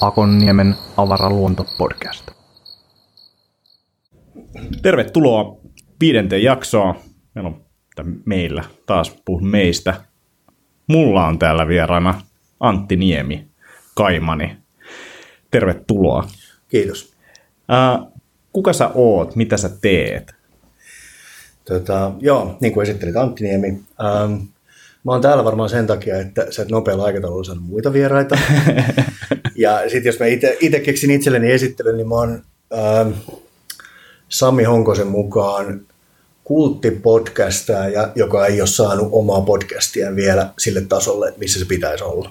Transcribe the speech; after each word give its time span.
Akonniemen 0.00 0.74
avaraluontopodcast. 0.96 2.30
Tervetuloa 4.82 5.56
viidenteen 6.00 6.42
jaksoon. 6.42 6.94
Meillä 7.34 7.48
on 7.48 7.64
meillä, 8.26 8.64
taas 8.86 9.16
puhun 9.24 9.46
meistä. 9.46 9.94
Mulla 10.86 11.26
on 11.26 11.38
täällä 11.38 11.68
vieraana 11.68 12.20
Antti 12.60 12.96
Niemi, 12.96 13.48
Kaimani. 13.94 14.56
Tervetuloa. 15.50 16.24
Kiitos. 16.68 17.14
Äh, 17.72 18.12
kuka 18.52 18.72
sä 18.72 18.90
oot? 18.94 19.36
Mitä 19.36 19.56
sä 19.56 19.70
teet? 19.82 20.34
Tota, 21.64 22.12
joo, 22.20 22.56
niin 22.60 22.72
kuin 22.72 22.82
esittelit 22.82 23.16
Antti 23.16 23.44
Niemi. 23.44 23.68
Ähm, 23.68 24.32
mä 25.04 25.12
oon 25.12 25.20
täällä 25.20 25.44
varmaan 25.44 25.68
sen 25.68 25.86
takia, 25.86 26.20
että 26.20 26.46
sä 26.50 26.62
et 26.62 26.70
nopealla 26.70 27.04
aikataululla 27.04 27.44
saanut 27.44 27.64
muita 27.64 27.92
vieraita. 27.92 28.38
ja 29.56 29.80
sitten 29.82 30.04
jos 30.04 30.18
mä 30.18 30.26
itse 30.60 30.80
keksin 30.80 31.10
itselleni 31.10 31.52
esittelyn, 31.52 31.96
niin 31.96 32.08
mä 32.08 32.14
oon 32.14 32.42
ähm, 32.74 33.10
Sami 34.28 34.64
Honkosen 34.64 35.06
mukaan 35.06 35.80
kulttipodcastaja, 36.44 38.08
joka 38.14 38.46
ei 38.46 38.60
ole 38.60 38.68
saanut 38.68 39.08
omaa 39.12 39.40
podcastia 39.40 40.16
vielä 40.16 40.50
sille 40.58 40.80
tasolle, 40.80 41.34
missä 41.36 41.58
se 41.58 41.64
pitäisi 41.64 42.04
olla. 42.04 42.30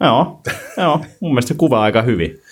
Joo, 0.00 0.40
joo 0.76 1.00
mun 1.20 1.30
mielestä 1.32 1.48
se 1.48 1.54
kuvaa 1.54 1.82
aika 1.82 2.02
hyvin. 2.02 2.42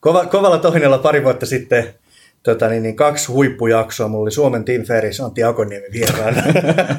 Kova, 0.00 0.26
kovalla 0.26 0.58
tohinella 0.58 0.98
pari 0.98 1.24
vuotta 1.24 1.46
sitten 1.46 1.94
tota, 2.42 2.68
niin, 2.68 2.82
niin 2.82 2.96
kaksi 2.96 3.32
huippujaksoa. 3.32 4.08
Mulla 4.08 4.22
oli 4.22 4.30
Suomen 4.30 4.64
Tim 4.64 4.84
Ferris, 4.84 5.20
Antti 5.20 5.42
Akoniemi 5.42 5.86
vieraana. 5.92 6.42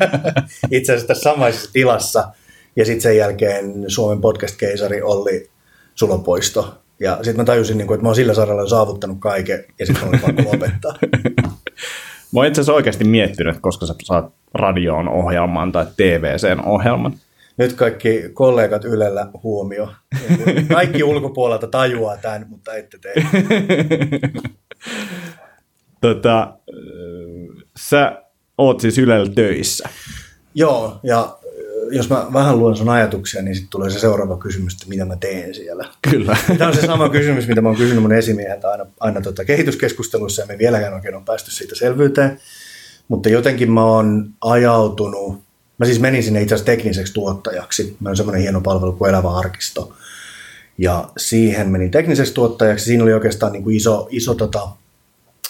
Itse 0.72 0.92
asiassa 0.92 1.08
tässä 1.08 1.30
samaisessa 1.32 1.74
tilassa. 1.74 2.28
Ja 2.76 2.86
sitten 2.86 3.02
sen 3.02 3.18
jälkeen 3.18 3.84
Suomen 3.88 4.22
podcast-keisari 4.22 5.02
Olli 5.02 5.50
Sulopoisto. 5.96 6.82
Ja 7.00 7.16
sitten 7.16 7.36
mä 7.38 7.44
tajusin, 7.44 7.78
niin 7.78 7.88
kuin, 7.88 7.96
että 7.96 8.04
mä 8.04 8.10
oon 8.10 8.16
sillä 8.16 8.34
saralla 8.34 8.70
saavuttanut 8.70 9.18
kaiken, 9.20 9.66
ja 9.80 9.86
sitten 9.86 10.04
mä 10.04 10.10
olin 10.10 10.20
pakko 10.20 10.52
lopettaa. 10.52 10.94
mä 12.34 12.40
oon 12.40 12.46
itse 12.46 12.62
asiassa 12.62 12.74
oikeasti 12.74 13.04
miettinyt, 13.04 13.58
koska 13.62 13.86
sä 13.86 13.96
saat 14.04 14.34
radioon 14.54 15.10
ohjelman 15.10 15.72
tai 15.72 15.86
TVCn 15.98 16.66
ohjelman. 16.66 17.14
Nyt 17.58 17.74
kaikki 17.74 18.24
kollegat 18.34 18.86
Ylellä 18.86 19.28
huomio. 19.44 19.90
Kaikki 20.74 21.04
ulkopuolelta 21.14 21.68
tajuaa 21.68 22.18
tämän, 22.18 22.46
mutta 22.50 22.76
ette 22.76 22.98
tee. 22.98 23.14
Tota, 26.02 26.54
sä 27.80 28.22
oot 28.58 28.80
siis 28.80 28.98
Ylellä 28.98 29.32
töissä. 29.36 29.90
Joo, 30.56 31.00
ja 31.04 31.38
jos 31.92 32.10
mä 32.10 32.28
vähän 32.34 32.60
luen 32.60 32.76
sun 32.76 32.90
ajatuksia, 32.90 33.42
niin 33.42 33.56
sitten 33.56 33.70
tulee 33.70 33.90
se 33.90 34.00
seuraava 34.00 34.38
kysymys, 34.38 34.74
että 34.74 34.86
mitä 34.90 35.06
mä 35.06 35.16
teen 35.16 35.54
siellä. 35.54 35.88
Kyllä. 36.12 36.38
Tämä 36.58 36.68
on 36.68 36.76
se 36.76 36.82
sama 36.82 37.10
kysymys, 37.10 37.48
mitä 37.48 37.62
mä 37.62 37.70
oon 37.70 37.78
kysynyt 37.78 38.02
mun 38.02 38.14
esimieheltä 38.14 38.70
aina, 38.70 38.86
aina 39.00 39.22
tota 39.22 39.46
kehityskeskusteluissa, 39.46 40.42
ja 40.42 40.48
me 40.48 40.58
vieläkään 40.58 40.94
oikein 40.94 41.16
on 41.16 41.26
päästy 41.26 41.52
siitä 41.52 41.76
selvyyteen. 41.76 42.40
Mutta 43.08 43.30
jotenkin 43.30 43.72
mä 43.72 43.86
oon 43.86 44.30
ajautunut, 44.42 45.42
mä 45.78 45.86
siis 45.86 46.00
menin 46.00 46.24
sinne 46.24 46.42
itse 46.42 46.56
asiassa 46.56 46.72
tekniseksi 46.72 47.14
tuottajaksi. 47.14 47.98
Mä 48.00 48.10
on 48.10 48.18
semmoinen 48.18 48.42
hieno 48.42 48.62
palvelu 48.62 48.94
kuin 48.94 49.10
Elävä 49.10 49.38
arkisto. 49.38 49.94
Ja 50.78 51.10
siihen 51.18 51.70
menin 51.70 51.92
tekniseksi 51.92 52.34
tuottajaksi. 52.34 52.86
Siinä 52.86 53.04
oli 53.04 53.14
oikeastaan 53.14 53.52
niin 53.52 53.64
kuin 53.64 53.76
iso, 53.76 54.08
iso 54.12 54.34
tota, 54.34 54.70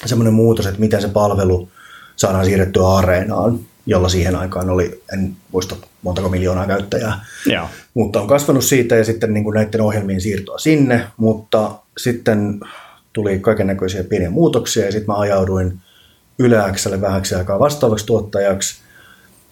semmoinen 0.05 0.33
muutos, 0.33 0.65
että 0.65 0.79
miten 0.79 1.01
se 1.01 1.07
palvelu 1.07 1.69
saadaan 2.15 2.45
siirrettyä 2.45 2.87
areenaan 2.87 3.59
jolla 3.85 4.09
siihen 4.09 4.35
aikaan 4.35 4.69
oli, 4.69 5.03
en 5.13 5.35
muista 5.51 5.75
montako 6.01 6.29
miljoonaa 6.29 6.67
käyttäjää, 6.67 7.25
Joo. 7.45 7.67
mutta 7.93 8.21
on 8.21 8.27
kasvanut 8.27 8.63
siitä 8.63 8.95
ja 8.95 9.05
sitten 9.05 9.33
niin 9.33 9.43
kuin 9.43 9.53
näiden 9.53 9.81
ohjelmien 9.81 10.21
siirtoa 10.21 10.57
sinne, 10.57 11.07
mutta 11.17 11.71
sitten 11.97 12.59
tuli 13.13 13.39
kaiken 13.39 13.67
näköisiä 13.67 14.03
pieniä 14.03 14.29
muutoksia 14.29 14.85
ja 14.85 14.91
sitten 14.91 15.07
mä 15.07 15.19
ajauduin 15.19 15.79
Yle 16.39 16.57
Xlle 16.73 17.01
vähäksi 17.01 17.35
aikaa 17.35 17.59
vastaavaksi 17.59 18.05
tuottajaksi. 18.05 18.81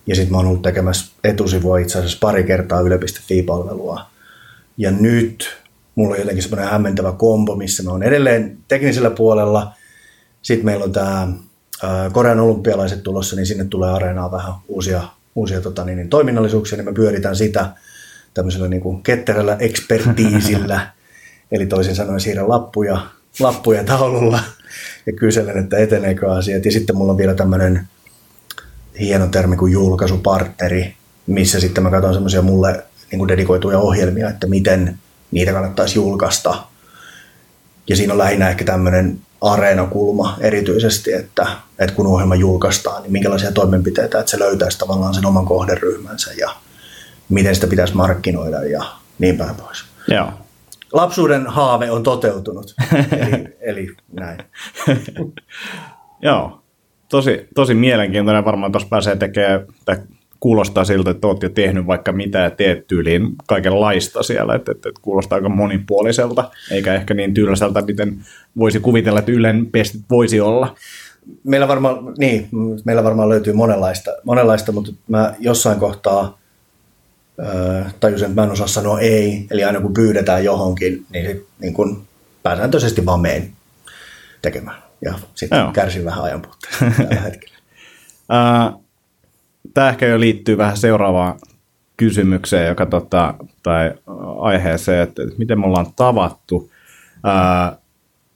Ja 0.07 0.15
sitten 0.15 0.31
mä 0.31 0.37
oon 0.37 0.47
ollut 0.47 0.61
tekemässä 0.61 1.11
etusivua 1.23 1.77
itse 1.77 1.99
asiassa 1.99 2.17
pari 2.21 2.43
kertaa 2.43 2.81
yle.fi-palvelua 2.81 4.01
ja 4.77 4.91
nyt 4.91 5.57
mulla 5.95 6.13
on 6.13 6.19
jotenkin 6.19 6.43
semmoinen 6.43 6.71
hämmentävä 6.71 7.11
kombo, 7.11 7.55
missä 7.55 7.83
mä 7.83 7.91
oon 7.91 8.03
edelleen 8.03 8.57
teknisellä 8.67 9.09
puolella, 9.09 9.73
sitten 10.41 10.65
meillä 10.65 10.83
on 10.83 10.91
tämä 10.91 11.27
Korean 12.11 12.39
olympialaiset 12.39 13.03
tulossa, 13.03 13.35
niin 13.35 13.45
sinne 13.45 13.65
tulee 13.65 13.89
areenaa 13.89 14.31
vähän 14.31 14.53
uusia, 14.67 15.03
uusia 15.35 15.61
tota, 15.61 15.85
niin, 15.85 15.97
niin, 15.97 16.09
toiminnallisuuksia, 16.09 16.77
niin 16.77 16.85
me 16.85 16.93
pyöritään 16.93 17.35
sitä 17.35 17.69
tämmöisellä 18.33 18.67
niin 18.67 18.81
kuin 18.81 19.03
ketterällä 19.03 19.57
ekspertiisillä, 19.59 20.87
eli 21.51 21.65
toisin 21.65 21.95
sanoen 21.95 22.19
siirrän 22.19 22.49
lappuja, 22.49 23.01
lappuja 23.39 23.83
taululla 23.83 24.39
ja 25.05 25.13
kyselen, 25.13 25.57
että 25.57 25.77
eteneekö 25.77 26.31
asiat. 26.31 26.65
Ja 26.65 26.71
sitten 26.71 26.95
mulla 26.95 27.11
on 27.11 27.17
vielä 27.17 27.33
tämmöinen 27.33 27.87
hieno 28.99 29.27
termi 29.27 29.57
kuin 29.57 29.73
julkaisupartneri, 29.73 30.95
missä 31.27 31.59
sitten 31.59 31.83
mä 31.83 31.91
katson 31.91 32.13
semmoisia 32.13 32.41
mulle 32.41 32.83
niin 33.11 33.19
kuin 33.19 33.27
dedikoituja 33.27 33.79
ohjelmia, 33.79 34.29
että 34.29 34.47
miten 34.47 34.99
niitä 35.31 35.51
kannattaisi 35.51 35.99
julkaista. 35.99 36.63
Ja 37.87 37.95
siinä 37.95 38.13
on 38.13 38.19
lähinnä 38.19 38.49
ehkä 38.49 38.65
tämmöinen 38.65 39.19
areenakulma 39.41 40.37
erityisesti, 40.39 41.13
että, 41.13 41.47
että 41.79 41.95
kun 41.95 42.07
ohjelma 42.07 42.35
julkaistaan, 42.35 43.03
niin 43.03 43.11
minkälaisia 43.11 43.51
toimenpiteitä, 43.51 44.19
että 44.19 44.31
se 44.31 44.39
löytäisi 44.39 44.79
tavallaan 44.79 45.13
sen 45.13 45.25
oman 45.25 45.45
kohderyhmänsä 45.45 46.33
ja 46.33 46.49
miten 47.29 47.55
sitä 47.55 47.67
pitäisi 47.67 47.95
markkinoida 47.95 48.63
ja 48.63 48.83
niin 49.19 49.37
päin 49.37 49.55
pois. 49.55 49.83
Joo. 50.07 50.31
Lapsuuden 50.93 51.47
haave 51.47 51.91
on 51.91 52.03
toteutunut, 52.03 52.75
eli, 53.11 53.57
eli 53.61 53.95
näin. 54.13 54.39
Joo, 56.21 56.61
tosi, 57.09 57.47
tosi 57.55 57.73
mielenkiintoinen. 57.73 58.45
Varmaan 58.45 58.71
tuossa 58.71 58.89
pääsee 58.89 59.15
tekemään, 59.15 59.65
kuulostaa 60.39 60.85
siltä, 60.85 61.11
että 61.11 61.27
olet 61.27 61.43
jo 61.43 61.49
tehnyt 61.49 61.87
vaikka 61.87 62.11
mitä 62.11 62.39
ja 62.39 62.51
teet 62.51 62.87
tyyliin 62.87 63.35
kaikenlaista 63.47 64.23
siellä, 64.23 64.55
että, 64.55 64.71
että, 64.71 64.89
että 64.89 65.01
kuulostaa 65.01 65.35
aika 65.35 65.49
monipuoliselta, 65.49 66.51
eikä 66.71 66.93
ehkä 66.93 67.13
niin 67.13 67.33
tylsältä, 67.33 67.81
miten 67.81 68.19
voisi 68.57 68.79
kuvitella, 68.79 69.19
että 69.19 69.31
Ylen 69.31 69.65
pestit 69.71 70.01
voisi 70.09 70.39
olla. 70.39 70.75
Meillä 71.43 71.67
varmaan, 71.67 72.13
niin, 72.17 72.49
meillä 72.85 73.03
varmaan 73.03 73.29
löytyy 73.29 73.53
monenlaista, 73.53 74.11
monenlaista 74.23 74.71
mutta 74.71 74.91
mä 75.07 75.33
jossain 75.39 75.79
kohtaa 75.79 76.39
äh, 77.39 77.93
tajusin, 77.99 78.25
että 78.25 78.41
mä 78.41 78.45
en 78.45 78.51
osaa 78.51 78.67
sanoa 78.67 78.99
ei, 78.99 79.47
eli 79.51 79.63
aina 79.63 79.81
kun 79.81 79.93
pyydetään 79.93 80.43
johonkin, 80.43 81.05
niin, 81.13 81.25
sit, 81.25 81.45
niin 81.59 81.73
kun 81.73 82.03
pääsääntöisesti 82.43 83.05
vaan 83.05 83.19
meen 83.19 83.53
tekemään. 84.41 84.83
Ja 85.01 85.13
sitten 85.35 85.71
kärsin 85.73 86.05
vähän 86.05 86.23
ajan 86.23 86.41
tällä 86.97 87.21
hetkellä. 87.21 87.55
Uh, 88.29 88.88
tämä 89.73 89.89
ehkä 89.89 90.05
jo 90.05 90.19
liittyy 90.19 90.57
vähän 90.57 90.77
seuraavaan 90.77 91.39
kysymykseen, 91.97 92.67
joka 92.67 92.85
tota, 92.85 93.33
tai 93.63 93.93
aiheeseen, 94.39 95.03
että, 95.03 95.23
että 95.23 95.35
miten 95.37 95.59
me 95.59 95.65
ollaan 95.65 95.93
tavattu. 95.95 96.71
Ää, 97.23 97.77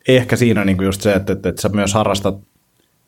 ehkä 0.07 0.35
siinä 0.35 0.61
on 0.61 0.67
niinku 0.67 0.83
just 0.83 1.01
se, 1.01 1.13
että, 1.13 1.33
että, 1.33 1.49
että 1.49 1.61
sä 1.61 1.69
myös 1.69 1.93
harrastat 1.93 2.37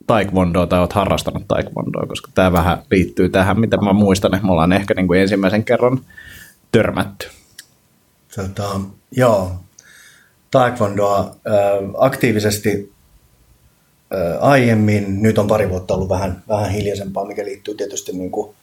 taekwondoa 0.08 0.68
tai 0.68 0.80
oot 0.80 0.94
harrastanut 0.94 1.48
taekwondoa, 1.48 2.06
koska 2.08 2.32
tämä 2.36 2.52
vähän 2.52 2.78
liittyy 2.92 3.30
tähän, 3.30 3.60
mitä 3.60 3.78
mä 3.78 3.94
muistan, 3.94 4.36
että 4.36 4.46
me 4.46 4.52
ollaan 4.52 4.74
ehkä 4.74 4.94
niinku 4.94 5.14
ensimmäisen 5.14 5.64
kerran 5.64 6.00
törmätty. 6.72 7.28
Tota, 8.36 8.80
joo, 9.12 9.52
taekwondoa 10.52 11.36
aktiivisesti 11.98 12.95
aiemmin. 14.40 15.22
Nyt 15.22 15.38
on 15.38 15.48
pari 15.48 15.70
vuotta 15.70 15.94
ollut 15.94 16.10
vähän, 16.10 16.44
vähän 16.48 16.72
hiljaisempaa, 16.72 17.26
mikä 17.26 17.46
liittyy 17.46 17.76
tietysti 17.76 18.12
niin 18.12 18.32
kuin 18.32 18.56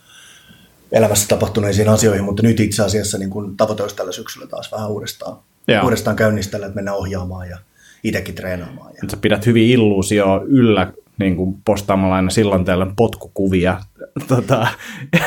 elämässä 0.92 1.28
tapahtuneisiin 1.28 1.88
asioihin, 1.88 2.24
mutta 2.24 2.42
nyt 2.42 2.60
itse 2.60 2.82
asiassa 2.82 3.18
niin 3.18 3.30
kuin 3.30 3.56
tavoite 3.56 3.82
olisi 3.82 3.96
tällä 3.96 4.12
syksyllä 4.12 4.46
taas 4.46 4.72
vähän 4.72 4.90
uudestaan, 4.90 5.36
Joo. 5.68 5.84
uudestaan 5.84 6.16
käynnistellä, 6.16 6.66
että 6.66 6.76
mennään 6.76 6.96
ohjaamaan 6.96 7.48
ja 7.48 7.58
itsekin 8.04 8.34
treenaamaan. 8.34 8.92
Ja... 8.94 9.08
Sä 9.10 9.16
pidät 9.16 9.46
hyvin 9.46 9.70
illuusio 9.70 10.44
yllä 10.46 10.92
niin 11.18 11.36
kuin 11.36 11.56
postaamalla 11.64 12.16
aina 12.16 12.30
silloin 12.30 12.64
tällöin 12.64 12.96
potkukuvia 12.96 13.80
tota, 14.28 14.66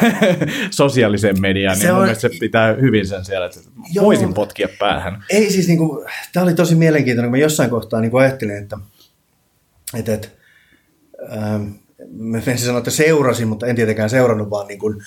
sosiaaliseen 0.71 1.41
mediaan, 1.41 1.77
niin 1.77 1.87
se 1.87 1.91
on... 1.91 2.15
se 2.15 2.29
pitää 2.39 2.73
hyvin 2.73 3.07
sen 3.07 3.25
siellä, 3.25 3.45
että 3.45 3.59
Joo. 3.93 4.05
voisin 4.05 4.33
potkia 4.33 4.67
päähän. 4.79 5.23
Ei 5.29 5.51
siis, 5.51 5.67
niin 5.67 5.77
kuin, 5.77 6.05
tämä 6.33 6.43
oli 6.43 6.53
tosi 6.53 6.75
mielenkiintoinen, 6.75 7.29
kun 7.31 7.39
mä 7.39 7.43
jossain 7.43 7.69
kohtaa 7.69 8.01
niin 8.01 8.11
kuin 8.11 8.23
ajattelin, 8.23 8.57
että– 8.57 8.77
että, 9.99 10.13
että 10.13 10.27
ähm, 11.33 11.63
mä 12.17 12.41
en 12.47 12.57
sanoa, 12.57 12.77
että 12.77 12.91
seurasin, 12.91 13.47
mutta 13.47 13.67
en 13.67 13.75
tietenkään 13.75 14.09
seurannut, 14.09 14.49
vaan 14.49 14.67
niin 14.67 14.79
kuin, 14.79 15.01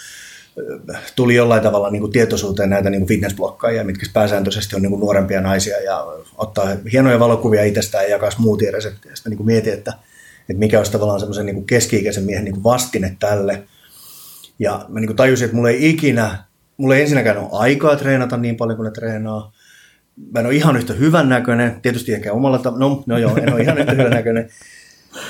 äh, 0.95 1.13
tuli 1.17 1.35
jollain 1.35 1.63
tavalla 1.63 1.91
niin 1.91 2.01
kuin 2.01 2.13
tietoisuuteen 2.13 2.71
näitä 2.71 2.91
niin 2.91 3.07
fitnessblokkaajia, 3.07 3.85
mitkä 3.85 4.07
pääsääntöisesti 4.13 4.77
on 4.77 4.83
niin 4.83 4.91
kuin 4.91 5.01
nuorempia 5.01 5.41
naisia 5.41 5.81
ja 5.81 6.07
ottaa 6.39 6.67
hienoja 6.93 7.21
valokuvia 7.21 7.65
itsestään 7.65 8.05
ja 8.05 8.11
jakaa 8.11 8.31
smoothie-reseptiä. 8.31 9.15
Sitten 9.15 9.31
niin 9.31 9.47
mietin, 9.47 9.73
että, 9.73 9.93
että 10.41 10.59
mikä 10.59 10.79
olisi 10.79 10.93
tavallaan 10.93 11.21
semmoisen 11.21 11.47
niin 11.47 11.67
keski-ikäisen 11.67 12.25
miehen 12.25 12.45
niin 12.45 12.55
kuin 12.55 12.65
vastine 12.65 13.17
tälle. 13.21 13.63
Ja 14.59 14.87
mä 14.89 15.01
niin 15.01 15.09
kuin 15.09 15.17
tajusin, 15.17 15.45
että 15.45 15.57
mulla 15.57 15.71
ei 15.71 15.91
ikinä, 15.91 16.39
mulla 16.77 16.97
ei 16.97 17.03
ensinnäkään 17.03 17.39
ole 17.39 17.49
aikaa 17.53 17.97
treenata 17.97 18.37
niin 18.37 18.57
paljon 18.57 18.77
kuin 18.77 18.85
ne 18.85 18.91
treenaa. 18.91 19.53
Mä 20.33 20.41
en 20.41 20.47
ole 20.47 20.55
ihan 20.55 20.77
yhtä 20.77 20.93
hyvän 20.93 21.29
näköinen, 21.29 21.81
tietysti 21.81 22.15
ehkä 22.15 22.33
omalla 22.33 22.59
tavalla, 22.59 22.89
no, 22.89 23.03
no 23.07 23.19
joo, 23.19 23.37
en 23.37 23.53
ole 23.53 23.63
ihan 23.63 23.79
yhtä 23.79 23.93
hyvän 23.93 24.11
näköinen. 24.11 24.51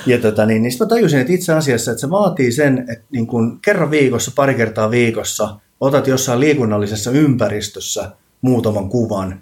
Ja 0.06 0.18
tota, 0.18 0.46
niin, 0.46 0.62
niin 0.62 0.72
sitten 0.72 0.86
mä 0.86 0.88
tajusin, 0.88 1.20
että 1.20 1.32
itse 1.32 1.52
asiassa 1.52 1.90
että 1.90 2.00
se 2.00 2.10
vaatii 2.10 2.52
sen, 2.52 2.78
että 2.78 3.04
niin 3.12 3.26
kun 3.26 3.58
kerran 3.60 3.90
viikossa, 3.90 4.32
pari 4.34 4.54
kertaa 4.54 4.90
viikossa 4.90 5.56
otat 5.80 6.06
jossain 6.06 6.40
liikunnallisessa 6.40 7.10
ympäristössä 7.10 8.10
muutaman 8.40 8.88
kuvan 8.88 9.40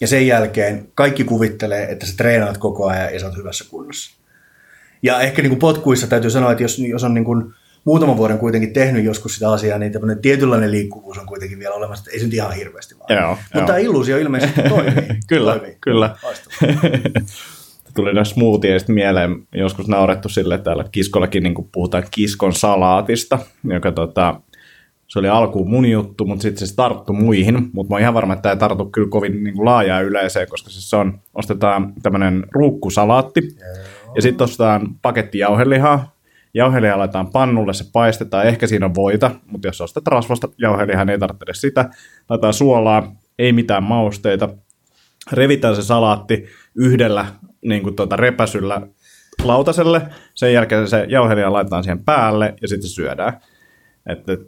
ja 0.00 0.06
sen 0.06 0.26
jälkeen 0.26 0.88
kaikki 0.94 1.24
kuvittelee, 1.24 1.90
että 1.90 2.06
sä 2.06 2.16
treenaat 2.16 2.58
koko 2.58 2.86
ajan 2.86 3.14
ja 3.14 3.20
sä 3.20 3.26
oot 3.26 3.36
hyvässä 3.36 3.64
kunnossa. 3.70 4.16
Ja 5.02 5.20
ehkä 5.20 5.42
niin 5.42 5.50
kuin 5.50 5.58
potkuissa 5.58 6.06
täytyy 6.06 6.30
sanoa, 6.30 6.52
että 6.52 6.64
jos, 6.64 6.78
jos 6.78 7.04
on 7.04 7.14
niin 7.14 7.24
kuin 7.24 7.54
muutaman 7.84 8.16
vuoden 8.16 8.38
kuitenkin 8.38 8.72
tehnyt 8.72 9.04
joskus 9.04 9.34
sitä 9.34 9.52
asiaa, 9.52 9.78
niin 9.78 9.92
tämmöinen 9.92 10.18
tietynlainen 10.18 10.70
liikkuvuus 10.70 11.18
on 11.18 11.26
kuitenkin 11.26 11.58
vielä 11.58 11.74
olemassa, 11.74 12.02
että 12.02 12.10
ei 12.10 12.18
se 12.18 12.24
nyt 12.24 12.34
ihan 12.34 12.52
hirveästi 12.52 12.98
vaan. 12.98 13.22
Joo, 13.22 13.30
Mutta 13.30 13.58
joo. 13.58 13.66
tämä 13.66 13.78
illuusio 13.78 14.18
ilmeisesti 14.18 14.62
toimii. 14.68 15.18
Kyllä, 15.28 15.52
toimii. 15.52 15.76
kyllä. 15.80 16.16
Tuli 17.94 18.14
näistä 18.14 18.34
smoothieista 18.34 18.92
mieleen, 18.92 19.46
joskus 19.54 19.88
naurettu 19.88 20.28
sille, 20.28 20.58
täällä 20.58 20.84
kiskollakin 20.92 21.42
niin 21.42 21.54
puhutaan 21.72 22.04
kiskon 22.10 22.52
salaatista, 22.52 23.38
joka 23.64 23.92
tota, 23.92 24.40
se 25.06 25.18
oli 25.18 25.28
alkuun 25.28 25.70
mun 25.70 25.86
juttu, 25.86 26.26
mutta 26.26 26.42
sitten 26.42 26.68
se 26.68 26.76
tarttui 26.76 27.16
muihin, 27.16 27.70
mutta 27.72 27.90
mä 27.90 27.94
oon 27.94 28.00
ihan 28.00 28.14
varma, 28.14 28.32
että 28.32 28.42
tämä 28.42 28.52
ei 28.52 28.58
tartu 28.58 28.86
kyllä 28.86 29.08
kovin 29.08 29.44
niin 29.44 29.54
kuin 29.54 29.64
laajaa 29.64 30.00
yleiseen, 30.00 30.48
koska 30.48 30.70
siis 30.70 30.90
se 30.90 30.96
on, 30.96 31.20
ostetaan 31.34 31.92
tämmöinen 32.02 32.46
ruukkusalaatti, 32.52 33.40
ja 34.16 34.22
sitten 34.22 34.44
ostetaan 34.44 34.88
paketti 35.02 35.38
jauhelihaa, 35.38 36.14
jauhelihaa 36.54 36.98
laitetaan 36.98 37.30
pannulle, 37.30 37.74
se 37.74 37.84
paistetaan, 37.92 38.46
ehkä 38.46 38.66
siinä 38.66 38.86
on 38.86 38.94
voita, 38.94 39.30
mutta 39.46 39.68
jos 39.68 39.80
ostat 39.80 40.06
rasvasta 40.06 40.48
jauhelihaa, 40.58 41.04
niin 41.04 41.12
ei 41.12 41.18
tarvitse 41.18 41.44
edes 41.44 41.60
sitä, 41.60 41.90
laitetaan 42.28 42.54
suolaa, 42.54 43.16
ei 43.38 43.52
mitään 43.52 43.82
mausteita, 43.82 44.48
revitään 45.32 45.76
se 45.76 45.82
salaatti 45.82 46.46
yhdellä 46.74 47.26
niin 47.64 47.82
kuin 47.82 47.96
tuota, 47.96 48.16
repäsyllä 48.16 48.80
lautaselle, 49.44 50.02
sen 50.34 50.52
jälkeen 50.52 50.88
se 50.88 51.06
jauhelia 51.08 51.52
laitetaan 51.52 51.84
siihen 51.84 52.04
päälle 52.04 52.54
ja 52.62 52.68
sitten 52.68 52.90
syödään. 52.90 53.40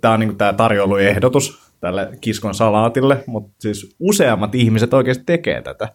Tämä 0.01 0.15
on 0.15 0.21
niin 0.21 0.37
tämä 0.37 0.53
tarjouluehdotus 0.53 1.67
tälle 1.81 2.09
kiskon 2.21 2.55
salaatille, 2.55 3.25
mutta 3.27 3.55
siis 3.59 3.97
useammat 4.01 4.55
ihmiset 4.55 4.95
oikeasti 4.95 5.25
tekee 5.27 5.63
tätä. 5.63 5.89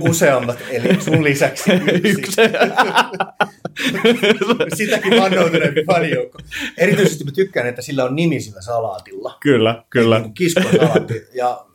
Useammat, 0.00 0.58
eli 0.70 1.00
sun 1.00 1.24
lisäksi 1.24 1.70
yksi. 2.04 2.32
Sitäkin 4.76 5.20
vannoutuneempi 5.20 5.84
fanijoukko. 5.84 6.38
Erityisesti 6.78 7.24
mä 7.24 7.30
tykkään, 7.30 7.66
että 7.66 7.82
sillä 7.82 8.04
on 8.04 8.16
nimi 8.16 8.40
sillä 8.40 8.60
salaatilla. 8.60 9.36
Kyllä, 9.40 9.84
kyllä. 9.90 10.18
Niin 10.18 10.34
kiskon 10.34 10.72
salaatti. 10.76 11.26
Ja 11.34 11.66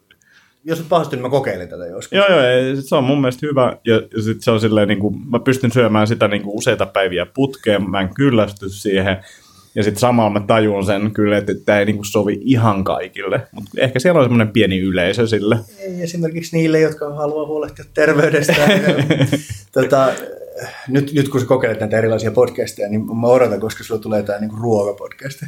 jos 0.65 0.79
et 0.79 0.89
pahasti, 0.89 1.15
niin 1.15 1.21
mä 1.21 1.29
kokeilen 1.29 1.69
tätä 1.69 1.85
joskus. 1.85 2.11
Joo, 2.11 2.27
joo, 2.29 2.41
ei, 2.41 2.81
se 2.81 2.95
on 2.95 3.03
mun 3.03 3.21
mielestä 3.21 3.47
hyvä, 3.47 3.77
ja, 3.85 3.95
ja 3.95 4.21
sit 4.21 4.41
se 4.41 4.51
on 4.51 4.59
silleen, 4.59 4.87
niin 4.87 4.99
kuin, 4.99 5.15
mä 5.29 5.39
pystyn 5.39 5.71
syömään 5.71 6.07
sitä 6.07 6.27
niin 6.27 6.41
kuin 6.41 6.57
useita 6.57 6.85
päiviä 6.85 7.25
putkeen, 7.25 7.89
mä 7.89 8.01
en 8.01 8.13
kyllästy 8.13 8.69
siihen, 8.69 9.17
ja 9.75 9.83
sitten 9.83 9.99
samalla 9.99 10.29
mä 10.29 10.45
tajun 10.47 10.85
sen 10.85 11.11
kyllä, 11.11 11.37
että 11.37 11.53
tämä 11.65 11.79
ei 11.79 11.85
niin 11.85 11.95
kuin 11.95 12.05
sovi 12.05 12.37
ihan 12.41 12.83
kaikille, 12.83 13.41
mutta 13.51 13.71
ehkä 13.77 13.99
siellä 13.99 14.19
on 14.19 14.25
semmoinen 14.25 14.53
pieni 14.53 14.79
yleisö 14.79 15.27
sille. 15.27 15.59
Ei 15.79 16.01
esimerkiksi 16.01 16.57
niille, 16.57 16.79
jotka 16.79 17.13
haluaa 17.13 17.47
huolehtia 17.47 17.85
terveydestään. 17.93 18.81
tota, 19.71 20.13
nyt, 20.87 21.13
nyt 21.13 21.29
kun 21.29 21.41
sä 21.41 21.47
kokeilet 21.47 21.79
näitä 21.79 21.97
erilaisia 21.97 22.31
podcasteja, 22.31 22.89
niin 22.89 23.19
mä 23.19 23.27
odotan, 23.27 23.59
koska 23.59 23.83
sulla 23.83 24.01
tulee 24.01 24.23
tämä 24.23 24.39
niin 24.39 24.57
ruokapodcast. 24.61 25.43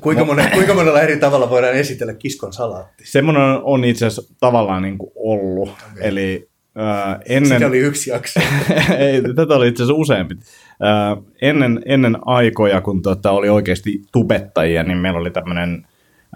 Kuinka, 0.00 0.24
monen, 0.24 0.50
kuinka 0.50 0.74
monella 0.74 1.00
eri 1.00 1.16
tavalla 1.16 1.50
voidaan 1.50 1.74
esitellä 1.74 2.14
kiskon 2.14 2.52
salaatti? 2.52 3.04
Semmoinen 3.06 3.42
on 3.62 3.84
itse 3.84 4.06
asiassa 4.06 4.34
tavallaan 4.40 4.82
niin 4.82 4.98
kuin 4.98 5.12
ollut, 5.14 5.68
okay. 5.68 6.08
eli 6.08 6.48
äh, 6.78 7.20
ennen... 7.28 7.48
Siinä 7.48 7.66
oli 7.66 7.78
yksi 7.78 8.10
jakso. 8.10 8.40
ei, 8.98 9.22
tätä 9.36 9.54
oli 9.54 9.68
itse 9.68 9.82
asiassa 9.82 10.00
useampi. 10.00 10.34
Äh, 10.34 11.24
ennen, 11.42 11.82
ennen 11.86 12.16
aikoja, 12.26 12.80
kun 12.80 13.02
tota, 13.02 13.30
oli 13.30 13.48
oikeasti 13.48 14.02
tubettajia, 14.12 14.82
niin 14.82 14.98
meillä 14.98 15.20
oli 15.20 15.30
tämmöinen 15.30 15.86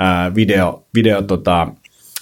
äh, 0.01 0.35
video, 0.35 0.85
video 0.95 1.23
tota, 1.23 1.63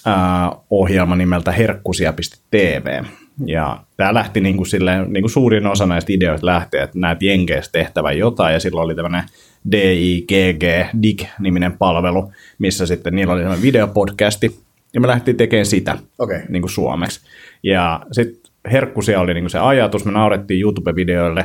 äh, 0.06 0.58
ohjelma 0.70 1.16
nimeltä 1.16 1.52
herkkusia.tv. 1.52 3.02
Ja 3.46 3.80
tämä 3.96 4.14
lähti 4.14 4.40
niin 4.40 4.56
kuin 4.56 4.66
silleen, 4.66 5.12
niin 5.12 5.22
kuin 5.22 5.30
suurin 5.30 5.66
osa 5.66 5.86
näistä 5.86 6.12
ideoista 6.12 6.46
lähtee, 6.46 6.82
että 6.82 6.98
näet 6.98 7.22
Jenkeissä 7.22 7.72
tehtävän 7.72 8.18
jotain, 8.18 8.52
ja 8.52 8.60
silloin 8.60 8.84
oli 8.84 8.94
tämmöinen 8.94 9.24
DIGG, 9.72 10.62
DIG-niminen 11.02 11.78
palvelu, 11.78 12.32
missä 12.58 12.86
sitten 12.86 13.14
niillä 13.14 13.32
oli 13.32 13.40
tämmöinen 13.40 13.62
videopodcasti, 13.62 14.60
ja 14.94 15.00
me 15.00 15.06
lähtiin 15.06 15.36
tekemään 15.36 15.66
sitä 15.66 15.98
Okei. 16.18 16.40
niin 16.48 16.62
kuin 16.62 16.70
suomeksi. 16.70 17.20
Ja 17.62 18.00
sitten 18.12 18.52
herkkusia 18.72 19.20
oli 19.20 19.34
niin 19.34 19.44
kuin 19.44 19.50
se 19.50 19.58
ajatus, 19.58 20.04
me 20.04 20.12
naurettiin 20.12 20.60
YouTube-videoille, 20.60 21.44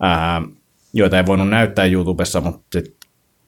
ää, 0.00 0.42
joita 0.92 1.16
ei 1.16 1.26
voinut 1.26 1.48
näyttää 1.48 1.84
YouTubessa, 1.84 2.40
mutta 2.40 2.62
sit 2.72 2.96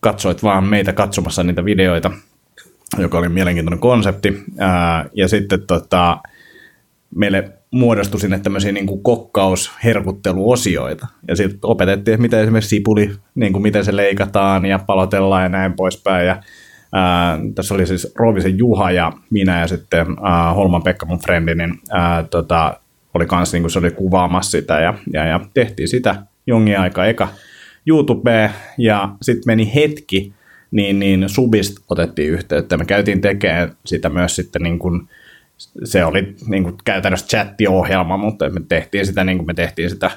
katsoit 0.01 0.43
vaan 0.43 0.65
meitä 0.65 0.93
katsomassa 0.93 1.43
niitä 1.43 1.65
videoita, 1.65 2.11
joka 2.99 3.19
oli 3.19 3.29
mielenkiintoinen 3.29 3.81
konsepti. 3.81 4.43
Ää, 4.59 5.09
ja 5.15 5.29
sitten 5.29 5.63
tota, 5.67 6.19
meille 7.17 7.53
muodostui 7.73 8.21
sinne 8.21 8.39
tämmöisiä 8.39 8.73
niin 8.73 8.87
kuin 8.87 9.03
kokkausherkutteluosioita. 9.03 11.07
Ja 11.29 11.37
sitten 11.37 11.61
opetettiin, 11.63 12.15
että 12.15 12.23
miten 12.23 12.41
esimerkiksi 12.41 12.77
sipuli, 12.77 13.11
niin 13.35 13.53
kuin 13.53 13.63
miten 13.63 13.85
se 13.85 13.97
leikataan 13.97 14.67
ja 14.67 14.79
palotellaan 14.79 15.43
ja 15.43 15.49
näin 15.49 15.73
poispäin. 15.73 16.27
Ja, 16.27 16.43
ää, 16.93 17.39
tässä 17.55 17.75
oli 17.75 17.87
siis 17.87 18.13
Roovisen 18.17 18.59
Juha 18.59 18.91
ja 18.91 19.13
minä 19.31 19.61
ja 19.61 19.67
sitten 19.67 20.07
ää, 20.23 20.53
Holman 20.53 20.83
Pekka, 20.83 21.07
mun 21.07 21.19
frendi, 21.19 21.55
niin 21.55 21.79
ää, 21.91 22.23
tota, 22.23 22.81
oli 23.15 23.27
kanssa 23.27 23.55
niin 23.55 23.63
kuin 23.63 23.71
se 23.71 23.79
oli 23.79 23.91
kuvaamassa 23.91 24.51
sitä 24.51 24.81
ja, 24.81 24.95
ja, 25.13 25.27
ja 25.27 25.41
tehtiin 25.55 25.89
sitä 25.89 26.17
jonkin 26.47 26.79
aikaa 26.79 27.07
eka 27.07 27.29
YouTubeen 27.87 28.51
ja 28.79 29.09
sitten 29.23 29.43
meni 29.47 29.75
hetki, 29.75 30.33
niin, 30.71 30.99
niin 30.99 31.29
Subista 31.29 31.81
otettiin 31.89 32.33
yhteyttä. 32.33 32.77
Me 32.77 32.85
käytiin 32.85 33.21
tekemään 33.21 33.77
sitä 33.87 34.09
myös 34.09 34.37
sitten 34.37 34.63
niin 34.63 34.79
kuin, 34.79 35.09
se 35.85 36.05
oli 36.05 36.35
niin 36.47 36.63
kuin 36.63 36.75
käytännössä 36.85 37.27
chattiohjelma, 37.27 38.17
mutta 38.17 38.51
me 38.51 38.61
tehtiin 38.69 39.07
sitä 39.07 39.25
niin 39.25 39.39
kuin 39.39 39.47
me 39.47 39.55
tehtiin 39.55 39.91
sitä 39.91 40.11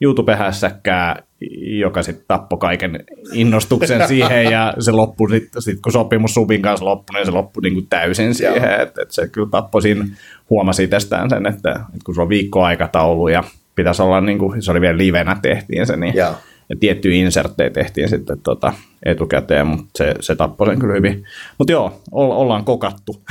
YouTube-hässäkkää, 0.00 1.22
joka 1.60 2.02
sitten 2.02 2.24
tappoi 2.28 2.58
kaiken 2.58 3.04
innostuksen 3.32 4.06
siihen 4.08 4.44
ja 4.44 4.74
se 4.78 4.90
loppui 4.90 5.30
sitten, 5.30 5.62
sit 5.62 5.80
kun 5.80 5.92
sopimus 5.92 6.34
Subin 6.34 6.62
kanssa 6.62 6.84
loppui, 6.84 7.14
niin 7.14 7.26
se 7.26 7.32
loppui 7.32 7.62
niin 7.62 7.74
kuin 7.74 7.86
täysin 7.90 8.34
siihen, 8.34 8.80
että, 8.80 9.02
että 9.02 9.14
se 9.14 9.28
kyllä 9.28 9.48
tappoi 9.50 9.82
siinä, 9.82 10.06
huomasi 10.50 10.84
itsestään 10.84 11.30
sen, 11.30 11.46
että, 11.46 11.70
että 11.70 12.04
kun 12.04 12.14
se 12.14 12.20
on 12.20 12.28
viikkoaikataulu 12.28 13.28
ja 13.28 13.44
pitäisi 13.74 14.02
olla, 14.02 14.20
niin 14.20 14.38
kuin, 14.38 14.62
se 14.62 14.70
oli 14.70 14.80
vielä 14.80 14.98
livenä 14.98 15.36
tehtiin 15.42 15.86
se, 15.86 15.96
niin 15.96 16.14
Joo. 16.14 16.34
Ja 16.72 16.76
tiettyjä 16.80 17.14
inserttejä 17.14 17.70
tehtiin 17.70 18.08
sitten 18.08 18.40
tota, 18.40 18.72
etukäteen, 19.02 19.66
mutta 19.66 19.90
se, 19.98 20.14
se 20.20 20.36
tappoi 20.36 20.66
sen 20.66 20.78
kyllä 20.78 20.94
hyvin. 20.94 21.24
Mutta 21.58 21.72
joo, 21.72 22.00
olla, 22.10 22.34
ollaan 22.34 22.64
kokattu. 22.64 23.22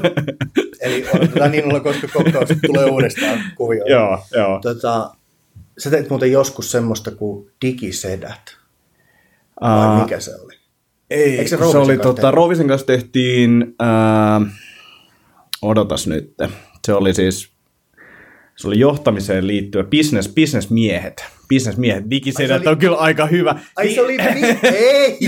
Eli 0.80 1.06
odotetaan 1.14 1.50
niin 1.50 1.64
olla, 1.64 1.80
koska 1.80 2.08
kokkaus 2.12 2.48
tulee 2.66 2.84
uudestaan 2.84 3.38
kuvioon. 3.56 3.90
joo, 3.90 4.18
joo. 4.34 4.60
Tota, 4.62 5.10
sä 5.78 5.90
teit 5.90 6.10
muuten 6.10 6.32
joskus 6.32 6.70
semmoista 6.70 7.10
kuin 7.10 7.50
digisedät. 7.66 8.56
Vai 9.60 9.70
Aa, 9.70 10.02
mikä 10.02 10.20
se 10.20 10.30
oli? 10.44 10.54
Ei, 11.10 11.38
Eikö 11.38 11.48
se 11.48 11.56
se, 11.56 11.78
oli, 11.78 11.96
tota, 11.98 12.22
tehty? 12.22 12.34
Roovisen 12.34 12.68
kanssa 12.68 12.86
tehtiin, 12.86 13.74
ää, 13.78 14.40
odotas 15.62 16.06
nyt, 16.06 16.34
se 16.86 16.94
oli 16.94 17.14
siis, 17.14 17.50
se 18.58 18.68
oli 18.68 18.78
johtamiseen 18.78 19.46
liittyvä 19.46 19.84
business, 19.84 20.28
businessmiehet. 20.34 21.24
Businessmiehet, 21.48 22.10
digisedät 22.10 22.60
oli- 22.60 22.68
on 22.68 22.78
kyllä 22.78 22.96
aika 22.96 23.26
hyvä. 23.26 23.54
Ai 23.76 23.94
se 23.94 24.00
oli... 24.02 24.16
Ei! 24.62 25.18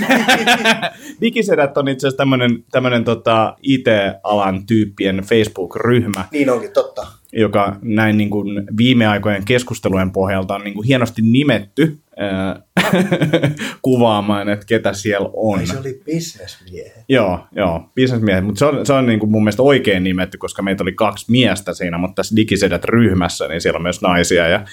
Digisedät 1.21 1.79
on 1.79 1.89
itse 1.89 2.07
asiassa 2.07 2.17
tämmöinen, 2.17 2.65
tämmöinen 2.73 3.05
tota 3.05 3.57
IT-alan 3.63 4.67
tyyppien 4.67 5.17
Facebook-ryhmä, 5.17 6.25
niin 6.33 6.51
onkin, 6.51 6.73
totta. 6.73 7.07
joka 7.33 7.77
näin 7.83 8.17
niin 8.19 8.31
kuin 8.31 8.63
viime 8.77 9.07
aikojen 9.07 9.45
keskustelujen 9.45 10.11
pohjalta 10.11 10.55
on 10.55 10.65
niin 10.65 10.75
kuin 10.75 10.87
hienosti 10.87 11.23
nimetty 11.23 11.99
ää, 12.17 12.63
kuvaamaan, 13.82 14.49
että 14.49 14.66
ketä 14.66 14.92
siellä 14.92 15.30
on. 15.32 15.59
Ai 15.59 15.66
se 15.66 15.78
oli 15.78 16.02
bisnesmiehet. 16.04 17.04
Joo, 17.09 17.40
joo, 17.52 17.90
bisnesmiehet, 17.94 18.44
mutta 18.44 18.59
se 18.59 18.64
on, 18.64 18.87
se 18.87 18.92
on 18.92 19.06
niin 19.06 19.20
kuin 19.20 19.30
mun 19.30 19.44
mielestä 19.44 19.62
oikein 19.62 20.04
nimetty, 20.04 20.38
koska 20.38 20.62
meitä 20.62 20.82
oli 20.82 20.92
kaksi 20.92 21.26
miestä 21.28 21.75
siinä, 21.75 21.99
mutta 21.99 22.14
tässä 22.14 22.37
digisedät 22.37 22.85
ryhmässä, 22.85 23.49
niin 23.49 23.61
siellä 23.61 23.76
on 23.76 23.82
myös 23.82 24.02
naisia 24.02 24.49
ja 24.49 24.64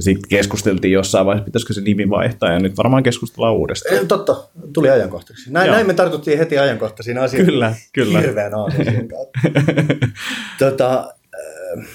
sitten 0.00 0.28
keskusteltiin 0.28 0.92
jossain 0.92 1.26
vaiheessa, 1.26 1.44
pitäisikö 1.44 1.72
se 1.72 1.80
nimi 1.80 2.10
vaihtaa 2.10 2.52
ja 2.52 2.58
nyt 2.58 2.76
varmaan 2.76 3.02
keskustellaan 3.02 3.54
uudestaan. 3.54 3.96
Ei, 3.96 4.06
totta, 4.06 4.48
tuli 4.72 4.90
ajankohtaiseksi. 4.90 5.52
Näin, 5.52 5.66
Joo. 5.66 5.74
näin 5.74 5.86
me 5.86 5.94
tartuttiin 5.94 6.38
heti 6.38 6.58
ajankohtaisiin 6.58 7.18
asioihin. 7.18 7.52
Kyllä, 7.52 7.74
kyllä. 7.92 8.20
Hirveän 8.20 8.52
kautta. 9.08 9.38
tota, 10.58 11.14
äh, 11.34 11.86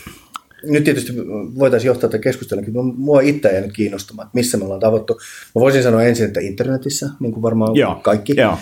nyt 0.63 0.83
tietysti 0.83 1.13
voitaisiin 1.59 1.87
johtaa 1.87 2.09
tätä 2.09 2.23
keskustelua, 2.23 2.63
mutta 2.73 2.95
mua 2.97 3.21
itse 3.21 3.49
ei 3.49 3.61
nyt 3.61 3.73
kiinnostamaan, 3.73 4.25
että 4.25 4.37
missä 4.37 4.57
me 4.57 4.63
ollaan 4.63 4.79
tavattu. 4.79 5.13
Mä 5.55 5.59
voisin 5.59 5.83
sanoa 5.83 6.03
ensin, 6.03 6.25
että 6.25 6.39
internetissä, 6.39 7.09
niin 7.19 7.31
kuin 7.31 7.41
varmaan 7.41 7.75
Joo, 7.75 7.95
kaikki. 7.95 8.33
Joo. 8.37 8.57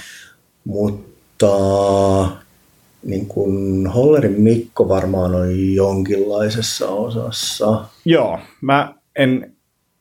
Mutta 0.66 1.48
niin 3.04 3.26
kuin 3.26 3.88
Hollerin 3.88 4.42
Mikko 4.42 4.90
varmaan 4.90 5.36
on 5.36 5.74
jonkinlaisessa 5.74 6.90
osassa. 6.90 7.86
Joo, 8.06 8.40
mä 8.62 8.94
en 9.16 9.54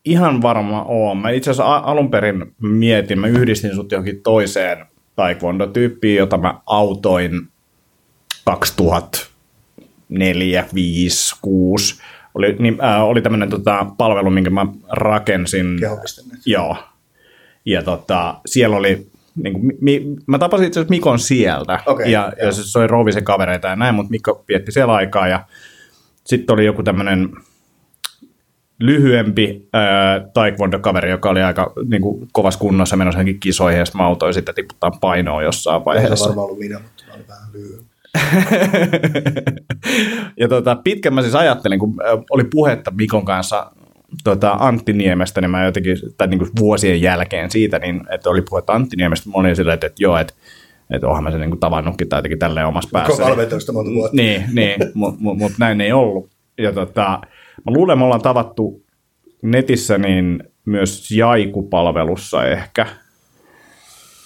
ihan 0.05 0.43
varma 0.43 0.85
ole. 0.85 1.21
Mä 1.21 1.31
itse 1.31 1.51
asiassa 1.51 1.77
alun 1.77 2.11
perin 2.11 2.55
mietin, 2.63 3.19
mä 3.19 3.27
yhdistin 3.27 3.75
sut 3.75 3.93
johonkin 3.93 4.23
toiseen 4.23 4.87
taekwondo-tyyppiin, 5.17 6.17
jota 6.17 6.39
mä 6.39 6.61
autoin 6.67 7.49
2004, 10.09 10.65
5, 10.75 11.37
6. 11.43 12.01
Oli, 12.35 12.57
niin, 12.59 12.79
äh, 12.85 13.03
oli 13.03 13.23
tämmöinen 13.23 13.51
tota, 13.51 13.87
palvelu, 13.99 14.31
minkä 14.31 14.51
mä 14.51 14.67
rakensin. 14.89 15.81
Joo. 16.47 16.77
Ja 17.65 17.83
tota, 17.83 18.41
siellä 18.47 18.77
oli, 18.77 19.07
niin 19.43 19.53
kuin, 19.53 19.73
mi, 19.81 20.03
mä 20.27 20.39
tapasin 20.39 20.67
itse 20.67 20.81
asiassa 20.81 20.91
Mikon 20.91 21.19
sieltä. 21.19 21.81
Okei, 21.87 22.13
ja, 22.13 22.33
joo. 22.39 22.47
ja 22.47 22.53
se 22.53 22.63
soi 22.65 22.87
Rouvisen 22.87 23.25
kavereita 23.25 23.69
ja 23.69 23.77
näin, 23.77 23.95
mutta 23.95 24.11
Mikko 24.11 24.45
vietti 24.49 24.73
siellä 24.73 24.95
aikaa. 24.95 25.29
Ja 25.29 25.45
sitten 26.25 26.55
oli 26.55 26.65
joku 26.65 26.83
tämmöinen 26.83 27.31
lyhyempi 28.81 29.69
ää, 29.73 30.21
taekwondo-kaveri, 30.35 31.11
joka 31.11 31.31
oli 31.31 31.43
aika 31.43 31.73
niin 31.89 32.03
kuin, 32.03 32.29
kovassa 32.33 32.61
kunnossa 32.61 32.97
menossa 32.97 33.19
johonkin 33.19 33.41
kisoihin, 33.41 33.79
ja 33.79 33.85
sitten 33.85 34.01
mä 34.01 34.07
autoin 34.07 34.35
sitten 34.35 34.55
tiputtaa 34.55 34.91
painoa 34.91 35.43
jossain 35.43 35.77
Ei 35.77 35.81
se 35.81 35.85
vaiheessa. 35.85 36.27
varmaan 36.29 36.45
ollut 36.45 36.59
minä, 36.59 36.79
mutta 36.79 37.05
mä 37.09 37.15
olin 37.15 37.29
vähän 37.29 37.49
lyhyempi. 37.53 37.98
Ja 40.41 40.49
tota, 40.49 40.77
pitkän 40.85 41.15
mä 41.15 41.23
siis 41.23 41.35
ajattelin, 41.35 41.79
kun 41.79 41.95
oli 42.31 42.45
puhetta 42.45 42.91
Mikon 42.91 43.25
kanssa 43.25 43.73
tota, 44.25 44.57
Antti 44.59 44.93
Niemestä, 44.93 45.41
niin 45.41 45.51
mä 45.51 45.65
jotenkin, 45.65 45.97
tai 46.17 46.29
niin 46.29 46.39
kuin 46.39 46.51
vuosien 46.59 47.03
jälkeen 47.03 47.51
siitä, 47.51 47.79
niin 47.79 48.01
että 48.11 48.31
oli 48.31 48.43
puhetta 48.43 48.73
Antti 48.73 48.97
Niemestä, 48.97 49.29
mä 49.29 49.35
olin 49.35 49.57
silleen, 49.57 49.75
että, 49.75 49.87
että 49.87 50.03
joo, 50.03 50.17
että 50.17 50.35
että 50.91 51.09
onhan 51.09 51.25
mä 51.25 51.31
sen 51.31 51.41
niin 51.41 51.51
kuin 51.51 51.61
tavannutkin 51.61 52.09
tai 52.09 52.19
jotenkin 52.19 52.39
tälleen 52.39 52.67
omassa 52.67 52.91
päässä. 52.93 53.25
Valmentelusta 53.25 53.73
monta 53.73 53.93
vuotta. 53.93 54.17
Niin, 54.17 54.45
niin 54.53 54.75
mutta 54.95 55.21
mut, 55.21 55.39
mut 55.39 55.53
näin 55.59 55.81
ei 55.81 55.93
ollut. 55.93 56.31
Ja 56.59 56.73
tota, 56.73 57.21
mä 57.67 57.73
luulen, 57.73 57.95
että 57.95 57.99
me 57.99 58.05
ollaan 58.05 58.23
tavattu 58.23 58.83
netissä 59.43 59.99
niin 59.99 60.43
myös 60.65 61.11
Jaiku-palvelussa 61.11 62.47
ehkä, 62.47 62.87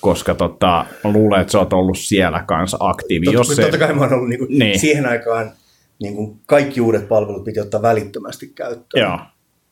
koska 0.02 0.34
tota, 0.34 0.86
mä 1.04 1.12
luulen, 1.12 1.40
että 1.40 1.52
sä 1.52 1.58
oot 1.58 1.72
ollut 1.72 1.98
siellä 1.98 2.44
kanssa 2.46 2.76
aktiivi. 2.80 3.24
Totta, 3.24 3.38
jos 3.38 3.48
se, 3.48 3.62
totta 3.62 3.78
kai 3.78 3.94
mä 3.94 4.00
oon 4.00 4.12
ollut 4.12 4.28
niin 4.28 4.38
kuin, 4.38 4.58
Niin. 4.58 4.78
siihen 4.78 5.06
aikaan 5.06 5.50
niin 6.02 6.14
kuin 6.14 6.36
kaikki 6.46 6.80
uudet 6.80 7.08
palvelut 7.08 7.44
piti 7.44 7.60
ottaa 7.60 7.82
välittömästi 7.82 8.52
käyttöön. 8.54 9.02
Joo, 9.02 9.18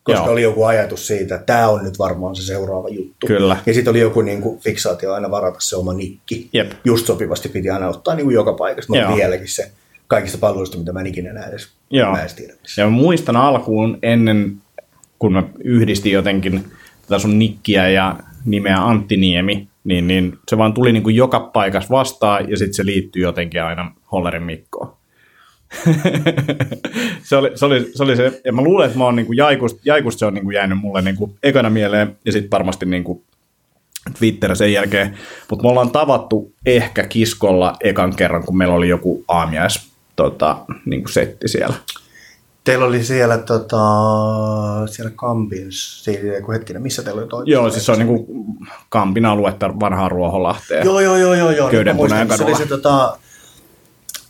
Koska 0.03 0.23
joo. 0.23 0.31
oli 0.31 0.41
joku 0.41 0.63
ajatus 0.63 1.07
siitä, 1.07 1.35
että 1.35 1.45
tämä 1.45 1.67
on 1.69 1.83
nyt 1.83 1.99
varmaan 1.99 2.35
se 2.35 2.43
seuraava 2.43 2.89
juttu. 2.89 3.27
Kyllä. 3.27 3.57
Ja 3.65 3.73
sitten 3.73 3.91
oli 3.91 3.99
joku 3.99 4.21
niin 4.21 4.41
kuin, 4.41 4.59
fiksaatio 4.59 5.13
aina 5.13 5.31
varata 5.31 5.57
se 5.59 5.75
oma 5.75 5.93
nikki. 5.93 6.49
Jep. 6.53 6.71
Just 6.85 7.05
sopivasti 7.05 7.49
piti 7.49 7.69
aina 7.69 7.87
ottaa 7.87 8.15
niin 8.15 8.25
kuin 8.25 8.33
joka 8.33 8.53
paikasta. 8.53 8.95
Joo. 8.95 9.05
Mutta 9.05 9.17
vieläkin 9.23 9.47
se 9.47 9.71
kaikista 10.07 10.37
palveluista, 10.37 10.77
mitä 10.77 10.93
mä 10.93 10.99
en 10.99 11.07
ikinä 11.07 11.33
näe 11.33 11.49
edes, 11.49 11.67
Joo. 11.89 12.11
mä 12.11 12.21
edes 12.21 12.33
tiedä. 12.33 12.53
missä. 12.61 12.81
Ja 12.81 12.85
mä 12.85 12.91
muistan 12.91 13.35
alkuun 13.35 13.97
ennen, 14.03 14.53
kun 15.19 15.33
mä 15.33 15.43
yhdistin 15.63 16.11
jotenkin 16.11 16.65
tätä 17.01 17.19
sun 17.19 17.39
nikkiä 17.39 17.89
ja 17.89 18.15
nimeä 18.45 18.85
Antti 18.85 19.17
Niemi, 19.17 19.67
niin, 19.83 20.07
niin 20.07 20.39
se 20.49 20.57
vaan 20.57 20.73
tuli 20.73 20.91
niin 20.91 21.03
kuin 21.03 21.15
joka 21.15 21.39
paikassa 21.39 21.89
vastaan 21.89 22.49
ja 22.49 22.57
sitten 22.57 22.73
se 22.73 22.85
liittyy 22.85 23.21
jotenkin 23.21 23.63
aina 23.63 23.91
Hollerin 24.11 24.43
Mikkoon. 24.43 24.93
se, 27.23 27.35
oli, 27.35 27.51
se, 27.55 27.65
oli, 27.65 27.89
se, 27.93 28.03
oli 28.03 28.15
se, 28.15 28.41
ja 28.45 28.53
mä 28.53 28.61
luulen, 28.61 28.85
että 28.85 28.97
mä 28.97 29.03
oon 29.03 29.15
niin 29.15 29.25
kuin 29.25 29.37
jaikusta, 29.37 29.81
jaikusta 29.85 30.19
se 30.19 30.25
on 30.25 30.33
niin 30.33 30.43
kuin 30.43 30.55
jäänyt 30.55 30.77
mulle 30.77 31.01
niin 31.01 31.15
kuin 31.15 31.35
ekana 31.43 31.69
mieleen 31.69 32.17
ja 32.25 32.31
sitten 32.31 32.51
varmasti 32.51 32.85
niin 32.85 33.03
kuin 33.03 33.23
Twitter 34.19 34.55
sen 34.55 34.73
jälkeen, 34.73 35.17
mutta 35.49 35.63
me 35.63 35.69
ollaan 35.69 35.91
tavattu 35.91 36.53
ehkä 36.65 37.03
kiskolla 37.03 37.77
ekan 37.83 38.15
kerran, 38.15 38.43
kun 38.43 38.57
meillä 38.57 38.75
oli 38.75 38.89
joku 38.89 39.25
aamiais 39.27 39.91
tota, 40.15 40.57
niin 40.85 41.03
kuin 41.03 41.13
setti 41.13 41.47
siellä. 41.47 41.75
Teillä 42.63 42.85
oli 42.85 43.03
siellä, 43.03 43.37
tota, 43.37 43.77
siellä 44.87 45.11
Kampin, 45.15 45.67
siellä, 45.69 46.41
kun 46.41 46.53
hetkinen, 46.53 46.81
missä 46.81 47.03
teillä 47.03 47.21
oli 47.21 47.29
toi? 47.29 47.43
Joo, 47.45 47.69
siis 47.69 47.85
se 47.85 47.91
on 47.91 47.97
niinku 47.99 48.45
Kampin 48.89 49.25
aluetta 49.25 49.79
vanhaa 49.79 50.09
Ruoholahteen. 50.09 50.85
Joo, 50.85 50.99
joo, 50.99 51.15
joo, 51.17 51.33
joo. 51.33 51.51
joo. 51.51 51.51
Nyt 51.51 51.63
mä 51.65 51.71
Köydenpunainen 51.71 52.27
muistan, 52.27 52.37
Se 52.37 52.43
oli 52.43 52.51
kadulla. 52.53 52.77
se, 52.77 52.83
tota, 52.83 53.17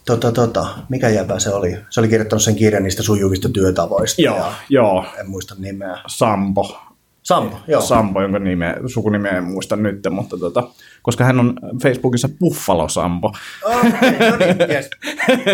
tota, 0.05 0.31
tota, 0.31 0.67
mikä 0.89 1.09
jäpä 1.09 1.39
se 1.39 1.49
oli? 1.53 1.77
Se 1.89 1.99
oli 1.99 2.07
kirjoittanut 2.07 2.43
sen 2.43 2.55
kirjan 2.55 2.83
niistä 2.83 3.03
sujuvista 3.03 3.49
työtavoista. 3.49 4.21
Joo, 4.21 4.35
Ja 4.37 4.53
joo. 4.69 5.05
en 5.19 5.29
muista 5.29 5.55
nimeä. 5.59 5.97
Sampo. 6.07 6.79
Sampo, 7.23 7.57
joo. 7.67 7.81
Sampo, 7.81 8.21
jonka 8.21 8.39
nimeä, 8.39 8.75
sukunimeä 8.87 9.31
en 9.31 9.43
muista 9.43 9.75
nyt, 9.75 10.07
mutta 10.09 10.37
tota, 10.37 10.67
koska 11.01 11.23
hän 11.23 11.39
on 11.39 11.55
Facebookissa 11.83 12.29
Buffalo 12.39 12.89
Sampo. 12.89 13.33
Okei, 13.63 14.29
no 14.29 14.37
niin, 14.37 14.71
yes. 14.71 14.89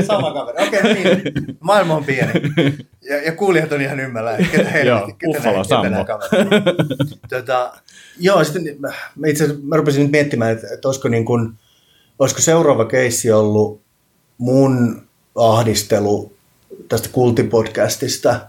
Sama 0.08 0.34
kaveri. 0.34 0.68
Okei, 0.68 0.84
no 0.84 0.90
niin. 0.94 1.58
Maailma 1.60 1.96
on 1.96 2.04
pieni. 2.04 2.32
Ja, 3.10 3.22
ja 3.22 3.32
kuulijat 3.32 3.72
on 3.72 3.82
ihan 3.82 4.00
ymmällä. 4.00 4.38
että 4.38 4.58
Ketä 4.58 4.80
Joo, 4.80 4.98
helvetti, 4.98 5.14
ketä, 5.14 5.38
Buffalo 5.38 5.64
Sampo. 5.64 6.06
tota, 7.30 7.74
joo, 8.20 8.44
sitten 8.44 8.76
mä, 8.80 8.94
mä 9.16 9.28
itse 9.28 9.44
asiassa 9.44 9.64
mä 9.64 9.78
rupesin 9.78 10.02
nyt 10.02 10.12
miettimään, 10.12 10.52
että, 10.52 10.68
että 10.74 10.88
olisiko, 10.88 11.08
niin 11.08 11.26
kuin, 11.26 11.54
olisiko 12.20 12.42
seuraava 12.42 12.86
keissi 12.86 13.32
ollut 13.32 13.82
mun 14.38 15.02
ahdistelu 15.36 16.34
tästä 16.90 17.10
kultipodcastista 17.12 18.40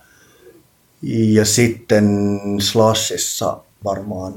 ja 1.03 1.45
sitten 1.45 2.09
Slashissa 2.61 3.59
varmaan 3.85 4.33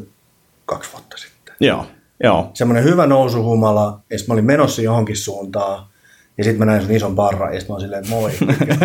kaksi 0.65 0.89
vuotta 0.93 1.17
sitten 1.17 1.55
Joo, 1.59 1.85
joo. 2.23 2.51
semmoinen 2.53 2.83
hyvä 2.83 3.07
nousuhumala, 3.07 4.01
ja 4.09 4.17
sitten 4.17 4.31
mä 4.31 4.33
olin 4.33 4.45
menossa 4.45 4.81
johonkin 4.81 5.17
suuntaan, 5.17 5.85
ja 6.37 6.43
sitten 6.43 6.59
mä 6.59 6.65
näin 6.65 6.81
sun 6.81 6.91
ison 6.91 7.15
barran, 7.15 7.53
ja 7.53 7.59
sitten 7.59 7.73
mä 7.73 7.75
olin 7.75 7.85
silleen, 7.85 8.03
että 8.03 8.15
moi, 8.15 8.31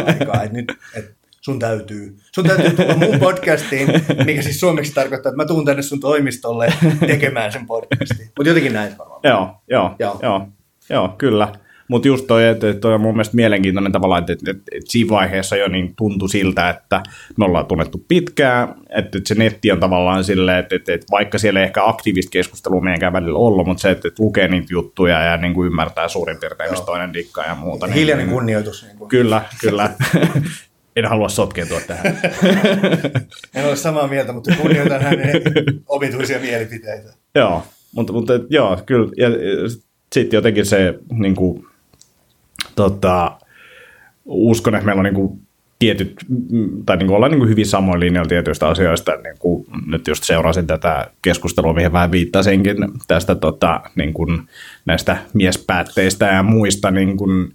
aikaa, 0.06 0.42
että 0.42 0.56
nyt, 0.56 0.72
että 0.94 1.10
sun 1.40 1.58
täytyy, 1.58 2.16
sun 2.34 2.44
täytyy 2.44 2.70
tulla 2.70 2.96
mun 2.96 3.18
podcastiin, 3.18 3.88
mikä 4.24 4.42
siis 4.42 4.60
suomeksi 4.60 4.92
tarkoittaa, 4.94 5.30
että 5.30 5.42
mä 5.42 5.46
tuun 5.46 5.64
tänne 5.64 5.82
sun 5.82 6.00
toimistolle 6.00 6.72
tekemään 7.06 7.52
sen 7.52 7.66
podcastin. 7.66 8.30
Mutta 8.36 8.48
jotenkin 8.48 8.72
näin 8.72 8.98
varmaan. 8.98 9.20
Joo, 9.24 9.50
joo, 9.70 9.96
Joo. 9.98 10.18
joo, 10.22 10.48
joo 10.90 11.14
kyllä. 11.18 11.52
Mutta 11.88 12.08
just 12.08 12.26
toi, 12.26 12.46
että 12.46 12.74
toi 12.74 12.94
on 12.94 13.00
mun 13.00 13.14
mielestä 13.14 13.36
mielenkiintoinen 13.36 13.92
tavallaan, 13.92 14.20
että, 14.20 14.32
että, 14.32 14.50
että, 14.50 14.90
siinä 14.90 15.10
vaiheessa 15.10 15.56
jo 15.56 15.68
niin 15.68 15.94
tuntui 15.96 16.28
siltä, 16.28 16.70
että 16.70 17.02
me 17.38 17.44
ollaan 17.44 17.66
tunnettu 17.66 18.04
pitkään, 18.08 18.68
että, 18.68 19.18
että 19.18 19.28
se 19.28 19.34
netti 19.34 19.72
on 19.72 19.80
tavallaan 19.80 20.24
silleen, 20.24 20.58
että, 20.58 20.76
että, 20.76 20.94
että 20.94 21.06
vaikka 21.10 21.38
siellä 21.38 21.60
ei 21.60 21.66
ehkä 21.66 21.88
aktiivista 21.88 22.30
keskustelua 22.30 22.80
meidänkään 22.80 23.12
välillä 23.12 23.38
ollut, 23.38 23.66
mutta 23.66 23.80
se, 23.80 23.90
että, 23.90 24.08
että 24.08 24.22
lukee 24.22 24.48
niitä 24.48 24.66
juttuja 24.70 25.22
ja 25.22 25.36
niin 25.36 25.54
kuin 25.54 25.66
ymmärtää 25.66 26.08
suurin 26.08 26.36
piirtein, 26.40 26.70
mistä 26.70 26.86
toinen 26.86 27.14
dikkaa 27.14 27.44
ja 27.44 27.54
muuta. 27.54 27.86
Hiljainen 27.86 28.28
kunnioitus. 28.28 28.82
Niin 28.82 28.98
kuin. 28.98 29.08
Kyllä, 29.08 29.42
kyllä. 29.60 29.90
en 30.96 31.04
halua 31.04 31.28
sotkeutua 31.28 31.80
tähän. 31.80 32.18
En 33.54 33.66
ole 33.66 33.76
samaa 33.76 34.08
mieltä, 34.08 34.32
mutta 34.32 34.54
kunnioitan 34.62 35.02
hänen 35.02 35.42
omituisia 35.88 36.38
mielipiteitä. 36.38 37.12
Joo, 37.34 37.62
mutta, 37.92 38.12
mutta 38.12 38.32
joo, 38.50 38.78
kyllä. 38.86 39.08
Ja, 39.16 39.28
sitten 40.12 40.36
jotenkin 40.36 40.66
se, 40.66 40.94
niin 41.12 41.34
kuin, 41.34 41.66
tota, 42.76 43.38
uskon, 44.24 44.74
että 44.74 44.86
meillä 44.86 45.00
on 45.00 45.04
niin 45.04 45.14
kuin, 45.14 45.46
tietyt, 45.78 46.16
mm, 46.28 46.84
tai 46.86 46.96
niin 46.96 47.06
kuin 47.06 47.16
ollaan 47.16 47.32
niin 47.32 47.38
kuin 47.38 47.50
hyvin 47.50 47.66
samoin 47.66 48.00
linjoilla 48.00 48.28
tietyistä 48.28 48.68
asioista. 48.68 49.12
Niin 49.12 49.36
kuin, 49.38 49.66
nyt 49.86 50.08
just 50.08 50.24
seurasin 50.24 50.66
tätä 50.66 51.10
keskustelua, 51.22 51.72
mihin 51.72 51.92
vähän 51.92 52.12
viittasinkin 52.12 52.76
tästä 53.08 53.34
tota, 53.34 53.80
niin 53.94 54.12
kuin, 54.12 54.42
näistä 54.86 55.16
miespäätteistä 55.34 56.26
ja 56.26 56.42
muista, 56.42 56.90
niin 56.90 57.16
kuin, 57.16 57.52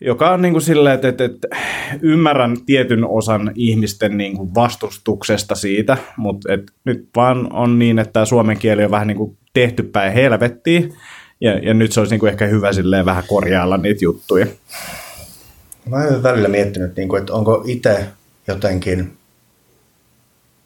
joka 0.00 0.30
on 0.30 0.42
niin 0.42 0.52
kuin 0.52 0.62
silleen, 0.62 0.94
että, 0.94 1.08
että, 1.08 1.24
että 1.24 1.48
ymmärrän 2.02 2.56
tietyn 2.66 3.04
osan 3.04 3.52
ihmisten 3.54 4.18
niin 4.18 4.36
kuin 4.36 4.54
vastustuksesta 4.54 5.54
siitä, 5.54 5.96
mutta 6.16 6.52
et 6.52 6.70
nyt 6.84 7.08
vaan 7.16 7.52
on 7.52 7.78
niin, 7.78 7.98
että 7.98 8.24
suomen 8.24 8.58
kieli 8.58 8.84
on 8.84 8.90
vähän 8.90 9.06
niin 9.06 9.18
kuin 9.18 9.36
tehty 9.52 9.82
päin 9.82 10.12
helvettiin, 10.12 10.94
ja, 11.44 11.58
ja 11.58 11.74
nyt 11.74 11.92
se 11.92 12.00
olisi 12.00 12.12
niin 12.12 12.20
kuin 12.20 12.30
ehkä 12.30 12.46
hyvä 12.46 12.72
silleen 12.72 13.04
vähän 13.04 13.24
korjailla 13.26 13.76
niitä 13.76 14.04
juttuja. 14.04 14.46
Mä 15.88 16.04
oon 16.04 16.22
välillä 16.22 16.48
miettinyt, 16.48 16.96
niin 16.96 17.08
kuin, 17.08 17.20
että 17.20 17.32
onko 17.32 17.64
itse 17.66 18.06
jotenkin, 18.48 19.16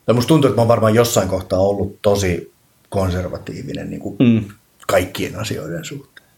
tai 0.07 0.15
musta 0.15 0.29
tuntuu, 0.29 0.49
että 0.49 0.57
mä 0.57 0.61
oon 0.63 0.69
varmaan 0.69 0.95
jossain 0.95 1.29
kohtaa 1.29 1.59
ollut 1.61 1.99
tosi 2.03 2.53
konservatiivinen 2.89 3.91
niin 3.91 4.01
kuin 4.01 4.17
Mm. 4.19 4.45
kaikkien 4.87 5.37
asioiden 5.37 5.85
suhteen. 5.85 6.29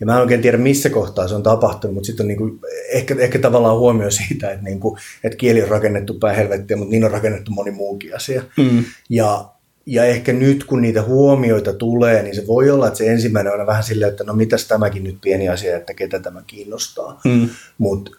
Ja 0.00 0.06
mä 0.06 0.14
en 0.14 0.20
oikein 0.20 0.42
tiedä, 0.42 0.58
missä 0.58 0.90
kohtaa 0.90 1.28
se 1.28 1.34
on 1.34 1.42
tapahtunut, 1.42 1.94
mutta 1.94 2.06
sitten 2.06 2.24
on 2.24 2.28
niin 2.28 2.38
kuin, 2.38 2.60
ehkä, 2.92 3.16
ehkä 3.18 3.38
tavallaan 3.38 3.78
huomio 3.78 4.10
siitä, 4.10 4.50
että, 4.50 4.64
niin 4.64 4.80
kuin, 4.80 4.98
että 5.24 5.36
kieli 5.36 5.62
on 5.62 5.68
rakennettu 5.68 6.14
päin 6.14 6.36
helvettiä, 6.36 6.76
mutta 6.76 6.90
niin 6.90 7.04
on 7.04 7.10
rakennettu 7.10 7.50
moni 7.50 7.70
muukin 7.70 8.16
asia. 8.16 8.42
Mm. 8.56 8.84
Ja, 9.08 9.44
ja 9.90 10.04
ehkä 10.04 10.32
nyt, 10.32 10.64
kun 10.64 10.82
niitä 10.82 11.02
huomioita 11.02 11.72
tulee, 11.72 12.22
niin 12.22 12.34
se 12.34 12.46
voi 12.46 12.70
olla, 12.70 12.86
että 12.86 12.98
se 12.98 13.12
ensimmäinen 13.12 13.60
on 13.60 13.66
vähän 13.66 13.84
silleen, 13.84 14.10
että 14.10 14.24
no 14.24 14.32
mitäs 14.32 14.68
tämäkin 14.68 15.04
nyt 15.04 15.18
pieni 15.20 15.48
asia, 15.48 15.76
että 15.76 15.94
ketä 15.94 16.20
tämä 16.20 16.42
kiinnostaa. 16.46 17.20
Mm. 17.24 17.48
Mutta 17.78 18.10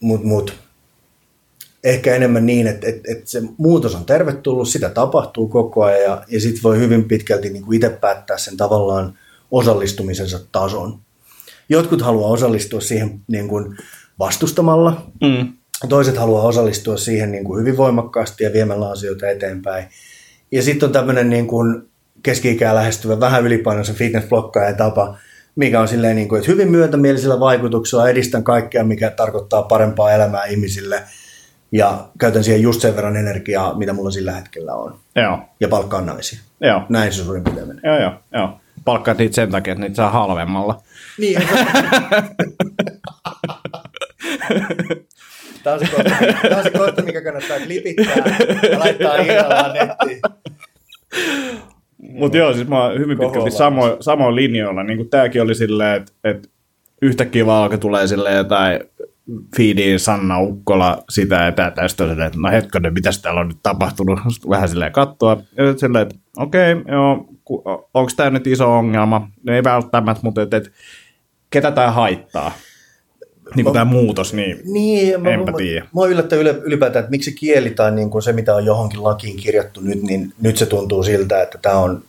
mut, 0.00 0.24
mut, 0.24 0.54
ehkä 1.84 2.14
enemmän 2.14 2.46
niin, 2.46 2.66
että, 2.66 2.88
että, 2.88 3.12
että 3.12 3.30
se 3.30 3.42
muutos 3.56 3.94
on 3.94 4.04
tervetullut, 4.04 4.68
sitä 4.68 4.88
tapahtuu 4.88 5.48
koko 5.48 5.84
ajan 5.84 6.02
ja, 6.02 6.24
ja 6.28 6.40
sitten 6.40 6.62
voi 6.62 6.78
hyvin 6.78 7.04
pitkälti 7.04 7.50
niin 7.50 7.64
kuin 7.64 7.76
itse 7.76 7.90
päättää 7.90 8.38
sen 8.38 8.56
tavallaan 8.56 9.18
osallistumisensa 9.50 10.40
tason. 10.52 10.98
Jotkut 11.68 12.02
haluaa 12.02 12.30
osallistua 12.30 12.80
siihen 12.80 13.20
niin 13.28 13.48
kuin 13.48 13.76
vastustamalla, 14.18 15.06
Mm. 15.20 15.52
toiset 15.88 16.16
haluaa 16.16 16.42
osallistua 16.42 16.96
siihen 16.96 17.32
niin 17.32 17.44
kuin 17.44 17.60
hyvin 17.60 17.76
voimakkaasti 17.76 18.44
ja 18.44 18.52
viemällä 18.52 18.90
asioita 18.90 19.28
eteenpäin. 19.28 19.84
Ja 20.52 20.62
sitten 20.62 20.86
on 20.86 20.92
tämmöinen 20.92 21.30
niin 21.30 21.46
kuin 21.46 21.82
keski-ikää 22.22 22.74
lähestyvä 22.74 23.20
vähän 23.20 23.44
ylipainoisen 23.44 23.94
fitness 23.94 24.26
tapa, 24.76 25.16
mikä 25.56 25.80
on 25.80 25.88
silleen, 25.88 26.16
niin 26.16 26.28
kuin, 26.28 26.38
että 26.38 26.50
hyvin 26.52 26.70
myötämielisillä 26.70 27.40
vaikutuksilla 27.40 28.08
edistän 28.08 28.44
kaikkea, 28.44 28.84
mikä 28.84 29.10
tarkoittaa 29.10 29.62
parempaa 29.62 30.12
elämää 30.12 30.44
ihmisille 30.44 31.02
ja 31.72 32.08
käytän 32.18 32.44
siihen 32.44 32.62
just 32.62 32.80
sen 32.80 32.96
verran 32.96 33.16
energiaa, 33.16 33.78
mitä 33.78 33.92
mulla 33.92 34.10
sillä 34.10 34.32
hetkellä 34.32 34.74
on. 34.74 34.98
Joo, 35.16 35.38
Ja 35.60 35.68
palkkaan 35.68 36.06
naisia. 36.06 36.38
joo, 36.60 36.82
Näin 36.88 37.12
se 37.12 37.24
suurin 37.24 37.44
piirtein 37.44 37.68
menee. 37.68 37.82
joo, 37.84 37.98
joo, 38.00 38.12
joo. 38.32 38.58
Palkkaat 38.84 39.18
niitä 39.18 39.34
sen 39.34 39.50
takia, 39.50 39.72
että 39.72 39.82
niitä 39.84 39.96
saa 39.96 40.10
halvemmalla. 40.10 40.82
Niin, 41.18 41.42
Tämä 45.62 45.74
on, 45.74 45.80
se 45.80 45.86
kohta, 45.86 46.10
tämä 46.42 46.56
on 46.56 46.62
se 46.62 46.70
kohta, 46.70 47.02
mikä 47.02 47.22
kannattaa 47.22 47.60
klipittää 47.60 48.36
ja 48.72 48.78
laittaa 48.78 49.16
irrallaan 49.16 49.72
nettiin. 49.74 50.20
Mutta 51.98 52.38
joo, 52.38 52.52
siis 52.52 52.68
mä 52.68 52.84
oon 52.84 52.98
hyvin 52.98 53.18
pitkälti 53.18 53.50
samo, 53.50 53.96
samoin 54.00 54.36
linjoilla. 54.36 54.82
Niin 54.82 55.10
tääkin 55.10 55.42
oli 55.42 55.54
silleen, 55.54 56.02
että 56.02 56.12
et 56.24 56.50
yhtäkkiä 57.02 57.46
vaan 57.46 57.62
alkoi 57.62 57.78
tulee 57.78 58.06
silleen 58.06 58.36
jotain 58.36 58.80
feediin 59.56 60.00
Sanna 60.00 60.40
Ukkola 60.40 61.04
sitä 61.10 61.34
ja 61.34 61.52
tätä. 61.52 61.88
Sitten 61.88 62.08
silleen, 62.08 62.26
että 62.26 62.38
no 62.42 62.50
hetkonen, 62.50 62.92
mitä 62.92 63.10
täällä 63.22 63.40
on 63.40 63.48
nyt 63.48 63.58
tapahtunut? 63.62 64.18
Sitten 64.28 64.50
vähän 64.50 64.68
silleen 64.68 64.92
katsoa. 64.92 65.32
Ja 65.32 65.64
sitten 65.66 65.78
silleen, 65.78 66.02
että 66.02 66.14
okei, 66.36 66.76
joo, 66.88 67.28
onko 67.94 68.10
tämä 68.16 68.30
nyt 68.30 68.46
iso 68.46 68.78
ongelma? 68.78 69.28
No 69.46 69.54
ei 69.54 69.64
välttämättä, 69.64 70.20
mutta 70.24 70.42
et, 70.42 70.54
et, 70.54 70.72
ketä 71.50 71.70
tämä 71.70 71.90
haittaa? 71.90 72.52
Niin 73.56 73.64
kuin 73.64 73.72
tämä 73.72 73.84
muutos, 73.84 74.34
niin 74.34 74.60
Niin, 74.64 75.22
mä, 75.22 75.30
Enpä 75.30 75.50
mä, 75.50 75.56
tiedä. 75.56 75.86
mä 75.94 76.06
yllättää 76.06 76.38
ylipäätään, 76.38 77.00
että 77.00 77.10
miksi 77.10 77.32
kieli 77.32 77.70
tai 77.70 77.92
niin 77.92 78.10
kuin 78.10 78.22
se, 78.22 78.32
mitä 78.32 78.54
on 78.54 78.64
johonkin 78.64 79.04
lakiin 79.04 79.36
kirjattu 79.36 79.80
nyt, 79.80 80.02
niin 80.02 80.32
nyt 80.42 80.56
se 80.56 80.66
tuntuu 80.66 81.02
siltä, 81.02 81.42
että 81.42 81.58
tämä 81.62 81.76
on 81.76 82.02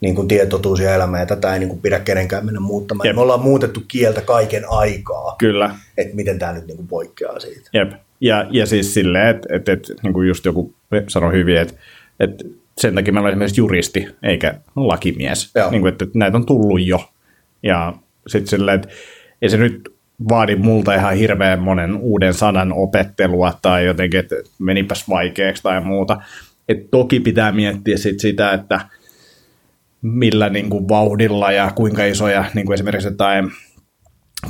niin 0.00 0.14
kuin 0.14 0.28
tietotuus 0.28 0.80
ja 0.80 0.94
elämä 0.94 1.20
ja 1.20 1.26
tätä 1.26 1.52
ei 1.52 1.58
niin 1.58 1.68
kuin 1.68 1.80
pidä 1.80 2.00
kenenkään 2.00 2.44
mennä 2.44 2.60
muuttamaan. 2.60 3.06
Jep. 3.06 3.16
Me 3.16 3.22
ollaan 3.22 3.42
muutettu 3.42 3.82
kieltä 3.88 4.20
kaiken 4.20 4.62
aikaa, 4.68 5.34
kyllä. 5.38 5.74
että 5.96 6.16
miten 6.16 6.38
tämä 6.38 6.52
nyt 6.52 6.66
niin 6.66 6.76
kuin 6.76 6.88
poikkeaa 6.88 7.40
siitä. 7.40 7.70
Jep. 7.72 7.92
Ja, 8.20 8.46
ja 8.50 8.66
siis 8.66 8.94
silleen, 8.94 9.36
että 9.36 9.48
et, 9.56 9.68
et, 9.68 9.92
niin 10.02 10.12
kuin 10.12 10.28
just 10.28 10.44
joku 10.44 10.74
sanoi 11.08 11.32
hyvin, 11.32 11.56
että 11.56 11.74
et 12.20 12.30
sen 12.78 12.94
takia 12.94 13.12
meillä 13.12 13.26
on 13.26 13.32
esimerkiksi 13.32 13.60
juristi, 13.60 14.08
eikä 14.22 14.54
lakimies. 14.76 15.50
Joo. 15.54 15.70
Niin 15.70 15.80
kuin, 15.80 15.92
että, 15.92 16.04
että 16.04 16.18
näitä 16.18 16.36
on 16.36 16.46
tullut 16.46 16.86
jo. 16.86 17.10
Ja 17.62 17.92
sitten 18.26 18.48
silleen, 18.48 18.74
että 18.74 18.88
ei 19.42 19.48
se 19.48 19.56
nyt 19.56 19.95
vaadi 20.28 20.56
multa 20.56 20.94
ihan 20.94 21.16
hirveän 21.16 21.58
monen 21.58 21.96
uuden 21.96 22.34
sanan 22.34 22.72
opettelua 22.72 23.58
tai 23.62 23.86
jotenkin, 23.86 24.20
että 24.20 24.34
menipäs 24.58 25.08
vaikeaksi 25.08 25.62
tai 25.62 25.80
muuta. 25.80 26.20
Et 26.68 26.90
toki 26.90 27.20
pitää 27.20 27.52
miettiä 27.52 27.96
sit 27.96 28.20
sitä, 28.20 28.52
että 28.52 28.80
millä 30.02 30.48
niin 30.48 30.70
kuin 30.70 30.88
vauhdilla 30.88 31.52
ja 31.52 31.72
kuinka 31.74 32.04
isoja 32.04 32.44
niin 32.54 32.66
kuin 32.66 32.74
esimerkiksi 32.74 33.08
jotain 33.08 33.50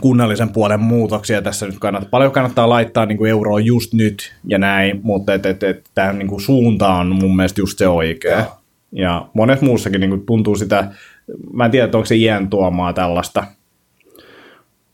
kunnallisen 0.00 0.48
puolen 0.48 0.80
muutoksia 0.80 1.42
tässä 1.42 1.66
nyt 1.66 1.78
kannattaa. 1.78 2.10
Paljon 2.10 2.32
kannattaa 2.32 2.68
laittaa 2.68 3.06
niin 3.06 3.18
kuin 3.18 3.30
euroa 3.30 3.60
just 3.60 3.94
nyt 3.94 4.34
ja 4.44 4.58
näin, 4.58 5.00
mutta 5.02 5.34
et, 5.34 5.46
et, 5.46 5.62
et, 5.62 5.90
tämä 5.94 6.12
niin 6.12 6.28
kuin 6.28 6.40
suunta 6.40 6.88
on 6.88 7.06
mun 7.06 7.36
mielestä 7.36 7.60
just 7.60 7.78
se 7.78 7.88
oikea. 7.88 8.46
Ja 8.92 9.28
monet 9.34 9.62
muussakin 9.62 10.00
niin 10.00 10.10
kuin 10.10 10.26
tuntuu 10.26 10.56
sitä, 10.56 10.90
mä 11.52 11.64
en 11.64 11.70
tiedä, 11.70 11.84
onko 11.84 12.04
se 12.04 12.16
iän 12.16 12.50
tuomaa 12.50 12.92
tällaista 12.92 13.44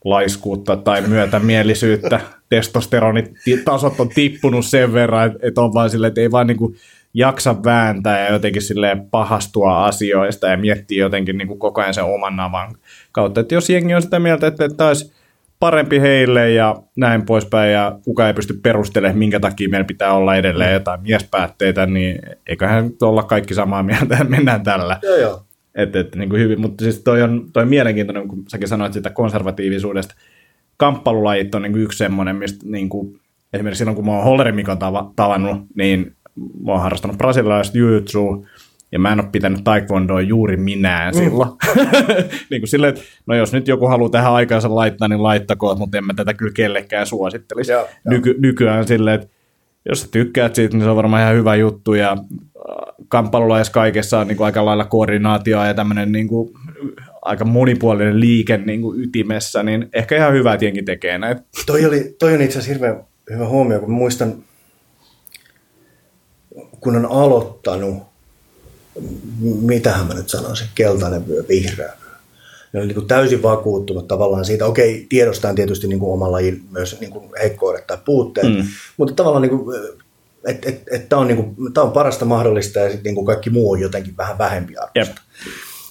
laiskuutta 0.03 0.75
tai 0.75 1.01
myötämielisyyttä. 1.01 2.19
Testosteronitasot 2.49 3.99
on 3.99 4.09
tippunut 4.09 4.65
sen 4.65 4.93
verran, 4.93 5.35
että, 5.41 5.61
on 5.61 5.73
vaan 5.73 5.89
silleen, 5.89 6.07
että 6.07 6.21
ei 6.21 6.31
vaan 6.31 6.47
niin 6.47 6.57
kuin 6.57 6.75
jaksa 7.13 7.63
vääntää 7.63 8.25
ja 8.25 8.33
jotenkin 8.33 8.61
silleen 8.61 9.09
pahastua 9.09 9.85
asioista 9.85 10.47
ja 10.47 10.57
miettiä 10.57 11.03
jotenkin 11.03 11.37
niin 11.37 11.47
kuin 11.47 11.59
koko 11.59 11.81
ajan 11.81 11.93
sen 11.93 12.03
oman 12.03 12.35
navan 12.35 12.75
kautta. 13.11 13.41
Että 13.41 13.55
jos 13.55 13.69
jengi 13.69 13.93
on 13.93 14.01
sitä 14.01 14.19
mieltä, 14.19 14.47
että, 14.47 14.65
että 14.65 14.87
olisi 14.87 15.13
parempi 15.59 16.01
heille 16.01 16.51
ja 16.51 16.75
näin 16.95 17.25
poispäin 17.25 17.71
ja 17.71 17.99
kukaan 18.05 18.27
ei 18.27 18.33
pysty 18.33 18.59
perustelemaan, 18.63 19.17
minkä 19.17 19.39
takia 19.39 19.69
meillä 19.69 19.85
pitää 19.85 20.13
olla 20.13 20.35
edelleen 20.35 20.73
jotain 20.73 21.01
miespäätteitä, 21.01 21.85
niin 21.85 22.19
eiköhän 22.47 22.89
olla 23.01 23.23
kaikki 23.23 23.53
samaa 23.53 23.83
mieltä 23.83 24.15
ja 24.15 24.23
mennään 24.23 24.63
tällä. 24.63 24.99
Joo, 25.03 25.15
joo. 25.15 25.43
Et, 25.75 25.95
et, 25.95 26.15
niin 26.15 26.29
kuin 26.29 26.41
hyvin, 26.41 26.61
mutta 26.61 26.83
siis 26.83 26.99
toi 26.99 27.21
on, 27.21 27.49
toi 27.53 27.63
on 27.63 27.69
mielenkiintoinen, 27.69 28.27
kun 28.27 28.43
säkin 28.47 28.67
sanoit 28.67 28.93
sitä 28.93 29.09
konservatiivisuudesta. 29.09 30.15
Kamppailulajit 30.77 31.55
on 31.55 31.61
niin 31.61 31.71
kuin 31.71 31.83
yksi 31.83 31.97
semmoinen, 31.97 32.35
mistä 32.35 32.65
niin 32.69 32.89
kuin, 32.89 33.19
esimerkiksi 33.53 33.77
silloin, 33.77 33.95
kun 33.95 34.05
mä 34.05 34.11
oon 34.11 34.23
Hollerin 34.23 34.55
Mikon 34.55 34.79
tava, 34.79 35.11
tavannut, 35.15 35.57
niin 35.75 36.15
mä 36.65 36.71
oon 36.71 36.81
harrastanut 36.81 37.17
brasilialaista 37.17 37.77
jiu 37.77 38.45
ja 38.91 38.99
mä 38.99 39.11
en 39.11 39.19
ole 39.19 39.29
pitänyt 39.31 39.63
taekwondoa 39.63 40.21
juuri 40.21 40.57
minään 40.57 41.13
silloin. 41.13 41.49
niin 42.49 42.61
kuin 42.61 42.67
silleen, 42.67 42.93
että 42.93 43.05
no 43.25 43.35
jos 43.35 43.53
nyt 43.53 43.67
joku 43.67 43.87
haluaa 43.87 44.09
tähän 44.09 44.33
aikaansa 44.33 44.75
laittaa, 44.75 45.07
niin 45.07 45.23
laittakoon, 45.23 45.77
mutta 45.77 45.97
en 45.97 46.05
mä 46.05 46.13
tätä 46.13 46.33
kyllä 46.33 46.51
kellekään 46.55 47.07
suosittelisi. 47.07 47.71
Joo, 47.71 47.81
joo. 47.81 47.89
Nyky, 48.09 48.35
nykyään 48.39 48.87
silleen, 48.87 49.21
että 49.21 49.27
jos 49.89 50.01
sä 50.01 50.07
tykkäät 50.11 50.55
siitä, 50.55 50.77
niin 50.77 50.83
se 50.83 50.89
on 50.89 50.95
varmaan 50.95 51.21
ihan 51.21 51.35
hyvä 51.35 51.55
juttu 51.55 51.93
ja 51.93 52.17
kamppailulajassa 53.07 53.73
kaikessa 53.73 54.19
on 54.19 54.27
niin 54.27 54.37
kuin 54.37 54.45
aika 54.45 54.65
lailla 54.65 54.85
koordinaatioa 54.85 55.67
ja 55.67 55.73
tämmöinen 55.73 56.11
niin 56.11 56.27
kuin, 56.27 56.53
aika 57.21 57.45
monipuolinen 57.45 58.19
liike 58.19 58.57
niin 58.57 58.81
kuin 58.81 59.01
ytimessä, 59.01 59.63
niin 59.63 59.89
ehkä 59.93 60.17
ihan 60.17 60.33
hyvä, 60.33 60.57
jengi 60.61 60.83
tekee 60.83 61.17
näitä. 61.17 61.41
Toi, 61.65 61.85
oli, 61.85 62.15
toi 62.19 62.33
on 62.33 62.41
itse 62.41 62.59
asiassa 62.59 62.73
hirveän 62.73 63.03
hyvä 63.33 63.47
huomio, 63.47 63.79
kun 63.79 63.91
muistan, 63.91 64.35
kun 66.79 66.95
on 66.95 67.05
aloittanut, 67.05 68.03
mitähän 69.61 70.07
mä 70.07 70.13
nyt 70.13 70.29
sanoisin, 70.29 70.67
keltainen 70.75 71.27
vyö, 71.27 71.43
vihreä 71.49 71.93
vyö. 72.01 72.13
Ne 72.73 72.79
oli 72.79 72.87
niin 72.87 72.95
kuin 72.95 73.07
täysin 73.07 73.43
vakuuttunut 73.43 74.07
tavallaan 74.07 74.45
siitä, 74.45 74.65
okei, 74.65 75.05
tiedostaan 75.09 75.55
tietysti 75.55 75.87
niin 75.87 75.99
kuin 75.99 76.13
omalla 76.13 76.31
lajin 76.31 76.63
myös 76.71 76.99
niin 76.99 77.11
kuin 77.11 77.29
heikkoudet 77.41 77.87
tai 77.87 77.97
puutteet, 78.05 78.47
mm. 78.47 78.63
mutta 78.97 79.13
tavallaan 79.13 79.41
niin 79.41 79.59
kuin, 79.59 79.75
että 80.47 80.69
et, 80.69 80.83
et 80.91 81.09
tämä 81.09 81.19
on, 81.21 81.27
niin 81.27 81.37
kuin, 81.55 81.73
tää 81.73 81.83
on 81.83 81.91
parasta 81.91 82.25
mahdollista 82.25 82.79
ja 82.79 82.85
sitten 82.89 83.03
niin 83.03 83.15
kuin 83.15 83.25
kaikki 83.25 83.49
muu 83.49 83.71
on 83.71 83.79
jotenkin 83.79 84.17
vähän 84.17 84.37
vähempi 84.37 84.73
arvosta. 84.77 85.21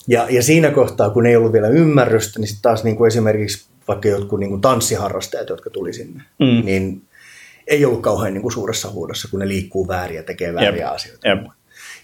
Ja, 0.09 0.27
ja 0.31 0.43
siinä 0.43 0.71
kohtaa, 0.71 1.11
kun 1.11 1.27
ei 1.27 1.37
ollut 1.37 1.53
vielä 1.53 1.69
ymmärrystä, 1.69 2.38
niin 2.41 2.49
sitten 2.49 2.62
taas 2.62 2.85
niin 2.85 2.97
kuin 2.97 3.09
esimerkiksi 3.09 3.67
vaikka 3.88 4.09
jotkut 4.09 4.41
niin 4.41 4.51
kuin 4.51 4.61
tanssiharrastajat, 4.61 5.49
jotka 5.49 5.71
tuli 5.71 5.93
sinne, 5.93 6.23
Mm. 6.38 6.65
niin 6.65 7.03
ei 7.67 7.85
ollut 7.85 8.03
kauhean 8.03 8.35
niin 8.35 8.43
kuin 8.43 8.53
suuressa 8.53 8.91
huudossa, 8.91 9.29
kun 9.31 9.41
ne 9.41 9.49
liikkuu 9.49 9.88
väärin 9.88 10.17
ja 10.17 10.23
tekee 10.23 10.55
vääriä 10.55 10.85
Jep. 10.85 10.95
asioita. 10.95 11.29
Jep. 11.29 11.38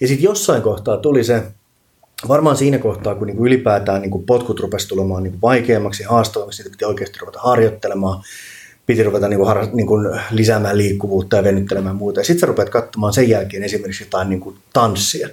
Ja 0.01 0.09
sitten 0.09 0.25
jossain 0.25 0.63
kohtaa 0.63 0.97
tuli 0.97 1.25
se, 1.25 1.43
varmaan 2.29 2.57
siinä 2.57 2.79
kohtaa, 2.79 3.15
kun 3.15 3.27
niin 3.27 3.37
kuin 3.37 3.47
ylipäätään 3.47 4.03
niin 4.03 4.11
kuin 4.11 4.27
potkut 4.27 4.61
rupesi 4.61 4.89
tulemaan 4.89 5.23
niin 5.23 5.33
kuin 5.33 5.43
vaikeammaksi 5.43 6.03
ja 6.03 6.09
haastavammaksi, 6.09 6.57
siitä 6.57 6.71
piti 6.71 6.85
oikeasti 6.85 7.19
ruveta 7.21 7.39
harjoittelemaan, 7.43 8.23
piti 8.89 9.03
ruveta 9.03 9.29
niin 9.29 9.39
kuin, 9.39 9.47
har, 9.47 9.67
niin 9.73 9.87
kuin 9.87 10.21
lisäämään 10.31 10.79
liikkuvuutta 10.79 11.37
ja 11.37 11.45
venyttelemään 11.45 11.97
muuta. 11.97 12.21
Ja 12.21 12.25
sitten 12.25 12.41
sä 12.41 12.47
rupeat 12.47 12.71
katsomaan 12.71 13.13
sen 13.13 13.29
jälkeen 13.29 13.65
esimerkiksi 13.65 14.05
jotain 14.05 14.29
niin 14.29 14.41
kuin 14.41 14.57
tanssia. 14.73 15.29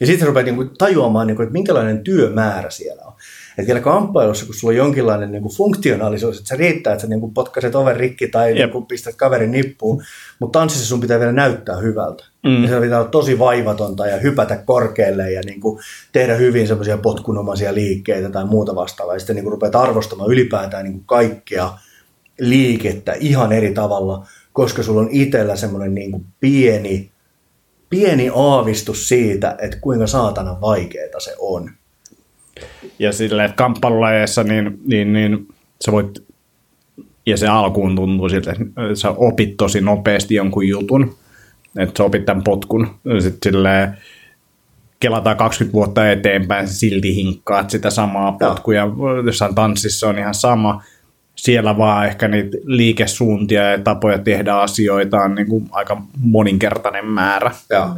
Ja 0.00 0.06
sitten 0.06 0.20
sä 0.20 0.26
rupeat 0.26 0.46
niin 0.46 0.56
kuin 0.56 0.70
tajuamaan, 0.78 1.26
niin 1.26 1.36
kuin, 1.36 1.44
että 1.44 1.52
minkälainen 1.52 2.04
työmäärä 2.04 2.70
siellä 2.70 3.02
on. 3.06 3.12
Että 3.58 3.66
vielä 3.66 3.80
kamppailussa, 3.80 4.46
kun 4.46 4.54
sulla 4.54 4.72
on 4.72 4.76
jonkinlainen 4.76 5.32
niin 5.32 5.42
kuin 5.42 5.54
funktionaalisuus, 5.54 6.38
että 6.38 6.48
se 6.48 6.56
riittää, 6.56 6.92
että 6.92 7.02
sä 7.02 7.08
niin 7.08 7.20
kuin 7.20 7.34
potkaset 7.34 7.74
oven 7.74 7.96
rikki 7.96 8.28
tai 8.28 8.54
niin 8.54 8.70
kuin 8.70 8.86
pistät 8.86 9.14
kaverin 9.14 9.50
nippuun, 9.50 10.02
mutta 10.38 10.58
tanssissa 10.58 10.88
sun 10.88 11.00
pitää 11.00 11.18
vielä 11.18 11.32
näyttää 11.32 11.76
hyvältä. 11.76 12.24
Mm. 12.42 12.62
Ja 12.62 12.68
se 12.68 12.80
pitää 12.80 12.98
olla 12.98 13.08
tosi 13.08 13.38
vaivatonta 13.38 14.06
ja 14.06 14.16
hypätä 14.16 14.56
korkealle 14.56 15.32
ja 15.32 15.40
niin 15.46 15.60
kuin 15.60 15.80
tehdä 16.12 16.34
hyvin 16.34 16.68
semmoisia 16.68 16.98
potkunomaisia 16.98 17.74
liikkeitä 17.74 18.30
tai 18.30 18.44
muuta 18.44 18.74
vastaavaa. 18.74 19.14
Ja 19.14 19.18
sitten 19.18 19.36
niin 19.36 19.44
kuin 19.44 19.52
rupeat 19.52 19.74
arvostamaan 19.74 20.30
ylipäätään 20.30 20.84
niin 20.84 20.92
kuin 20.92 21.06
kaikkea 21.06 21.70
liikettä 22.40 23.12
ihan 23.20 23.52
eri 23.52 23.74
tavalla, 23.74 24.26
koska 24.52 24.82
sulla 24.82 25.00
on 25.00 25.08
itsellä 25.10 25.56
semmoinen 25.56 25.94
niin 25.94 26.10
kuin 26.10 26.24
pieni, 26.40 27.10
pieni 27.90 28.30
aavistus 28.34 29.08
siitä, 29.08 29.56
että 29.58 29.78
kuinka 29.80 30.06
saatana 30.06 30.60
vaikeeta 30.60 31.20
se 31.20 31.34
on. 31.38 31.70
Ja 32.98 33.12
silleen, 33.12 33.46
että 33.46 33.56
kamppailulajeissa, 33.56 34.44
niin, 34.44 34.80
niin, 34.86 35.12
niin 35.12 35.48
sä 35.84 35.92
voit, 35.92 36.24
ja 37.26 37.36
se 37.36 37.48
alkuun 37.48 37.96
tuntuu 37.96 38.28
siltä, 38.28 38.50
että 38.50 38.64
sä 38.94 39.10
opit 39.10 39.56
tosi 39.56 39.80
nopeasti 39.80 40.34
jonkun 40.34 40.68
jutun, 40.68 41.14
että 41.78 41.98
sä 41.98 42.04
opit 42.04 42.24
tämän 42.24 42.44
potkun, 42.44 42.86
sitten 43.20 43.52
silleen, 43.52 43.96
kelataan 45.00 45.36
20 45.36 45.72
vuotta 45.72 46.10
eteenpäin, 46.10 46.68
silti 46.68 47.14
hinkkaat 47.14 47.70
sitä 47.70 47.90
samaa 47.90 48.32
potkua, 48.32 48.74
ja 48.74 48.86
jossain 49.26 49.54
tanssissa 49.54 50.08
on 50.08 50.18
ihan 50.18 50.34
sama. 50.34 50.82
Siellä 51.40 51.78
vaan 51.78 52.06
ehkä 52.06 52.28
niitä 52.28 52.58
liikesuuntia 52.64 53.70
ja 53.70 53.78
tapoja 53.78 54.18
tehdä 54.18 54.54
asioita 54.54 55.20
on 55.20 55.34
niin 55.34 55.46
kuin 55.46 55.68
aika 55.70 56.02
moninkertainen 56.18 57.06
määrä. 57.06 57.50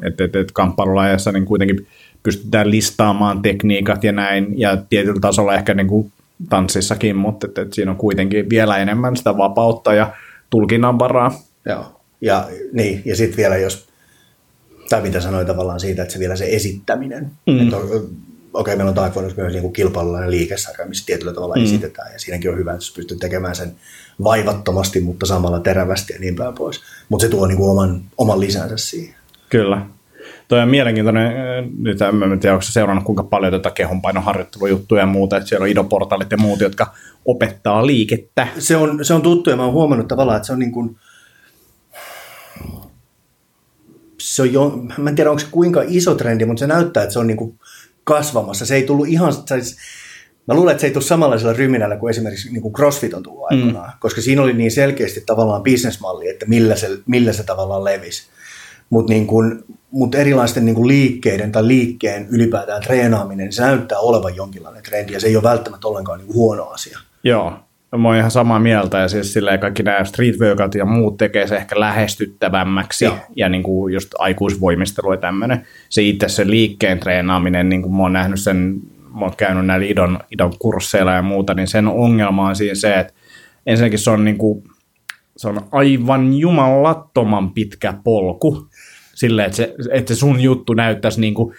Että 0.02 0.24
et, 0.24 0.36
et 0.36 0.52
kamppailulajassa 0.52 1.32
niin 1.32 1.44
kuitenkin 1.44 1.86
pystytään 2.22 2.70
listaamaan 2.70 3.42
tekniikat 3.42 4.04
ja 4.04 4.12
näin, 4.12 4.58
ja 4.58 4.76
tietyllä 4.76 5.20
tasolla 5.20 5.54
ehkä 5.54 5.74
niin 5.74 5.86
kuin 5.86 6.12
tanssissakin, 6.48 7.16
mutta 7.16 7.46
et, 7.46 7.58
et 7.58 7.72
siinä 7.72 7.90
on 7.90 7.96
kuitenkin 7.96 8.50
vielä 8.50 8.78
enemmän 8.78 9.16
sitä 9.16 9.36
vapautta 9.36 9.94
ja 9.94 10.12
tulkinnan 10.50 10.98
varaa. 10.98 11.40
Joo, 11.66 12.00
ja, 12.20 12.48
niin, 12.72 13.02
ja 13.04 13.16
sitten 13.16 13.36
vielä 13.36 13.56
jos, 13.56 13.88
tai 14.88 15.02
mitä 15.02 15.20
sanoin 15.20 15.46
tavallaan 15.46 15.80
siitä, 15.80 16.02
että 16.02 16.12
se 16.12 16.20
vielä 16.20 16.36
se 16.36 16.46
esittäminen, 16.48 17.30
mm. 17.46 17.60
että 17.60 17.76
okei, 18.54 18.76
meillä 18.76 18.88
on 18.88 18.94
taekwondo 18.94 19.34
myös 19.36 19.52
niin 19.52 19.72
kilpailullinen 19.72 20.30
liikesarja, 20.30 20.86
missä 20.86 21.06
tietyllä 21.06 21.32
tavalla 21.32 21.54
mm. 21.56 21.64
esitetään, 21.64 22.12
ja 22.12 22.18
siinäkin 22.18 22.50
on 22.50 22.58
hyvä, 22.58 22.72
että 22.72 22.86
pystyy 22.96 23.18
tekemään 23.18 23.54
sen 23.54 23.72
vaivattomasti, 24.24 25.00
mutta 25.00 25.26
samalla 25.26 25.60
terävästi 25.60 26.12
ja 26.12 26.18
niin 26.18 26.36
päin 26.36 26.54
pois. 26.54 26.80
Mutta 27.08 27.26
se 27.26 27.30
tuo 27.30 27.46
niin 27.46 27.58
kuin 27.58 27.70
oman, 27.70 28.00
oman 28.18 28.40
lisänsä 28.40 28.76
siihen. 28.76 29.14
Kyllä. 29.48 29.86
Tuo 30.48 30.58
on 30.58 30.68
mielenkiintoinen, 30.68 31.26
äh, 31.26 31.70
nyt 31.78 32.02
en 32.02 32.40
tiedä, 32.40 32.54
onko 32.54 32.62
seurannut 32.62 33.04
kuinka 33.04 33.22
paljon 33.22 33.52
tätä 33.52 33.70
kehonpainoharjoittelujuttuja 33.70 35.02
ja 35.02 35.06
muuta, 35.06 35.36
että 35.36 35.48
siellä 35.48 35.64
on 35.64 35.68
idoportalit 35.68 36.30
ja 36.30 36.36
muut, 36.36 36.60
jotka 36.60 36.94
opettaa 37.24 37.86
liikettä. 37.86 38.48
Se 38.58 38.76
on, 38.76 39.04
se 39.04 39.14
on 39.14 39.22
tuttu 39.22 39.50
ja 39.50 39.56
mä 39.56 39.64
oon 39.64 39.72
huomannut 39.72 40.08
tavallaan, 40.08 40.36
että 40.36 40.46
se 40.46 40.52
on 40.52 40.58
niin 40.58 40.72
kuin, 40.72 40.96
se 44.20 44.42
on 44.42 44.52
jo, 44.52 44.84
mä 44.98 45.10
en 45.10 45.16
tiedä 45.16 45.30
onko 45.30 45.40
se 45.40 45.46
kuinka 45.50 45.82
iso 45.86 46.14
trendi, 46.14 46.44
mutta 46.44 46.60
se 46.60 46.66
näyttää, 46.66 47.02
että 47.02 47.12
se 47.12 47.18
on 47.18 47.26
niin 47.26 47.36
kuin 47.36 47.58
kasvamassa. 48.04 48.66
Se 48.66 48.74
ei 48.74 48.82
tullut 48.82 49.08
ihan, 49.08 49.32
se, 49.32 49.76
mä 50.46 50.54
luulen, 50.54 50.72
että 50.72 50.80
se 50.80 50.86
ei 50.86 50.92
tule 50.92 51.04
samanlaisella 51.04 51.52
ryminällä 51.52 51.96
kuin 51.96 52.10
esimerkiksi 52.10 52.52
niin 52.52 52.62
kuin 52.62 52.74
CrossFit 52.74 53.14
on 53.14 53.22
tullut 53.22 53.46
aikanaan, 53.50 53.90
mm. 53.90 53.98
koska 54.00 54.20
siinä 54.20 54.42
oli 54.42 54.52
niin 54.52 54.70
selkeästi 54.70 55.22
tavallaan 55.26 55.62
bisnesmalli, 55.62 56.28
että 56.28 56.46
millä 56.46 56.76
se, 56.76 56.88
millä 57.06 57.32
se 57.32 57.42
tavallaan 57.42 57.84
levisi. 57.84 58.26
Mutta 58.90 59.12
niin 59.12 59.26
kuin, 59.26 59.64
mut 59.90 60.14
erilaisten 60.14 60.64
niin 60.64 60.74
kuin 60.74 60.88
liikkeiden 60.88 61.52
tai 61.52 61.66
liikkeen 61.66 62.26
ylipäätään 62.30 62.82
treenaaminen, 62.82 63.44
niin 63.44 63.52
se 63.52 63.62
näyttää 63.62 63.98
olevan 63.98 64.36
jonkinlainen 64.36 64.82
trendi 64.82 65.12
ja 65.12 65.20
se 65.20 65.26
ei 65.26 65.36
ole 65.36 65.42
välttämättä 65.42 65.88
ollenkaan 65.88 66.18
niin 66.18 66.26
kuin 66.26 66.36
huono 66.36 66.64
asia. 66.64 66.98
Joo, 67.24 67.52
mä 67.98 68.08
oon 68.08 68.16
ihan 68.16 68.30
samaa 68.30 68.58
mieltä 68.58 68.98
ja 68.98 69.08
siis 69.08 69.32
silleen 69.32 69.60
kaikki 69.60 69.82
nämä 69.82 70.04
street 70.04 70.40
workout 70.40 70.74
ja 70.74 70.84
muut 70.84 71.16
tekee 71.16 71.46
se 71.46 71.56
ehkä 71.56 71.80
lähestyttävämmäksi 71.80 73.04
Joo. 73.04 73.16
ja 73.36 73.48
niin 73.48 73.62
kuin 73.62 73.94
just 73.94 74.14
aikuisvoimistelu 74.18 75.12
ja 75.12 75.18
tämmöinen. 75.18 75.66
Se 75.88 76.02
itse 76.02 76.28
se 76.28 76.46
liikkeen 76.46 77.00
treenaaminen, 77.00 77.68
niin 77.68 77.82
kuin 77.82 77.94
mä 77.94 78.02
oon 78.02 78.12
nähnyt 78.12 78.40
sen, 78.40 78.80
mä 79.14 79.20
oon 79.20 79.36
käynyt 79.36 79.66
näillä 79.66 79.86
idon, 79.86 80.18
idon 80.30 80.52
kursseilla 80.58 81.12
ja 81.12 81.22
muuta, 81.22 81.54
niin 81.54 81.68
sen 81.68 81.86
ongelma 81.86 82.48
on 82.48 82.56
siinä 82.56 82.74
se, 82.74 82.94
että 82.94 83.12
ensinnäkin 83.66 83.98
se 83.98 84.10
on, 84.10 84.24
niin 84.24 84.38
kuin, 84.38 84.64
se 85.36 85.48
on 85.48 85.60
aivan 85.72 86.34
jumalattoman 86.34 87.50
pitkä 87.50 87.94
polku 88.04 88.68
silleen, 89.14 89.46
että 89.46 89.56
se, 89.56 89.74
että 89.92 90.14
se 90.14 90.18
sun 90.18 90.40
juttu 90.40 90.74
näyttäisi 90.74 91.20
niin 91.20 91.34
kuin 91.34 91.54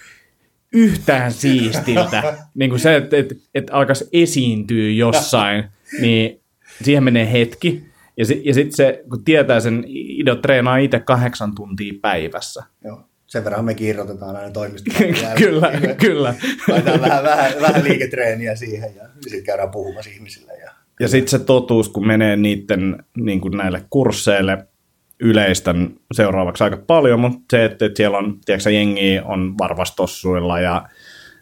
yhtään 0.72 1.32
siistiltä. 1.32 2.22
niin 2.54 2.70
kuin 2.70 2.80
se, 2.80 2.96
että, 2.96 3.16
että, 3.16 3.34
että 3.54 3.74
alkaisi 3.74 4.08
esiintyä 4.12 4.90
jossain, 4.90 5.64
niin 6.00 6.40
siihen 6.82 7.04
menee 7.04 7.32
hetki. 7.32 7.84
Ja, 8.16 8.24
si, 8.24 8.42
ja 8.44 8.54
sitten 8.54 8.76
se, 8.76 9.04
kun 9.10 9.24
tietää 9.24 9.60
sen, 9.60 9.84
Ido 9.86 10.36
treenaa 10.36 10.76
itse 10.76 11.00
kahdeksan 11.00 11.54
tuntia 11.54 11.92
päivässä. 12.02 12.62
Joo. 12.84 13.00
Sen 13.26 13.44
verran 13.44 13.64
me 13.64 13.74
kirjoitetaan 13.74 14.36
aina 14.36 14.50
toimistoon. 14.50 14.96
kyllä, 15.44 15.72
kyllä. 16.00 16.34
Laitetaan 16.68 17.00
vähän, 17.00 17.24
vähän, 17.24 17.52
vähän 17.60 17.84
liiketreeniä 17.84 18.56
siihen 18.56 18.96
ja 18.96 19.08
sitten 19.20 19.44
käydään 19.44 19.70
puhumassa 19.70 20.10
ihmisille. 20.10 20.52
Ja, 20.52 20.70
ja 21.00 21.08
sitten 21.08 21.28
se 21.28 21.38
totuus, 21.38 21.88
kun 21.88 22.06
menee 22.06 22.36
niiden 22.36 23.04
niin 23.16 23.40
kuin 23.40 23.56
näille 23.56 23.84
kursseille, 23.90 24.66
yleistän 25.20 25.94
seuraavaksi 26.14 26.64
aika 26.64 26.76
paljon, 26.76 27.20
mutta 27.20 27.40
se, 27.50 27.64
että, 27.64 27.86
että 27.86 27.96
siellä 27.96 28.18
on, 28.18 28.38
tiedätkö, 28.44 28.70
jengi 28.70 29.20
on 29.24 29.58
varvastossuilla 29.58 30.60
ja 30.60 30.88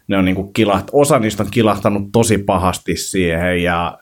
ne 0.07 0.17
on 0.17 0.25
niinku 0.25 0.43
kilaht, 0.43 0.87
osa 0.91 1.19
niistä 1.19 1.43
on 1.43 1.49
kilahtanut 1.51 2.03
tosi 2.11 2.37
pahasti 2.37 2.95
siihen 2.95 3.63
ja 3.63 3.97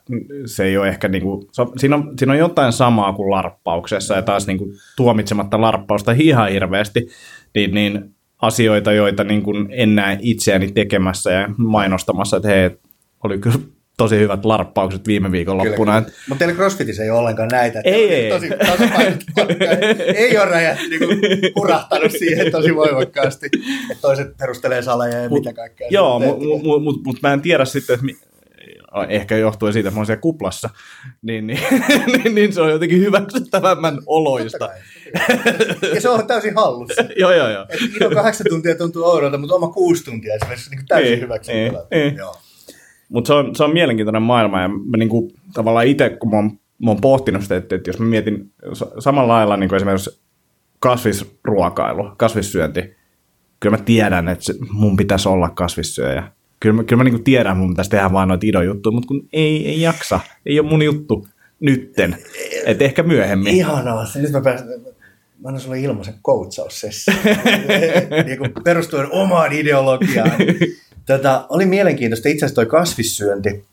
se 0.46 0.64
ei 0.64 0.76
ole 0.76 0.88
ehkä 0.88 1.08
niinku, 1.08 1.48
siinä 1.76 1.96
on, 1.96 2.12
siinä 2.18 2.32
on 2.32 2.38
jotain 2.38 2.72
samaa 2.72 3.12
kuin 3.12 3.30
larppauksessa 3.30 4.14
ja 4.14 4.22
taas 4.22 4.46
niinku 4.46 4.72
tuomitsematta 4.96 5.60
larppausta 5.60 6.12
ihan 6.12 6.50
hirveästi, 6.50 7.08
niin, 7.54 7.74
niin 7.74 8.14
asioita, 8.42 8.92
joita 8.92 9.24
niinku 9.24 9.52
en 9.70 9.94
näe 9.94 10.18
itseäni 10.20 10.72
tekemässä 10.72 11.32
ja 11.32 11.48
mainostamassa, 11.56 12.36
että 12.36 12.48
hei, 12.48 12.70
oli 13.24 13.38
kyllä 13.38 13.58
tosi 14.02 14.18
hyvät 14.18 14.44
larppaukset 14.44 15.06
viime 15.06 15.32
viikonloppuna. 15.32 16.02
Kyllä, 16.02 16.16
Mutta 16.28 16.38
teillä 16.38 16.54
CrossFitissä 16.54 17.02
ei 17.02 17.10
ole 17.10 17.18
ollenkaan 17.18 17.48
näitä. 17.48 17.80
Ei, 17.84 18.14
ei. 18.14 18.30
Tosi 18.30 18.48
ei 20.14 20.38
ole 20.38 20.44
räjähti, 20.44 20.88
niin 20.88 21.54
kurahtanut 21.54 22.12
siihen 22.12 22.52
tosi 22.52 22.76
voimakkaasti. 22.76 23.46
Että 23.90 24.00
toiset 24.00 24.36
perustelee 24.36 24.82
saleja 24.82 25.18
ja 25.18 25.28
mut, 25.28 25.38
mitä 25.38 25.52
kaikkea. 25.52 25.88
Joo, 25.90 26.18
mutta 26.18 26.44
mut, 26.44 26.82
mut, 26.82 27.04
mut 27.04 27.22
mä 27.22 27.32
en 27.32 27.40
tiedä 27.40 27.64
sitten, 27.64 27.94
että 27.94 28.06
ehkä 29.08 29.36
johtuen 29.36 29.72
siitä, 29.72 29.88
että 29.88 29.96
mä 29.96 30.00
oon 30.00 30.06
siellä 30.06 30.20
kuplassa, 30.20 30.70
niin, 31.22 31.46
niin, 31.46 31.60
niin, 32.16 32.34
niin 32.34 32.52
se 32.52 32.60
on 32.60 32.70
jotenkin 32.70 33.00
hyväksyttävämmän 33.00 33.98
oloista. 34.06 34.68
Ja 35.94 36.00
se 36.00 36.08
on 36.08 36.26
täysin 36.26 36.54
hallussa. 36.54 37.04
joo, 37.16 37.32
joo, 37.32 37.48
joo. 37.50 37.66
Että 37.70 38.14
kahdeksan 38.14 38.46
tuntia 38.48 38.74
tuntuu 38.74 39.04
oudolta, 39.04 39.38
mutta 39.38 39.54
oma 39.54 39.68
kuusi 39.68 40.04
tuntia 40.04 40.34
esimerkiksi 40.34 40.70
niin 40.70 40.86
täysin 40.86 41.10
niin, 41.10 41.20
hyväksyttävää. 41.20 41.82
Niin. 41.90 42.16
Joo. 42.16 42.36
Mutta 43.12 43.28
se 43.28 43.34
on, 43.34 43.56
se 43.56 43.64
on 43.64 43.72
mielenkiintoinen 43.72 44.22
maailma 44.22 44.60
ja 44.60 44.68
mä 44.68 44.96
niinku, 44.96 45.32
tavallaan 45.54 45.86
itse, 45.86 46.10
kun 46.10 46.30
mä 46.30 46.36
oon, 46.36 46.50
mä 46.84 46.90
oon 46.90 47.00
pohtinut 47.00 47.42
sitä, 47.42 47.56
että, 47.56 47.76
että 47.76 47.90
jos 47.90 47.98
mä 47.98 48.06
mietin 48.06 48.50
samalla 48.98 49.32
lailla 49.32 49.56
niin 49.56 49.74
esimerkiksi 49.74 50.22
kasvisruokailu, 50.78 52.10
kasvissyönti, 52.16 52.96
kyllä 53.60 53.76
mä 53.76 53.84
tiedän, 53.84 54.28
että 54.28 54.44
se, 54.44 54.54
mun 54.70 54.96
pitäisi 54.96 55.28
olla 55.28 55.48
kasvissyöjä. 55.48 56.22
Kyllä 56.60 56.76
mä, 56.76 56.84
kyllä 56.84 57.04
mä 57.04 57.10
niin 57.10 57.24
tiedän, 57.24 57.56
mun 57.56 57.68
pitäisi 57.68 57.90
tehdä 57.90 58.12
vaan 58.12 58.28
noita 58.28 58.46
idojuttuja, 58.46 58.94
mutta 58.94 59.08
kun 59.08 59.28
ei, 59.32 59.68
ei 59.68 59.80
jaksa, 59.80 60.20
ei 60.46 60.60
ole 60.60 60.68
mun 60.68 60.82
juttu 60.82 61.28
nytten, 61.60 62.16
että 62.66 62.84
ehkä 62.84 63.02
myöhemmin. 63.02 63.54
Ihanaa, 63.54 64.04
nyt 64.14 64.32
mä 64.32 64.40
pääsen, 64.40 64.68
mä 64.68 65.48
annan 65.48 65.60
sulle 65.60 65.80
ilmaisen 65.80 66.14
coachaussessi, 66.26 67.10
niin 68.26 68.52
perustuen 68.64 69.08
omaan 69.10 69.52
ideologiaan. 69.52 70.30
Tätä 71.06 71.44
oli 71.48 71.66
mielenkiintoista. 71.66 72.28
Itse 72.28 72.44
asiassa 72.44 72.54
toi 72.54 72.66
kasvissyönti, 72.66 73.64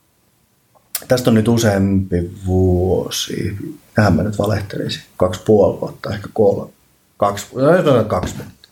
tästä 1.07 1.29
on 1.29 1.33
nyt 1.33 1.47
useampi 1.47 2.31
vuosi. 2.45 3.57
Tähän 3.95 4.15
mä 4.15 4.23
nyt 4.23 4.37
valehtelisin. 4.37 5.01
Kaksi 5.17 5.41
puoli 5.45 5.81
vuotta, 5.81 6.13
ehkä 6.13 6.27
kolme. 6.33 6.71
Kaksi, 7.17 7.47
no, 7.85 8.03
kaksi 8.03 8.35
vuotta. 8.37 8.69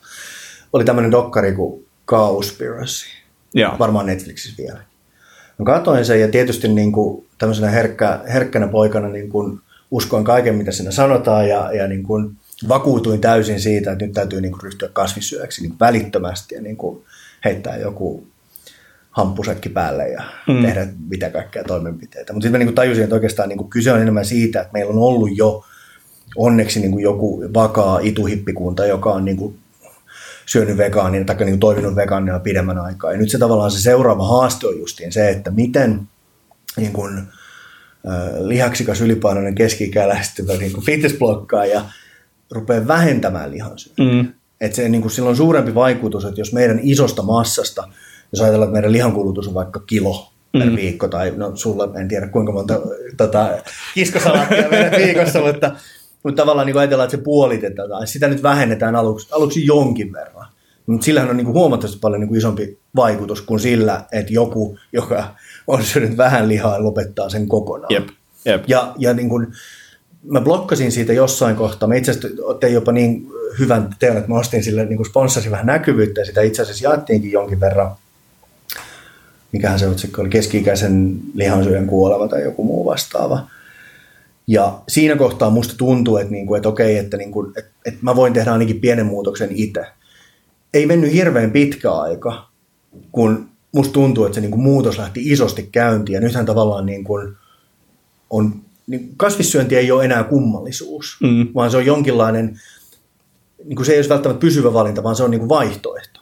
Oli 0.73 0.85
tämmöinen 0.85 1.11
dokkari 1.11 1.53
kuin 1.53 1.85
Cowspiracy. 2.07 3.05
Joo. 3.53 3.75
Varmaan 3.79 4.05
Netflixissä 4.05 4.63
vielä. 4.63 4.79
Mä 5.57 5.65
katsoin 5.65 6.05
sen 6.05 6.21
ja 6.21 6.27
tietysti 6.27 6.67
niin 6.67 6.91
kuin 6.91 7.27
tämmöisenä 7.37 7.69
herkkä, 7.69 8.19
herkkänä 8.33 8.67
poikana 8.67 9.07
niin 9.07 9.29
kuin 9.29 9.59
uskoin 9.91 10.23
kaiken, 10.23 10.55
mitä 10.55 10.71
siinä 10.71 10.91
sanotaan 10.91 11.49
ja, 11.49 11.73
ja 11.73 11.87
niin 11.87 12.03
kuin 12.03 12.31
vakuutuin 12.67 13.21
täysin 13.21 13.61
siitä, 13.61 13.91
että 13.91 14.05
nyt 14.05 14.13
täytyy 14.13 14.41
niin 14.41 14.51
kuin 14.51 14.61
ryhtyä 14.61 14.89
kasvissyöksi 14.93 15.61
niin 15.61 15.79
välittömästi 15.79 16.55
ja 16.55 16.61
niin 16.61 16.77
kuin 16.77 17.03
heittää 17.45 17.77
joku 17.77 18.27
hamppusäkki 19.17 19.69
päälle 19.69 20.09
ja 20.09 20.23
mm. 20.47 20.61
tehdä 20.61 20.87
mitä 21.09 21.29
kaikkea 21.29 21.63
toimenpiteitä. 21.63 22.33
Mutta 22.33 22.45
sitten 22.45 22.61
mä 22.61 22.65
niin 22.65 22.75
tajusin, 22.75 23.03
että 23.03 23.15
oikeastaan 23.15 23.49
niin 23.49 23.69
kyse 23.69 23.91
on 23.91 24.01
enemmän 24.01 24.25
siitä, 24.25 24.61
että 24.61 24.73
meillä 24.73 24.91
on 24.91 24.99
ollut 24.99 25.37
jo 25.37 25.65
onneksi 26.35 26.79
niin 26.79 26.99
joku 26.99 27.43
vakaa 27.53 27.99
ituhippikunta, 27.99 28.85
joka 28.85 29.13
on 29.13 29.25
niin 29.25 29.59
syönyt 30.45 30.77
vegaanina 30.77 31.25
tai 31.25 31.45
niin 31.45 31.59
toiminut 31.59 31.95
vegaanina 31.95 32.39
pidemmän 32.39 32.77
aikaa. 32.77 33.11
Ja 33.11 33.17
nyt 33.17 33.29
se 33.29 33.37
tavallaan 33.37 33.71
se 33.71 33.81
seuraava 33.81 34.27
haaste 34.27 34.67
on 34.67 34.79
justiin 34.79 35.11
se, 35.11 35.29
että 35.29 35.51
miten 35.51 36.01
niin 36.77 36.93
kuin, 36.93 37.17
äh, 37.17 37.25
lihaksikas 38.39 39.01
ylipainoinen 39.01 39.55
keski-ikä 39.55 40.07
lähestyvä 40.07 40.53
niin 40.53 40.81
fitnessblokkaaja 40.81 41.85
rupeaa 42.51 42.87
vähentämään 42.87 43.51
lihansyöntiä. 43.51 44.05
Mm. 44.05 44.33
Että 44.61 44.75
se, 44.75 44.89
niin 44.89 45.01
kuin, 45.01 45.11
sillä 45.11 45.29
on 45.29 45.35
suurempi 45.35 45.75
vaikutus, 45.75 46.25
että 46.25 46.41
jos 46.41 46.53
meidän 46.53 46.79
isosta 46.83 47.21
massasta– 47.23 47.87
jos 48.31 48.41
ajatellaan, 48.41 48.67
että 48.67 48.73
meidän 48.73 48.91
lihankulutus 48.91 49.47
on 49.47 49.53
vaikka 49.53 49.79
kilo 49.79 50.31
per 50.51 50.69
mm. 50.69 50.75
viikko, 50.75 51.07
tai 51.07 51.33
no 51.35 51.55
sulla 51.55 51.89
en 51.99 52.07
tiedä 52.07 52.27
kuinka 52.27 52.51
monta 52.51 52.81
tota, 53.17 53.49
kiskosalaattia 53.93 54.69
meidän 54.71 54.91
viikossa, 54.91 55.39
mutta, 55.39 55.71
mutta 56.23 56.41
tavallaan 56.41 56.67
niin 56.67 56.77
ajatellaan, 56.77 57.07
että 57.07 57.17
se 57.17 57.23
puolitetaan, 57.23 57.89
tai 57.89 58.07
sitä 58.07 58.27
nyt 58.27 58.43
vähennetään 58.43 58.95
aluksi, 58.95 59.27
aluksi 59.31 59.65
jonkin 59.65 60.13
verran. 60.13 60.47
Mutta 60.85 61.05
sillähän 61.05 61.29
on 61.29 61.37
niin 61.37 61.45
kuin 61.45 61.55
huomattavasti 61.55 61.99
paljon 61.99 62.19
niin 62.19 62.27
kuin 62.27 62.37
isompi 62.37 62.79
vaikutus 62.95 63.41
kuin 63.41 63.59
sillä, 63.59 64.05
että 64.11 64.33
joku, 64.33 64.79
joka 64.93 65.35
on 65.67 65.83
syönyt 65.83 66.17
vähän 66.17 66.49
lihaa, 66.49 66.83
lopettaa 66.83 67.29
sen 67.29 67.47
kokonaan. 67.47 67.93
Jep, 67.93 68.07
jep. 68.45 68.63
Ja, 68.67 68.93
ja 68.97 69.13
niin 69.13 69.29
kuin, 69.29 69.47
mä 70.23 70.41
blokkasin 70.41 70.91
siitä 70.91 71.13
jossain 71.13 71.55
kohtaa. 71.55 71.89
Mä 71.89 71.95
itse 71.95 72.11
asiassa 72.11 72.53
tein 72.59 72.73
jopa 72.73 72.91
niin 72.91 73.27
hyvän 73.59 73.89
teon, 73.99 74.17
että 74.17 74.29
mä 74.29 74.39
ostin 74.39 74.63
sille 74.63 74.85
niin 74.85 74.97
kuin 74.97 75.07
sponssasin 75.07 75.51
vähän 75.51 75.65
näkyvyyttä 75.65 76.21
ja 76.21 76.25
sitä 76.25 76.41
itse 76.41 76.61
asiassa 76.61 76.87
jaettiinkin 76.87 77.31
jonkin 77.31 77.59
verran 77.59 77.91
mikähän 79.57 79.79
se 79.79 79.87
otsikko 79.87 80.21
oli, 80.21 80.29
keski-ikäisen 80.29 81.19
lihansyön 81.33 81.87
kuolema 81.87 82.27
tai 82.27 82.43
joku 82.43 82.63
muu 82.63 82.85
vastaava. 82.85 83.47
Ja 84.47 84.79
siinä 84.87 85.15
kohtaa 85.15 85.49
musta 85.49 85.73
tuntuu, 85.77 86.17
että, 86.17 86.31
niin 86.31 86.47
kuin, 86.47 86.57
että 86.57 86.69
okei, 86.69 86.97
että, 86.97 87.17
niin 87.17 87.31
kuin, 87.31 87.53
että, 87.57 87.71
että 87.85 87.99
mä 88.01 88.15
voin 88.15 88.33
tehdä 88.33 88.51
ainakin 88.51 88.79
pienen 88.79 89.05
muutoksen 89.05 89.49
itse. 89.51 89.85
Ei 90.73 90.85
mennyt 90.85 91.13
hirveän 91.13 91.51
pitkä 91.51 91.91
aika, 91.91 92.49
kun 93.11 93.49
musta 93.71 93.93
tuntuu, 93.93 94.25
että 94.25 94.35
se 94.35 94.41
niin 94.41 94.51
kuin 94.51 94.61
muutos 94.61 94.97
lähti 94.97 95.31
isosti 95.31 95.69
käyntiin. 95.71 96.13
Ja 96.13 96.21
nythän 96.21 96.45
tavallaan 96.45 96.85
niin 96.85 97.03
kuin 97.03 97.35
on, 98.29 98.61
niin 98.87 99.13
kasvissyönti 99.17 99.75
ei 99.75 99.91
ole 99.91 100.05
enää 100.05 100.23
kummallisuus, 100.23 101.17
mm. 101.21 101.47
vaan 101.55 101.71
se 101.71 101.77
on 101.77 101.85
jonkinlainen, 101.85 102.59
niin 103.63 103.75
kuin 103.75 103.85
se 103.85 103.93
ei 103.93 103.99
ole 103.99 104.09
välttämättä 104.09 104.41
pysyvä 104.41 104.73
valinta, 104.73 105.03
vaan 105.03 105.15
se 105.15 105.23
on 105.23 105.31
niin 105.31 105.39
kuin 105.39 105.49
vaihtoehto. 105.49 106.21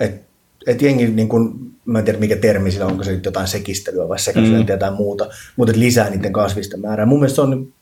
Et, 0.00 0.22
et 0.66 0.82
jengi, 0.82 1.06
niin 1.06 1.28
kuin, 1.28 1.65
mä 1.86 1.98
en 1.98 2.04
tiedä 2.04 2.18
mikä 2.18 2.36
termi 2.36 2.70
sillä 2.70 2.84
on, 2.84 2.92
onko 2.92 3.04
se 3.04 3.12
nyt 3.12 3.24
jotain 3.24 3.48
sekistelyä 3.48 4.08
vai 4.08 4.18
sekasyöntiä 4.18 4.76
mm. 4.76 4.80
tai 4.80 4.90
muuta, 4.90 5.26
mutta 5.56 5.74
lisää 5.76 6.10
niiden 6.10 6.32
kasvisten 6.32 6.80
määrää. 6.80 7.06
Mun 7.06 7.18
mielestä 7.18 7.34
se 7.36 7.42
on 7.42 7.72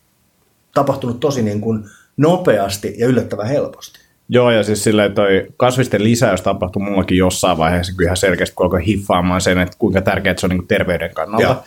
tapahtunut 0.74 1.20
tosi 1.20 1.42
niin 1.42 1.60
kuin 1.60 1.84
nopeasti 2.16 2.94
ja 2.98 3.06
yllättävän 3.06 3.48
helposti. 3.48 3.98
Joo, 4.28 4.50
ja 4.50 4.62
siis 4.62 4.84
silleen 4.84 5.14
toi 5.14 5.46
kasvisten 5.56 6.04
lisäys 6.04 6.42
tapahtui 6.42 6.82
mullakin 6.82 7.18
jossain 7.18 7.58
vaiheessa, 7.58 7.92
kyllä 7.96 8.08
ihan 8.08 8.16
selkeästi 8.16 8.54
kun 8.54 8.64
alkoi 8.64 8.86
hiffaamaan 8.86 9.40
sen, 9.40 9.58
että 9.58 9.76
kuinka 9.78 10.00
tärkeää 10.00 10.34
se 10.38 10.46
on 10.46 10.50
niin 10.50 10.68
terveyden 10.68 11.14
kannalta. 11.14 11.46
Joo. 11.46 11.64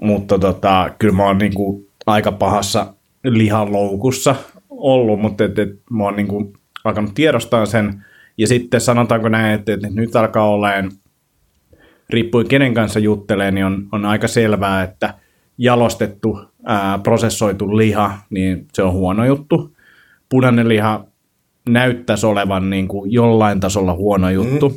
Mutta 0.00 0.38
tota, 0.38 0.90
kyllä 0.98 1.14
mä 1.14 1.26
oon 1.26 1.38
niin 1.38 1.54
kuin 1.54 1.88
aika 2.06 2.32
pahassa 2.32 2.94
lihaloukussa 3.24 4.36
ollut, 4.70 5.20
mutta 5.20 5.44
et, 5.44 5.58
et, 5.58 5.70
mä 5.90 6.04
oon 6.04 6.16
niin 6.16 6.28
kuin 6.28 6.52
alkanut 6.84 7.14
tiedostaa 7.14 7.66
sen, 7.66 8.04
ja 8.38 8.46
sitten 8.46 8.80
sanotaanko 8.80 9.28
näin, 9.28 9.54
että, 9.54 9.72
että 9.72 9.88
nyt 9.90 10.16
alkaa 10.16 10.48
olemaan, 10.48 10.92
riippuen 12.10 12.48
kenen 12.48 12.74
kanssa 12.74 12.98
juttelee, 12.98 13.50
niin 13.50 13.66
on, 13.66 13.88
on 13.92 14.04
aika 14.04 14.28
selvää, 14.28 14.82
että 14.82 15.14
jalostettu, 15.58 16.38
ää, 16.64 16.98
prosessoitu 16.98 17.76
liha, 17.76 18.18
niin 18.30 18.66
se 18.72 18.82
on 18.82 18.92
huono 18.92 19.24
juttu. 19.24 19.76
Punainen 20.28 20.68
liha 20.68 21.04
näyttäisi 21.68 22.26
olevan 22.26 22.70
niin 22.70 22.88
kuin 22.88 23.12
jollain 23.12 23.60
tasolla 23.60 23.94
huono 23.94 24.30
juttu. 24.30 24.68
Mm. 24.68 24.74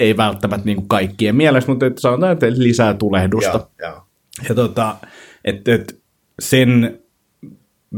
Ei 0.00 0.16
välttämättä 0.16 0.66
niin 0.66 0.76
kuin 0.76 0.88
kaikkien 0.88 1.36
mielestä, 1.36 1.70
mutta 1.70 1.86
että 1.86 2.00
sanotaan, 2.00 2.32
että 2.32 2.46
lisää 2.50 2.94
tulehdusta. 2.94 3.68
Ja, 3.78 3.86
ja. 3.86 4.02
ja 4.48 4.54
tota, 4.54 4.96
että, 5.44 5.74
että 5.74 5.94
sen 6.40 7.00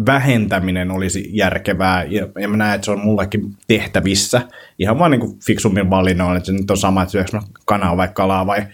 vähentäminen 0.06 0.90
olisi 0.90 1.30
järkevää, 1.32 2.04
ja, 2.04 2.28
ja 2.40 2.48
mä 2.48 2.56
näen, 2.56 2.74
että 2.74 2.84
se 2.84 2.90
on 2.90 3.04
mullekin 3.04 3.56
tehtävissä, 3.66 4.42
ihan 4.78 4.98
vaan 4.98 5.10
niin 5.10 5.20
kuin 5.20 5.38
fiksummin 5.46 5.90
valinnoin, 5.90 6.36
että 6.36 6.46
se 6.46 6.52
nyt 6.52 6.70
on 6.70 6.76
sama, 6.76 7.02
että 7.02 7.12
syöks 7.12 7.32
mä 7.32 7.40
kanaa 7.64 7.96
vai 7.96 8.08
kalaa 8.14 8.46
vai 8.46 8.66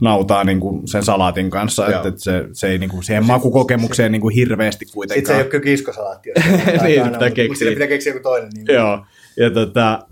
nautaa 0.00 0.44
niin 0.44 0.60
kuin 0.60 0.88
sen 0.88 1.02
salaatin 1.02 1.50
kanssa, 1.50 1.82
Joo. 1.82 1.96
että, 1.96 2.08
että 2.08 2.20
se, 2.20 2.44
se 2.52 2.68
ei 2.68 2.78
niin 2.78 2.90
kuin 2.90 3.04
siihen 3.04 3.26
makukokemukseen 3.26 4.12
niin 4.12 4.22
kuin 4.22 4.34
hirveästi 4.34 4.86
kuitenkaan. 4.94 5.18
Sitten 5.18 5.34
se 5.34 5.38
ei 5.38 5.42
ole 5.42 5.50
kyllä 5.50 5.64
kiskosalaatti. 5.64 6.30
niin, 6.82 7.04
se 7.04 7.10
pitää 7.10 7.30
keksiä. 7.30 7.70
pitää 7.70 7.86
keksiä 7.86 8.12
joku 8.12 8.22
toinen. 8.22 8.50
Niin 8.54 8.66
Joo, 8.74 9.04
ja 9.36 9.50
tota, 9.50 10.06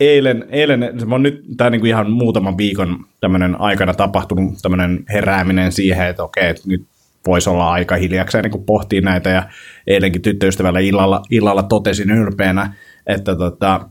eilen, 0.00 0.44
eilen 0.50 1.00
se 1.00 1.06
on 1.10 1.22
nyt 1.22 1.44
tämä 1.56 1.70
niin 1.70 1.80
kuin 1.80 1.88
ihan 1.88 2.10
muutaman 2.10 2.58
viikon 2.58 3.04
tämmöinen 3.20 3.60
aikana 3.60 3.94
tapahtunut 3.94 4.54
tämmöinen 4.62 5.04
herääminen 5.12 5.72
siihen, 5.72 6.06
että 6.06 6.22
okei, 6.22 6.48
että 6.48 6.62
nyt 6.66 6.82
voisi 7.26 7.50
olla 7.50 7.72
aika 7.72 7.96
hiljakseen 7.96 8.44
niin 8.44 8.64
pohtia 8.64 9.00
näitä, 9.00 9.30
ja 9.30 9.42
eilenkin 9.86 10.22
tyttöystävällä 10.22 10.80
illalla, 10.80 11.22
illalla 11.30 11.62
totesin 11.62 12.10
ylpeänä, 12.10 12.74
että 13.06 13.36
tota, 13.36 13.88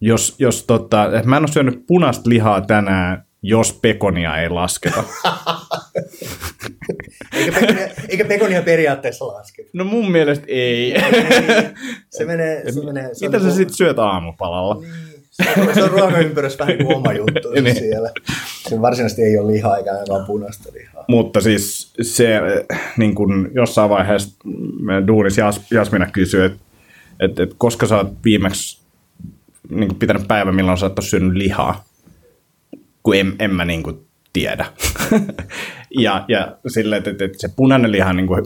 jos, 0.00 0.34
jos 0.38 0.64
tota, 0.64 1.04
että 1.04 1.28
mä 1.28 1.36
en 1.36 1.42
ole 1.42 1.48
syönyt 1.48 1.86
punaista 1.86 2.30
lihaa 2.30 2.60
tänään, 2.60 3.24
jos 3.42 3.72
pekonia 3.82 4.36
ei 4.36 4.48
lasketa. 4.48 5.04
eikä, 7.32 7.60
pekonia, 7.60 7.88
eikä 8.08 8.24
pekonia 8.24 8.62
periaatteessa 8.62 9.26
lasketa. 9.26 9.70
No 9.72 9.84
mun 9.84 10.12
mielestä 10.12 10.44
ei. 10.48 10.94
se 12.10 12.24
menee... 12.24 12.62
Se 12.70 12.84
menee 12.84 13.14
se 13.14 13.26
Mitä 13.26 13.40
sä 13.40 13.50
sitten 13.50 13.76
syöt 13.76 13.98
aamupalalla? 13.98 14.74
Niin. 14.74 15.13
Se 15.74 15.82
on, 15.82 15.90
ruokaympyrössä 15.90 16.58
vähän 16.58 16.78
kuin 16.78 16.96
oma 16.96 17.12
juttu 17.12 17.50
niin. 17.50 17.76
siellä. 17.76 18.10
Se 18.68 18.80
varsinaisesti 18.80 19.22
ei 19.22 19.38
ole 19.38 19.52
lihaa 19.52 19.76
eikä 19.76 19.92
ainakaan 19.92 20.26
punaista 20.26 20.68
lihaa. 20.72 21.04
Mutta 21.08 21.40
siis 21.40 21.92
se 22.02 22.40
niin 22.96 23.14
kuin 23.14 23.50
jossain 23.54 23.90
vaiheessa 23.90 24.36
duunis 25.06 25.38
Jas, 25.38 25.60
Jasmina 25.70 26.06
kysyy, 26.06 26.44
että 26.44 26.58
et, 27.20 27.40
et 27.40 27.54
koska 27.58 27.86
sä 27.86 27.96
oot 27.96 28.12
viimeksi 28.24 28.84
niin 29.70 29.94
pitänyt 29.94 30.28
päivä, 30.28 30.52
milloin 30.52 30.78
sä 30.78 30.86
oot 30.86 30.96
syönyt 31.00 31.34
lihaa, 31.34 31.84
kun 33.02 33.16
en, 33.16 33.34
en 33.38 33.54
mä 33.54 33.64
niin 33.64 33.82
kuin 33.82 34.06
tiedä. 34.32 34.66
ja, 36.04 36.24
ja 36.28 36.56
että, 36.96 37.10
että, 37.10 37.24
että 37.24 37.38
se 37.38 37.48
punainen 37.56 37.92
liha, 37.92 38.12
niin 38.12 38.26
kuin, 38.26 38.44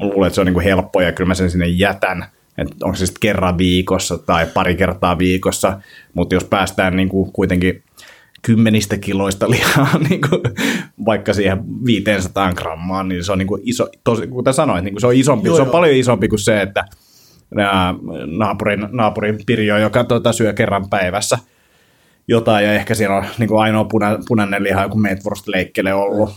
luulen, 0.00 0.26
että 0.26 0.34
se 0.34 0.40
on 0.40 0.46
niin 0.46 0.54
kuin 0.54 0.64
helppo 0.64 1.00
ja 1.00 1.12
kyllä 1.12 1.28
mä 1.28 1.34
sen 1.34 1.50
sinne 1.50 1.66
jätän, 1.66 2.26
että 2.58 2.74
onko 2.84 2.96
se 2.96 3.06
sitten 3.06 3.20
kerran 3.20 3.58
viikossa 3.58 4.18
tai 4.18 4.46
pari 4.54 4.74
kertaa 4.74 5.18
viikossa, 5.18 5.80
mutta 6.14 6.34
jos 6.34 6.44
päästään 6.44 6.96
niin 6.96 7.08
kuin 7.08 7.32
kuitenkin 7.32 7.82
kymmenistä 8.42 8.98
kiloista 8.98 9.50
lihaa 9.50 9.98
niin 10.08 10.20
kuin, 10.20 10.40
vaikka 11.06 11.32
siihen 11.32 11.58
500 11.86 12.52
grammaan, 12.52 13.08
niin 13.08 13.24
se 13.24 13.32
on 13.32 13.38
niin 13.38 13.48
kuin 13.48 13.62
iso, 13.64 13.88
tosi, 14.04 14.26
kuten 14.26 14.54
sanoit, 14.54 14.84
niin 14.84 14.94
kuin 14.94 15.00
se 15.00 15.06
on 15.06 15.14
isompi, 15.14 15.48
joo, 15.48 15.56
se 15.56 15.62
on 15.62 15.66
joo. 15.66 15.72
paljon 15.72 15.96
isompi 15.96 16.28
kuin 16.28 16.38
se, 16.38 16.62
että 16.62 16.84
naapurin, 18.26 18.88
naapurin 18.92 19.38
Pirjo, 19.46 19.78
joka 19.78 20.04
tuota, 20.04 20.32
syö 20.32 20.52
kerran 20.52 20.88
päivässä 20.90 21.38
jotain, 22.28 22.64
ja 22.64 22.72
ehkä 22.72 22.94
siellä 22.94 23.16
on 23.16 23.24
niin 23.38 23.48
kuin 23.48 23.60
ainoa 23.60 23.84
puna, 23.84 24.18
punainen 24.28 24.62
liha, 24.62 24.82
joku 24.82 24.98
meetwurst 24.98 25.48
leikkele 25.48 25.94
ollut. 25.94 26.30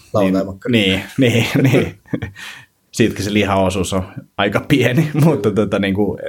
Niin, 0.70 1.04
niin, 1.18 1.46
niin, 1.62 1.72
niin. 1.72 2.00
Siitäkin 2.92 3.26
se 3.26 3.34
lihaosuus 3.34 3.94
on 3.94 4.04
aika 4.38 4.60
pieni, 4.68 5.12
mutta 5.26 5.52
tota, 5.52 5.80
niin 5.80 5.96
kuin, 5.96 6.20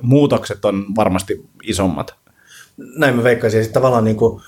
muutokset 0.00 0.64
on 0.64 0.84
varmasti 0.96 1.44
isommat. 1.62 2.14
Näin 2.76 3.16
mä 3.16 3.22
veikkaisin. 3.22 3.58
Ja 3.58 3.64
sitten 3.64 3.80
tavallaan 3.80 4.04
niin 4.04 4.16
kuin, 4.16 4.42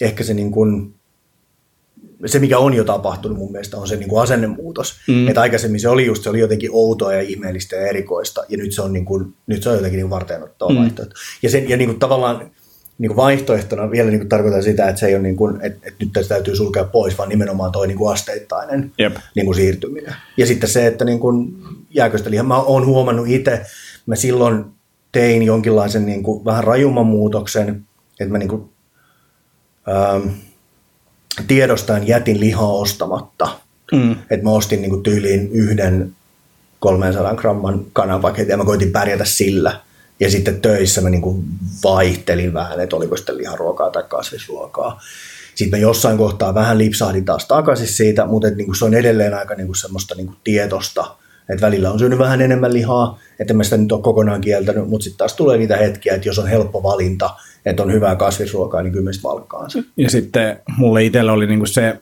ehkä 0.00 0.24
se, 0.24 0.34
niin 0.34 0.50
kuin, 0.50 0.94
se, 2.26 2.38
mikä 2.38 2.58
on 2.58 2.74
jo 2.74 2.84
tapahtunut 2.84 3.38
mun 3.38 3.52
mielestä, 3.52 3.76
on 3.76 3.88
se 3.88 3.96
niin 3.96 4.08
kuin 4.08 4.22
asennemuutos. 4.22 5.00
Mm. 5.08 5.28
Että 5.28 5.40
aikaisemmin 5.40 5.80
se 5.80 5.88
oli 5.88 6.06
just, 6.06 6.22
se 6.22 6.30
oli 6.30 6.40
jotenkin 6.40 6.70
outoa 6.72 7.14
ja 7.14 7.20
ihmeellistä 7.20 7.76
ja 7.76 7.86
erikoista, 7.86 8.44
ja 8.48 8.58
nyt 8.58 8.72
se 8.72 8.82
on, 8.82 8.92
niin 8.92 9.04
kuin, 9.04 9.34
nyt 9.46 9.62
se 9.62 9.68
on 9.68 9.76
jotenkin 9.76 9.98
niin 9.98 10.10
varteenottava 10.10 10.70
mm. 10.70 10.78
vaihtoehto. 10.78 11.14
Ja, 11.42 11.50
sen, 11.50 11.68
ja 11.68 11.76
niin 11.76 11.88
kuin 11.88 11.98
tavallaan 11.98 12.50
niin 13.00 13.08
kuin 13.08 13.16
vaihtoehtona 13.16 13.90
vielä 13.90 14.10
niin 14.10 14.20
kuin 14.20 14.28
tarkoitan 14.28 14.62
sitä, 14.62 14.88
että 14.88 15.00
se 15.00 15.06
ei 15.06 15.14
ole 15.14 15.22
niin 15.22 15.36
kuin, 15.36 15.54
että, 15.54 15.88
että 15.88 16.04
nyt 16.04 16.12
tästä 16.12 16.34
täytyy 16.34 16.56
sulkea 16.56 16.84
pois, 16.84 17.18
vaan 17.18 17.28
nimenomaan 17.28 17.72
toi 17.72 17.86
niin 17.86 17.98
kuin 17.98 18.12
asteittainen 18.12 18.92
Jep. 18.98 19.16
niin 19.34 19.46
kuin 19.46 19.54
siirtyminen. 19.54 20.14
Ja 20.36 20.46
sitten 20.46 20.70
se, 20.70 20.86
että 20.86 21.04
niin 21.04 21.20
kuin 21.20 21.56
jääköstä 21.90 22.30
lihan, 22.30 22.46
mä 22.46 22.62
oon 22.62 22.86
huomannut 22.86 23.28
itse, 23.28 23.60
mä 24.06 24.16
silloin 24.16 24.64
tein 25.12 25.42
jonkinlaisen 25.42 26.06
niin 26.06 26.22
kuin 26.22 26.44
vähän 26.44 26.64
rajumman 26.64 27.06
muutoksen, 27.06 27.86
että 28.20 28.32
mä 28.32 28.38
niin 28.38 28.48
kuin, 28.48 28.70
ähm, 29.88 30.28
tiedostaan 31.46 32.08
jätin 32.08 32.40
lihaa 32.40 32.72
ostamatta. 32.72 33.48
Mm. 33.92 34.12
Että 34.12 34.44
mä 34.44 34.50
ostin 34.50 34.82
niin 34.82 34.90
kuin 34.90 35.02
tyyliin 35.02 35.48
yhden 35.52 36.12
300 36.78 37.34
gramman 37.34 37.86
kanapaketin 37.92 38.50
ja 38.50 38.56
mä 38.56 38.64
koitin 38.64 38.92
pärjätä 38.92 39.24
sillä. 39.24 39.80
Ja 40.20 40.30
sitten 40.30 40.60
töissä 40.60 41.00
mä 41.00 41.10
niin 41.10 41.22
kuin 41.22 41.44
vaihtelin 41.84 42.54
vähän, 42.54 42.80
että 42.80 42.96
oliko 42.96 43.16
sitten 43.16 43.38
liharuokaa 43.38 43.90
tai 43.90 44.02
kasvisruokaa. 44.08 45.00
Sitten 45.54 45.78
mä 45.78 45.82
jossain 45.82 46.18
kohtaa 46.18 46.54
vähän 46.54 46.78
lipsahdin 46.78 47.24
taas 47.24 47.46
takaisin 47.46 47.86
siitä, 47.86 48.26
mutta 48.26 48.48
että 48.48 48.56
niin 48.56 48.66
kuin 48.66 48.76
se 48.76 48.84
on 48.84 48.94
edelleen 48.94 49.34
aika 49.34 49.54
niin 49.54 49.66
kuin 49.66 49.76
semmoista 49.76 50.14
niin 50.14 50.26
kuin 50.26 50.36
tietosta, 50.44 51.16
että 51.48 51.66
välillä 51.66 51.90
on 51.90 51.98
syönyt 51.98 52.18
vähän 52.18 52.40
enemmän 52.40 52.72
lihaa, 52.72 53.18
että 53.38 53.54
mä 53.54 53.64
sitä 53.64 53.76
nyt 53.76 53.92
ole 53.92 54.02
kokonaan 54.02 54.40
kieltänyt, 54.40 54.88
mutta 54.88 55.04
sitten 55.04 55.18
taas 55.18 55.34
tulee 55.34 55.58
niitä 55.58 55.76
hetkiä, 55.76 56.14
että 56.14 56.28
jos 56.28 56.38
on 56.38 56.48
helppo 56.48 56.82
valinta, 56.82 57.30
että 57.66 57.82
on 57.82 57.92
hyvää 57.92 58.16
kasvisruokaa, 58.16 58.82
niin 58.82 58.92
kyllä 58.92 59.10
valkkaan 59.22 59.70
se. 59.70 59.84
Ja 59.96 60.10
sitten 60.10 60.60
mulle 60.76 61.04
itselle 61.04 61.32
oli 61.32 61.46
niinku 61.46 61.66
se 61.66 62.00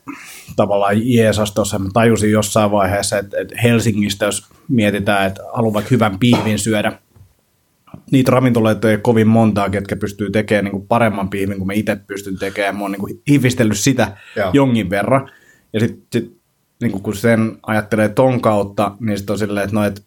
tavallaan 0.55 0.95
Jeesus 1.13 1.51
tuossa, 1.51 1.79
mä 1.79 1.89
tajusin 1.93 2.31
jossain 2.31 2.71
vaiheessa, 2.71 3.17
että, 3.17 3.37
että 3.37 3.55
Helsingistä, 3.63 4.25
jos 4.25 4.45
mietitään, 4.67 5.27
että 5.27 5.43
haluaa 5.53 5.73
vaikka 5.73 5.89
hyvän 5.91 6.19
piivin 6.19 6.59
syödä, 6.59 6.91
niitä 8.11 8.31
ravintoloita 8.31 8.91
ei 8.91 8.97
kovin 8.97 9.27
montaa, 9.27 9.69
ketkä 9.69 9.95
pystyy 9.95 10.31
tekemään 10.31 10.65
niin 10.65 10.71
kuin 10.71 10.87
paremman 10.87 11.29
piivin 11.29 11.57
kuin 11.57 11.67
mä 11.67 11.73
itse 11.73 11.95
pystyn 11.95 12.37
tekemään. 12.37 12.75
Mä 12.75 12.81
oon 12.81 12.91
niin 12.91 13.21
hiivistellyt 13.29 13.77
sitä 13.77 14.17
Joo. 14.35 14.51
jonkin 14.53 14.89
verran. 14.89 15.31
Ja 15.73 15.79
sitten 15.79 16.07
sit, 16.13 16.37
niin 16.81 16.91
kun 17.01 17.15
sen 17.15 17.57
ajattelee 17.63 18.09
ton 18.09 18.41
kautta, 18.41 18.91
niin 18.99 19.17
sitten 19.17 19.33
on 19.33 19.39
silleen, 19.39 19.63
että 19.63 19.75
no, 19.75 19.83
et, 19.83 20.03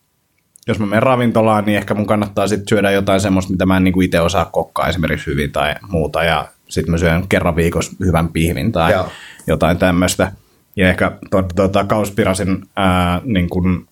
jos 0.67 0.79
mä 0.79 0.87
menen 0.87 1.03
ravintolaan, 1.03 1.65
niin 1.65 1.79
ehkä 1.79 1.95
mun 1.95 2.07
kannattaa 2.07 2.47
sitten 2.47 2.69
syödä 2.69 2.91
jotain 2.91 3.21
semmoista, 3.21 3.53
mitä 3.53 3.67
mä 3.67 3.77
en 3.77 3.85
niin 3.85 4.03
itse 4.03 4.21
osaa 4.21 4.45
kokkaa 4.45 4.89
esimerkiksi 4.89 5.27
hyvin 5.27 5.53
tai 5.53 5.75
muuta. 5.89 6.25
Ja 6.25 6.49
sitten 6.69 6.91
mä 6.91 6.99
syön 6.99 7.29
kerran 7.29 7.57
viikossa 7.57 7.93
hyvän 8.05 8.29
pihvin 8.29 8.73
tai 8.73 8.93
Joo. 8.93 9.09
jotain 9.47 9.79
tämmöistä. 9.79 10.33
Ja 10.77 10.89
ehkä 10.89 11.13
tuota, 11.57 11.85
Kauspirasin 11.85 12.65
ää, 12.77 13.21
niin 13.25 13.49
kun 13.49 13.89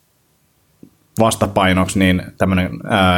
vastapainoksi 1.18 1.98
niin 1.98 2.22
tämmöinen 2.38 2.70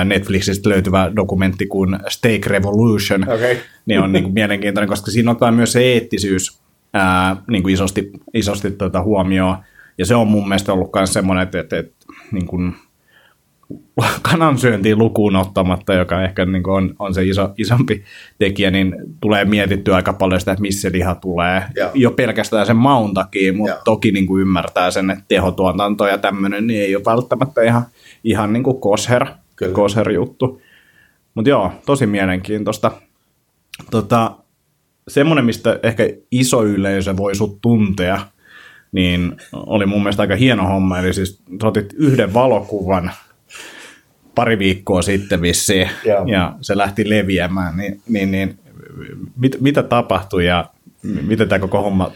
Netflixistä 0.05 0.69
löytyvä 0.69 1.13
dokumentti 1.17 1.67
kuin 1.67 1.99
Steak 2.09 2.47
Revolution, 2.47 3.23
okay. 3.23 3.57
niin 3.87 4.01
on 4.01 4.13
niin 4.13 4.23
kuin 4.23 4.35
mielenkiintoinen, 4.35 4.89
koska 4.89 5.11
siinä 5.11 5.31
ottaa 5.31 5.53
myös 5.53 5.73
se 5.73 5.81
eettisyys 5.81 6.61
ää, 6.93 7.37
niin 7.51 7.63
kuin 7.63 7.75
isosti, 7.75 8.11
isosti 8.35 8.71
tuota 8.71 9.03
huomioon. 9.03 9.57
Ja 9.99 10.07
se 10.07 10.15
on 10.15 10.29
mun 10.29 10.49
mielestä 10.49 10.73
ollut 10.73 10.91
myös 10.95 11.13
semmoinen, 11.13 11.43
että, 11.43 11.61
että, 11.61 11.79
että 11.79 12.07
niin 12.33 12.47
kuin, 12.47 12.75
kanansyöntiin 14.31 14.99
lukuun 14.99 15.37
ottamatta, 15.37 15.95
joka 15.95 16.23
ehkä 16.23 16.47
niin 16.47 16.69
on, 16.69 16.95
on 16.99 17.15
se 17.15 17.25
iso, 17.25 17.51
isompi 17.59 18.05
tekijä, 18.39 18.71
niin 18.71 18.95
tulee 19.21 19.45
mietittyä 19.45 19.97
aika 19.97 20.13
paljon 20.13 20.41
sitä, 20.41 20.53
että 20.53 20.63
missä 20.63 20.81
se 20.81 20.93
liha 20.93 21.15
tulee. 21.15 21.63
Joo. 21.77 21.91
Jo 21.95 22.11
pelkästään 22.11 22.67
sen 22.67 22.77
maun 22.77 23.15
takia, 23.15 23.53
mutta 23.53 23.73
Joo. 23.73 23.83
toki 23.85 24.13
niin 24.13 24.27
kuin 24.27 24.41
ymmärtää 24.41 24.91
sen, 24.91 25.11
että 25.11 25.25
tehotuotanto 25.29 26.07
ja 26.07 26.19
tämmöinen 26.19 26.67
niin 26.67 26.83
ei 26.83 26.97
ole 26.97 27.05
välttämättä 27.05 27.63
ihan, 27.63 27.83
ihan 28.25 28.53
niin 28.53 28.63
kuin 28.63 28.81
kosher, 28.81 29.27
Kyllä. 29.57 29.75
kosher 29.75 30.11
juttu. 30.11 30.63
Mutta 31.35 31.51
joo, 31.51 31.73
tosi 31.87 32.07
mielenkiintoista. 32.07 32.91
Tota, 33.91 34.33
semmoinen, 35.09 35.45
mistä 35.45 35.79
ehkä 35.83 36.09
iso 36.31 36.65
yleisö 36.65 37.17
voi 37.17 37.35
sut 37.35 37.59
tuntea, 37.61 38.21
niin 38.93 39.37
oli 39.53 39.87
mun 39.87 40.03
mielestä 40.03 40.23
aika 40.23 40.37
hieno 40.37 40.67
homma. 40.67 40.99
Eli 40.99 41.15
siis 41.15 41.43
sä 41.63 41.69
otit 41.69 41.93
yhden 41.97 42.35
valokuvan 42.35 43.11
pari 44.35 44.59
viikkoa 44.59 45.03
sitten 45.03 45.43
vissiin, 45.43 45.91
Joo. 46.05 46.27
ja 46.27 46.57
se 46.61 46.77
lähti 46.77 47.11
leviämään, 47.11 47.77
niin, 47.77 48.03
niin, 48.09 48.31
niin 48.31 48.59
mit, 49.37 49.57
mitä 49.61 49.83
tapahtui 49.83 50.47
ja 50.47 50.71
miten 51.03 51.49
tämä 51.49 51.59
koko 51.59 51.83
homma 51.83 52.13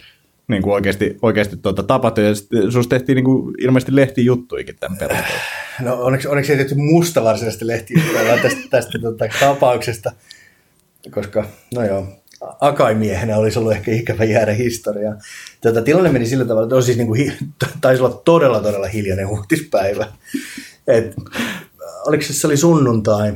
niin 0.49 0.63
kuin 0.63 0.75
oikeasti, 0.75 1.19
oikeasti 1.23 1.57
tuota, 1.57 1.83
tapahtui, 1.83 2.25
ja 2.25 2.35
sitten 2.35 2.73
susta 2.73 2.91
tehtiin 2.91 3.17
niin 3.17 3.25
kuin, 3.25 3.55
ilmeisesti 3.59 3.97
lehtijuttuikin 3.97 4.77
tämän 4.81 4.99
perusteella. 4.99 5.41
No 5.81 6.03
onneksi, 6.03 6.29
onneksi 6.29 6.53
ei 6.53 6.59
tehty 6.59 6.75
musta 6.75 7.25
varsinaisesti 7.25 7.67
lehtijuttuja 7.67 8.39
tästä, 8.43 8.61
tästä 8.71 8.99
tota, 8.99 9.25
tapauksesta, 9.41 10.13
koska 11.11 11.45
no 11.75 11.85
joo, 11.85 12.07
akaimiehenä 12.61 13.37
olisi 13.37 13.59
ollut 13.59 13.73
ehkä 13.73 13.93
ikävä 13.93 14.25
jäädä 14.25 14.53
historiaan. 14.53 15.19
Tätä 15.61 15.83
tilanne 15.83 16.13
meni 16.13 16.27
sillä 16.27 16.45
tavalla, 16.45 16.67
että 16.67 16.77
on 16.77 16.83
siis 16.83 16.97
niin 16.97 17.07
kuin, 17.07 17.33
taisi 17.81 18.03
olla 18.03 18.23
todella 18.25 18.61
todella 18.61 18.87
hiljainen 18.87 19.27
uutispäivä. 19.27 20.07
Et, 20.87 21.15
oliko 22.07 22.23
se, 22.23 22.33
se 22.33 22.47
oli 22.47 22.57
sunnuntai, 22.57 23.33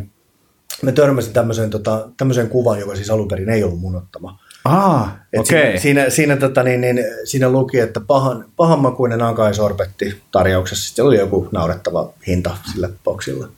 me 0.82 0.92
törmäsin 0.92 1.32
tämmöiseen, 1.32 1.70
tota, 1.70 2.08
tämmöiseen 2.16 2.48
kuvaan, 2.48 2.80
joka 2.80 2.96
siis 2.96 3.10
alun 3.10 3.28
perin 3.28 3.48
ei 3.48 3.64
ollut 3.64 3.80
mun 3.80 3.96
ottama. 3.96 4.38
Ah, 4.64 5.12
Et 5.32 5.40
okei. 5.40 5.62
Siinä, 5.62 5.78
siinä, 5.78 6.10
siinä, 6.10 6.36
tota, 6.36 6.62
niin, 6.62 6.80
niin, 6.80 7.04
siinä 7.24 7.50
luki, 7.50 7.78
että 7.78 8.00
pahan, 8.00 8.44
pahanmakuinen 8.56 9.22
ankaisorbetti 9.22 10.22
tarjouksessa. 10.32 10.88
Sitten 10.88 11.04
oli 11.04 11.18
joku 11.18 11.48
naurettava 11.52 12.12
hinta 12.26 12.56
sillä 12.72 12.88
boksilla. 13.04 13.48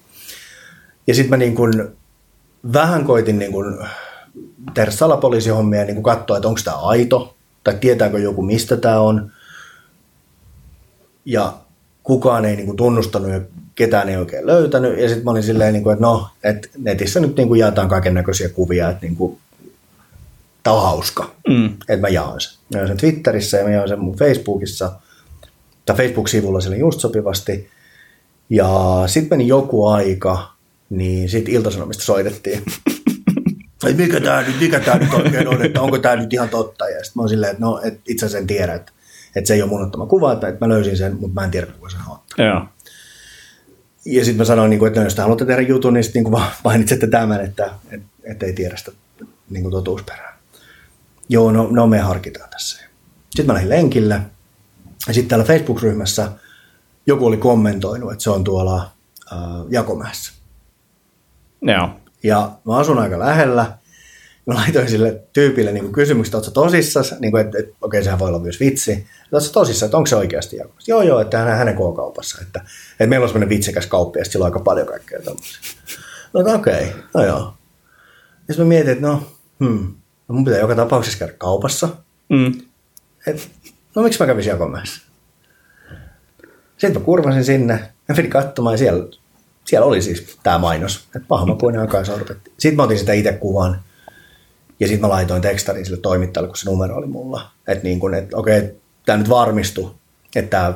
Ja 1.07 1.15
sitten 1.15 1.31
mä 1.31 1.37
niin 1.37 1.55
kun, 1.55 1.93
vähän 2.73 3.05
koitin 3.05 3.39
niin 3.39 3.53
kun, 3.53 3.87
tehdä 4.75 4.91
salapoliisihommia 4.91 5.81
ja 5.81 5.85
niin 5.87 5.95
kun 5.95 6.05
katsoa, 6.05 6.37
että 6.37 6.49
onko 6.49 6.61
tämä 6.65 6.77
aito, 6.77 7.37
tai 7.65 7.75
tietääkö 7.81 8.19
joku, 8.19 8.43
mistä 8.43 8.77
tämä 8.77 9.01
on. 9.01 9.33
Ja 11.25 11.53
kukaan 12.03 12.45
ei 12.45 12.57
niin 12.57 12.67
kun, 12.67 12.77
tunnustanut 12.77 13.31
ja 13.31 13.41
ketään 13.75 14.09
ei 14.09 14.17
oikein 14.17 14.47
löytänyt. 14.47 14.99
Ja 14.99 15.09
sitten 15.09 15.25
mä 15.25 15.31
olin 15.31 15.43
silleen, 15.43 15.73
niin 15.73 15.83
kun, 15.83 15.93
että 15.93 16.05
no, 16.05 16.29
että 16.45 16.69
netissä 16.79 17.21
nyt 17.21 17.37
niin 17.37 17.49
kun, 17.49 17.59
jaetaan 17.59 17.89
kaiken 17.89 18.15
näköisiä 18.15 18.49
kuvia, 18.49 18.91
että 18.91 19.07
niin 19.07 19.17
kun, 19.17 19.39
tämä 20.63 20.77
on 20.77 20.83
hauska, 20.83 21.31
Mm. 21.49 21.67
että 21.89 22.01
mä 22.01 22.09
jaan 22.09 22.41
sen. 22.41 22.53
Mä 22.73 22.79
jaan 22.79 22.89
sen 22.89 22.97
Twitterissä 22.97 23.57
ja 23.59 23.65
mä 23.65 23.71
jaan 23.71 23.89
sen 23.89 24.01
mun 24.01 24.17
Facebookissa, 24.17 24.93
tai 25.87 25.97
Facebook-sivulla 25.97 26.61
sille 26.61 26.77
just 26.77 27.01
sopivasti. 27.01 27.69
Ja 28.51 29.03
sitten 29.07 29.39
meni 29.39 29.49
joku 29.49 29.87
aika, 29.87 30.53
niin 30.91 31.29
sitten 31.29 31.55
Iltasanomista 31.55 32.05
soitettiin. 32.05 32.63
että 33.89 34.03
mikä 34.03 34.21
tämä 34.21 34.43
nyt, 34.43 34.61
mikä 34.61 34.81
tää 34.81 34.99
nyt 34.99 35.13
oikein 35.15 35.49
on, 35.49 35.63
että 35.65 35.81
onko 35.81 35.99
tämä 35.99 36.17
nyt 36.17 36.33
ihan 36.33 36.49
totta. 36.49 36.89
Ja 36.89 36.95
sitten 37.05 37.13
mä 37.15 37.23
oon 37.23 37.29
silleen, 37.29 37.51
että 37.53 37.65
no, 37.65 37.81
et 37.85 38.01
itse 38.09 38.27
asiassa 38.27 38.39
en 38.39 38.47
tiedä, 38.47 38.75
että, 38.75 38.93
että 39.37 39.49
se 39.49 39.55
ei 39.55 39.63
ole 39.63 39.71
mun 39.71 39.83
ottama 39.83 40.07
kuva, 40.07 40.33
että, 40.33 40.49
että 40.49 40.65
mä 40.67 40.69
löysin 40.69 40.97
sen, 40.97 41.17
mutta 41.21 41.41
mä 41.41 41.45
en 41.45 41.51
tiedä, 41.51 41.67
kuka 41.67 41.91
sen 41.91 42.01
on. 42.09 42.19
Joo. 42.39 42.63
Ja 44.05 44.25
sitten 44.25 44.39
mä 44.39 44.45
sanoin, 44.45 44.71
niin 44.71 44.79
kuin, 44.79 44.87
että 44.87 45.01
no, 45.01 45.07
jos 45.07 45.15
te 45.15 45.23
haluatte 45.23 45.45
tehdä 45.45 45.63
jutun, 45.63 45.95
niin 45.95 46.05
sitten 46.05 46.25
niin 46.25 46.43
mainitsette 46.65 47.07
tämän, 47.19 47.41
että, 47.41 47.71
että, 48.25 48.47
ei 48.47 48.53
tiedä 48.53 48.77
sitä 48.77 48.93
niin 49.51 49.63
kuin 49.63 49.73
totuusperää. 49.73 50.39
Joo, 51.29 51.53
no, 51.53 51.69
no 51.71 51.87
me 51.87 51.99
harkitaan 51.99 52.51
tässä. 52.51 52.85
Sitten 53.31 53.47
mä 53.47 53.55
lähdin 53.55 53.71
lenkille. 53.71 54.21
Ja 55.09 55.15
sitten 55.15 55.29
täällä 55.29 55.45
Facebook-ryhmässä 55.45 56.33
joku 57.07 57.27
oli 57.27 57.37
kommentoinut, 57.37 58.13
että 58.13 58.25
se 58.25 58.31
on 58.31 58.45
tuolla 58.45 58.93
äh, 59.33 59.39
Jakomäessä. 59.71 60.33
Joo. 61.63 61.89
Ja 62.23 62.51
mä 62.67 62.77
asun 62.77 62.99
aika 62.99 63.19
lähellä. 63.19 63.79
Mä 64.47 64.55
laitoin 64.55 64.91
sille 64.91 65.23
tyypille 65.33 65.73
niin 65.73 65.93
kysymyksen, 65.93 66.29
että 66.29 66.37
ootko 66.39 66.51
tosissas, 66.51 67.15
niin 67.21 67.31
kuin, 67.31 67.47
että, 67.47 67.59
että 67.59 67.75
okei, 67.81 68.05
sehän 68.05 68.19
voi 68.19 68.29
olla 68.29 68.39
myös 68.39 68.61
vitsi. 68.61 68.93
Että 68.93 69.09
ootko 69.37 69.49
tosissas, 69.53 69.83
että 69.83 69.97
onko 69.97 70.07
se 70.07 70.17
oikeasti 70.17 70.57
Jakomäessä? 70.57 70.93
Joo, 70.93 71.03
joo, 71.03 71.21
että 71.21 71.39
hän, 71.39 71.59
hänen 71.59 71.75
K-kaupassa. 71.75 72.39
Että, 72.43 72.61
että 72.91 73.07
meillä 73.07 73.25
on 73.25 73.29
semmoinen 73.29 73.49
vitsikäs 73.49 73.87
kauppi 73.87 74.19
ja 74.19 74.25
sillä 74.25 74.43
on 74.43 74.47
aika 74.47 74.61
paljon 74.61 74.87
kaikkea 74.87 75.21
tämmöisiä. 75.23 75.61
No 76.33 76.55
okei, 76.55 76.93
no 77.15 77.25
joo. 77.25 77.55
Ja 78.49 78.55
sitten 78.55 78.67
mä 78.67 78.69
mietin, 78.69 78.93
että 78.93 79.07
no, 79.07 79.23
hmm, 79.61 79.95
no 80.29 80.35
mun 80.35 80.45
pitää 80.45 80.61
joka 80.61 80.75
tapauksessa 80.75 81.19
käydä 81.19 81.33
kaupassa. 81.39 81.89
Mm. 82.29 82.61
Et, 83.27 83.49
no 83.95 84.03
miksi 84.03 84.21
mä 84.21 84.27
kävisin 84.27 84.51
Jakomäessä? 84.51 85.03
Sitten 86.79 87.01
mä 87.01 87.05
kurvasin 87.05 87.45
sinne 87.45 87.93
ja 88.09 88.15
menin 88.15 88.31
katsomaan 88.31 88.75
ja 88.75 88.79
siellä, 88.79 89.09
siellä 89.65 89.87
oli 89.87 90.03
siis 90.03 90.39
tämä 90.43 90.59
mainos, 90.59 90.97
että 91.17 91.29
pahamapuinen 91.29 91.81
ankaisorbetti. 91.81 92.53
Sitten 92.59 92.77
mä 92.77 92.83
otin 92.83 92.99
sitä 92.99 93.13
itse 93.13 93.33
kuvan 93.33 93.81
ja 94.83 94.89
sitten 94.89 95.01
mä 95.01 95.09
laitoin 95.09 95.43
tekstarin 95.43 95.85
sille 95.85 95.99
toimittajalle, 95.99 96.49
kun 96.49 96.57
se 96.57 96.71
numero 96.71 96.97
oli 96.97 97.07
mulla. 97.07 97.51
Että 97.69 97.85
niin 97.85 98.01
kun, 98.01 98.15
että 98.15 98.37
okei, 98.37 98.63
tämä 99.07 99.19
nyt 99.19 99.29
varmistui, 99.29 99.91
että 100.37 100.51
tämä 100.51 100.75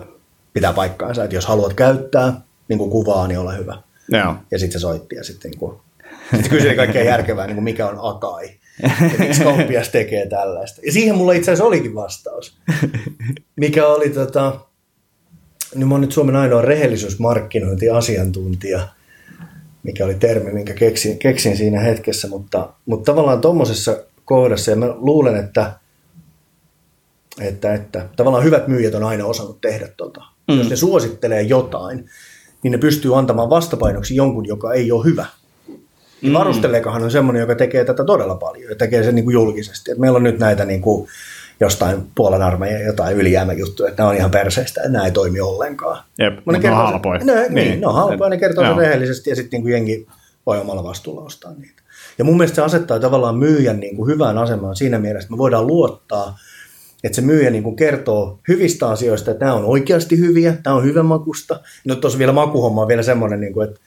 pitää 0.53 0.73
paikkaansa, 0.73 1.25
että 1.25 1.37
jos 1.37 1.47
haluat 1.47 1.75
käyttää 1.75 2.40
niin 2.69 2.79
kuin 2.79 2.90
kuvaa, 2.90 3.29
niin 3.29 3.38
ole 3.38 3.57
hyvä. 3.57 3.83
Joo. 4.09 4.35
Ja 4.51 4.59
sitten 4.59 4.81
se 4.81 4.83
soitti 4.83 5.16
ja 5.16 5.25
sitten 5.25 5.51
niin 5.51 5.59
kuin, 5.59 5.77
sitten 6.31 6.51
kysyi 6.51 6.77
kaikkea 6.77 7.05
järkevää, 7.05 7.47
niin 7.47 7.57
kuin 7.57 7.64
mikä 7.64 7.88
on 7.88 7.99
akai. 8.03 8.51
Ja 8.83 8.90
miksi 9.19 9.45
kauppias 9.45 9.88
tekee 9.88 10.27
tällaista. 10.27 10.81
Ja 10.85 10.92
siihen 10.92 11.16
mulla 11.16 11.33
itse 11.33 11.51
asiassa 11.51 11.64
olikin 11.64 11.95
vastaus. 11.95 12.59
Mikä 13.57 13.87
oli 13.87 14.11
tota, 14.11 14.61
niin 15.75 15.88
mä 15.88 15.95
oon 15.95 16.01
nyt 16.01 16.12
Suomen 16.12 16.37
ainoa 16.37 16.62
rehellisyysmarkkinointiasiantuntija, 16.62 18.88
mikä 19.87 20.05
oli 20.05 20.14
termi, 20.14 20.53
minkä 20.53 20.75
keksin, 20.75 21.18
keksin 21.18 21.57
siinä 21.57 21.81
hetkessä, 21.81 22.29
mutta, 22.29 22.68
mutta 22.87 23.12
tavallaan 23.12 23.40
tuommoisessa 23.40 23.96
kohdassa, 24.25 24.70
ja 24.70 24.77
mä 24.77 24.87
luulen, 24.96 25.37
että, 25.37 25.72
että, 27.40 27.75
että 27.75 28.09
tavallaan 28.16 28.44
hyvät 28.44 28.68
myyjät 28.68 28.94
on 28.94 29.05
aina 29.05 29.27
osannut 29.27 29.61
tehdä 29.61 29.88
tota. 29.96 30.20
Mm. 30.49 30.59
Jos 30.59 30.70
ne 30.70 30.77
suosittelee 30.77 31.42
jotain, 31.42 32.11
niin 32.62 32.72
ne 32.72 32.79
pystyy 32.79 33.18
antamaan 33.18 33.51
vastapainoksi 33.51 34.16
jonkun, 34.16 34.46
joka 34.46 34.72
ei 34.72 34.92
ole 34.92 35.05
hyvä. 35.05 35.27
Niin 36.22 36.33
varusteleekahan 36.33 37.03
on 37.03 37.11
semmoinen, 37.11 37.40
joka 37.40 37.55
tekee 37.55 37.85
tätä 37.85 38.05
todella 38.05 38.35
paljon 38.35 38.70
ja 38.70 38.77
tekee 38.77 39.03
sen 39.03 39.14
niin 39.14 39.25
kuin 39.25 39.35
julkisesti. 39.35 39.92
Et 39.92 39.99
meillä 39.99 40.16
on 40.16 40.22
nyt 40.22 40.38
näitä 40.38 40.64
niin 40.64 40.81
kuin 40.81 41.09
jostain 41.61 42.11
Puolan 42.14 42.42
armeijan 42.42 42.83
jotain 42.83 43.16
ylijäämäjuttuja, 43.16 43.88
että 43.88 44.03
nämä 44.03 44.11
on 44.11 44.16
ihan 44.16 44.31
perseistä 44.31 44.81
ja 44.81 44.88
nämä 44.88 45.05
ei 45.05 45.11
toimi 45.11 45.40
ollenkaan. 45.40 46.05
Jep, 46.19 46.47
ne 46.47 46.71
on 46.71 46.77
halpoja. 46.77 47.21
Ne, 47.25 47.35
niin, 47.35 47.55
Niin. 47.55 47.81
ne 47.81 47.87
on 47.87 47.95
halpoja, 47.95 48.31
ne 48.31 48.37
kertoo 48.37 48.64
sen 48.64 48.77
rehellisesti 48.77 49.31
ja 49.31 49.37
sitten 49.37 49.59
niin 49.59 49.62
kuin 49.62 49.73
jengi 49.73 50.07
voi 50.47 50.61
omalla 50.61 50.85
vastuulla 50.85 51.23
ostaa 51.23 51.53
niitä. 51.53 51.83
Ja 52.19 52.25
mun 52.25 52.37
mielestä 52.37 52.57
se 52.57 52.62
asettaa 52.62 53.01
tavallaan 53.01 53.37
myyjän 53.37 53.81
niin 53.81 53.97
kuin 53.97 54.11
hyvään 54.11 54.38
asemaan 54.38 54.77
siinä 54.77 54.99
mielessä, 54.99 55.27
että 55.27 55.33
me 55.33 55.38
voidaan 55.38 55.66
luottaa, 55.66 56.38
että 57.05 57.16
se 57.16 57.23
myyjä 57.23 57.51
niin 57.51 57.62
kuin 57.62 57.77
kertoo 57.77 58.38
hyvistä 58.49 58.88
asioista, 58.88 59.31
että 59.31 59.45
nämä 59.45 59.57
on 59.57 59.64
oikeasti 59.64 60.19
hyviä, 60.19 60.57
tämä 60.62 60.77
on 60.77 60.85
hyvän 60.85 61.07
makusta. 61.07 61.61
No 61.85 61.95
tuossa 61.95 62.19
vielä 62.19 62.33
makuhomma 62.33 62.83
on 62.83 62.88
vielä 62.88 63.03
semmoinen, 63.03 63.40
niin 63.40 63.53
kuin, 63.53 63.69
että, 63.69 63.81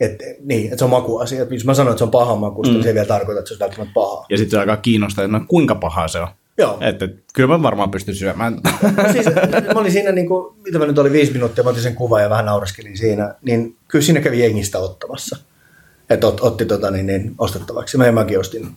että, 0.00 0.24
niin, 0.44 0.64
että 0.64 0.76
se 0.78 0.84
on 0.84 0.90
makuasia. 0.90 1.42
Että 1.42 1.54
jos 1.54 1.64
mä 1.64 1.74
sanon, 1.74 1.90
että 1.90 1.98
se 1.98 2.04
on 2.04 2.10
pahan 2.10 2.38
makusta, 2.38 2.70
mm. 2.70 2.74
niin 2.74 2.82
se 2.82 2.88
ei 2.88 2.94
vielä 2.94 3.06
tarkoita, 3.06 3.38
että 3.38 3.48
se 3.48 3.54
on 3.54 3.60
välttämättä 3.60 3.94
pahaa. 3.94 4.26
Ja 4.30 4.38
sitten 4.38 4.50
se 4.50 4.60
aika 4.60 4.76
kiinnostavaa, 4.76 5.24
että 5.24 5.38
no, 5.38 5.44
kuinka 5.48 5.74
paha 5.74 6.08
se 6.08 6.18
on. 6.20 6.28
Joo. 6.58 6.78
Että 6.80 7.08
kyllä 7.34 7.48
mä 7.48 7.62
varmaan 7.62 7.90
pystyn 7.90 8.14
syömään. 8.14 8.60
No 8.96 9.02
siis, 9.12 9.26
mä 9.74 9.80
olin 9.80 9.92
siinä, 9.92 10.12
niin 10.12 10.28
kuin, 10.28 10.54
mitä 10.64 10.78
mä 10.78 10.86
nyt 10.86 10.98
oli 10.98 11.12
viisi 11.12 11.32
minuuttia, 11.32 11.64
mä 11.64 11.70
otin 11.70 11.82
sen 11.82 11.94
kuvan 11.94 12.22
ja 12.22 12.30
vähän 12.30 12.46
nauraskelin 12.46 12.98
siinä, 12.98 13.34
niin 13.42 13.76
kyllä 13.88 14.04
siinä 14.04 14.20
kävi 14.20 14.40
jengistä 14.40 14.78
ottamassa. 14.78 15.36
Että 16.10 16.26
ot, 16.26 16.40
otti 16.40 16.64
tota, 16.64 16.90
niin, 16.90 17.06
niin, 17.06 17.34
ostettavaksi. 17.38 17.98
Mä, 17.98 18.12
mäkin 18.12 18.40
ostin 18.40 18.76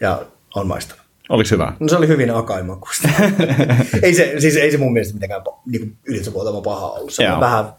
ja 0.00 0.22
on 0.54 0.66
maistanut. 0.66 1.04
Oliko 1.28 1.48
hyvä? 1.50 1.72
No 1.80 1.88
se 1.88 1.96
oli 1.96 2.08
hyvin 2.08 2.34
akaimakuista. 2.34 3.08
ei, 4.02 4.14
se, 4.14 4.34
siis, 4.38 4.56
ei 4.56 4.70
se 4.70 4.78
mun 4.78 4.92
mielestä 4.92 5.14
mitenkään 5.14 5.42
niin 5.66 5.96
ylitsevuotava 6.04 6.60
paha 6.60 6.90
ollut. 6.90 7.12
Se 7.12 7.30
on 7.30 7.40
vähän, 7.40 7.72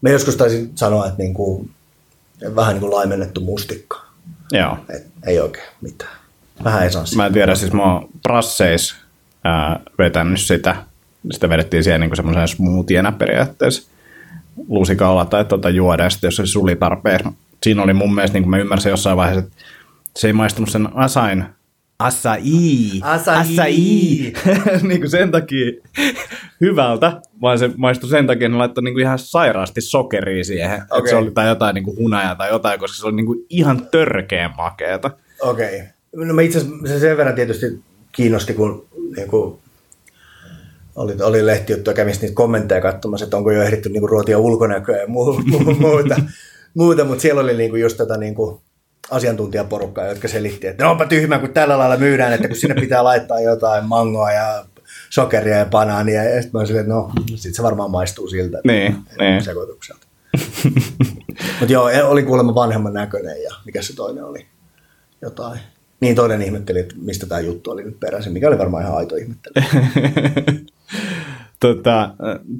mä 0.00 0.10
joskus 0.10 0.36
taisin 0.36 0.72
sanoa, 0.74 1.06
että 1.06 1.18
niin 1.18 1.34
kuin, 1.34 1.70
vähän 2.56 2.74
niin 2.74 2.80
kuin 2.80 2.92
laimennettu 2.92 3.40
mustikka. 3.40 4.00
Joo. 4.52 4.78
Et, 4.88 5.06
ei 5.26 5.40
oikein 5.40 5.68
mitään. 5.80 6.19
Vähän 6.64 6.86
esanssi. 6.86 7.16
Mä 7.16 7.26
en 7.26 7.32
tiedä, 7.32 7.54
siis 7.54 7.72
mä 7.72 7.92
oon 7.92 8.08
brasseis 8.22 8.96
ää, 9.44 9.80
vetänyt 9.98 10.40
sitä. 10.40 10.76
Sitä 11.30 11.48
vedettiin 11.48 11.84
siihen 11.84 12.00
niin 12.00 12.16
semmoisen 12.16 12.48
smoothienä 12.48 13.12
periaatteessa 13.12 13.90
lusikalla 14.68 15.24
tai 15.24 15.44
tuota 15.44 15.70
juoda, 15.70 16.02
ja 16.02 16.10
sitten 16.10 16.28
jos 16.28 16.36
se 16.36 16.46
suli 16.46 16.76
tarpeeksi. 16.76 17.28
Siinä 17.62 17.82
oli 17.82 17.92
mun 17.92 18.14
mielestä, 18.14 18.34
niin 18.34 18.42
kuin 18.42 18.50
mä 18.50 18.58
ymmärsin 18.58 18.90
jossain 18.90 19.16
vaiheessa, 19.16 19.44
että 19.44 19.64
se 20.16 20.26
ei 20.26 20.32
maistunut 20.32 20.70
sen 20.70 20.88
asain 20.94 21.44
Acai. 22.00 22.42
Acai. 23.02 23.38
Acai. 23.40 23.76
niin 24.88 25.00
kuin 25.00 25.10
sen 25.10 25.30
takia 25.30 25.72
hyvältä, 26.60 27.20
vaan 27.40 27.58
se 27.58 27.70
maistui 27.76 28.10
sen 28.10 28.26
takia, 28.26 28.46
että 28.46 28.54
ne 28.54 28.58
laittoi 28.58 28.84
niin 28.84 28.94
kuin 28.94 29.02
ihan 29.02 29.18
sairaasti 29.18 29.80
sokeria 29.80 30.44
siihen. 30.44 30.82
Okay. 30.82 30.98
Että 30.98 31.10
se 31.10 31.16
oli 31.16 31.30
tai 31.30 31.48
jotain 31.48 31.74
niin 31.74 31.84
kuin 31.84 31.96
hunajaa 31.96 32.34
tai 32.34 32.48
jotain, 32.48 32.80
koska 32.80 32.96
se 32.96 33.06
oli 33.06 33.16
niin 33.16 33.26
kuin 33.26 33.38
ihan 33.50 33.88
törkeän 33.90 34.54
makeeta. 34.56 35.10
Okei. 35.40 35.76
Okay. 35.76 35.86
No 36.16 36.34
mä 36.34 36.42
itse 36.42 36.58
asiassa 36.58 36.76
se 36.86 36.98
sen 36.98 37.16
verran 37.16 37.34
tietysti 37.34 37.80
kiinnosti, 38.12 38.54
kun 38.54 38.86
niin 39.16 39.28
kuin, 39.28 39.58
oli, 40.96 41.14
oli 41.22 41.46
lehtijuttu 41.46 41.90
ja 41.90 41.94
kävin 41.94 42.14
niitä 42.20 42.34
kommentteja 42.34 42.80
katsomassa, 42.80 43.24
että 43.24 43.36
onko 43.36 43.50
jo 43.50 43.62
ehditty 43.62 43.88
niin 43.88 44.00
kuin, 44.00 44.10
ruotia 44.10 44.38
ulkonäköä 44.38 44.96
ja 44.96 45.06
muu, 45.06 45.42
muu, 45.50 45.74
muuta, 45.74 46.16
muuta 46.74 47.04
mutta 47.04 47.22
siellä 47.22 47.40
oli 47.40 47.56
niin 47.56 47.70
kuin, 47.70 47.82
just 47.82 47.96
tätä 47.96 48.16
niin 48.16 48.34
kuin, 48.34 48.60
asiantuntijaporukkaa, 49.10 50.06
jotka 50.06 50.28
selitti, 50.28 50.66
että 50.66 50.84
no 50.84 50.90
onpa 50.90 51.06
tyhmä, 51.06 51.38
kun 51.38 51.52
tällä 51.52 51.78
lailla 51.78 51.96
myydään, 51.96 52.32
että 52.32 52.48
kun 52.48 52.56
sinne 52.56 52.80
pitää 52.80 53.04
laittaa 53.04 53.40
jotain 53.40 53.84
mangoa 53.84 54.32
ja 54.32 54.64
sokeria 55.10 55.56
ja 55.56 55.66
banaania, 55.66 56.24
ja 56.24 56.42
sitten 56.42 56.50
mä 56.52 56.60
olin 56.60 56.76
että 56.76 56.92
no, 56.92 57.10
sit 57.34 57.54
se 57.54 57.62
varmaan 57.62 57.90
maistuu 57.90 58.28
siltä 58.28 58.60
Niin, 58.64 58.96
niin. 59.18 59.44
sekoitukselta. 59.44 60.06
Mutta 61.60 61.72
joo, 61.72 61.90
oli 62.04 62.22
kuulemma 62.22 62.54
vanhemman 62.54 62.92
näköinen 62.92 63.42
ja 63.42 63.50
mikä 63.64 63.82
se 63.82 63.96
toinen 63.96 64.24
oli? 64.24 64.46
Jotain. 65.22 65.60
Niin 66.00 66.14
toinen 66.16 66.42
ihmetteli, 66.42 66.78
että 66.78 66.94
mistä 67.02 67.26
tämä 67.26 67.40
juttu 67.40 67.70
oli 67.70 67.84
nyt 67.84 68.00
peräisin, 68.00 68.32
mikä 68.32 68.48
oli 68.48 68.58
varmaan 68.58 68.82
ihan 68.84 68.96
aito 68.96 69.16
ihmettely. 69.16 69.54
tota, 71.60 72.10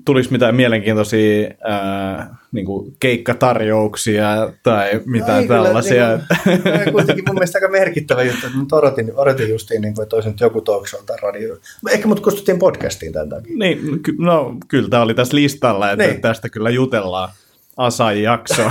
tulis 0.05 0.31
mitään 0.31 0.55
mielenkiintoisia 0.55 1.51
ää, 1.65 2.37
niin 2.53 2.67
kuin 2.67 2.97
keikkatarjouksia 3.01 4.53
tai 4.63 5.01
mitään 5.07 5.41
Ei 5.43 5.47
kyllä, 5.49 5.63
tällaisia? 5.65 6.09
Niin 6.47 6.63
kuin, 6.63 6.93
kuitenkin 6.93 7.25
mun 7.27 7.35
mielestä 7.35 7.59
aika 7.59 7.69
merkittävä 7.69 8.23
juttu, 8.23 8.47
että 8.47 8.59
nyt 8.59 8.73
odotin, 8.73 9.13
odotin 9.15 9.49
justiin, 9.51 9.83
niin 9.83 9.95
kuin, 9.95 10.03
että 10.03 10.17
olisi 10.17 10.29
nyt 10.29 10.41
joku 10.41 10.61
talk 10.61 10.89
show 10.89 11.05
tai 11.07 11.17
radio. 11.23 11.57
Ehkä 11.91 12.09
mut 12.09 12.21
kustuttiin 12.21 12.59
podcastiin 12.59 13.13
tämän 13.13 13.29
takia. 13.29 13.57
niin, 13.57 14.03
ky- 14.03 14.17
no 14.19 14.55
kyllä 14.69 14.89
tämä 14.89 15.03
oli 15.03 15.15
tässä 15.15 15.37
listalla, 15.37 15.93
että 15.93 16.07
Niin. 16.07 16.21
tästä 16.21 16.49
kyllä 16.49 16.71
jutellaan. 16.71 17.29
Asai-jakso. 17.77 18.63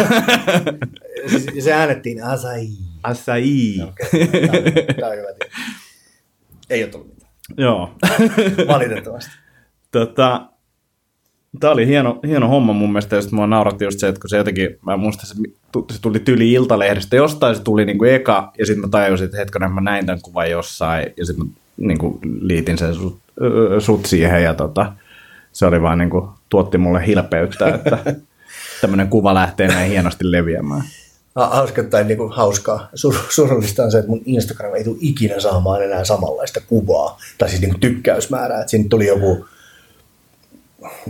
Se 1.59 1.74
äänettiin 1.74 2.24
Asai. 2.24 2.67
Asai. 3.04 3.74
Tämä 5.00 5.12
on 5.12 5.18
hyvä 5.18 5.34
tietää. 5.39 5.60
Ei 6.70 6.84
ole 6.84 6.91
tullut 6.91 7.08
mitään. 7.08 7.32
Joo. 7.58 7.95
Valitettavasti. 8.68 9.32
tota, 9.91 10.50
Tämä 11.60 11.74
oli 11.74 11.88
hieno, 11.88 12.20
hieno 12.28 12.47
homma 12.47 12.74
mun 12.74 12.89
mielestä, 12.91 13.16
ja 13.16 13.22
sitten 13.22 13.36
mua 13.36 13.47
nauratti 13.47 13.84
just 13.84 14.00
se, 14.00 14.08
että 14.08 14.22
kun 14.22 14.30
se 14.30 14.38
jotenkin, 14.38 14.78
mä 14.86 14.97
muistan, 14.97 15.26
se, 15.26 15.36
se 15.91 16.02
tuli 16.02 16.20
tyli 16.20 16.54
Iltalehdestä, 16.54 17.16
jostain 17.16 17.56
se 17.56 17.64
tuli 17.64 17.86
niinku 17.86 18.06
eka, 18.06 18.52
ja 18.58 18.66
sitten 18.66 18.82
mä 18.82 18.88
tajusin, 18.88 19.26
että 19.26 19.38
hetkonen, 19.38 19.72
mä 19.72 19.82
näin 19.82 20.06
tämän 20.06 20.22
kuvan 20.22 20.52
jossain, 20.52 21.14
ja 21.18 21.26
sitten 21.26 21.45
mä 21.45 21.52
niinku 21.78 22.20
liitin 22.41 22.78
sen 22.78 22.95
sut, 22.95 23.20
sut 23.80 24.06
siihen, 24.06 24.43
ja 24.43 24.54
tota, 24.54 24.93
se 25.52 25.66
oli 25.66 25.82
vaan 25.82 25.97
niinku, 25.97 26.30
tuotti 26.50 26.78
mulle 26.78 27.08
hilpeyttä, 27.08 27.68
että 27.68 27.97
tämmöinen 28.82 29.08
kuva 29.08 29.34
lähtee 29.34 29.68
näin 29.68 29.91
hienosti 29.91 30.32
leviämään. 30.32 30.84
Ha- 31.40 31.50
Hauska 31.56 31.84
tai 31.84 32.04
niin 32.04 32.18
kuin 32.18 32.32
hauskaa. 32.32 32.90
Sur, 32.96 33.16
surullista 33.30 33.84
on 33.84 33.92
se, 33.92 33.98
että 33.98 34.10
mun 34.10 34.22
Instagram 34.26 34.76
ei 34.76 34.84
tule 34.84 34.98
ikinä 35.00 35.40
saamaan 35.40 35.84
enää 35.84 36.04
samanlaista 36.04 36.62
kuvaa. 36.68 37.18
Tai 37.38 37.50
siis 37.50 37.62
niin 37.62 37.72
kuin 37.72 37.82
tykkäysmäärää. 37.82 38.60
Että 38.60 38.72
siinä 38.72 38.86
tuli 38.90 39.08
joku, 39.08 39.46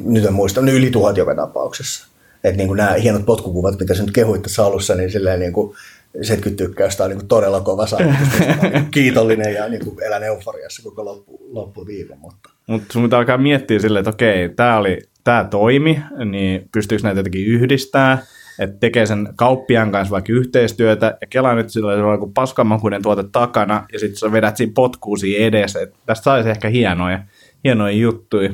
nyt 0.05 0.25
en 0.25 0.33
muista, 0.33 0.61
no 0.61 0.71
yli 0.71 0.91
tuhat 0.91 1.17
joka 1.17 1.35
tapauksessa. 1.35 2.07
Että 2.43 2.57
niin 2.57 2.67
kuin 2.67 2.77
nämä 2.77 2.93
hienot 2.93 3.25
potkukuvat, 3.25 3.79
mitä 3.79 3.93
sä 3.93 4.03
nyt 4.03 4.11
kehuit 4.11 4.41
tässä 4.41 4.65
alussa, 4.65 4.95
niin 4.95 5.11
silleen 5.11 5.39
niin 5.39 5.53
kuin 5.53 5.75
70 6.21 6.63
tykkäystä 6.63 7.03
on 7.03 7.09
niin 7.09 7.19
kuin 7.19 7.27
todella 7.27 7.61
kova 7.61 7.87
saavutus. 7.87 8.19
mistä 8.19 8.45
mä 8.45 8.61
oon 8.61 8.61
niin 8.61 8.71
kuin 8.71 8.91
kiitollinen 8.91 9.53
ja 9.53 9.69
niin 9.69 9.85
kuin 9.85 10.03
elän 10.03 10.23
euforiassa 10.23 10.83
koko 10.83 11.05
loppu, 11.05 11.39
loppuviikon. 11.51 12.17
Mutta 12.19 12.49
Mutta 12.67 12.93
sun 12.93 13.03
pitää 13.03 13.19
alkaa 13.19 13.37
miettiä 13.37 13.79
silleen, 13.79 14.01
että 14.01 14.09
okei, 14.09 14.49
tämä 14.49 14.77
oli 14.77 14.99
tämä 15.23 15.47
toimi, 15.51 15.99
niin 16.25 16.69
pystyykö 16.71 17.03
näitä 17.03 17.19
jotenkin 17.19 17.45
yhdistää, 17.47 18.23
että 18.59 18.77
tekee 18.79 19.05
sen 19.05 19.29
kauppiaan 19.35 19.91
kanssa 19.91 20.11
vaikka 20.11 20.33
yhteistyötä, 20.33 21.17
ja 21.21 21.27
kelaa 21.27 21.55
nyt 21.55 21.69
sillä 21.69 21.91
on 21.91 22.13
joku 22.13 22.31
paskamakuinen 22.33 23.01
tuote 23.01 23.23
takana, 23.31 23.85
ja 23.93 23.99
sitten 23.99 24.17
sä 24.17 24.31
vedät 24.31 24.57
siinä 24.57 24.71
potkuun 24.75 25.19
siinä 25.19 25.45
edessä, 25.45 25.81
että 25.81 25.95
tästä 26.05 26.23
saisi 26.23 26.49
ehkä 26.49 26.69
hienoja, 26.69 27.19
hienoja 27.63 27.93
juttuja. 27.93 28.49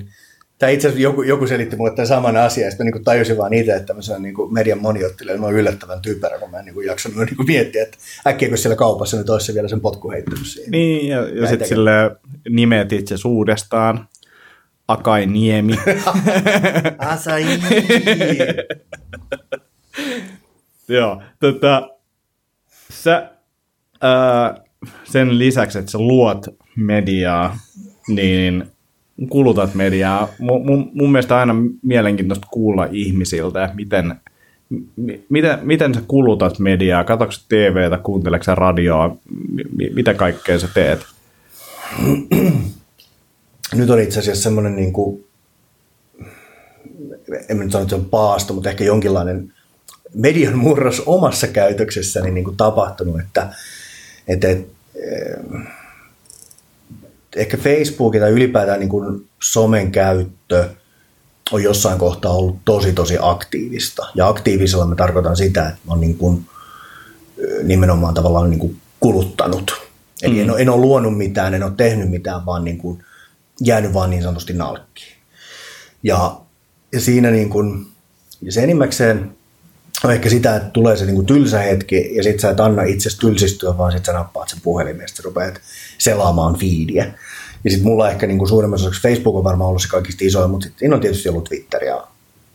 Tämä 0.59 0.69
itse 0.69 0.87
asiassa 0.87 1.03
joku, 1.03 1.21
joku 1.21 1.47
selitti 1.47 1.75
mulle 1.75 1.91
tämän 1.91 2.07
saman 2.07 2.37
asian, 2.37 2.71
ja 2.71 2.75
mä 2.79 2.91
niin 2.91 3.03
tajusin 3.03 3.37
vaan 3.37 3.53
itse, 3.53 3.75
että 3.75 3.85
tämmöisenä 3.85 4.19
niin 4.19 4.35
median 4.51 4.81
moniottilija, 4.81 5.37
mä 5.37 5.45
oon 5.45 5.55
yllättävän 5.55 6.01
typerä, 6.01 6.39
kun 6.39 6.51
mä 6.51 6.59
en 6.59 6.65
niin 6.65 6.85
jaksanut 6.85 7.17
niin 7.17 7.35
kuin 7.35 7.47
miettiä, 7.47 7.83
että 7.83 7.97
äkkiä 8.27 8.49
kun 8.49 8.57
siellä 8.57 8.75
kaupassa 8.75 9.17
nyt 9.17 9.29
olisi 9.29 9.53
vielä 9.53 9.67
sen 9.67 9.81
potku 9.81 10.11
heittänyt 10.11 10.45
siihen. 10.45 10.71
Niin, 10.71 11.07
ja, 11.07 11.29
ja 11.29 11.47
sitten 11.47 11.67
sille 11.67 11.91
nimet 12.49 12.93
itse 12.93 13.15
uudestaan, 13.25 14.07
Akai 14.87 15.25
Niemi. 15.25 15.75
Asai! 16.97 17.45
Joo, 20.87 21.21
tota, 21.39 21.89
sä 22.91 23.31
ää, 24.01 24.55
sen 25.03 25.39
lisäksi, 25.39 25.79
että 25.79 25.91
sä 25.91 25.97
luot 25.97 26.45
mediaa, 26.75 27.57
niin 28.07 28.65
kulutat 29.29 29.75
mediaa. 29.75 30.27
Mun, 30.39 30.65
mun, 30.65 30.91
mun 30.93 31.11
mielestä 31.11 31.37
aina 31.37 31.55
mielenkiintoista 31.81 32.47
kuulla 32.51 32.87
ihmisiltä, 32.91 33.69
miten, 33.75 34.15
mi- 34.95 35.25
miten, 35.29 35.59
miten 35.63 35.93
sä 35.93 36.01
kulutat 36.07 36.59
mediaa, 36.59 37.03
katsotko 37.03 37.31
sä 37.31 37.41
TVtä, 37.49 37.97
kuunteleeko 37.97 38.43
sä 38.43 38.55
radioa, 38.55 39.17
mi- 39.77 39.89
mitä 39.93 40.13
kaikkea 40.13 40.59
sä 40.59 40.67
teet? 40.73 40.99
Nyt 43.73 43.89
on 43.89 43.99
itse 44.01 44.19
asiassa 44.19 44.43
semmoinen, 44.43 44.75
niin 44.75 44.93
kuin, 44.93 45.25
en 47.49 47.59
nyt 47.59 47.71
sano, 47.71 47.81
että 47.81 47.89
se 47.95 48.01
on 48.01 48.05
paasto, 48.05 48.53
mutta 48.53 48.69
ehkä 48.69 48.83
jonkinlainen 48.83 49.53
median 50.13 50.57
murros 50.57 51.03
omassa 51.05 51.47
käytöksessäni 51.47 52.31
niin 52.31 52.43
kuin 52.43 52.57
tapahtunut, 52.57 53.19
että, 53.19 53.49
että, 54.27 54.49
että 54.49 54.73
eh, 54.95 55.67
ehkä 57.35 57.57
Facebookin 57.57 58.21
tai 58.21 58.31
ylipäätään 58.31 58.79
niin 58.79 58.89
kuin 58.89 59.29
somen 59.43 59.91
käyttö 59.91 60.69
on 61.51 61.63
jossain 61.63 61.99
kohtaa 61.99 62.31
ollut 62.31 62.57
tosi 62.65 62.93
tosi 62.93 63.17
aktiivista. 63.21 64.07
Ja 64.15 64.27
aktiivisella 64.27 64.85
mä 64.85 64.95
tarkoitan 64.95 65.37
sitä, 65.37 65.67
että 65.67 65.79
oon 65.87 66.01
niin 66.01 66.17
kuin, 66.17 66.45
ö, 67.39 67.63
nimenomaan 67.63 68.13
tavallaan 68.13 68.49
niin 68.49 68.59
kuin 68.59 68.77
kuluttanut. 68.99 69.81
Eli 70.21 70.33
mm. 70.33 70.41
en, 70.41 70.51
ole, 70.51 70.61
en 70.61 70.69
ole 70.69 70.81
luonut 70.81 71.17
mitään, 71.17 71.53
en 71.53 71.63
ole 71.63 71.71
tehnyt 71.77 72.09
mitään, 72.09 72.45
vaan 72.45 72.63
niin 72.63 72.77
kuin 72.77 73.03
jäänyt 73.61 73.93
vaan 73.93 74.09
niin 74.09 74.23
sanotusti 74.23 74.53
nalkkiin. 74.53 75.15
Ja, 76.03 76.41
ja 76.93 77.01
siinä 77.01 77.31
niin 77.31 77.49
kuin, 77.49 77.87
ja 78.41 78.51
se 78.51 78.63
enimmäkseen 78.63 79.35
on 80.05 80.13
ehkä 80.13 80.29
sitä, 80.29 80.55
että 80.55 80.69
tulee 80.69 80.97
se 80.97 81.05
niin 81.05 81.15
kuin 81.15 81.27
tylsä 81.27 81.59
hetki 81.59 82.15
ja 82.15 82.23
sit 82.23 82.39
sä 82.39 82.49
et 82.49 82.59
anna 82.59 82.83
itsesi 82.83 83.19
tylsistyä, 83.19 83.77
vaan 83.77 83.91
sit 83.91 84.05
sä 84.05 84.13
nappaat 84.13 84.49
sen 84.49 84.59
puhelimen 84.63 85.01
ja 85.01 85.23
rupeat 85.23 85.61
selaamaan 85.97 86.55
feedia. 86.55 87.05
Ja 87.63 87.71
sitten 87.71 87.87
mulla 87.87 88.09
ehkä 88.09 88.27
niin 88.27 88.37
kuin 88.37 88.49
suurimmassa 88.49 88.87
osaksi 88.87 89.01
Facebook 89.01 89.35
on 89.35 89.43
varmaan 89.43 89.67
ollut 89.67 89.81
se 89.81 89.87
kaikista 89.87 90.25
isoin, 90.25 90.51
mutta 90.51 90.67
sit 90.67 90.77
siinä 90.77 90.95
on 90.95 91.01
tietysti 91.01 91.29
ollut 91.29 91.43
Twitter 91.43 91.83
ja 91.83 92.07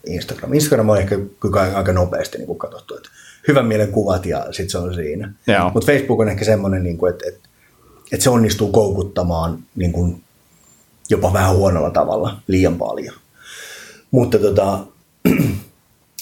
Instagram. 0.06 0.52
Instagram 0.52 0.88
on 0.88 0.98
ehkä 0.98 1.18
kyllä 1.40 1.76
aika 1.76 1.92
nopeasti 1.92 2.38
niin 2.38 2.46
kuin 2.46 2.58
katsottu, 2.58 2.96
että 2.96 3.08
hyvän 3.48 3.66
mielen 3.66 3.92
kuvat 3.92 4.26
ja 4.26 4.46
sitten 4.50 4.70
se 4.70 4.78
on 4.78 4.94
siinä. 4.94 5.32
Mutta 5.74 5.92
Facebook 5.92 6.20
on 6.20 6.28
ehkä 6.28 6.44
semmoinen, 6.44 6.82
niin 6.82 6.98
kuin, 6.98 7.12
että, 7.12 7.28
että, 7.28 7.48
että 8.12 8.24
se 8.24 8.30
onnistuu 8.30 8.72
koukuttamaan 8.72 9.58
niin 9.76 9.92
kuin 9.92 10.22
jopa 11.10 11.32
vähän 11.32 11.56
huonolla 11.56 11.90
tavalla 11.90 12.36
liian 12.46 12.78
paljon. 12.78 13.14
Mutta 14.10 14.38
tota, 14.38 14.78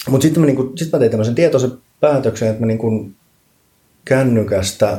mutta 0.07 0.23
sitten 0.23 0.41
mä, 0.41 0.45
niinku, 0.45 0.73
sit 0.75 0.91
mä 0.91 0.99
tein 0.99 1.11
tämmöisen 1.11 1.35
tietoisen 1.35 1.71
päätöksen, 1.99 2.47
että 2.47 2.59
mä 2.59 2.65
niinku 2.65 3.11
kännykästä, 4.05 4.97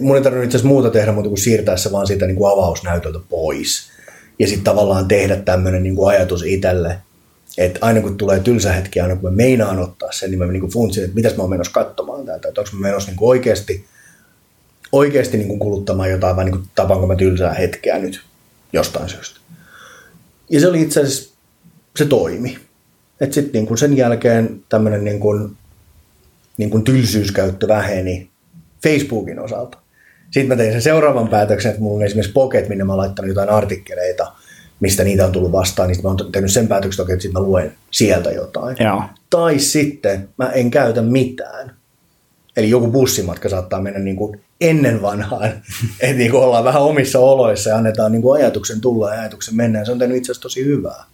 mun 0.00 0.16
ei 0.16 0.22
tarvinnut 0.22 0.44
itse 0.44 0.56
asiassa 0.56 0.68
muuta 0.68 0.90
tehdä 0.90 1.12
muuta 1.12 1.28
kuin 1.28 1.38
siirtää 1.38 1.76
se 1.76 1.92
vaan 1.92 2.06
siitä 2.06 2.26
niinku 2.26 2.46
avausnäytöltä 2.46 3.18
pois. 3.28 3.90
Ja 4.38 4.46
sitten 4.46 4.64
tavallaan 4.64 5.08
tehdä 5.08 5.36
tämmöinen 5.36 5.82
niinku 5.82 6.06
ajatus 6.06 6.42
itselle, 6.42 6.98
että 7.58 7.78
aina 7.82 8.00
kun 8.00 8.16
tulee 8.16 8.40
tylsä 8.40 8.72
hetki, 8.72 9.00
aina 9.00 9.16
kun 9.16 9.30
mä 9.30 9.36
meinaan 9.36 9.78
ottaa 9.78 10.12
sen, 10.12 10.30
niin 10.30 10.38
mä 10.38 10.46
niinku 10.46 10.68
funtsin, 10.68 11.04
että 11.04 11.14
mitäs 11.14 11.36
mä 11.36 11.42
oon 11.42 11.50
menossa 11.50 11.72
katsomaan 11.72 12.26
täältä, 12.26 12.48
että 12.48 12.60
onko 12.60 12.70
mä 12.72 12.88
menossa 12.88 13.10
niinku 13.10 13.28
oikeasti, 13.28 13.84
oikeasti 14.92 15.38
niinku 15.38 15.58
kuluttamaan 15.58 16.10
jotain, 16.10 16.36
vai 16.36 16.44
niinku 16.44 16.62
tapaanko 16.74 17.06
mä 17.06 17.16
tylsää 17.16 17.54
hetkeä 17.54 17.98
nyt 17.98 18.20
jostain 18.72 19.08
syystä. 19.08 19.40
Ja 20.50 20.60
se 20.60 20.68
oli 20.68 20.82
itse 20.82 21.00
asiassa, 21.00 21.34
se 21.96 22.04
toimi. 22.04 22.67
Että 23.20 23.34
sitten 23.34 23.64
niin 23.64 23.78
sen 23.78 23.96
jälkeen 23.96 24.60
tämmöinen 24.68 25.04
niin 25.04 25.20
kuin, 25.20 25.56
niin 26.56 26.70
kuin 26.70 26.84
tylsyyskäyttö 26.84 27.68
väheni 27.68 28.30
Facebookin 28.82 29.40
osalta. 29.40 29.78
Sitten 30.24 30.46
mä 30.48 30.56
tein 30.56 30.72
sen 30.72 30.82
seuraavan 30.82 31.28
päätöksen, 31.28 31.70
että 31.70 31.82
mulla 31.82 31.96
on 31.96 32.06
esimerkiksi 32.06 32.32
Pocket, 32.32 32.68
minne 32.68 32.84
mä 32.84 32.92
oon 32.92 32.98
laittanut 32.98 33.28
jotain 33.28 33.48
artikkeleita, 33.48 34.32
mistä 34.80 35.04
niitä 35.04 35.24
on 35.24 35.32
tullut 35.32 35.52
vastaan, 35.52 35.88
niin 35.88 35.94
sitten 35.94 36.10
mä 36.10 36.16
oon 36.22 36.32
tehnyt 36.32 36.52
sen 36.52 36.68
päätöksen, 36.68 37.02
että 37.02 37.22
sitten 37.22 37.42
mä 37.42 37.46
luen 37.46 37.72
sieltä 37.90 38.30
jotain. 38.30 38.76
Joo. 38.80 39.02
Tai 39.30 39.58
sitten 39.58 40.28
mä 40.38 40.50
en 40.50 40.70
käytä 40.70 41.02
mitään. 41.02 41.74
Eli 42.56 42.70
joku 42.70 42.88
bussimatka 42.88 43.48
saattaa 43.48 43.82
mennä 43.82 43.98
niin 43.98 44.16
kuin 44.16 44.40
ennen 44.60 45.02
vanhaan, 45.02 45.48
että 46.00 46.16
niin 46.16 46.30
kuin 46.30 46.42
ollaan 46.42 46.64
vähän 46.64 46.82
omissa 46.82 47.18
oloissa 47.18 47.70
ja 47.70 47.76
annetaan 47.76 48.12
niin 48.12 48.22
kuin 48.22 48.42
ajatuksen 48.42 48.80
tulla 48.80 49.14
ja 49.14 49.20
ajatuksen 49.20 49.56
mennä. 49.56 49.78
Ja 49.78 49.84
se 49.84 49.92
on 49.92 49.98
tehnyt 49.98 50.16
itse 50.16 50.32
asiassa 50.32 50.42
tosi 50.42 50.64
hyvää, 50.64 51.04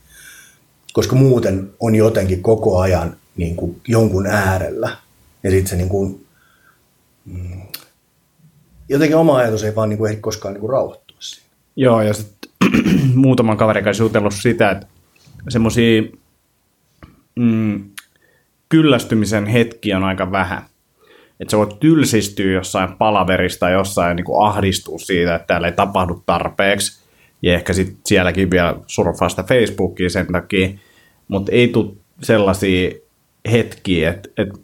koska 0.95 1.16
muuten 1.16 1.70
on 1.80 1.95
jotenkin 1.95 2.42
koko 2.42 2.78
ajan 2.78 3.16
niin 3.36 3.57
kuin 3.57 3.80
jonkun 3.88 4.26
äärellä. 4.26 4.97
Ja 5.42 5.51
sitten 5.51 5.66
se 5.66 5.76
niin 5.76 5.88
kuin, 5.88 6.26
mm, 7.24 7.62
jotenkin 8.88 9.16
oma 9.16 9.36
ajatus 9.36 9.64
ei 9.64 9.74
vaan 9.74 9.88
niin 9.88 9.99
kuin 9.99 10.11
ehdi 10.11 10.20
koskaan 10.20 10.55
niin 10.55 10.61
kuin 10.61 10.70
rauhoittua 10.70 11.16
siinä. 11.20 11.49
Joo, 11.76 12.03
ja 12.03 12.14
sitten 12.14 12.51
muutaman 13.14 13.57
kaverin 13.57 13.84
kanssa 13.84 14.03
jutellut 14.05 14.34
sitä, 14.34 14.70
että 14.70 14.86
semmoisia 15.49 16.03
mm, 17.36 17.84
kyllästymisen 18.68 19.47
hetkiä 19.47 19.97
on 19.97 20.05
aika 20.05 20.32
vähän. 20.32 20.62
Että 21.40 21.51
sä 21.51 21.59
voit 21.59 21.80
tylsistyä 21.80 22.53
jossain 22.53 22.92
palaverista 22.92 23.70
jossain 23.70 24.16
niin 24.16 24.24
kuin 24.24 24.47
ahdistua 24.47 24.99
siitä, 24.99 25.34
että 25.34 25.47
täällä 25.47 25.66
ei 25.66 25.72
tapahdu 25.72 26.22
tarpeeksi. 26.26 27.03
Ja 27.45 27.55
ehkä 27.55 27.72
sitten 27.72 27.97
sielläkin 28.07 28.51
vielä 28.51 28.74
surfaa 28.86 29.28
sitä 29.28 29.42
Facebookia 29.42 30.11
sen 30.11 30.26
takia. 30.32 30.68
Mutta 31.28 31.53
ei 31.53 31.68
tule 31.68 31.92
sellaisia 32.22 32.90
hetkiä, 33.53 34.11
että, 34.11 34.28
että 34.36 34.59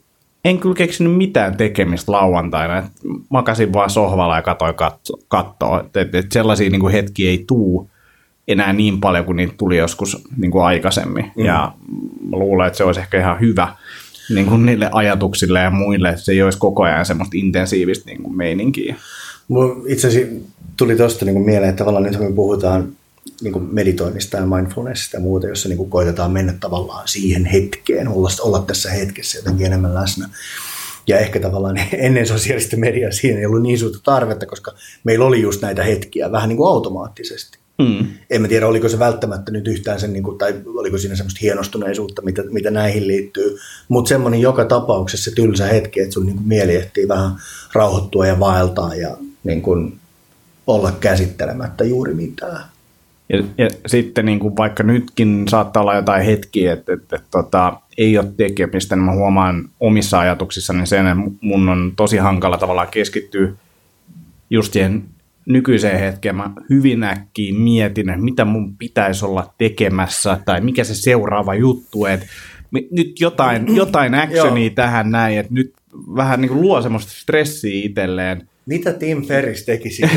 en 0.45 0.59
kyllä 0.59 0.74
keksinyt 0.74 1.16
mitään 1.16 1.57
tekemistä 1.57 2.12
lauantaina. 2.12 2.78
Et 2.78 2.85
makasin 3.28 3.72
vaan 3.72 3.91
sohvalla 3.91 4.37
ja 4.37 4.43
katsoin 4.43 4.74
katso, 4.74 5.12
kattoa. 5.28 5.81
Et, 5.81 5.97
et, 5.97 6.14
et 6.14 6.33
sellaisia 6.33 6.70
niin 6.70 6.81
kuin 6.81 6.93
hetkiä 6.93 7.31
ei 7.31 7.45
tuu 7.47 7.91
enää 8.49 8.72
niin 8.72 9.01
paljon 9.01 9.24
kuin 9.24 9.37
niitä 9.37 9.55
tuli 9.59 9.76
joskus 9.76 10.24
niin 10.37 10.51
kuin 10.51 10.64
aikaisemmin. 10.64 11.33
Mm. 11.37 11.45
Ja 11.45 11.72
mä 12.31 12.37
luulen, 12.37 12.66
että 12.66 12.76
se 12.76 12.85
olisi 12.85 13.01
ehkä 13.01 13.18
ihan 13.18 13.41
hyvä 13.41 13.68
niin 14.35 14.47
kuin 14.47 14.66
niille 14.66 14.89
ajatuksille 14.93 15.61
ja 15.61 15.70
muille, 15.70 16.09
että 16.09 16.20
se 16.20 16.33
ei 16.33 16.43
olisi 16.43 16.59
koko 16.59 16.83
ajan 16.83 17.07
semmoista 17.07 17.37
intensiivistä 17.37 18.11
niin 18.11 18.22
kuin 18.22 18.37
meininkiä. 18.37 18.97
Itse 19.86 20.09
asiassa 20.09 20.34
tuli 20.76 20.96
tuosta 20.96 21.24
niin 21.24 21.42
mieleen, 21.42 21.70
että 21.70 21.78
tavallaan 21.78 22.05
nyt 22.05 22.16
kun 22.16 22.26
me 22.26 22.32
puhutaan 22.32 22.92
niin 23.42 23.53
kuin 23.53 23.68
meditoinnista 23.74 24.36
ja 24.36 24.46
mindfulnessista 24.46 25.16
ja 25.16 25.20
muuta, 25.20 25.46
jossa 25.46 25.68
niin 25.68 25.76
kuin 25.76 25.90
koitetaan 25.90 26.30
mennä 26.32 26.55
tavallaan 26.61 27.09
siihen 27.09 27.44
hetkeen, 27.44 28.09
olla, 28.09 28.28
olla 28.40 28.64
tässä 28.66 28.90
hetkessä 28.90 29.38
jotenkin 29.38 29.66
enemmän 29.66 29.94
läsnä. 29.94 30.28
Ja 31.07 31.18
ehkä 31.18 31.40
tavallaan 31.40 31.80
ennen 31.92 32.26
sosiaalista 32.26 32.76
mediaa 32.76 33.12
siihen 33.12 33.38
ei 33.38 33.46
ollut 33.46 33.62
niin 33.62 33.78
suurta 33.78 33.98
tarvetta, 34.05 34.46
koska 34.46 34.72
meillä 35.05 35.24
oli 35.24 35.42
just 35.42 35.62
näitä 35.62 35.82
hetkiä 35.82 36.32
vähän 36.32 36.48
niin 36.48 36.57
kuin 36.57 36.68
automaattisesti. 36.68 37.59
Mm. 37.78 38.07
En 38.30 38.42
mä 38.42 38.48
tiedä, 38.48 38.66
oliko 38.66 38.88
se 38.88 38.98
välttämättä 38.98 39.53
nyt 39.53 39.68
yhtään 39.68 40.01
sen, 40.01 40.12
niin 40.12 40.22
kuin, 40.22 40.38
tai 40.38 40.55
oliko 40.66 40.98
siinä 40.98 41.16
semmoista 41.16 41.38
hienostuneisuutta, 41.42 42.22
mitä, 42.22 42.42
mitä 42.51 42.70
näihin 42.70 43.07
liittyy, 43.07 43.59
mutta 43.88 44.09
semmoinen 44.09 44.40
joka 44.40 44.64
tapauksessa 44.64 45.30
se 45.30 45.34
tylsä 45.34 45.66
hetki, 45.66 46.01
että 46.01 46.12
sun 46.12 46.26
niin 46.26 46.36
kuin 46.36 46.48
mieli 46.48 46.76
ehtii 46.76 47.09
vähän 47.09 47.32
rauhoittua 47.72 48.26
ja 48.26 48.40
vaeltaa 48.40 48.94
ja 48.94 49.16
niin 49.45 49.62
kuin, 49.62 49.99
olla 50.66 50.93
käsittelemättä 50.93 51.84
juuri 51.84 52.14
mitään. 52.14 52.62
Ja, 53.28 53.43
ja 53.59 53.68
sitten 53.86 54.26
niin 54.26 54.38
kuin 54.38 54.57
vaikka 54.57 54.82
nytkin 54.82 55.45
saattaa 55.49 55.82
olla 55.82 55.95
jotain 55.95 56.24
hetkiä, 56.24 56.72
että, 56.72 56.93
että, 56.93 57.16
että 57.16 57.28
tota, 57.30 57.80
ei 57.99 58.18
ole 58.18 58.32
tekemistä, 58.36 58.97
niin 58.97 59.05
mä 59.05 59.12
huomaan 59.12 59.68
omissa 59.80 60.18
ajatuksissani 60.18 60.86
sen, 60.86 61.07
että 61.07 61.30
mun 61.41 61.68
on 61.68 61.93
tosi 61.97 62.16
hankala 62.16 62.59
tavallaan 62.59 62.88
keskittyä 62.91 63.49
just 64.51 64.72
siihen 64.72 65.05
nykyiseen 65.47 66.01
hetkeen. 66.01 66.36
Mä 66.36 66.51
hyvin 66.70 67.05
äkkiä 67.05 67.55
mietin, 67.55 68.09
että 68.09 68.22
mitä 68.22 68.45
mun 68.45 68.76
pitäisi 68.76 69.24
olla 69.24 69.55
tekemässä 69.59 70.38
tai 70.45 70.61
mikä 70.61 70.84
se 70.84 70.95
seuraava 70.95 71.55
juttu, 71.55 72.07
että 72.07 72.26
nyt 72.91 73.20
jotain, 73.20 73.76
jotain 73.76 74.14
actionia 74.14 74.70
tähän 74.74 75.11
näin, 75.11 75.38
että 75.38 75.55
nyt 75.55 75.72
vähän 76.16 76.41
niin 76.41 76.49
kuin 76.49 76.61
luo 76.61 76.82
semmoista 76.82 77.12
stressiä 77.12 77.84
itselleen, 77.84 78.49
mitä 78.67 78.93
Tim 78.93 79.27
Ferris 79.27 79.65
tekisi? 79.65 80.03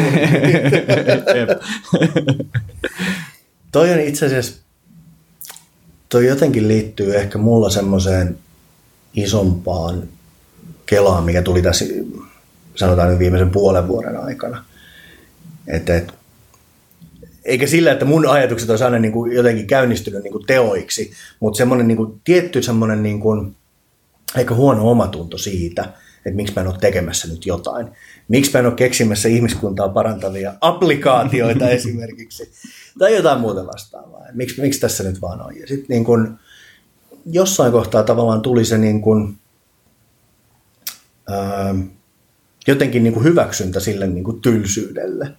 toi 3.71 3.91
on 3.91 3.99
itse 3.99 4.25
asiassa, 4.25 4.61
toi 6.09 6.25
jotenkin 6.25 6.67
liittyy 6.67 7.15
ehkä 7.15 7.37
mulla 7.37 7.69
semmoiseen 7.69 8.37
isompaan 9.13 10.03
kelaan, 10.85 11.23
mikä 11.23 11.41
tuli 11.41 11.61
tässä 11.61 11.85
sanotaan 12.75 13.09
nyt 13.09 13.19
viimeisen 13.19 13.49
puolen 13.49 13.87
vuoden 13.87 14.17
aikana. 14.17 14.65
Että, 15.67 15.97
et, 15.97 16.13
eikä 17.45 17.67
sillä, 17.67 17.91
että 17.91 18.05
mun 18.05 18.29
ajatukset 18.29 18.69
olisi 18.69 18.83
aina 18.83 18.99
niin 18.99 19.11
kuin 19.11 19.31
jotenkin 19.31 19.67
käynnistynyt 19.67 20.23
niin 20.23 20.31
kuin 20.31 20.45
teoiksi, 20.45 21.11
mutta 21.39 21.57
semmoinen 21.57 21.87
niin 21.87 21.97
kuin, 21.97 22.21
tietty 22.23 22.61
semmoinen 22.61 23.03
niin 23.03 23.19
kuin, 23.19 23.55
aika 24.35 24.55
huono 24.55 24.91
omatunto 24.91 25.37
siitä, 25.37 25.81
että 26.25 26.35
miksi 26.35 26.53
mä 26.55 26.61
en 26.61 26.67
ole 26.67 26.77
tekemässä 26.81 27.27
nyt 27.27 27.45
jotain. 27.45 27.87
Miksi 28.27 28.51
mä 28.53 28.59
en 28.59 28.65
ole 28.65 28.73
keksimässä 28.75 29.29
ihmiskuntaa 29.29 29.89
parantavia 29.89 30.53
applikaatioita 30.61 31.69
esimerkiksi, 31.79 32.51
tai 32.99 33.15
jotain 33.15 33.39
muuta 33.39 33.67
vastaavaa. 33.67 34.25
Miksi, 34.33 34.61
miksi 34.61 34.79
tässä 34.79 35.03
nyt 35.03 35.21
vaan 35.21 35.41
on. 35.41 35.57
Ja 35.59 35.67
sitten 35.67 35.85
niin 35.89 36.05
kun, 36.05 36.39
jossain 37.25 37.71
kohtaa 37.71 38.03
tavallaan 38.03 38.41
tuli 38.41 38.65
se 38.65 38.77
niin 38.77 39.01
kun, 39.01 39.37
ää, 41.29 41.75
jotenkin 42.67 43.03
niin 43.03 43.13
kuin 43.13 43.23
hyväksyntä 43.23 43.79
sille 43.79 44.07
niin 44.07 44.23
kuin 44.23 44.41
tylsyydelle. 44.41 45.31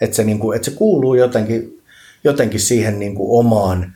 Että 0.00 0.16
se, 0.16 0.24
niin 0.24 0.38
kuin, 0.38 0.56
että 0.56 0.70
se 0.70 0.76
kuuluu 0.76 1.14
jotenkin, 1.14 1.82
jotenkin 2.24 2.60
siihen 2.60 2.98
niin 2.98 3.14
kuin 3.14 3.40
omaan 3.40 3.95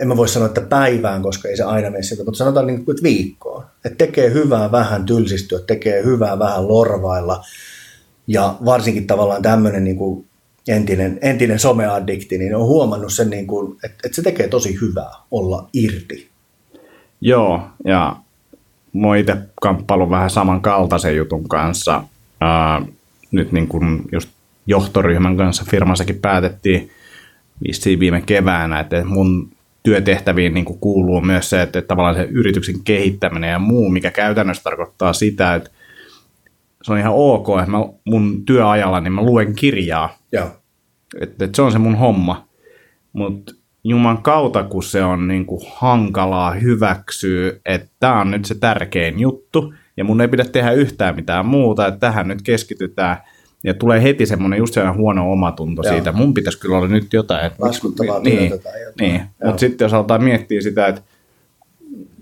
en 0.00 0.08
mä 0.08 0.16
voi 0.16 0.28
sanoa, 0.28 0.46
että 0.46 0.60
päivään, 0.60 1.22
koska 1.22 1.48
ei 1.48 1.56
se 1.56 1.62
aina 1.62 1.90
mene 1.90 2.02
sieltä, 2.02 2.24
mutta 2.24 2.38
sanotaan 2.38 2.66
niin 2.66 2.84
kuin, 2.84 2.96
viikkoon. 3.02 3.64
Että 3.84 4.06
tekee 4.06 4.32
hyvää 4.32 4.72
vähän 4.72 5.06
tylsistyä, 5.06 5.58
tekee 5.66 6.04
hyvää 6.04 6.38
vähän 6.38 6.68
lorvailla. 6.68 7.44
Ja 8.26 8.54
varsinkin 8.64 9.06
tavallaan 9.06 9.42
tämmöinen 9.42 9.84
niin 9.84 9.96
kuin 9.96 10.26
entinen, 10.68 11.18
entinen 11.22 11.58
someaddikti, 11.58 12.38
niin 12.38 12.56
on 12.56 12.66
huomannut 12.66 13.12
sen, 13.12 13.30
niin 13.30 13.46
kuin, 13.46 13.72
että, 13.72 13.98
että 14.04 14.16
se 14.16 14.22
tekee 14.22 14.48
tosi 14.48 14.78
hyvää 14.80 15.10
olla 15.30 15.68
irti. 15.72 16.28
Joo, 17.20 17.60
ja 17.84 18.16
mä 18.92 19.16
itse 19.16 19.36
kamppailun 19.62 20.10
vähän 20.10 20.30
samankaltaisen 20.30 21.16
jutun 21.16 21.48
kanssa. 21.48 22.04
Ää, 22.40 22.82
nyt 23.30 23.52
niin 23.52 23.68
kuin 23.68 24.02
just 24.12 24.28
johtoryhmän 24.66 25.36
kanssa 25.36 25.64
firmassakin 25.70 26.18
päätettiin 26.18 26.90
vissiin 27.66 28.00
viime 28.00 28.20
keväänä, 28.20 28.80
että 28.80 29.04
mun 29.04 29.52
työtehtäviin 29.82 30.54
niin 30.54 30.64
kuin 30.64 30.78
kuuluu 30.78 31.20
myös 31.20 31.50
se, 31.50 31.62
että, 31.62 31.78
että 31.78 31.88
tavallaan 31.88 32.14
se 32.14 32.22
yrityksen 32.22 32.74
kehittäminen 32.84 33.50
ja 33.50 33.58
muu, 33.58 33.88
mikä 33.88 34.10
käytännössä 34.10 34.62
tarkoittaa 34.62 35.12
sitä, 35.12 35.54
että 35.54 35.70
se 36.82 36.92
on 36.92 36.98
ihan 36.98 37.12
ok, 37.14 37.48
että 37.58 37.70
mä 37.70 37.78
mun 38.04 38.44
työajalla 38.44 39.00
niin 39.00 39.12
mä 39.12 39.22
luen 39.22 39.54
kirjaa. 39.54 40.18
Joo. 40.32 40.50
Että, 41.20 41.44
että 41.44 41.56
se 41.56 41.62
on 41.62 41.72
se 41.72 41.78
mun 41.78 41.96
homma. 41.96 42.48
Mutta 43.12 43.54
Juman 43.84 44.22
kautta, 44.22 44.62
kun 44.62 44.82
se 44.82 45.04
on 45.04 45.28
niin 45.28 45.46
kuin 45.46 45.60
hankalaa 45.74 46.50
hyväksyä, 46.50 47.52
että 47.66 47.88
tämä 48.00 48.20
on 48.20 48.30
nyt 48.30 48.44
se 48.44 48.54
tärkein 48.54 49.20
juttu, 49.20 49.74
ja 49.96 50.04
mun 50.04 50.20
ei 50.20 50.28
pidä 50.28 50.44
tehdä 50.44 50.72
yhtään 50.72 51.16
mitään 51.16 51.46
muuta, 51.46 51.86
että 51.86 52.00
tähän 52.00 52.28
nyt 52.28 52.42
keskitytään– 52.42 53.16
ja 53.64 53.74
tulee 53.74 54.02
heti 54.02 54.26
semmoinen 54.26 54.58
just 54.58 54.74
sellainen 54.74 55.00
huono 55.00 55.32
omatunto 55.32 55.82
Joo. 55.82 55.92
siitä, 55.92 56.12
mun 56.12 56.34
pitäisi 56.34 56.60
kyllä 56.60 56.76
olla 56.76 56.88
nyt 56.88 57.12
jotain. 57.12 57.46
Että 57.46 57.58
Laskuttavaa 57.66 58.20
miksi, 58.20 58.38
niin, 58.38 58.50
jotain. 58.50 58.74
Niin, 59.00 59.22
mutta 59.44 59.60
sitten 59.60 59.84
jos 59.84 59.94
aletaan 59.94 60.24
miettiä 60.24 60.60
sitä, 60.60 60.86
että 60.86 61.02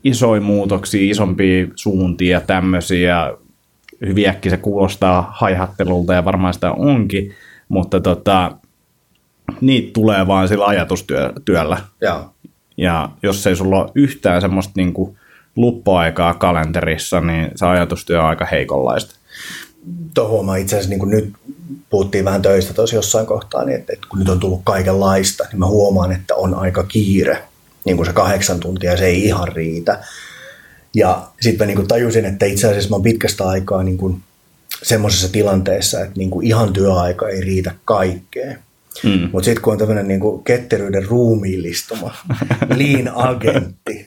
isoja 0.05 0.41
muutoksia, 0.41 1.11
isompia 1.11 1.67
suuntia, 1.75 2.41
tämmöisiä, 2.41 3.33
hyvin 4.07 4.29
äkki 4.29 4.51
se 4.51 4.57
kuulostaa 4.57 5.33
haihattelulta 5.37 6.15
ja 6.15 6.25
varmaan 6.25 6.55
sitä 6.55 6.73
onkin, 6.73 7.35
mutta 7.69 8.01
tota, 8.01 8.53
niitä 9.61 9.91
tulee 9.93 10.27
vaan 10.27 10.49
sillä 10.49 10.67
ajatustyöllä. 10.67 11.79
Joo. 12.01 12.31
Ja 12.77 13.09
jos 13.23 13.47
ei 13.47 13.57
sulla 13.57 13.77
ole 13.77 13.91
yhtään 13.95 14.41
semmoista 14.41 14.73
niin 14.77 14.93
kuin 14.93 15.17
luppuaikaa 15.57 16.35
kalenterissa, 16.35 17.21
niin 17.21 17.51
se 17.55 17.67
ajatustyö 17.67 18.21
on 18.23 18.29
aika 18.29 18.45
heikonlaista 18.45 19.20
tuo 20.15 20.29
huomaa 20.29 20.57
itse 20.57 20.77
asiassa, 20.77 20.91
niin 20.91 20.99
kuin 20.99 21.11
nyt 21.11 21.33
puhuttiin 21.91 22.25
vähän 22.25 22.43
töistä 22.43 22.75
tosi 22.75 22.97
jossain 22.97 23.27
kohtaa, 23.27 23.65
niin 23.65 23.79
että, 23.79 23.93
että 23.93 24.07
kun 24.11 24.19
nyt 24.19 24.29
on 24.29 24.41
tullut 24.41 24.61
kaikenlaista, 24.65 25.45
niin 25.53 25.59
mä 25.59 25.67
huomaan, 25.67 26.13
että 26.13 26.35
on 26.35 26.55
aika 26.55 26.83
kiire, 26.85 27.43
niin 27.85 27.97
kuin 27.97 28.07
se 28.07 28.13
kahdeksan 28.13 28.61
tuntia, 28.61 28.97
se 28.97 29.07
ei 29.07 29.25
ihan 29.25 29.49
riitä. 29.49 30.05
Ja 30.95 31.29
sitten 31.41 31.65
mä 31.65 31.67
niin 31.67 31.77
kuin 31.77 31.89
tajusin, 31.89 32.25
että 32.25 32.47
itse 32.47 32.69
asiassa 32.69 32.91
mä 32.91 32.97
oon 32.97 33.03
pitkästä 33.03 33.49
aikaa 33.49 33.83
niin 33.83 33.99
kuin 33.99 34.23
semmoisessa 34.83 35.29
tilanteessa, 35.29 36.01
että 36.01 36.19
niin 36.19 36.31
kuin 36.31 36.47
ihan 36.47 36.73
työaika 36.73 37.29
ei 37.29 37.41
riitä 37.41 37.75
kaikkeen. 37.85 38.59
Mm. 39.05 39.29
Mutta 39.33 39.45
sitten 39.45 39.63
kun 39.63 39.73
on 39.73 39.79
tämmöinen 39.79 40.09
niinku 40.09 40.39
ketteryyden 40.39 41.05
ruumiillistuma, 41.05 42.15
lean 42.79 43.13
agentti, 43.15 44.07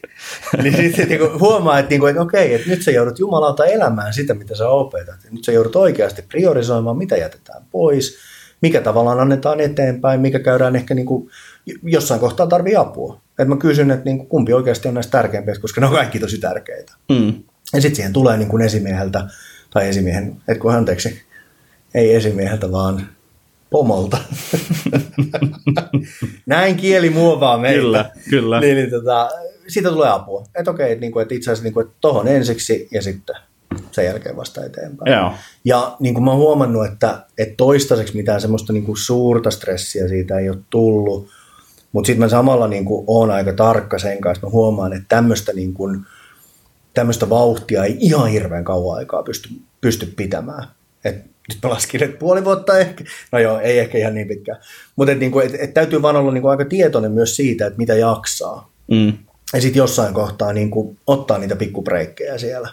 niin 0.64 0.78
sitten 0.78 1.08
niinku 1.08 1.40
huomaa, 1.40 1.80
että, 1.80 1.90
niinku, 1.90 2.06
että 2.06 2.22
okei, 2.22 2.54
että 2.54 2.70
nyt 2.70 2.82
sä 2.82 2.92
joudut 2.92 3.20
jumalauta 3.20 3.66
elämään 3.66 4.14
sitä, 4.14 4.34
mitä 4.34 4.56
sä 4.56 4.70
opetat. 4.70 5.16
Nyt 5.32 5.44
sä 5.44 5.52
joudut 5.52 5.76
oikeasti 5.76 6.22
priorisoimaan, 6.22 6.98
mitä 6.98 7.18
jätetään 7.18 7.64
pois, 7.72 8.18
mikä 8.62 8.82
tavallaan 8.82 9.20
annetaan 9.20 9.60
eteenpäin, 9.60 10.22
mikä 10.22 10.40
käydään 10.40 10.76
ehkä 10.76 10.94
niinku, 10.94 11.30
jossain 11.84 12.20
kohtaa 12.20 12.48
tarvii 12.48 12.76
apua. 12.76 13.22
Et 13.40 13.48
mä 13.48 13.58
kysyn, 13.58 13.92
että 13.92 14.06
niinku, 14.06 14.26
kumpi 14.26 14.54
oikeasti 14.54 14.88
on 14.88 14.94
näistä 14.94 15.12
tärkeimpiä, 15.12 15.56
koska 15.62 15.82
ne 15.82 15.88
on 15.88 15.94
kaikki 15.94 16.20
tosi 16.20 16.38
tärkeitä. 16.38 16.94
Mm. 17.10 17.34
Ja 17.74 17.82
sitten 17.82 17.96
siihen 17.96 18.14
tulee 18.14 18.38
niinku 18.38 18.58
esimieheltä 18.58 19.28
tai 19.70 19.90
esimiehen, 19.90 20.36
et 20.48 20.58
kun 20.58 20.74
anteeksi, 20.74 21.22
ei 21.96 22.16
esimieheltä, 22.16 22.72
vaan 22.72 23.08
pomolta. 23.74 24.18
Näin 26.46 26.76
kieli 26.76 27.10
muovaa 27.10 27.58
meitä. 27.58 27.80
Kyllä, 27.80 28.12
kyllä. 28.30 28.60
Niin, 28.60 28.76
niin 28.76 28.90
tota, 28.90 29.30
siitä 29.68 29.90
tulee 29.90 30.10
apua. 30.10 30.44
Että 30.56 30.72
okei, 30.72 30.92
että, 30.92 31.02
niin 31.02 31.12
kuin, 31.12 31.22
että 31.22 31.36
itse 31.36 31.52
asiassa 31.52 31.64
niin 31.64 31.74
kuin, 31.74 31.86
että 31.86 31.98
tohon 32.02 32.28
ensiksi 32.28 32.88
ja 32.92 33.02
sitten 33.02 33.36
sen 33.92 34.06
jälkeen 34.06 34.38
vasta 34.38 34.66
eteenpäin. 34.66 35.14
Joo. 35.14 35.32
Ja 35.66 35.96
niin 36.00 36.14
kuin 36.14 36.24
mä 36.24 36.32
oon 36.32 36.40
huomannut, 36.40 36.86
että, 36.86 37.26
että 37.38 37.54
toistaiseksi 37.58 38.16
mitään 38.16 38.42
semmoista 38.42 38.74
niin 38.74 38.86
kuin 38.86 38.98
suurta 38.98 39.52
stressiä 39.52 40.08
siitä 40.08 40.40
ei 40.40 40.50
ole 40.50 40.58
tullut, 40.70 41.28
mutta 41.92 42.08
sitten 42.08 42.20
mä 42.20 42.30
samalla 42.30 42.68
niin 42.68 42.86
kuin 42.86 43.04
oon 43.08 43.32
aika 43.32 43.54
tarkka 43.54 44.00
sen 44.00 44.22
kanssa. 44.22 44.48
Mä 44.48 44.52
huomaan, 44.52 44.94
että 44.94 45.06
tämmöistä 45.10 45.54
niin 45.54 45.74
kuin, 45.74 46.06
tämmöistä 46.94 47.30
vauhtia 47.30 47.84
ei 47.84 47.98
ihan 48.00 48.28
hirveän 48.28 48.64
kauan 48.64 48.98
aikaa 48.98 49.24
pysty, 49.24 49.50
pysty 49.82 50.06
pitämään. 50.06 50.68
Et 51.06 51.33
nyt 51.50 51.58
mä 51.64 51.70
laskin, 51.70 52.04
että 52.04 52.18
puoli 52.18 52.46
vuotta 52.46 52.78
ehkä. 52.78 53.04
No 53.32 53.40
joo, 53.40 53.60
ei 53.60 53.80
ehkä 53.80 53.98
ihan 53.98 54.16
niin 54.16 54.28
pitkään. 54.28 54.58
Mutta 54.96 55.12
et, 55.12 55.20
niinku, 55.20 55.40
et, 55.40 55.56
et 55.60 55.74
täytyy 55.74 56.02
vaan 56.02 56.16
olla 56.16 56.32
niinku 56.32 56.48
aika 56.48 56.66
tietoinen 56.66 57.12
myös 57.12 57.36
siitä, 57.36 57.68
että 57.68 57.78
mitä 57.78 57.96
jaksaa. 57.96 58.72
Mm. 58.92 59.14
Ja 59.54 59.62
sitten 59.62 59.80
jossain 59.80 60.14
kohtaa 60.14 60.54
niinku, 60.54 60.98
ottaa 61.08 61.38
niitä 61.38 61.56
pikkubreikkejä 61.56 62.38
siellä. 62.38 62.70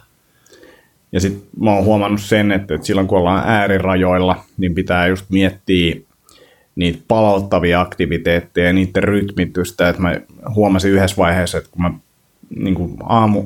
Ja 1.12 1.20
sitten 1.20 1.42
mä 1.60 1.74
oon 1.74 1.84
huomannut 1.84 2.20
sen, 2.20 2.52
että, 2.52 2.74
että 2.74 2.86
silloin 2.86 3.06
kun 3.06 3.18
ollaan 3.18 3.48
äärirajoilla, 3.48 4.44
niin 4.58 4.74
pitää 4.74 5.06
just 5.06 5.26
miettiä 5.28 5.96
niitä 6.76 6.98
palauttavia 7.08 7.80
aktiviteetteja 7.80 8.66
ja 8.66 8.72
niiden 8.72 9.02
rytmitystä. 9.02 9.88
Että 9.88 10.02
mä 10.02 10.20
huomasin 10.54 10.90
yhdessä 10.90 11.16
vaiheessa, 11.16 11.58
että 11.58 11.70
kun 11.70 11.82
mä 11.82 11.90
niin 12.56 12.74
kuin 12.74 12.96
aamu, 13.02 13.44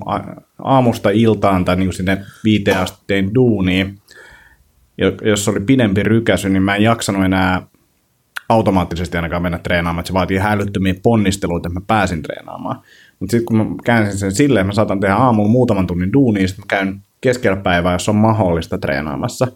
aamusta 0.59 1.11
iltaan 1.11 1.65
tai 1.65 1.77
niin 1.77 1.87
kuin 1.87 1.95
sinne 1.95 2.19
viiteen 2.45 2.79
asti 2.79 2.99
tein 3.07 3.35
duunia, 3.35 3.87
jos 5.23 5.49
oli 5.49 5.61
pidempi 5.61 6.03
rykäsy, 6.03 6.49
niin 6.49 6.63
mä 6.63 6.77
en 6.77 6.83
jaksanut 6.83 7.25
enää 7.25 7.63
automaattisesti 8.49 9.17
ainakaan 9.17 9.43
mennä 9.43 9.59
treenaamaan, 9.59 10.01
että 10.01 10.07
se 10.07 10.15
vaatii 10.15 10.39
hälyttömiä 10.39 10.95
ponnisteluita, 11.03 11.69
että 11.69 11.81
mä 11.81 11.85
pääsin 11.87 12.23
treenaamaan. 12.23 12.81
Mutta 13.21 13.31
sitten 13.31 13.45
kun 13.45 13.57
mä 13.57 13.65
käänsin 13.85 14.19
sen 14.19 14.33
silleen, 14.33 14.67
mä 14.67 14.73
saatan 14.73 15.01
tehdä 15.01 15.15
aamulla 15.15 15.51
muutaman 15.51 15.87
tunnin 15.87 16.13
duunia, 16.13 16.49
sitten 16.49 16.63
mä 16.63 16.67
käyn 16.69 17.01
keskellä 17.21 17.57
päivää, 17.57 17.93
jos 17.93 18.09
on 18.09 18.17
mahdollista 18.17 18.79
treenaamassa, 18.79 19.47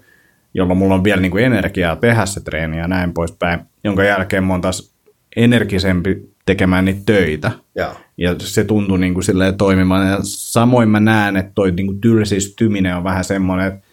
jolloin 0.55 0.78
mulla 0.78 0.95
on 0.95 1.05
vielä 1.05 1.20
niin 1.20 1.30
kuin 1.30 1.45
energiaa 1.45 1.97
tehdä 1.97 2.26
se 2.26 2.41
treeni 2.41 2.78
ja 2.78 2.89
näin 2.89 3.12
poispäin, 3.12 3.61
jonka 3.84 4.05
jälkeen 4.05 4.45
mä 4.45 4.55
oon 4.55 4.61
taas 4.61 4.95
energisempi 5.36 6.32
tekemään 6.47 6.84
niitä 6.84 7.01
töitä. 7.07 7.51
Joo. 7.74 7.97
Ja 8.16 8.34
se 8.39 8.64
tuntuu 8.64 8.97
niin 8.97 9.14
kuin 9.14 9.24
silleen 9.24 9.57
toimimaan. 9.57 10.09
Ja 10.09 10.18
samoin 10.22 10.89
mä 10.89 11.01
näen, 11.01 11.36
että 11.36 11.53
toi 11.55 11.72
niin 11.72 11.86
kuin 11.86 12.01
tylsistyminen 12.01 12.97
on 12.97 13.05
vähän 13.05 13.24
semmoinen, 13.24 13.66
että, 13.66 13.88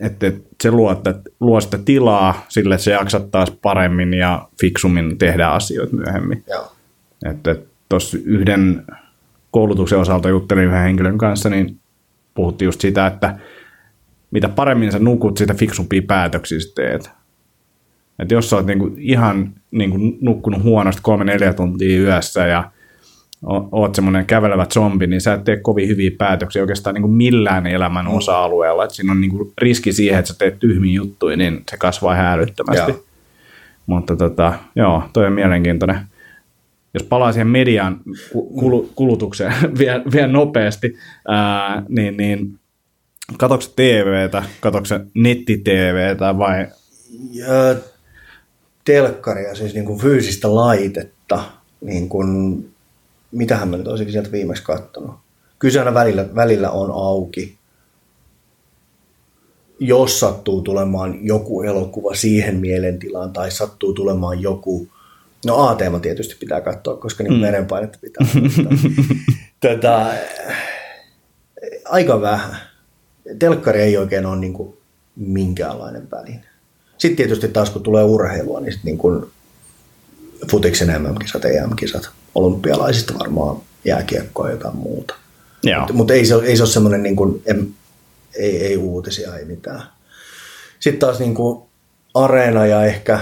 että 0.00 0.26
että 0.26 0.40
se 0.62 0.70
luo, 0.70 0.92
että, 0.92 1.14
luo 1.40 1.60
sitä 1.60 1.78
tilaa 1.78 2.46
sille, 2.48 2.74
että 2.74 2.84
se 2.84 2.90
jaksat 2.90 3.30
taas 3.30 3.50
paremmin 3.50 4.14
ja 4.14 4.48
fiksummin 4.60 5.18
tehdä 5.18 5.48
asioita 5.48 5.96
myöhemmin. 5.96 6.44
Joo. 6.48 6.72
Että 7.30 7.56
tuossa 7.88 8.18
yhden 8.24 8.84
koulutuksen 9.50 9.98
osalta 9.98 10.28
juttelin 10.28 10.64
yhden 10.64 10.82
henkilön 10.82 11.18
kanssa, 11.18 11.50
niin 11.50 11.80
puhuttiin 12.34 12.66
just 12.66 12.80
sitä, 12.80 13.06
että 13.06 13.38
mitä 14.30 14.48
paremmin 14.48 14.92
sä 14.92 14.98
nukut, 14.98 15.36
sitä 15.36 15.54
fiksumpia 15.54 16.02
päätöksiä 16.06 16.60
sä 16.60 16.68
teet. 16.74 17.10
Että 18.18 18.34
jos 18.34 18.50
sä 18.50 18.56
oot 18.56 18.66
niinku 18.66 18.94
ihan 18.96 19.54
niinku 19.70 19.98
nukkunut 20.20 20.62
huonosti 20.62 21.02
kolme 21.02 21.24
neljä 21.24 21.52
tuntia 21.52 22.00
yössä 22.00 22.46
ja 22.46 22.70
oot 23.46 23.94
semmoinen 23.94 24.26
kävelevä 24.26 24.66
zombi, 24.66 25.06
niin 25.06 25.20
sä 25.20 25.34
et 25.34 25.44
tee 25.44 25.56
kovin 25.56 25.88
hyviä 25.88 26.10
päätöksiä 26.18 26.62
oikeastaan 26.62 26.94
niinku 26.94 27.08
millään 27.08 27.66
elämän 27.66 28.08
osa-alueella. 28.08 28.84
Et 28.84 28.90
siinä 28.90 29.12
on 29.12 29.20
niinku 29.20 29.52
riski 29.58 29.92
siihen, 29.92 30.18
että 30.18 30.32
sä 30.32 30.38
teet 30.38 30.58
tyhmiä 30.58 30.94
juttuja, 30.94 31.36
niin 31.36 31.62
se 31.70 31.76
kasvaa 31.76 32.14
ihan 32.14 32.26
älyttömästi. 32.26 32.90
Joo. 32.90 33.04
Mutta 33.86 34.16
tota, 34.16 34.54
joo, 34.76 35.02
toi 35.12 35.26
on 35.26 35.32
mielenkiintoinen. 35.32 36.00
Jos 36.94 37.02
palaa 37.02 37.32
siihen 37.32 37.46
median 37.46 38.00
ku- 38.32 38.60
kulu- 38.60 38.92
kulutukseen 38.94 39.52
vielä, 39.78 40.02
vielä 40.12 40.28
nopeasti, 40.28 40.96
ää, 41.28 41.82
niin, 41.88 42.16
niin 42.16 42.58
katokse 43.38 43.70
TVtä, 43.76 44.42
katokse 44.60 45.00
netti-TVtä 45.14 46.38
vai 46.38 46.66
Ja 47.32 47.46
telkkaria, 48.84 49.54
siis 49.54 49.74
niin 49.74 49.84
kuin 49.84 49.98
fyysistä 49.98 50.54
laitetta, 50.54 51.44
niin 51.80 52.08
kuin, 52.08 52.67
mitähän 53.32 53.68
mä 53.68 53.76
nyt 53.76 53.88
olisin 53.88 54.12
sieltä 54.12 54.32
viimeksi 54.32 54.62
katsonut. 54.62 55.14
Kyllä 55.58 55.94
välillä, 55.94 56.34
välillä 56.34 56.70
on 56.70 56.90
auki. 56.90 57.58
Jos 59.80 60.20
sattuu 60.20 60.62
tulemaan 60.62 61.26
joku 61.26 61.62
elokuva 61.62 62.14
siihen 62.14 62.56
mielentilaan 62.56 63.32
tai 63.32 63.50
sattuu 63.50 63.92
tulemaan 63.92 64.42
joku, 64.42 64.88
no 65.46 65.68
A-teema 65.68 66.00
tietysti 66.00 66.36
pitää 66.40 66.60
katsoa, 66.60 66.96
koska 66.96 67.24
niin 67.24 67.34
mm. 67.34 67.40
verenpainetta 67.40 67.98
pitää. 68.00 68.26
Tätä, 69.60 70.18
aika 71.84 72.20
vähän. 72.20 72.56
Telkkari 73.38 73.80
ei 73.80 73.96
oikein 73.96 74.26
ole 74.26 74.38
niin 74.38 74.52
kuin 74.52 74.76
minkäänlainen 75.16 76.10
väline. 76.10 76.44
Sitten 76.98 77.16
tietysti 77.16 77.48
taas 77.48 77.70
kun 77.70 77.82
tulee 77.82 78.04
urheilua, 78.04 78.60
niin 78.60 78.72
sitten 78.72 78.88
niin 78.88 78.98
kuin 78.98 79.26
futiksen 80.50 81.02
MM-kisat, 81.02 81.44
EM-kisat, 81.44 82.10
olympialaisista 82.38 83.18
varmaan 83.18 83.56
jääkiekkoa 83.84 84.46
ja 84.46 84.52
jotain 84.52 84.76
muuta. 84.76 85.14
Mutta 85.78 85.94
mut 85.94 86.10
ei, 86.10 86.26
se, 86.26 86.34
ei 86.34 86.56
se 86.56 86.62
ole 86.62 86.70
semmoinen, 86.70 87.02
niin 87.02 87.16
kuin, 87.16 87.42
em, 87.46 87.66
ei, 88.36 88.66
ei 88.66 88.76
uutisia, 88.76 89.36
ei 89.36 89.44
mitään. 89.44 89.82
Sitten 90.80 91.00
taas 91.00 91.18
niin 91.18 91.34
kuin 91.34 91.62
Areena 92.14 92.66
ja 92.66 92.84
ehkä, 92.84 93.20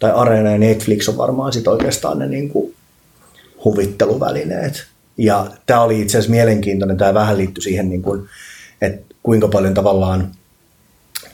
tai 0.00 0.10
Areena 0.14 0.50
ja 0.50 0.58
Netflix 0.58 1.08
on 1.08 1.16
varmaan 1.16 1.52
sit 1.52 1.68
oikeastaan 1.68 2.18
ne 2.18 2.26
niin 2.26 2.48
kuin 2.48 2.74
huvitteluvälineet. 3.64 4.86
Ja 5.18 5.46
tämä 5.66 5.82
oli 5.82 6.00
itse 6.00 6.18
asiassa 6.18 6.30
mielenkiintoinen, 6.30 6.96
tämä 6.96 7.14
vähän 7.14 7.38
liittyi 7.38 7.62
siihen, 7.62 7.88
niin 7.88 8.02
kuin, 8.02 8.28
että 8.80 9.14
kuinka 9.22 9.48
paljon 9.48 9.74
tavallaan 9.74 10.32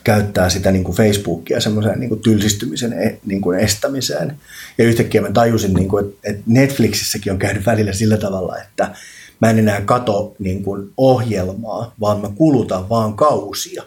käyttää 0.05 0.49
sitä 0.49 0.71
niin 0.71 0.83
kuin 0.83 0.97
Facebookia 0.97 1.61
semmoiseen 1.61 1.99
niin 1.99 2.09
kuin 2.09 2.21
tylsistymisen 2.21 2.93
e- 2.93 3.17
niin 3.25 3.41
kuin 3.41 3.59
estämiseen. 3.59 4.37
Ja 4.77 4.85
yhtäkkiä 4.85 5.21
mä 5.21 5.31
tajusin, 5.31 5.73
niin 5.73 5.87
kuin, 5.87 6.05
että, 6.23 6.43
Netflixissäkin 6.45 7.33
on 7.33 7.39
käynyt 7.39 7.65
välillä 7.65 7.93
sillä 7.93 8.17
tavalla, 8.17 8.57
että 8.57 8.95
mä 9.41 9.49
en 9.49 9.59
enää 9.59 9.81
kato 9.81 10.35
niin 10.39 10.63
kuin 10.63 10.89
ohjelmaa, 10.97 11.95
vaan 11.99 12.21
mä 12.21 12.29
kulutan 12.35 12.89
vaan 12.89 13.13
kausia. 13.13 13.83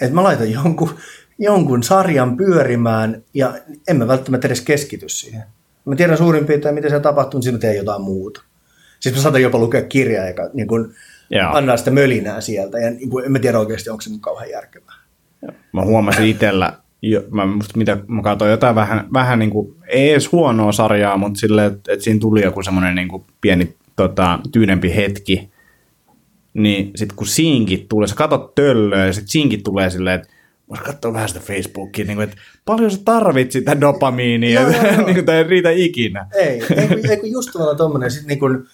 Että 0.00 0.14
mä 0.14 0.22
laitan 0.22 0.52
jonkun, 0.52 0.94
jonkun 1.38 1.82
sarjan 1.82 2.36
pyörimään 2.36 3.22
ja 3.34 3.54
en 3.88 3.96
mä 3.96 4.08
välttämättä 4.08 4.48
edes 4.48 4.60
keskity 4.60 5.08
siihen. 5.08 5.42
Mä 5.84 5.96
tiedän 5.96 6.18
suurin 6.18 6.46
piirtein, 6.46 6.74
miten 6.74 6.90
se 6.90 7.00
tapahtuu, 7.00 7.38
mutta 7.38 7.44
siinä 7.44 7.58
teen 7.58 7.76
jotain 7.76 8.02
muuta. 8.02 8.42
Siis 9.00 9.14
mä 9.14 9.22
saatan 9.22 9.42
jopa 9.42 9.58
lukea 9.58 9.82
kirjaa, 9.82 10.28
joka 10.28 10.50
niin 10.54 10.68
kuin, 10.68 10.94
Joo. 11.30 11.52
antaa 11.52 11.76
sitä 11.76 11.90
mölinää 11.90 12.40
sieltä. 12.40 12.78
Ja 12.78 12.90
niin 12.90 13.10
en 13.24 13.32
mä 13.32 13.38
tiedä 13.38 13.58
oikeasti, 13.58 13.90
onko 13.90 14.00
se 14.00 14.10
nyt 14.10 14.20
kauhean 14.20 14.50
järkevää. 14.50 15.07
Mä 15.72 15.82
huomasin 15.84 16.24
itsellä, 16.26 16.72
jo, 17.02 17.22
mä, 17.30 17.46
musta, 17.46 17.78
mitä, 17.78 17.96
mä 18.08 18.22
katsoin 18.22 18.50
jotain 18.50 18.74
vähän, 18.74 19.08
vähän 19.12 19.38
niin 19.38 19.50
kuin, 19.50 19.74
ei 19.88 20.10
edes 20.10 20.32
huonoa 20.32 20.72
sarjaa, 20.72 21.16
mutta 21.16 21.40
silleen, 21.40 21.72
että, 21.72 21.92
että 21.92 22.04
siinä 22.04 22.20
tuli 22.20 22.42
joku 22.42 22.62
semmoinen 22.62 22.94
niin 22.94 23.08
kuin 23.08 23.24
pieni 23.40 23.74
tota, 23.96 24.38
tyynempi 24.52 24.96
hetki, 24.96 25.48
niin 26.54 26.90
sitten 26.96 27.16
kun 27.16 27.26
siinkin 27.26 27.86
tulee, 27.88 28.08
sä 28.08 28.14
katot 28.14 28.54
töllöä 28.54 29.06
ja 29.06 29.12
sitten 29.12 29.28
siinkin 29.30 29.62
tulee 29.62 29.90
silleen, 29.90 30.20
että 30.20 30.28
voisi 30.68 30.82
katsoa 30.84 31.12
vähän 31.12 31.28
sitä 31.28 31.40
Facebookia, 31.40 32.04
niin 32.04 32.16
kuin, 32.16 32.24
että 32.28 32.36
paljon 32.64 32.90
sä 32.90 32.98
tarvit 33.04 33.52
sitä 33.52 33.80
dopamiinia, 33.80 34.60
Joo, 34.60 34.70
joo, 34.70 34.82
joo. 34.92 35.04
niin 35.06 35.14
kuin, 35.14 35.26
tai 35.26 35.36
ei 35.36 35.44
riitä 35.44 35.70
ikinä. 35.70 36.26
Ei, 36.34 36.62
ei, 36.76 36.88
kun- 36.88 37.10
ei 37.10 37.16
kun 37.16 37.30
just 37.30 37.50
tavallaan 37.52 37.76
tommonen. 37.76 38.10
Sitten 38.10 38.28
niin 38.28 38.38
kun, 38.38 38.66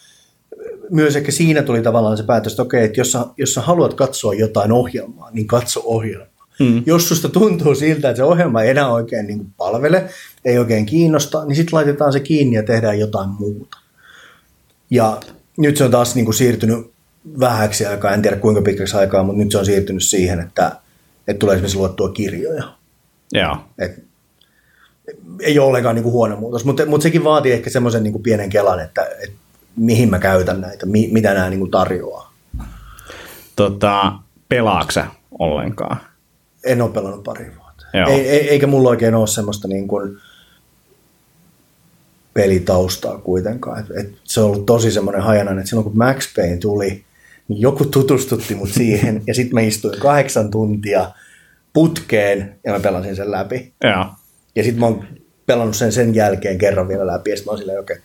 myös 0.91 1.17
ehkä 1.17 1.33
siinä 1.33 1.63
tuli 1.63 1.83
tavallaan 1.83 2.17
se 2.17 2.23
päätös, 2.23 2.53
että 2.53 2.63
okei, 2.63 2.85
että 2.85 3.01
jos 3.01 3.13
sä, 3.13 3.27
jos 3.37 3.55
sä 3.55 3.61
haluat 3.61 3.95
katsoa 3.95 4.35
jotain 4.35 4.73
ohjelmaa, 4.73 5.31
niin 5.31 5.47
katso 5.47 5.81
ohjelmaa. 5.85 6.34
Mm. 6.59 6.83
Jos 6.87 7.09
susta 7.09 7.29
tuntuu 7.29 7.75
siltä, 7.75 8.11
että 8.11 8.17
se 8.17 8.25
ohjelma 8.25 8.63
ei 8.63 8.71
enää 8.71 8.89
oikein 8.93 9.27
niin 9.27 9.39
kuin 9.39 9.55
palvele, 9.57 10.09
ei 10.45 10.59
oikein 10.59 10.87
kiinnosta, 10.87 11.45
niin 11.45 11.57
sitten 11.57 11.77
laitetaan 11.77 12.13
se 12.13 12.21
kiinni 12.21 12.57
ja 12.57 12.63
tehdään 12.63 12.99
jotain 12.99 13.29
muuta. 13.29 13.79
Ja 14.91 15.21
nyt 15.59 15.77
se 15.77 15.85
on 15.85 15.91
taas 15.91 16.15
niin 16.15 16.25
kuin 16.25 16.35
siirtynyt 16.35 16.93
vähäksi 17.41 17.87
aikaa, 17.87 18.15
en 18.15 18.23
tiedä 18.23 18.37
kuinka 18.37 18.63
pitkäksi 18.63 18.97
aikaa, 18.97 19.23
mutta 19.23 19.39
nyt 19.39 19.51
se 19.51 19.59
on 19.59 19.67
siirtynyt 19.67 20.03
siihen, 20.03 20.41
että, 20.41 20.73
että 21.29 21.39
tulee 21.39 21.55
esimerkiksi 21.55 21.79
luettua 21.79 22.09
kirjoja. 22.09 22.65
Joo. 23.33 23.57
Et, 23.79 24.05
ei 25.41 25.59
ole 25.59 25.69
ollenkaan 25.69 25.95
niin 25.95 26.03
kuin 26.03 26.13
huono 26.13 26.37
muutos, 26.37 26.65
mutta, 26.65 26.87
mutta 26.87 27.03
sekin 27.03 27.25
vaatii 27.25 27.53
ehkä 27.53 27.71
semmoisen 27.71 28.03
niin 28.03 28.13
kuin 28.13 28.23
pienen 28.23 28.51
kelan, 28.51 28.81
että, 28.81 29.03
että 29.03 29.37
mihin 29.77 30.11
mä 30.11 30.19
käytän 30.19 30.61
näitä, 30.61 30.87
mi, 30.87 31.09
mitä 31.13 31.35
nämä 31.35 31.51
niin 31.51 31.61
kuin 31.61 31.71
tarjoaa. 31.71 32.33
Tota, 33.57 34.13
pelaaksä 34.49 35.07
ollenkaan? 35.39 35.97
En 36.65 36.83
ole 36.83 36.91
pelannut 36.91 37.25
pari 37.25 37.53
vuotta. 37.57 37.87
Joo. 37.95 38.09
Ei, 38.09 38.29
ei, 38.29 38.49
eikä 38.49 38.67
mulla 38.67 38.89
oikein 38.89 39.15
ole 39.15 39.27
semmoista 39.27 39.69
niin 39.69 39.89
kuin 39.89 40.19
pelitaustaa 42.35 43.19
kuitenkaan. 43.19 43.81
Et, 43.81 43.87
et 43.97 44.15
se 44.25 44.41
on 44.41 44.47
ollut 44.47 44.67
tosi 44.67 44.91
semmoinen 44.91 45.23
hajanainen, 45.23 45.59
että 45.59 45.69
silloin 45.69 45.85
kun 45.85 45.99
Max 45.99 46.35
Payne 46.37 46.57
tuli, 46.57 47.05
niin 47.49 47.61
joku 47.61 47.85
tutustutti 47.85 48.55
mut 48.55 48.73
siihen, 48.79 49.23
ja 49.27 49.35
sitten 49.35 49.55
mä 49.55 49.61
istuin 49.61 50.01
kahdeksan 50.01 50.51
tuntia 50.51 51.11
putkeen, 51.73 52.57
ja 52.65 52.73
mä 52.73 52.81
pelasin 52.81 53.17
sen 53.17 53.31
läpi. 53.31 53.73
Joo. 53.85 54.07
Ja 54.55 54.63
sitten 54.63 54.81
mä 54.81 54.87
oon 54.87 55.05
pelannut 55.47 55.77
sen 55.77 55.93
sen 55.93 56.15
jälkeen 56.15 56.59
kerran 56.59 56.89
vielä 56.89 57.07
läpi, 57.07 57.31
ja 57.31 57.37
sitten 57.37 57.51
mä 57.51 57.53
oon 57.53 57.59
silleen, 57.59 57.81
okei, 57.81 57.97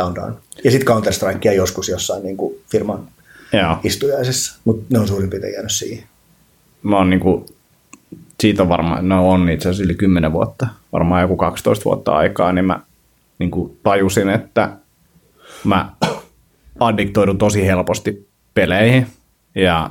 okay. 0.00 0.32
Ja 0.64 0.70
sitten 0.70 0.96
Counter-Strikea 0.96 1.52
joskus 1.52 1.88
jossain 1.88 2.22
niin 2.22 2.36
kuin 2.36 2.54
firman 2.70 3.08
Joo. 3.52 3.76
istujaisessa, 3.84 4.58
mutta 4.64 4.86
ne 4.90 4.98
on 4.98 5.08
suurin 5.08 5.30
piirtein 5.30 5.52
jäänyt 5.52 5.72
siihen. 5.72 6.04
Mä 6.82 6.96
oon 6.96 7.10
niinku, 7.10 7.46
siitä 8.44 8.62
on 8.62 8.68
varmaan, 8.68 9.08
no 9.08 9.30
on 9.30 9.50
itse 9.50 9.68
asiassa 9.68 9.84
yli 9.84 9.94
10 9.94 10.32
vuotta, 10.32 10.66
varmaan 10.92 11.22
joku 11.22 11.36
12 11.36 11.84
vuotta 11.84 12.12
aikaa, 12.12 12.52
niin 12.52 12.64
mä 12.64 12.80
niinku 13.38 13.76
tajusin, 13.82 14.28
että 14.28 14.70
mä 15.64 15.90
addiktoidun 16.80 17.38
tosi 17.38 17.66
helposti 17.66 18.28
peleihin. 18.54 19.06
Ja 19.54 19.90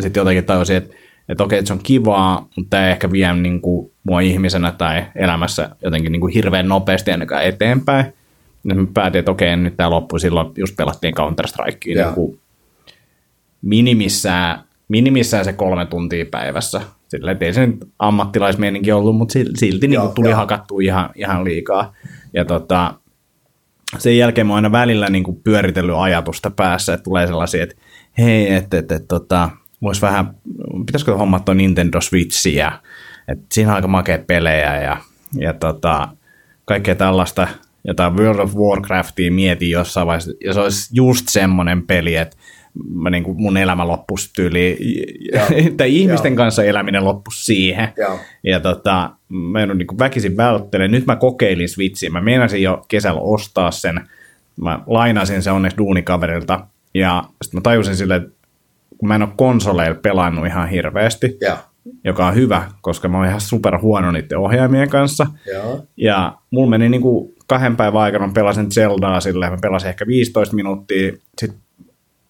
sitten 0.00 0.20
jotenkin 0.20 0.44
tajusin, 0.44 0.76
että, 0.76 0.94
että 1.28 1.44
okei, 1.44 1.58
että 1.58 1.66
se 1.66 1.72
on 1.72 1.80
kivaa, 1.82 2.48
mutta 2.56 2.70
tämä 2.70 2.86
ei 2.86 2.92
ehkä 2.92 3.12
vie 3.12 3.34
niinku 3.34 3.92
mua 4.04 4.20
ihmisenä 4.20 4.72
tai 4.72 5.04
elämässä 5.14 5.70
jotenkin 5.82 6.12
niinku 6.12 6.26
hirveän 6.26 6.68
nopeasti 6.68 7.10
ainakaan 7.10 7.44
eteenpäin. 7.44 8.12
Ja 8.64 8.74
mä 8.74 8.86
päätin, 8.94 9.18
että 9.18 9.30
okei, 9.30 9.56
nyt 9.56 9.76
tämä 9.76 9.90
loppui 9.90 10.20
silloin, 10.20 10.52
just 10.56 10.76
pelattiin 10.76 11.14
Counter-Strikea 11.14 11.98
Joo. 11.98 12.06
niinku 12.06 12.38
minimissään, 13.62 14.64
minimissään 14.88 15.44
se 15.44 15.52
kolme 15.52 15.86
tuntia 15.86 16.26
päivässä. 16.30 16.80
Sillä 17.12 17.36
ei 17.40 17.52
se 17.52 17.66
nyt 17.66 17.88
ammattilaismieninki 17.98 18.92
ollut, 18.92 19.16
mutta 19.16 19.38
sil- 19.38 19.56
silti 19.56 19.88
niin 19.88 19.94
Joo, 19.94 20.08
tuli 20.08 20.28
joo. 20.28 20.36
hakattua 20.36 20.80
ihan, 20.82 21.10
ihan 21.14 21.44
liikaa. 21.44 21.94
Ja 22.34 22.44
tota, 22.44 22.94
sen 23.98 24.18
jälkeen 24.18 24.46
mä 24.46 24.52
oon 24.52 24.56
aina 24.64 24.72
välillä 24.72 25.10
niin 25.10 25.24
kuin 25.24 25.40
pyöritellyt 25.44 25.94
ajatusta 25.98 26.50
päässä, 26.50 26.94
että 26.94 27.04
tulee 27.04 27.26
sellaisia, 27.26 27.62
että 27.62 27.74
hei, 28.18 28.54
että, 28.54 28.78
että, 28.78 28.94
että 28.94 29.08
tota, 29.08 29.50
vois 29.82 30.02
vähän, 30.02 30.34
pitäisikö 30.86 31.16
hommat 31.16 31.44
tuon 31.44 31.56
Nintendo 31.56 32.00
Switchiä, 32.00 32.72
että 33.28 33.44
siinä 33.52 33.70
on 33.70 33.76
aika 33.76 33.88
makeat 33.88 34.26
pelejä 34.26 34.82
ja, 34.82 34.96
ja 35.34 35.52
tota, 35.52 36.08
kaikkea 36.64 36.94
tällaista, 36.94 37.48
jotain 37.84 38.16
World 38.16 38.38
of 38.38 38.54
Warcraftia 38.54 39.32
mietin 39.32 39.70
jossain 39.70 40.06
vaiheessa, 40.06 40.32
ja 40.44 40.54
se 40.54 40.60
olisi 40.60 40.90
just 40.92 41.28
semmoinen 41.28 41.86
peli, 41.86 42.16
että 42.16 42.36
mä 42.94 43.10
niin 43.10 43.24
kuin 43.24 43.42
mun 43.42 43.56
elämä 43.56 43.88
loppuisi 43.88 44.30
tyyliin, 44.36 44.76
tai 45.76 45.96
ihmisten 45.96 46.32
Joo. 46.32 46.36
kanssa 46.36 46.64
eläminen 46.64 47.04
loppuisi 47.04 47.44
siihen. 47.44 47.88
Joo. 47.96 48.18
Ja 48.42 48.60
tota, 48.60 49.10
mä 49.28 49.62
en 49.62 49.68
niin 49.68 49.98
väkisin 49.98 50.36
välttele. 50.36 50.88
Nyt 50.88 51.06
mä 51.06 51.16
kokeilin 51.16 51.68
Switchiä. 51.68 52.10
Mä 52.10 52.20
meinasin 52.20 52.62
jo 52.62 52.84
kesällä 52.88 53.20
ostaa 53.20 53.70
sen. 53.70 54.00
Mä 54.56 54.80
lainasin 54.86 55.42
se 55.42 55.50
onneksi 55.50 55.78
duunikaverilta. 55.78 56.66
Ja 56.94 57.24
sitten 57.42 57.58
mä 57.58 57.62
tajusin 57.62 57.96
sille, 57.96 58.16
että 58.16 58.30
kun 58.98 59.08
mä 59.08 59.14
en 59.14 59.22
ole 59.22 59.30
konsoleilla 59.36 60.00
pelannut 60.02 60.46
ihan 60.46 60.68
hirveästi, 60.68 61.36
Joo. 61.40 61.56
joka 62.04 62.26
on 62.26 62.34
hyvä, 62.34 62.70
koska 62.80 63.08
mä 63.08 63.18
oon 63.18 63.26
ihan 63.26 63.40
super 63.40 63.78
huono 63.78 64.12
niiden 64.12 64.38
ohjaimien 64.38 64.88
kanssa. 64.88 65.26
Joo. 65.52 65.86
Ja 65.96 66.38
mulla 66.50 66.70
meni 66.70 66.88
niinku 66.88 67.34
kahden 67.46 67.76
päivän 67.76 68.00
aikana, 68.02 68.26
mä 68.26 68.32
pelasin 68.32 68.72
Zeldaa 68.72 69.20
silleen, 69.20 69.52
mä 69.52 69.58
pelasin 69.62 69.88
ehkä 69.88 70.06
15 70.06 70.56
minuuttia, 70.56 71.12
sitten 71.40 71.58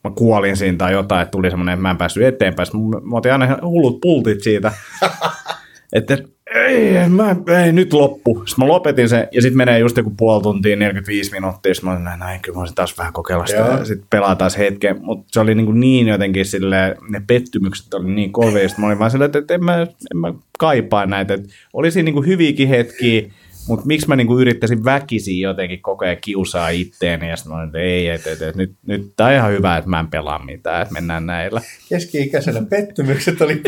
mä 0.05 0.11
kuolin 0.15 0.57
siinä 0.57 0.79
tai 0.79 0.93
jotain, 0.93 1.23
että 1.23 1.31
tuli 1.31 1.51
semmoinen, 1.51 1.73
että 1.73 1.83
mä 1.83 1.91
en 1.91 1.99
päässyt 1.99 2.25
eteenpäin. 2.25 2.67
Sitten 2.67 2.81
mä, 2.81 3.17
otin 3.17 3.33
aina 3.33 3.45
ihan 3.45 3.59
hullut 3.63 4.01
pultit 4.01 4.43
siitä, 4.43 4.73
että 5.93 6.15
et, 6.15 6.33
ei, 6.55 7.09
mä, 7.09 7.37
ei, 7.65 7.73
nyt 7.73 7.93
loppu. 7.93 8.43
Sitten 8.47 8.65
mä 8.65 8.73
lopetin 8.73 9.09
sen, 9.09 9.29
ja 9.33 9.43
sitten 9.43 9.57
menee 9.57 9.79
just 9.79 9.97
joku 9.97 10.13
puoli 10.17 10.43
tuntia, 10.43 10.77
45 10.77 11.33
minuuttia, 11.33 11.75
sitten 11.75 11.91
mä 11.91 11.97
olin, 11.97 12.19
näin, 12.19 12.41
kyllä 12.41 12.59
mä 12.59 12.65
taas 12.75 12.99
vähän 12.99 13.13
kokeilla 13.13 13.47
sitä, 13.47 13.59
Joo. 13.59 13.79
ja 13.79 13.85
sitten 13.85 14.07
pelaa 14.11 14.37
taas 14.37 14.59
hetken, 14.59 14.97
mutta 15.03 15.27
se 15.33 15.41
oli 15.41 15.55
niin, 15.55 15.67
kuin 15.67 15.81
niin 15.81 16.09
jotenkin 16.09 16.47
silleen, 16.47 16.97
ne 17.09 17.23
pettymykset 17.27 17.95
oli 17.95 18.11
niin 18.11 18.33
kovia, 18.33 18.69
sitten 18.69 18.81
mä 18.81 18.87
olin 18.87 18.99
vaan 18.99 19.11
silleen, 19.11 19.27
että, 19.27 19.39
että 19.39 19.55
en, 19.55 19.65
mä, 19.65 19.81
en 19.83 20.17
mä 20.17 20.35
kaipaa 20.59 21.07
näitä, 21.07 21.35
että 21.35 21.49
oli 21.73 21.91
siinä 21.91 22.05
niin 22.05 22.15
kuin 22.15 22.27
hyviäkin 22.27 22.69
hetkiä, 22.69 23.23
mutta 23.69 23.87
miksi 23.87 24.09
mä 24.09 24.17
niinku 24.17 24.39
yrittäisin 24.39 24.85
väkisin 24.85 25.41
jotenkin 25.41 25.83
koko 25.83 26.05
ajan 26.05 26.17
kiusaa 26.21 26.69
itteeni, 26.69 27.29
ja 27.29 27.35
olin, 27.51 27.67
että 27.67 27.79
ei, 27.79 28.09
että, 28.09 28.33
että, 28.33 28.49
että 28.49 28.59
nyt, 28.59 28.73
nyt 28.87 29.13
tää 29.17 29.27
on 29.27 29.35
ihan 29.35 29.53
hyvä, 29.53 29.77
että 29.77 29.91
mä 29.91 30.01
en 30.01 30.09
pelaa 30.09 30.45
mitään, 30.45 30.83
että 30.83 30.95
mennään 30.95 31.27
näillä. 31.27 31.61
Keski-ikäisenä 31.89 32.63
pettymykset 32.71 33.41
oli 33.41 33.61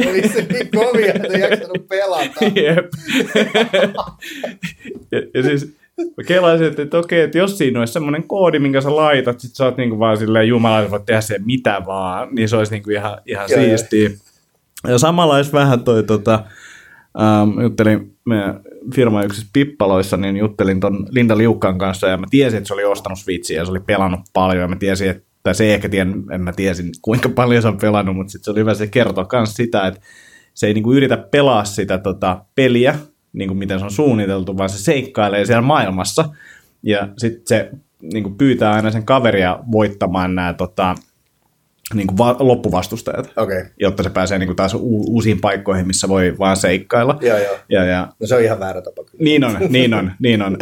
niin 0.53 0.71
kovia, 0.75 1.15
että 1.15 1.29
ei 1.29 1.41
jaksanut 1.41 1.89
pelata. 1.89 2.45
Jep. 2.65 2.93
ja, 5.13 5.23
ja 5.35 5.43
siis 5.43 5.77
mä 5.99 6.25
kelasin, 6.27 6.67
että, 6.67 6.83
että 6.83 6.99
okei, 6.99 7.21
että 7.21 7.39
jos 7.39 7.59
siinä 7.59 7.79
olisi 7.79 7.93
semmoinen 7.93 8.23
koodi, 8.23 8.59
minkä 8.59 8.81
sä 8.81 8.97
laitat, 8.97 9.41
sit 9.41 9.55
sä 9.55 9.65
oot 9.65 9.77
niinku 9.77 9.99
vaan 9.99 10.17
silleen, 10.17 10.49
jumala, 10.49 10.91
voit 10.91 11.07
tehdä 11.07 11.21
sen 11.21 11.43
mitä 11.45 11.83
vaan, 11.87 12.29
niin 12.35 12.49
se 12.49 12.57
olisi 12.57 12.73
niinku 12.73 12.91
ihan, 12.91 13.19
ihan 13.27 13.49
siistiä. 13.49 14.11
Ja 14.89 14.99
samalla 14.99 15.37
olisi 15.37 15.53
vähän 15.53 15.85
toi, 15.85 16.03
tota, 16.03 16.45
ähm, 17.21 17.61
juttelin 17.63 18.14
meidän 18.25 18.61
firman 18.95 19.25
yksissä 19.25 19.51
pippaloissa, 19.53 20.17
niin 20.17 20.37
juttelin 20.37 20.81
ton 20.81 21.07
Linda 21.11 21.39
Liukkan 21.39 21.79
kanssa, 21.79 22.09
ja 22.09 22.17
mä 22.17 22.27
tiesin, 22.31 22.59
että 22.59 22.69
se 22.69 22.75
oli 22.75 22.85
ostanut 22.85 23.19
Switchiä, 23.19 23.59
ja 23.59 23.65
se 23.65 23.71
oli 23.71 23.81
pelannut 23.81 24.21
paljon, 24.33 24.63
ja 24.63 24.69
mä 24.69 24.77
tiesin, 24.77 25.11
että 25.11 25.35
tai 25.43 25.55
se 25.55 25.65
ei 25.65 25.73
ehkä 25.73 25.89
tiedä, 25.89 26.11
en 26.33 26.41
mä 26.41 26.53
tiesin 26.53 26.91
kuinka 27.03 27.29
paljon 27.29 27.63
se 27.63 27.69
on 27.69 27.79
pelannut, 27.79 28.17
mutta 28.17 28.31
sitten 28.31 28.45
se 28.45 28.51
oli 28.51 28.61
hyvä, 28.61 28.75
se 28.75 28.87
kertoo 28.87 29.27
myös 29.33 29.55
sitä, 29.55 29.87
että 29.87 30.01
se 30.55 30.67
ei 30.67 30.75
niinku 30.75 30.93
yritä 30.93 31.17
pelaa 31.17 31.65
sitä 31.65 31.99
tota, 31.99 32.45
peliä, 32.55 32.99
niin 33.33 33.49
kuin 33.49 33.59
miten 33.59 33.79
se 33.79 33.85
on 33.85 33.91
suunniteltu, 33.91 34.59
vaan 34.59 34.69
se 34.69 34.79
seikkailee 34.79 35.45
siellä 35.45 35.63
maailmassa. 35.63 36.25
Ja 36.83 37.09
sitten 37.19 37.43
se 37.47 37.71
niin 38.13 38.23
kuin 38.23 38.35
pyytää 38.35 38.73
aina 38.73 38.91
sen 38.91 39.05
kaveria 39.05 39.59
voittamaan 39.73 40.35
nämä 40.35 40.53
tota, 40.53 40.95
niin 41.95 42.07
kuin 42.07 42.19
va- 42.19 42.37
loppuvastustajat. 42.39 43.33
Okay. 43.37 43.65
jotta 43.81 44.03
se 44.03 44.11
pääsee 44.11 44.39
niin 44.39 44.47
kuin 44.47 44.57
taas 44.57 44.75
u- 44.75 45.05
uusiin 45.09 45.41
paikkoihin, 45.41 45.87
missä 45.87 46.09
voi 46.09 46.35
vaan 46.39 46.57
seikkailla. 46.57 47.19
Joo, 47.21 47.39
joo. 47.39 47.57
Ja, 47.69 47.85
ja 47.85 48.09
No 48.21 48.27
se 48.27 48.35
on 48.35 48.43
ihan 48.43 48.61
väärä 48.61 48.83
tapa 48.83 49.05
kyllä. 49.05 49.25
niin 49.25 49.45
on, 49.45 49.57
niin 49.69 49.95
on, 49.95 50.13
niin 50.23 50.43
on. 50.43 50.57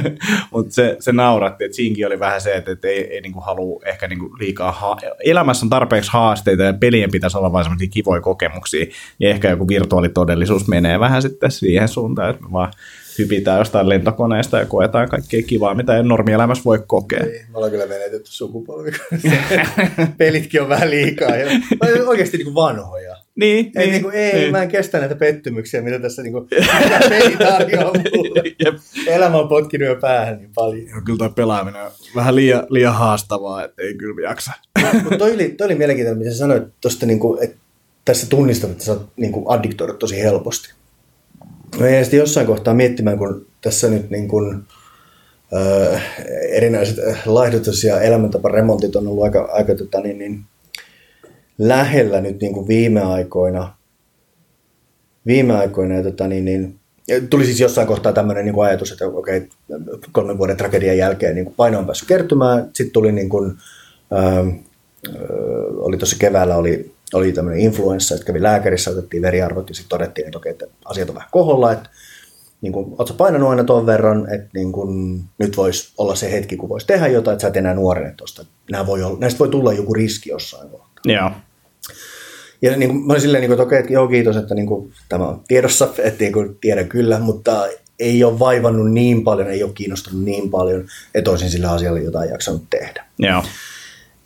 Mutta 0.52 0.74
se, 0.74 0.96
se 1.00 1.12
nauratti, 1.12 1.64
että 1.64 1.76
siinkin 1.76 2.06
oli 2.06 2.18
vähän 2.20 2.40
se, 2.40 2.54
että, 2.54 2.72
että 2.72 2.88
ei, 2.88 3.14
ei 3.14 3.20
niinku 3.20 3.40
halua 3.40 3.80
ehkä 3.86 4.08
niinku 4.08 4.36
liikaa... 4.38 4.72
Ha- 4.72 4.96
Elämässä 5.24 5.66
on 5.66 5.70
tarpeeksi 5.70 6.10
haasteita 6.12 6.62
ja 6.62 6.72
pelien 6.72 7.10
pitäisi 7.10 7.38
olla 7.38 7.52
vain 7.52 7.64
semmoisia 7.64 7.88
kivoja 7.88 8.20
kokemuksia. 8.20 8.86
Ja 9.20 9.30
ehkä 9.30 9.50
joku 9.50 9.68
virtuaalitodellisuus 9.68 10.68
menee 10.68 11.00
vähän 11.00 11.22
sitten 11.22 11.50
siihen 11.50 11.88
suuntaan, 11.88 12.30
että 12.30 12.42
me 12.42 12.52
vaan 12.52 12.72
hypitään 13.18 13.58
jostain 13.58 13.88
lentokoneesta 13.88 14.58
ja 14.58 14.66
koetaan 14.66 15.08
kaikkea 15.08 15.42
kivaa, 15.42 15.74
mitä 15.74 15.96
ei 15.96 16.02
normielämässä 16.02 16.64
voi 16.64 16.82
kokea. 16.86 17.20
Ei, 17.20 17.40
me 17.48 17.56
ollaan 17.56 17.72
kyllä 17.72 17.86
menetetty 17.86 18.30
sukupolvi. 18.30 18.90
Pelitkin 20.18 20.62
on 20.62 20.68
vähän 20.68 20.90
liikaa. 20.90 21.36
Ja, 21.36 21.46
mä 21.54 21.88
olen 21.88 22.08
oikeasti 22.08 22.36
niin 22.36 22.44
kuin 22.44 22.54
vanhoja. 22.54 23.16
Niin, 23.36 23.72
Ei, 23.76 23.90
niin 23.90 24.02
kuin, 24.02 24.14
ei, 24.14 24.50
mä 24.50 24.62
en 24.62 24.68
kestä 24.68 24.98
näitä 24.98 25.14
pettymyksiä, 25.14 25.82
mitä 25.82 25.98
tässä 25.98 26.22
niin 26.22 26.32
kuin, 26.32 26.48
mitä 26.84 27.00
peli 27.08 27.36
tarjoaa 27.36 27.92
mulle. 28.16 28.42
Jep. 28.64 28.74
Elämä 29.06 29.36
on 29.36 29.48
potkinut 29.48 29.88
jo 29.88 29.96
päähän 29.96 30.38
niin 30.38 30.50
paljon. 30.54 30.88
Joo, 30.88 31.00
Kyllä 31.04 31.18
tuo 31.18 31.30
pelaaminen 31.30 31.82
on 31.82 31.90
vähän 32.16 32.34
liian, 32.34 32.66
liian 32.70 32.94
haastavaa, 32.94 33.64
että 33.64 33.82
ei 33.82 33.94
kyllä 33.94 34.28
jaksa. 34.28 34.52
Mutta 35.02 35.18
toi 35.18 35.32
oli, 35.32 35.48
toi 35.48 35.64
oli 35.64 35.74
mielenkiintoinen, 35.74 36.18
mitä 36.18 36.30
sä 36.30 36.38
sanoit 36.38 36.62
tuosta, 36.80 37.06
niin 37.06 37.20
kuin, 37.20 37.44
että 37.44 37.56
tässä 38.04 38.26
tunnistat, 38.26 38.70
että 38.70 38.84
sä 38.84 38.92
oot 38.92 39.08
niin 39.16 39.32
kuin 39.32 39.44
addiktoidut 39.48 39.98
tosi 39.98 40.22
helposti. 40.22 40.74
Mä 41.80 41.88
jäin 41.88 42.04
sitten 42.04 42.18
jossain 42.18 42.46
kohtaa 42.46 42.74
miettimään, 42.74 43.18
kun 43.18 43.46
tässä 43.60 43.88
nyt 43.88 44.10
niin 44.10 44.28
kuin, 44.28 44.62
ö, 45.52 45.98
erinäiset 46.48 46.96
laihdutus- 47.26 47.84
ja 47.84 48.00
elämäntaparemontit 48.00 48.96
on 48.96 49.08
ollut 49.08 49.24
aika, 49.24 49.48
aika 49.52 49.74
tota, 49.74 50.00
niin, 50.00 50.18
niin, 50.18 50.40
lähellä 51.58 52.20
nyt 52.20 52.40
niin 52.40 52.52
kuin 52.52 52.68
viime 52.68 53.00
aikoina. 53.00 53.74
Viime 55.26 55.56
aikoina 55.56 55.94
ja, 55.94 56.02
tota, 56.02 56.28
niin, 56.28 56.44
niin, 56.44 56.80
tuli 57.30 57.44
siis 57.44 57.60
jossain 57.60 57.86
kohtaa 57.86 58.12
tämmöinen 58.12 58.44
niin 58.44 58.54
kuin 58.54 58.66
ajatus, 58.66 58.92
että 58.92 59.06
okei, 59.06 59.48
kolmen 60.12 60.38
vuoden 60.38 60.56
tragedian 60.56 60.98
jälkeen 60.98 61.34
niin 61.34 61.44
kuin 61.44 61.54
paino 61.56 61.78
on 61.78 61.86
päässyt 61.86 62.08
kertymään. 62.08 62.70
Sitten 62.72 62.92
tuli 62.92 63.12
niin 63.12 63.28
kuin, 63.28 63.52
ö, 64.12 64.16
ö, 65.08 65.22
oli 65.76 65.96
tuossa 65.96 66.16
keväällä 66.18 66.56
oli, 66.56 66.93
oli 67.14 67.32
tämmöinen 67.32 67.60
influenssa, 67.60 68.14
että 68.14 68.26
kävi 68.26 68.42
lääkärissä, 68.42 68.90
otettiin 68.90 69.22
veriarvot 69.22 69.68
ja 69.68 69.74
sitten 69.74 69.88
todettiin, 69.88 70.26
että 70.26 70.38
okei, 70.38 70.52
että 70.52 70.66
asiat 70.84 71.08
on 71.08 71.14
vähän 71.14 71.28
koholla, 71.32 71.72
että 71.72 71.90
niin 72.60 72.72
kuin, 72.72 72.94
ootko 72.98 73.14
painanut 73.14 73.50
aina 73.50 73.64
tuon 73.64 73.86
verran, 73.86 74.34
että 74.34 74.48
niin 74.54 74.72
kuin, 74.72 75.22
nyt 75.38 75.56
voisi 75.56 75.92
olla 75.98 76.14
se 76.14 76.32
hetki, 76.32 76.56
kun 76.56 76.68
voisi 76.68 76.86
tehdä 76.86 77.06
jotain, 77.06 77.32
että 77.32 77.42
sä 77.42 77.48
et 77.48 77.56
enää 77.56 77.74
nuorene 77.74 78.14
tuosta. 78.16 78.44
Nämä 78.70 78.86
voi 78.86 79.02
olla, 79.02 79.18
näistä 79.18 79.38
voi 79.38 79.48
tulla 79.48 79.72
joku 79.72 79.94
riski 79.94 80.30
jossain 80.30 80.70
kohtaa. 80.70 81.02
Joo. 81.04 81.30
Ja 82.62 82.76
niin 82.76 82.90
kuin, 82.90 83.06
mä 83.06 83.12
olin 83.12 83.22
silleen, 83.22 83.40
niin 83.40 83.48
kuin, 83.48 83.54
että 83.54 83.66
okei, 83.66 83.78
että 83.78 83.92
joo 83.92 84.08
kiitos, 84.08 84.36
että 84.36 84.54
niin 84.54 84.66
kuin, 84.66 84.92
tämä 85.08 85.28
on 85.28 85.40
tiedossa, 85.48 85.88
että 85.98 86.24
niin 86.24 86.32
kuin, 86.32 86.58
tiedän 86.60 86.88
kyllä, 86.88 87.18
mutta 87.18 87.66
ei 87.98 88.24
ole 88.24 88.38
vaivannut 88.38 88.92
niin 88.92 89.24
paljon, 89.24 89.50
ei 89.50 89.62
ole 89.62 89.72
kiinnostunut 89.74 90.24
niin 90.24 90.50
paljon, 90.50 90.84
että 91.14 91.30
olisin 91.30 91.50
sillä 91.50 91.70
asialla 91.70 91.98
jotain 91.98 92.30
jaksanut 92.30 92.62
tehdä. 92.70 93.04
Joo. 93.18 93.42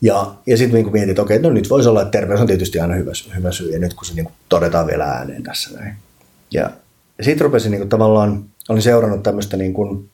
Ja, 0.00 0.34
ja 0.46 0.56
sitten 0.56 0.82
niin 0.82 0.92
mietin, 0.92 1.10
että 1.10 1.22
okei, 1.22 1.38
no 1.38 1.50
nyt 1.50 1.70
voisi 1.70 1.88
olla, 1.88 2.02
että 2.02 2.18
terveys 2.18 2.40
on 2.40 2.46
tietysti 2.46 2.80
aina 2.80 2.94
hyvä, 2.94 3.12
hyvä 3.36 3.52
syy, 3.52 3.70
ja 3.70 3.78
nyt 3.78 3.94
kun 3.94 4.04
se 4.04 4.14
niin 4.14 4.24
kuin 4.24 4.34
todetaan 4.48 4.86
vielä 4.86 5.04
ääneen 5.04 5.42
tässä 5.42 5.78
näin. 5.78 5.94
Ja, 6.50 6.70
sitten 7.22 7.44
rupesin 7.44 7.70
niin 7.70 7.80
kuin, 7.80 7.88
tavallaan, 7.88 8.44
olin 8.68 8.82
seurannut 8.82 9.22
tämmöistä 9.22 9.56
niin 9.56 9.74
kuin 9.74 10.08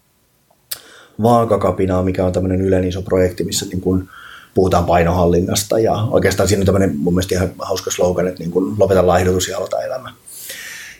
vaakakapinaa, 1.23 2.03
mikä 2.03 2.25
on 2.25 2.33
tämmöinen 2.33 2.61
Ylen 2.61 2.85
iso 2.85 3.03
projekti, 3.03 3.45
missä 3.45 3.67
niin 3.67 3.81
kuin, 3.81 4.09
puhutaan 4.55 4.85
painohallinnasta 4.85 5.79
ja 5.79 5.93
oikeastaan 5.93 6.49
siinä 6.49 6.61
on 6.61 6.67
tämmöinen 6.67 6.97
mun 6.97 7.15
mielestä 7.15 7.35
ihan 7.35 7.51
hauska 7.59 7.91
slogan, 7.91 8.29
että 8.29 8.41
niin 8.41 8.51
kuin 8.51 8.75
lopeta 8.79 9.07
laihdutus 9.07 9.49
ja 9.49 9.57
aloita 9.57 9.83
elämä. 9.83 10.13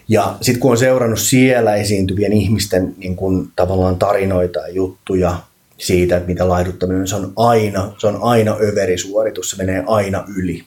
Ja 0.09 0.37
sitten 0.41 0.61
kun 0.61 0.71
on 0.71 0.79
seurannut 0.79 1.19
siellä 1.19 1.75
esiintyvien 1.75 2.33
ihmisten 2.33 2.95
niin 2.99 3.17
kuin, 3.17 3.49
tavallaan 3.57 3.99
tarinoita 3.99 4.61
ja 4.61 4.69
juttuja 4.69 5.37
siitä, 5.79 6.17
että 6.17 6.29
mitä 6.29 6.49
laihduttaminen 6.49 7.07
se 7.07 7.17
on 7.17 7.33
aina, 7.37 7.93
se 7.99 8.07
on 8.07 8.19
aina 8.23 8.57
överisuoritus, 8.63 9.51
se 9.51 9.57
menee 9.57 9.85
aina 9.87 10.25
yli. 10.37 10.65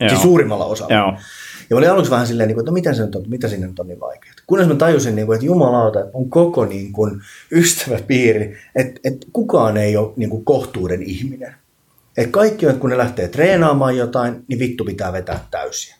Joo. 0.00 0.08
Siis 0.08 0.22
suurimmalla 0.22 0.64
osalla. 0.64 0.94
Joo. 0.94 1.16
Ja 1.70 1.76
mä 1.76 1.78
olin 1.78 1.90
aluksi 1.90 2.10
vähän 2.10 2.26
silleen, 2.26 2.48
niin 2.48 2.58
että 2.58 2.70
no 2.70 2.74
mitä, 2.74 2.94
se 2.94 3.02
nyt 3.02 3.14
on, 3.14 3.24
mitä 3.26 3.48
sinne 3.48 3.66
nyt 3.66 3.78
on 3.78 3.86
niin 3.86 4.00
vaikeaa. 4.00 4.34
Kunnes 4.46 4.68
mä 4.68 4.74
tajusin, 4.74 5.16
niin 5.16 5.32
että 5.32 5.46
jumalauta, 5.46 6.00
että 6.00 6.10
on 6.14 6.30
koko 6.30 6.64
niin 6.64 6.92
kuin, 6.92 7.20
ystäväpiiri, 7.52 8.56
että, 8.74 9.00
että 9.04 9.26
kukaan 9.32 9.76
ei 9.76 9.96
ole 9.96 10.12
niin 10.16 10.30
kuin, 10.30 10.44
kohtuuden 10.44 11.02
ihminen. 11.02 11.54
Että 12.16 12.30
kaikki, 12.30 12.66
kun 12.78 12.90
ne 12.90 12.98
lähtee 12.98 13.28
treenaamaan 13.28 13.96
jotain, 13.96 14.44
niin 14.48 14.58
vittu 14.58 14.84
pitää 14.84 15.12
vetää 15.12 15.46
täysiä. 15.50 15.96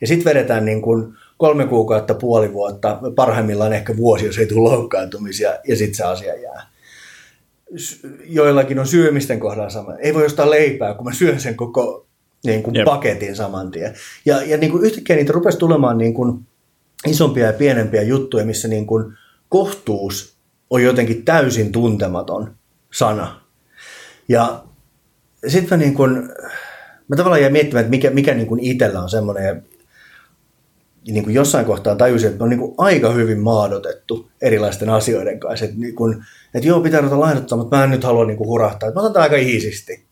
Ja 0.00 0.06
sitten 0.06 0.24
vedetään 0.24 0.64
niin 0.64 0.82
kuin, 0.82 1.14
kolme 1.36 1.66
kuukautta, 1.66 2.14
puoli 2.14 2.52
vuotta, 2.52 2.98
parhaimmillaan 3.14 3.72
ehkä 3.72 3.96
vuosi, 3.96 4.26
jos 4.26 4.38
ei 4.38 4.46
tule 4.46 4.70
loukkaantumisia, 4.70 5.58
ja 5.68 5.76
sitten 5.76 5.94
se 5.94 6.04
asia 6.04 6.40
jää. 6.40 6.62
Joillakin 8.24 8.78
on 8.78 8.86
syömisten 8.86 9.40
kohdalla 9.40 9.70
sama. 9.70 9.94
Ei 9.94 10.14
voi 10.14 10.26
ostaa 10.26 10.50
leipää, 10.50 10.94
kun 10.94 11.04
mä 11.04 11.12
syön 11.12 11.40
sen 11.40 11.56
koko 11.56 12.06
niin 12.44 12.62
kuin 12.62 12.76
paketin 12.84 13.36
saman 13.36 13.70
tien. 13.70 13.94
Ja, 14.26 14.42
ja 14.42 14.56
niin 14.56 14.72
kuin 14.72 14.84
yhtäkkiä 14.84 15.16
niitä 15.16 15.32
rupesi 15.32 15.58
tulemaan 15.58 15.98
niin 15.98 16.14
kuin 16.14 16.46
isompia 17.06 17.46
ja 17.46 17.52
pienempiä 17.52 18.02
juttuja, 18.02 18.44
missä 18.44 18.68
niin 18.68 18.86
kuin 18.86 19.12
kohtuus 19.48 20.36
on 20.70 20.82
jotenkin 20.82 21.24
täysin 21.24 21.72
tuntematon 21.72 22.54
sana. 22.92 23.40
Ja 24.28 24.64
sitten 25.48 25.78
mä, 25.78 25.84
niin 25.84 25.94
kuin, 25.94 26.12
mä 27.08 27.16
tavallaan 27.16 27.40
jäin 27.40 27.52
miettimään, 27.52 27.84
että 27.84 27.90
mikä, 27.90 28.10
mikä 28.10 28.34
niin 28.34 28.46
kuin 28.46 28.60
itsellä 28.60 29.02
on 29.02 29.10
semmoinen, 29.10 29.64
niin 31.06 31.24
kuin 31.24 31.34
jossain 31.34 31.66
kohtaa 31.66 31.96
tajusin, 31.96 32.30
että 32.30 32.44
on 32.44 32.50
niin 32.50 32.60
kuin 32.60 32.74
aika 32.78 33.12
hyvin 33.12 33.40
maadotettu 33.40 34.30
erilaisten 34.42 34.90
asioiden 34.90 35.40
kanssa. 35.40 35.64
Että, 35.64 35.76
niin 35.78 35.94
kuin, 35.94 36.24
että 36.56 36.68
joo, 36.68 36.80
pitää 36.80 37.00
ruveta 37.00 37.20
laihduttaa, 37.20 37.58
mutta 37.58 37.76
mä 37.76 37.84
en 37.84 37.90
nyt 37.90 38.04
halua 38.04 38.24
niin 38.24 38.36
kuin 38.36 38.48
hurahtaa. 38.48 38.90
Mä 38.90 39.00
otan 39.00 39.12
tämän 39.12 39.22
aika 39.22 39.36
iisisti. 39.36 40.06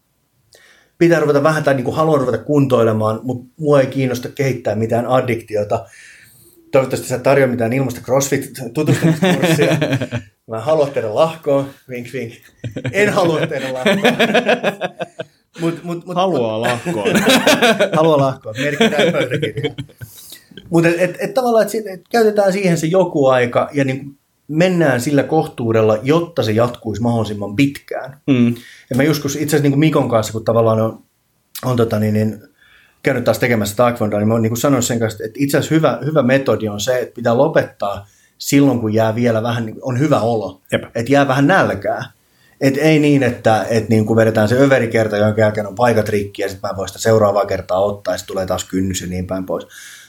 Pitää 0.98 1.20
ruveta 1.20 1.42
vähän, 1.42 1.64
tai 1.64 1.74
niin 1.74 1.84
kuin 1.84 1.96
haluan 1.96 2.20
ruveta 2.20 2.38
kuntoilemaan, 2.38 3.20
mutta 3.22 3.52
mua 3.60 3.80
ei 3.80 3.86
kiinnosta 3.86 4.28
kehittää 4.28 4.74
mitään 4.74 5.06
addiktiota. 5.06 5.86
Toivottavasti 6.72 7.08
sä 7.08 7.18
tarjoa 7.18 7.48
mitään 7.48 7.72
ilmasta 7.72 8.00
CrossFit-tutustumiskurssia. 8.00 9.76
Mä 10.50 10.60
haluan 10.60 10.90
tehdä 10.90 11.14
lahkoon, 11.14 11.70
vink 11.88 12.12
vink. 12.12 12.32
En 12.92 13.12
halua 13.12 13.46
tehdä 13.46 13.72
lahkoon. 13.72 13.98
mut, 15.60 15.84
mut, 15.84 16.06
mut, 16.06 16.16
Haluaa 16.16 16.60
lahkoon. 16.60 17.20
Haluaa 17.96 18.18
lahkoon, 18.18 18.54
merkitään 18.58 19.12
pöytäkirjaan. 19.12 19.76
Mutta 20.70 20.88
et, 20.88 21.00
et, 21.00 21.16
et 21.20 21.34
tavallaan, 21.34 21.66
että 21.66 21.92
et 21.92 22.02
käytetään 22.10 22.52
siihen 22.52 22.78
se 22.78 22.86
joku 22.86 23.26
aika 23.26 23.70
ja 23.72 23.84
niin 23.84 24.18
mennään 24.48 25.00
sillä 25.00 25.22
kohtuudella, 25.22 25.98
jotta 26.02 26.42
se 26.42 26.52
jatkuisi 26.52 27.02
mahdollisimman 27.02 27.56
pitkään. 27.56 28.20
Mm. 28.26 28.54
Ja 28.90 28.96
mä 28.96 29.02
joskus 29.02 29.36
itse 29.36 29.56
asiassa 29.56 29.70
niin 29.70 29.78
Mikon 29.78 30.08
kanssa, 30.08 30.32
kun 30.32 30.44
tavallaan 30.44 30.80
on, 30.80 31.02
on 31.64 31.76
tota, 31.76 31.98
niin, 31.98 32.14
niin, 32.14 32.42
käynyt 33.02 33.24
taas 33.24 33.38
tekemässä 33.38 33.76
taekwondoa, 33.76 34.18
niin 34.20 34.28
mä 34.28 34.34
oon 34.34 34.42
niin 34.42 34.56
sanonut 34.56 34.84
sen 34.84 34.98
kanssa, 34.98 35.24
että 35.24 35.38
itse 35.40 35.58
asiassa 35.58 35.74
hyvä, 35.74 35.98
hyvä 36.04 36.22
metodi 36.22 36.68
on 36.68 36.80
se, 36.80 36.98
että 36.98 37.14
pitää 37.14 37.36
lopettaa 37.36 38.06
silloin, 38.38 38.80
kun 38.80 38.94
jää 38.94 39.14
vielä 39.14 39.42
vähän, 39.42 39.66
niin 39.66 39.76
on 39.82 39.98
hyvä 39.98 40.20
olo. 40.20 40.60
Jep. 40.72 40.84
Että 40.94 41.12
jää 41.12 41.28
vähän 41.28 41.46
nälkää. 41.46 42.04
Et 42.60 42.76
ei 42.76 42.98
niin, 42.98 43.22
että 43.22 43.66
et 43.70 43.88
niin 43.88 44.06
kuin 44.06 44.16
vedetään 44.16 44.48
se 44.48 44.60
överikerta, 44.60 45.16
jonka 45.16 45.40
jälkeen 45.40 45.66
on 45.66 45.74
paikat 45.74 46.08
rikki 46.08 46.42
ja 46.42 46.48
sitten 46.48 46.70
mä 46.70 46.76
voin 46.76 46.88
sitä 46.88 47.00
seuraavaa 47.00 47.46
kertaa 47.46 47.80
ottaa 47.80 48.14
ja 48.14 48.18
sitten 48.18 48.32
tulee 48.32 48.46
taas 48.46 48.64
kynnys 48.64 49.00
ja 49.00 49.06
niin 49.06 49.26
päin 49.26 49.46
pois 49.46 49.66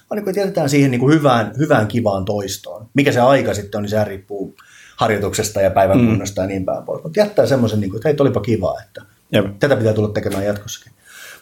vaan 0.10 0.24
niin 0.24 0.36
jätetään 0.36 0.70
siihen 0.70 0.92
niin 0.92 1.00
kuin 1.00 1.14
hyvään, 1.14 1.54
hyvään 1.58 1.88
kivaan 1.88 2.26
toistoon. 2.26 2.88
Mikä 2.94 3.12
se 3.12 3.20
aika 3.20 3.54
sitten 3.54 3.78
on, 3.78 3.84
niin 3.84 3.90
se 3.90 4.04
riippuu 4.04 4.56
harjoituksesta 4.96 5.62
ja 5.62 5.72
päivän 5.72 5.98
mm. 5.98 6.08
kunnosta 6.08 6.42
ja 6.42 6.48
niin 6.48 6.66
päin 6.66 6.84
pois. 6.84 7.04
Mutta 7.04 7.20
jättää 7.20 7.46
semmoisen, 7.46 7.80
niin 7.80 7.90
kuin, 7.90 7.98
että 7.98 8.10
hei, 8.10 8.16
olipa 8.20 8.42
kivaa, 8.42 8.82
että 8.82 9.02
Jep. 9.32 9.46
tätä 9.60 9.76
pitää 9.76 9.94
tulla 9.94 10.10
tekemään 10.10 10.46
jatkossakin. 10.46 10.94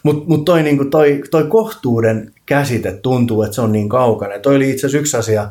Mutta 0.02 0.24
mut 0.26 0.44
toi, 0.44 0.62
niin 0.62 0.90
toi, 0.90 1.22
toi 1.30 1.44
kohtuuden 1.44 2.32
käsite 2.46 2.92
tuntuu, 2.92 3.42
että 3.42 3.54
se 3.54 3.60
on 3.60 3.72
niin 3.72 3.88
kaukana. 3.88 4.38
Toi 4.38 4.56
oli 4.56 4.70
itse 4.70 4.86
asiassa 4.86 4.98
yksi 4.98 5.16
asia, 5.16 5.48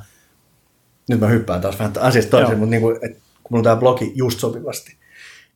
nyt 1.09 1.19
mä 1.19 1.27
hyppään 1.27 1.61
taas 1.61 1.79
vähän 1.79 1.93
asiasta 1.99 2.31
toiseen, 2.31 2.57
mutta 2.57 2.69
niin 2.69 2.81
kuin, 2.81 2.95
että 2.95 3.17
kun 3.43 3.49
mulla 3.49 3.59
on 3.59 3.63
tämä 3.63 3.75
blogi 3.75 4.11
just 4.15 4.39
sopivasti, 4.39 4.95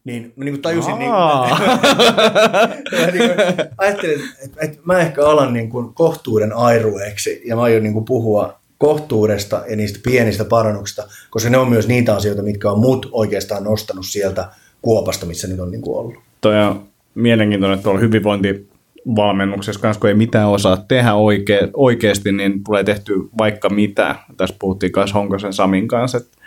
niin 0.07 0.33
mä 0.35 0.43
niin 0.43 0.53
kuin 0.53 0.61
tajusin, 0.61 0.99
niin, 0.99 1.11
mä 1.11 3.07
niin 3.11 3.29
kuin, 3.29 3.67
ajattelin, 3.77 4.19
että, 4.45 4.57
että 4.61 4.77
mä 4.85 4.99
ehkä 4.99 5.25
alan 5.25 5.53
niin 5.53 5.69
kuin 5.69 5.93
kohtuuden 5.93 6.53
airueeksi 6.53 7.41
ja 7.45 7.55
mä 7.55 7.61
aion 7.61 7.83
niin 7.83 7.93
kuin 7.93 8.05
puhua 8.05 8.59
kohtuudesta 8.77 9.63
ja 9.69 9.75
niistä 9.75 9.99
pienistä 10.03 10.45
parannuksista, 10.45 11.03
koska 11.29 11.49
ne 11.49 11.57
on 11.57 11.69
myös 11.69 11.87
niitä 11.87 12.15
asioita, 12.15 12.41
mitkä 12.41 12.71
on 12.71 12.79
mut 12.79 13.09
oikeastaan 13.11 13.63
nostanut 13.63 14.05
sieltä 14.05 14.47
kuopasta, 14.81 15.25
missä 15.25 15.47
nyt 15.47 15.59
on 15.59 15.71
niin 15.71 15.81
kuin 15.81 15.99
ollut. 15.99 16.15
Toi 16.41 16.63
on 16.63 16.83
mielenkiintoinen 17.15 17.79
tuolla 17.79 17.99
hyvinvointivalmennuksessa 17.99 19.81
kanssa, 19.81 19.99
kun 19.99 20.09
ei 20.09 20.15
mitään 20.15 20.49
osaa 20.49 20.85
tehdä 20.87 21.13
oikea, 21.13 21.67
oikeasti, 21.73 22.31
niin 22.31 22.63
tulee 22.63 22.83
tehty 22.83 23.13
vaikka 23.37 23.69
mitä. 23.69 24.15
Tässä 24.37 24.55
puhuttiin 24.59 24.91
myös 24.95 25.13
Honkosen 25.13 25.53
Samin 25.53 25.87
kanssa, 25.87 26.17
että 26.17 26.37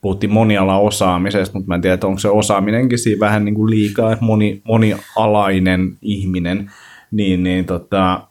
puhuttiin 0.00 0.32
moniala 0.32 0.78
osaamisesta, 0.78 1.58
mutta 1.58 1.68
mä 1.68 1.74
en 1.74 1.80
tiedä, 1.80 1.94
että 1.94 2.06
onko 2.06 2.18
se 2.18 2.28
osaaminenkin 2.28 2.98
siinä 2.98 3.20
vähän 3.20 3.44
niin 3.44 3.54
kuin 3.54 3.70
liikaa, 3.70 4.12
että 4.12 4.24
moni, 4.24 4.62
monialainen 4.64 5.96
ihminen, 6.02 6.70
niin, 7.10 7.42
niin 7.42 7.64
tota, 7.64 8.22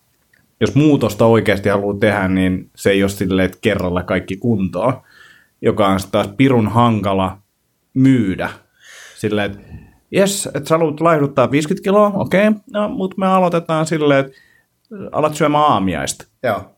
jos 0.61 0.75
muutosta 0.75 1.25
oikeasti 1.25 1.69
haluaa 1.69 1.97
tehdä, 1.99 2.27
niin 2.27 2.69
se 2.75 2.91
ei 2.91 3.03
ole 3.03 3.09
silleen, 3.09 3.45
että 3.45 3.57
kerralla 3.61 4.03
kaikki 4.03 4.37
kuntoon, 4.37 4.93
joka 5.61 5.87
on 5.87 5.99
taas 6.11 6.29
pirun 6.37 6.67
hankala 6.67 7.37
myydä. 7.93 8.49
Silleen, 9.15 9.51
että 9.51 9.63
jes, 10.11 10.45
että 10.45 10.69
sä 10.69 10.77
haluat 10.77 11.01
laihduttaa 11.01 11.51
50 11.51 11.83
kiloa, 11.83 12.11
okei, 12.13 12.47
okay, 12.47 12.61
no, 12.73 12.89
mutta 12.89 13.15
me 13.17 13.27
aloitetaan 13.27 13.85
silleen, 13.85 14.25
että 14.25 14.37
alat 15.11 15.35
syömään 15.35 15.63
aamiaista. 15.63 16.25
Joo. 16.43 16.75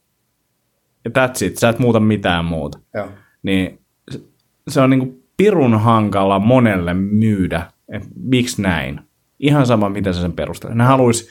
Ja 1.05 1.11
that's 1.11 1.45
it, 1.45 1.57
sä 1.57 1.69
et 1.69 1.79
muuta 1.79 1.99
mitään 1.99 2.45
muuta. 2.45 2.79
Joo. 2.93 3.07
Niin 3.43 3.80
se 4.71 4.81
on 4.81 4.89
niin 4.89 5.23
pirun 5.37 5.79
hankala 5.79 6.39
monelle 6.39 6.93
myydä, 6.93 7.71
että 7.89 8.07
miksi 8.15 8.61
näin. 8.61 8.99
Ihan 9.39 9.65
sama, 9.65 9.89
mitä 9.89 10.13
se 10.13 10.21
sen 10.21 10.31
perustelee. 10.31 10.75
Ne 10.75 10.83
haluaisi, 10.83 11.29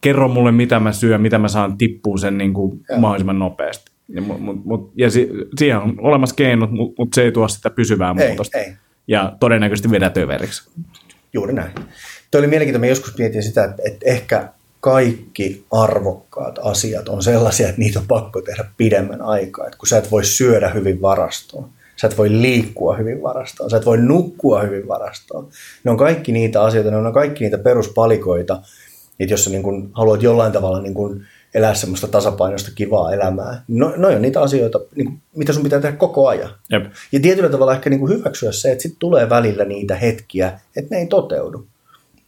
kerro 0.00 0.28
mulle, 0.28 0.52
mitä 0.52 0.80
mä 0.80 0.92
syön, 0.92 1.20
mitä 1.20 1.38
mä 1.38 1.48
saan 1.48 1.78
tippua 1.78 2.16
sen 2.16 2.38
niin 2.38 2.54
kuin 2.54 2.80
mahdollisimman 2.98 3.38
nopeasti. 3.38 3.92
Ja, 4.08 4.22
mut, 4.22 4.64
mut, 4.64 4.92
ja 4.96 5.10
si, 5.10 5.30
siihen 5.58 5.78
on 5.78 5.94
olemassa 6.00 6.34
keinot, 6.34 6.70
mutta 6.70 7.02
mut 7.02 7.14
se 7.14 7.22
ei 7.22 7.32
tuo 7.32 7.48
sitä 7.48 7.70
pysyvää 7.70 8.14
ei, 8.18 8.28
muutosta. 8.28 8.58
Ei. 8.58 8.72
Ja 9.06 9.36
todennäköisesti 9.40 9.90
vedät 9.90 10.16
överiksi. 10.16 10.70
Juuri 11.32 11.52
näin. 11.52 11.72
Tuo 12.30 12.38
oli 12.38 12.46
mielenkiintoinen. 12.46 12.88
Joskus 12.88 13.18
mietin 13.18 13.42
sitä, 13.42 13.64
että, 13.64 13.82
että 13.84 14.06
ehkä 14.06 14.48
kaikki 14.80 15.64
arvokkaat 15.70 16.58
asiat 16.62 17.08
on 17.08 17.22
sellaisia, 17.22 17.68
että 17.68 17.80
niitä 17.80 17.98
on 17.98 18.06
pakko 18.08 18.42
tehdä 18.42 18.64
pidemmän 18.76 19.22
aikaa. 19.22 19.66
Että 19.66 19.78
kun 19.78 19.88
sä 19.88 19.98
et 19.98 20.10
voi 20.10 20.24
syödä 20.24 20.68
hyvin 20.68 21.02
varastoon, 21.02 21.68
Sä 22.02 22.08
et 22.08 22.18
voi 22.18 22.30
liikkua 22.30 22.96
hyvin 22.96 23.22
varastoon, 23.22 23.70
sä 23.70 23.76
et 23.76 23.86
voi 23.86 23.98
nukkua 23.98 24.62
hyvin 24.62 24.88
varastoon. 24.88 25.48
Ne 25.84 25.90
on 25.90 25.96
kaikki 25.96 26.32
niitä 26.32 26.62
asioita, 26.62 26.90
ne 26.90 26.96
on 26.96 27.12
kaikki 27.12 27.44
niitä 27.44 27.58
peruspalikoita, 27.58 28.62
että 29.20 29.34
jos 29.34 29.44
sä 29.44 29.50
niin 29.50 29.62
kun 29.62 29.90
haluat 29.92 30.22
jollain 30.22 30.52
tavalla 30.52 30.80
niin 30.80 30.94
kun 30.94 31.24
elää 31.54 31.74
semmoista 31.74 32.08
tasapainoista 32.08 32.70
kivaa 32.74 33.12
elämää, 33.12 33.64
no, 33.68 33.92
no 33.96 34.08
on 34.08 34.22
niitä 34.22 34.42
asioita, 34.42 34.80
niin 34.96 35.06
kuin, 35.06 35.22
mitä 35.36 35.52
sun 35.52 35.62
pitää 35.62 35.80
tehdä 35.80 35.96
koko 35.96 36.28
ajan. 36.28 36.50
Jep. 36.70 36.84
Ja 37.12 37.20
tietyllä 37.20 37.48
tavalla 37.48 37.74
ehkä 37.74 37.90
niin 37.90 38.00
kuin 38.00 38.18
hyväksyä 38.18 38.52
se, 38.52 38.72
että 38.72 38.82
sitten 38.82 38.98
tulee 38.98 39.28
välillä 39.28 39.64
niitä 39.64 39.96
hetkiä, 39.96 40.60
että 40.76 40.94
ne 40.94 41.00
ei 41.00 41.06
toteudu. 41.06 41.66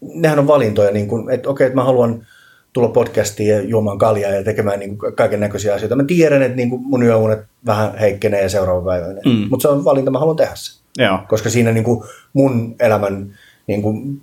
Nehän 0.01 0.39
on 0.39 0.47
valintoja, 0.47 0.91
niin 0.91 1.09
kuin, 1.09 1.31
että 1.31 1.49
okei, 1.49 1.66
että 1.66 1.77
mä 1.77 1.85
haluan 1.85 2.27
tulla 2.75 2.89
podcastiin 2.89 3.49
ja 3.49 3.62
juomaan 3.62 3.99
kaljaa 3.99 4.31
ja 4.31 4.45
tekemään 4.45 4.79
niin 4.79 4.99
kaiken 4.99 5.41
näköisiä 5.41 5.75
asioita. 5.75 5.97
Mä 5.97 6.05
tiedän, 6.05 6.43
että 6.43 6.57
niin 6.57 6.70
kuin 6.70 6.83
mun 6.83 7.03
yöunet 7.03 7.39
vähän 7.66 7.99
heikkenee 7.99 8.43
ja 8.43 8.49
seuraava 8.49 8.85
päivä. 8.85 9.07
Mm. 9.07 9.47
Mutta 9.51 9.62
se 9.62 9.68
on 9.68 9.85
valinta, 9.85 10.11
mä 10.11 10.18
haluan 10.18 10.37
tehdä 10.37 10.53
se. 10.55 10.81
Joo. 10.99 11.18
Koska 11.29 11.51
siinä 11.51 11.72
niin 11.72 11.85
kuin 11.85 12.05
mun 12.33 12.77
elämän 12.81 13.35
niin 13.66 13.83
kuin 13.83 14.20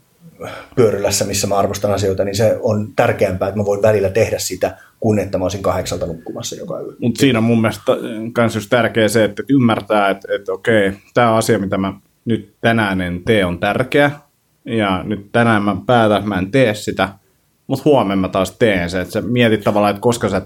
pyörylässä, 0.75 1.25
missä 1.25 1.47
mä 1.47 1.55
arvostan 1.57 1.93
asioita, 1.93 2.23
niin 2.23 2.35
se 2.35 2.57
on 2.61 2.87
tärkeämpää, 2.95 3.47
että 3.47 3.59
mä 3.59 3.65
voin 3.65 3.81
välillä 3.81 4.09
tehdä 4.09 4.39
sitä, 4.39 4.77
kun 4.99 5.19
että 5.19 5.37
mä 5.37 5.45
olisin 5.45 5.63
kahdeksalta 5.63 6.05
nukkumassa 6.05 6.55
joka 6.55 6.79
yö. 6.79 6.93
Mutta 6.99 7.19
siinä 7.19 7.39
on 7.39 7.43
mun 7.43 7.61
mielestä 7.61 7.91
myös 8.37 8.55
just 8.55 8.69
tärkeä 8.69 9.07
se, 9.07 9.23
että 9.23 9.43
ymmärtää, 9.49 10.09
että, 10.09 10.35
että 10.35 10.53
okei, 10.53 10.91
tämä 11.13 11.35
asia, 11.35 11.59
mitä 11.59 11.77
mä 11.77 11.93
nyt 12.25 12.53
tänään 12.61 13.01
en 13.01 13.21
tee, 13.25 13.45
on 13.45 13.59
tärkeä, 13.59 14.11
ja 14.65 15.03
nyt 15.03 15.31
tänään 15.31 15.63
mä 15.63 15.75
päätän, 15.85 16.17
että 16.17 16.29
mä 16.29 16.39
en 16.39 16.51
tee 16.51 16.73
sitä, 16.73 17.09
mutta 17.71 17.89
huomenna 17.89 18.21
mä 18.21 18.29
taas 18.29 18.51
teen 18.51 18.89
se, 18.89 19.01
että 19.01 19.11
sä 19.11 19.21
mietit 19.21 19.61
tavallaan, 19.63 19.91
että 19.91 20.01
koska 20.01 20.29
sä 20.29 20.41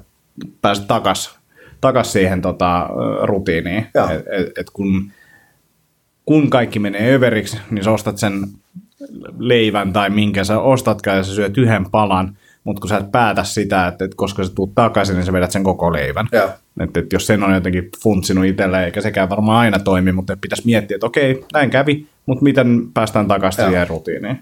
pääset 0.61 0.88
takas, 0.88 1.39
takas 1.82 2.13
siihen 2.13 2.41
tota, 2.41 2.89
rutiiniin. 3.23 3.88
Et, 4.11 4.26
et, 4.28 4.57
et 4.57 4.69
kun, 4.73 5.11
kun 6.26 6.49
kaikki 6.49 6.80
menee 6.80 7.15
överiksi, 7.15 7.57
niin 7.71 7.84
sä 7.84 7.91
ostat 7.91 8.17
sen 8.17 8.47
leivän 9.39 9.93
tai 9.93 10.09
minkä 10.09 10.43
sä 10.43 10.59
ostatkaan 10.59 11.17
ja 11.17 11.23
sä 11.23 11.36
syöt 11.36 11.57
yhden 11.57 11.86
palan, 11.91 12.38
mutta 12.63 12.80
kun 12.80 12.89
sä 12.89 12.97
et 12.97 13.11
päätä 13.11 13.43
sitä, 13.43 13.88
että, 13.88 14.05
että 14.05 14.17
koska 14.17 14.43
sä 14.43 14.55
tuut 14.55 14.76
takaisin, 14.76 15.15
niin 15.15 15.26
sä 15.26 15.34
vedät 15.34 15.51
sen 15.51 15.63
koko 15.63 15.93
leivän. 15.93 16.28
Joo. 16.32 16.49
Että, 16.80 16.99
että 16.99 17.15
jos 17.15 17.28
sen 17.28 17.43
on 17.43 17.53
jotenkin 17.53 17.89
funtsinut 18.03 18.45
itselleen, 18.45 18.84
eikä 18.84 19.01
sekään 19.01 19.30
varmaan 19.30 19.59
aina 19.59 19.80
toimi, 19.80 20.11
mutta 20.11 20.38
pitäisi 20.41 20.65
miettiä, 20.65 20.95
että 20.95 21.07
okei, 21.07 21.45
näin 21.53 21.69
kävi, 21.69 22.05
mutta 22.26 22.43
miten 22.43 22.82
päästään 22.93 23.28
takaisin 23.28 23.65
siihen 23.65 23.88
rutiiniin. 23.88 24.39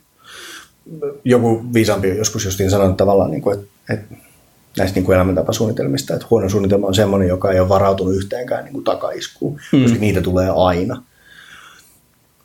Joku 1.26 1.64
viisaampi 1.74 2.18
joskus 2.18 2.46
justiin 2.46 2.70
sanonut 2.70 2.98
tavallaan, 2.98 3.32
niin 3.32 3.42
kuin, 3.42 3.60
että, 3.60 3.68
että 3.90 4.16
näistä 4.78 4.96
niin 4.96 5.06
kuin 5.06 5.16
elämäntapasuunnitelmista, 5.16 6.14
että 6.14 6.28
huono 6.30 6.50
suunnitelma 6.50 6.88
on 6.88 6.96
semmoinen, 6.96 7.28
joka 7.28 7.52
ei 7.52 7.60
ole 7.60 7.70
varautunut 7.70 8.16
yhteenkään 8.16 8.64
niin 8.64 8.74
kuin 8.74 8.84
takaiskuun, 8.84 9.60
mm. 9.72 9.82
koska 9.82 10.00
niitä 10.00 10.22
tulee 10.22 10.50
aina. 10.56 11.04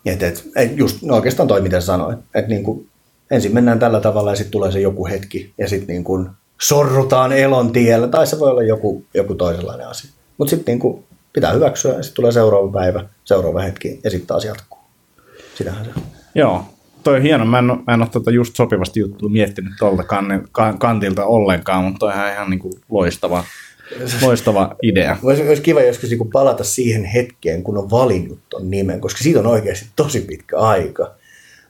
Et, 0.07 0.23
et, 0.23 0.49
et 0.57 0.79
just 0.79 1.03
no 1.03 1.15
oikeastaan 1.15 1.49
toi, 1.49 1.61
mitä 1.61 1.81
sanoit, 1.81 2.19
että 2.35 2.49
niin 2.49 2.65
kuin, 2.65 2.89
ensin 3.31 3.55
mennään 3.55 3.79
tällä 3.79 4.01
tavalla 4.01 4.31
ja 4.33 4.37
sitten 4.37 4.53
tulee 4.53 4.73
se 4.73 4.81
joku 4.81 5.07
hetki 5.07 5.53
ja 5.59 5.69
sitten 5.69 5.89
niin 5.89 6.05
kuin 6.05 6.29
sorrutaan 6.61 7.33
elon 7.33 7.73
tiellä, 7.73 8.09
tai 8.09 8.27
se 8.27 8.39
voi 8.39 8.51
olla 8.51 8.63
joku, 8.63 9.05
joku 9.15 9.35
toisenlainen 9.35 9.89
asia. 9.89 10.11
Mutta 10.39 10.51
sitten 10.51 10.73
niin 10.73 10.79
kuin 10.79 11.05
pitää 11.33 11.53
hyväksyä 11.53 11.95
ja 11.95 12.03
sitten 12.03 12.17
tulee 12.17 12.33
seuraava 12.33 12.73
päivä, 12.73 13.05
seuraava 13.25 13.61
hetki 13.61 14.01
ja 14.05 14.11
sitten 14.11 14.27
taas 14.27 14.45
jatkuu. 14.45 14.79
Sitähän 15.55 15.85
se 15.85 15.91
on. 15.97 16.03
Joo, 16.35 16.65
toi 17.09 17.17
on 17.17 17.23
hieno. 17.23 17.45
Mä 17.45 17.59
en, 17.59 17.65
mä 17.65 17.95
en 17.95 18.01
ole 18.01 18.09
tota 18.13 18.31
just 18.31 18.57
sopivasti 18.57 19.01
juttua 19.01 19.29
miettinyt 19.29 19.73
tuolta 19.79 20.05
kantilta 20.79 21.27
ollenkaan, 21.27 21.85
mutta 21.85 21.99
toi 21.99 22.13
on 22.13 22.33
ihan 22.33 22.51
niin 22.51 22.61
kuin 22.61 22.73
loistava, 22.91 23.45
loistava 24.23 24.77
idea. 24.83 25.17
Olisi, 25.23 25.49
olisi 25.49 25.63
kiva 25.63 25.83
joskus 25.83 26.11
niin 26.11 26.31
palata 26.33 26.65
siihen 26.65 27.05
hetkeen, 27.05 27.63
kun 27.63 27.79
on 27.79 27.91
valinnut 27.91 28.39
ton 28.49 28.71
nimen, 28.71 29.01
koska 29.01 29.19
siitä 29.23 29.41
on 29.41 29.47
oikeasti 29.47 29.87
tosi 29.97 30.21
pitkä 30.21 30.59
aika. 30.59 31.15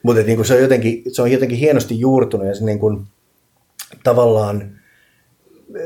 Mutta 0.03 0.22
niin 0.22 0.45
se, 0.45 0.55
on 0.55 0.61
jotenkin, 0.61 1.03
se 1.12 1.22
on 1.22 1.32
jotenkin 1.32 1.59
hienosti 1.59 2.01
juurtunut 2.01 2.47
ja 2.47 2.55
se 2.55 2.64
niin 2.64 2.78
kuin, 2.78 3.07
tavallaan, 4.05 4.70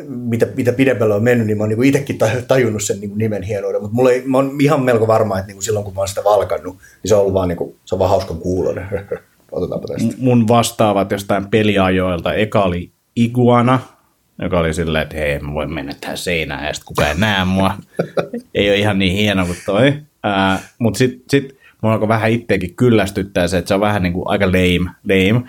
mitä, 0.09 0.47
mitä 0.57 0.73
pidemmälle 0.73 1.15
on 1.15 1.23
mennyt, 1.23 1.47
niin 1.47 1.57
mä 1.57 1.63
oon 1.63 1.69
niin 1.69 1.85
itsekin 1.85 2.19
taj- 2.19 2.43
tajunnut 2.49 2.83
sen 2.83 3.01
niin 3.01 3.11
kuin 3.11 3.19
nimen 3.19 3.43
hienouden. 3.43 3.83
Mutta 3.91 4.11
ei, 4.11 4.23
mä 4.27 4.39
oon 4.39 4.57
ihan 4.61 4.83
melko 4.83 5.07
varma, 5.07 5.39
että 5.39 5.47
niin 5.47 5.57
kuin 5.57 5.65
silloin 5.65 5.85
kun 5.85 5.95
mä 5.95 6.01
oon 6.01 6.09
sitä 6.09 6.25
valkannut, 6.25 6.77
niin 6.77 7.09
se 7.09 7.15
on 7.15 7.21
ollut 7.21 7.35
vaan 7.35 7.49
niin 7.49 7.57
kuin, 7.57 7.77
se 7.85 7.95
on 7.95 7.99
vaan 7.99 8.11
hauskan 8.11 8.39
kuulonen. 8.39 8.89
Otetaanpa 9.53 9.89
tästä. 9.89 10.15
Mun 10.19 10.49
vastaavat 10.49 11.11
jostain 11.11 11.47
peliajoilta. 11.51 12.35
Eka 12.35 12.63
oli 12.63 12.93
Iguana, 13.17 13.79
joka 14.43 14.59
oli 14.59 14.75
silleen, 14.75 15.03
että 15.03 15.17
hei, 15.17 15.39
mä 15.39 15.55
voin 15.55 15.73
mennä 15.73 15.95
tähän 16.01 16.19
seinään 16.19 16.67
ja 16.67 16.75
sitten 16.75 16.87
kukaan 16.87 17.09
ei 17.09 17.19
näe 17.19 17.45
mua. 17.45 17.75
ei 18.55 18.71
ole 18.71 18.79
ihan 18.79 18.99
niin 18.99 19.17
hieno 19.17 19.47
kuin 19.47 19.59
toi. 19.67 19.95
Mutta 20.79 20.99
sitten 20.99 21.25
sit 21.31 21.59
mun 21.83 21.93
alkoi 21.93 22.09
vähän 22.09 22.31
itseäkin 22.31 22.75
kyllästyttää 22.75 23.49
se, 23.49 23.59
että 23.59 23.69
se 23.69 23.75
on 23.75 23.81
vähän 23.81 24.03
niin 24.03 24.13
kuin 24.13 24.29
aika 24.29 24.47
lame. 24.47 24.91
lame. 25.09 25.49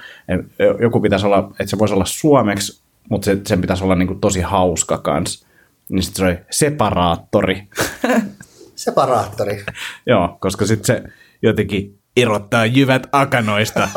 Joku 0.82 1.00
pitäisi 1.00 1.26
olla, 1.26 1.52
että 1.60 1.70
se 1.70 1.80
voisi 1.80 1.94
olla 1.94 2.06
suomeksi, 2.06 2.84
mutta 3.10 3.26
se, 3.26 3.42
sen 3.48 3.62
pitäisi 3.62 3.84
olla 3.84 3.96
niin 3.96 4.08
kuin 4.08 4.20
tosi 4.20 4.42
hauska 4.42 4.98
kans. 4.98 5.46
Niin 5.90 6.04
sitten 6.04 6.26
se 6.26 6.26
oli 6.26 6.38
separaattori. 6.52 7.64
Separaattori. 8.76 9.64
Joo, 10.06 10.38
koska 10.40 10.66
sitten 10.66 10.86
se 10.86 11.04
jotenkin 11.42 12.00
erottaa 12.18 12.66
jyvät 12.66 13.08
akanoista. 13.12 13.90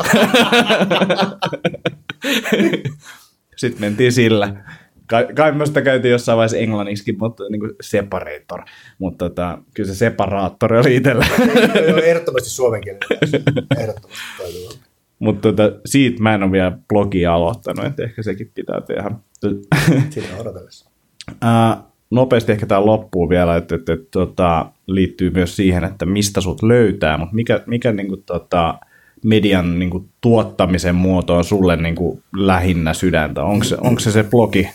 sitten 3.57 3.81
mentiin 3.81 4.11
sillä. 4.11 4.63
Kai, 5.07 5.27
kai 5.35 5.53
sitä 5.65 5.81
käytiin 5.81 6.11
jossain 6.11 6.37
vaiheessa 6.37 6.57
englanniksi, 6.57 7.15
mutta 7.19 7.43
niin 7.49 7.59
kuin 7.59 7.71
separator. 7.81 8.61
Mutta 8.99 9.29
tota, 9.29 9.57
kyllä 9.73 9.93
se 9.93 9.95
separaattori 9.95 10.79
oli 10.79 10.95
itsellä. 10.95 11.25
Joo, 11.87 11.97
ehdottomasti 12.09 12.49
suomenkielinen. 12.49 13.07
Ehdottomasti 13.79 14.23
täytyy 14.37 14.65
olla. 14.65 14.77
mutta 15.19 15.51
tota, 15.53 15.79
siitä 15.85 16.23
mä 16.23 16.33
en 16.33 16.43
ole 16.43 16.51
vielä 16.51 16.77
blogia 16.89 17.33
aloittanut, 17.33 17.85
että 17.85 18.03
ehkä 18.03 18.23
sekin 18.23 18.51
pitää 18.53 18.81
tehdä. 18.81 19.11
Siinä 20.09 20.37
odotellessa. 20.37 20.89
nopeasti 22.09 22.51
ehkä 22.51 22.65
tämä 22.65 22.85
loppuu 22.85 23.29
vielä, 23.29 23.57
että, 23.57 23.75
että, 23.75 23.93
että 23.93 24.07
tota, 24.11 24.71
liittyy 24.87 25.29
myös 25.29 25.55
siihen, 25.55 25.83
että 25.83 26.05
mistä 26.05 26.41
sut 26.41 26.63
löytää, 26.63 27.17
mutta 27.17 27.35
mikä, 27.35 27.63
mikä 27.65 27.91
niin 27.91 28.07
kuin, 28.07 28.23
tota, 28.23 28.79
median 29.23 29.79
niin 29.79 29.89
kuin, 29.89 30.09
tuottamisen 30.21 30.95
muoto 30.95 31.35
on 31.35 31.43
sulle 31.43 31.75
niin 31.75 31.95
kuin, 31.95 32.23
lähinnä 32.35 32.93
sydäntä? 32.93 33.43
Onko 33.43 33.63
se, 33.63 33.77
onko 33.81 33.99
se 33.99 34.11
se 34.11 34.23
blogi? 34.23 34.69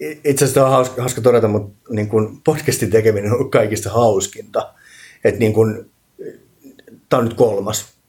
Itse 0.00 0.44
asiassa 0.44 0.64
on 0.64 0.70
hauska, 0.70 1.02
hauska 1.02 1.20
todeta, 1.20 1.48
mutta 1.48 1.90
niin 1.90 2.08
kun 2.08 2.40
podcastin 2.44 2.90
tekeminen 2.90 3.32
on 3.32 3.50
kaikista 3.50 3.90
hauskinta. 3.90 4.72
Et 5.24 5.38
niin 5.38 5.52
kun, 5.52 5.90
tämä 7.08 7.18
on 7.18 7.24
nyt 7.24 7.34
kolmas, 7.34 7.99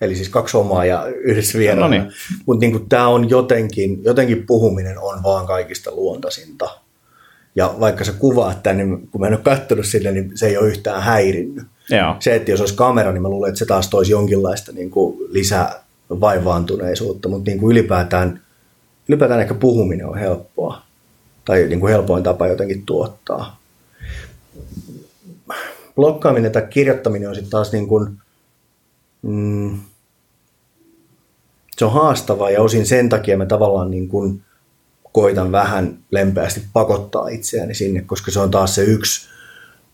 eli 0.00 0.16
siis 0.16 0.28
kaksi 0.28 0.56
omaa 0.56 0.84
ja 0.84 1.06
yhdessä 1.06 1.58
vieraana. 1.58 1.96
No 1.96 2.02
niin. 2.02 2.12
Mutta 2.46 2.66
niin 2.66 2.88
tämä 2.88 3.08
on 3.08 3.30
jotenkin, 3.30 4.04
jotenkin 4.04 4.46
puhuminen 4.46 4.98
on 4.98 5.22
vaan 5.22 5.46
kaikista 5.46 5.90
luontaisinta. 5.94 6.68
Ja 7.54 7.74
vaikka 7.80 8.04
sä 8.04 8.12
kuvaat 8.12 8.62
tämän, 8.62 8.76
niin 8.76 9.08
kun 9.08 9.20
mä 9.20 9.26
en 9.26 9.32
ole 9.32 9.42
katsonut 9.42 9.86
sille, 9.86 10.12
niin 10.12 10.32
se 10.34 10.46
ei 10.46 10.56
ole 10.56 10.68
yhtään 10.68 11.02
häirinnyt. 11.02 11.64
Joo. 11.90 12.16
Se, 12.20 12.34
että 12.34 12.50
jos 12.50 12.60
olisi 12.60 12.74
kamera, 12.74 13.12
niin 13.12 13.22
mä 13.22 13.28
luulen, 13.28 13.48
että 13.48 13.58
se 13.58 13.66
taas 13.66 13.90
toisi 13.90 14.12
jonkinlaista 14.12 14.72
niin 14.72 14.90
kuin 14.90 15.18
lisää 15.28 15.82
vaivaantuneisuutta, 16.10 17.28
mutta 17.28 17.50
niin 17.50 17.60
kuin 17.60 17.72
ylipäätään, 17.72 18.40
ylipäätään 19.08 19.40
ehkä 19.40 19.54
puhuminen 19.54 20.06
on 20.06 20.18
helppoa 20.18 20.82
tai 21.44 21.66
niin 21.68 21.80
kuin 21.80 21.92
helpoin 21.92 22.22
tapa 22.22 22.46
jotenkin 22.46 22.86
tuottaa. 22.86 23.60
Blokkaaminen 25.94 26.52
tai 26.52 26.66
kirjoittaminen 26.70 27.28
on 27.28 27.34
sitten 27.34 27.50
taas 27.50 27.72
niin 27.72 27.88
kuin, 27.88 28.18
mm, 29.22 29.78
se 31.76 31.84
on 31.84 31.92
haastavaa 31.92 32.50
ja 32.50 32.62
osin 32.62 32.86
sen 32.86 33.08
takia 33.08 33.38
mä 33.38 33.46
tavallaan 33.46 33.90
niin 33.90 34.08
kuin 34.08 34.42
koitan 35.12 35.52
vähän 35.52 35.98
lempeästi 36.10 36.62
pakottaa 36.72 37.28
itseäni 37.28 37.74
sinne, 37.74 38.02
koska 38.02 38.30
se 38.30 38.40
on 38.40 38.50
taas 38.50 38.74
se 38.74 38.82
yksi, 38.82 39.28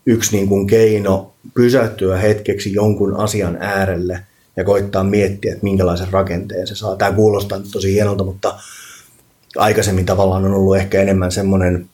yksi 0.05 0.35
niin 0.35 0.47
kuin 0.47 0.67
keino 0.67 1.33
pysähtyä 1.53 2.17
hetkeksi 2.17 2.73
jonkun 2.73 3.15
asian 3.15 3.57
äärelle 3.59 4.19
ja 4.57 4.63
koittaa 4.63 5.03
miettiä, 5.03 5.51
että 5.51 5.63
minkälaisen 5.63 6.11
rakenteen 6.11 6.67
se 6.67 6.75
saa. 6.75 6.95
Tämä 6.95 7.11
kuulostaa 7.11 7.57
nyt 7.57 7.71
tosi 7.71 7.93
hienolta, 7.93 8.23
mutta 8.23 8.59
aikaisemmin 9.57 10.05
tavallaan 10.05 10.45
on 10.45 10.53
ollut 10.53 10.77
ehkä 10.77 11.01
enemmän 11.01 11.31
semmoinen, 11.31 11.89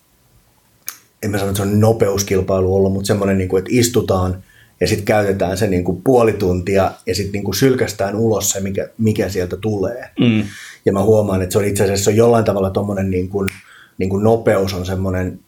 en 1.24 1.32
mä 1.32 1.38
sano, 1.38 1.50
että 1.50 1.64
se 1.64 1.70
on 1.70 1.80
nopeuskilpailu 1.80 2.76
ollut, 2.76 2.94
mutta 2.94 3.08
semmoinen, 3.08 3.38
niin 3.38 3.50
kuin, 3.50 3.60
että 3.60 3.72
istutaan 3.74 4.44
ja 4.82 4.88
sitten 4.88 5.06
käytetään 5.06 5.58
se 5.58 5.68
niin 5.68 5.84
kuin 5.84 6.02
puoli 6.02 6.34
tuntia 6.34 6.92
ja 7.06 7.16
sitten 7.16 7.32
niin 7.32 7.44
kuin 7.44 7.56
sylkästään 7.56 8.16
ulos 8.16 8.50
se, 8.50 8.60
mikä, 8.60 8.90
mikä 8.98 9.30
sieltä 9.30 9.58
tulee. 9.58 10.10
Mm. 10.20 10.44
Ja 10.86 10.94
mä 10.94 11.04
huomaan, 11.04 11.42
että 11.42 11.54
se 11.54 11.60
on 11.60 11.66
itse 11.66 11.84
asiassa 11.84 12.12
on 12.12 12.18
jollain 12.18 12.46
tavalla 12.46 12.70
tuommoinen 12.70 13.10
niin 13.10 13.30
kuin, 13.30 13.50
niin 13.98 14.10
kuin 14.10 14.24
nopeus 14.24 14.74
on 14.74 14.86
semmoinen 14.86 15.40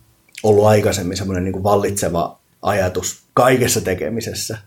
ollut 0.43 0.65
aikaisemmin 0.65 1.17
semmoinen 1.17 1.43
niin 1.43 1.53
kuin 1.53 1.63
vallitseva 1.63 2.39
ajatus 2.61 3.23
kaikessa 3.33 3.81
tekemisessä. 3.81 4.57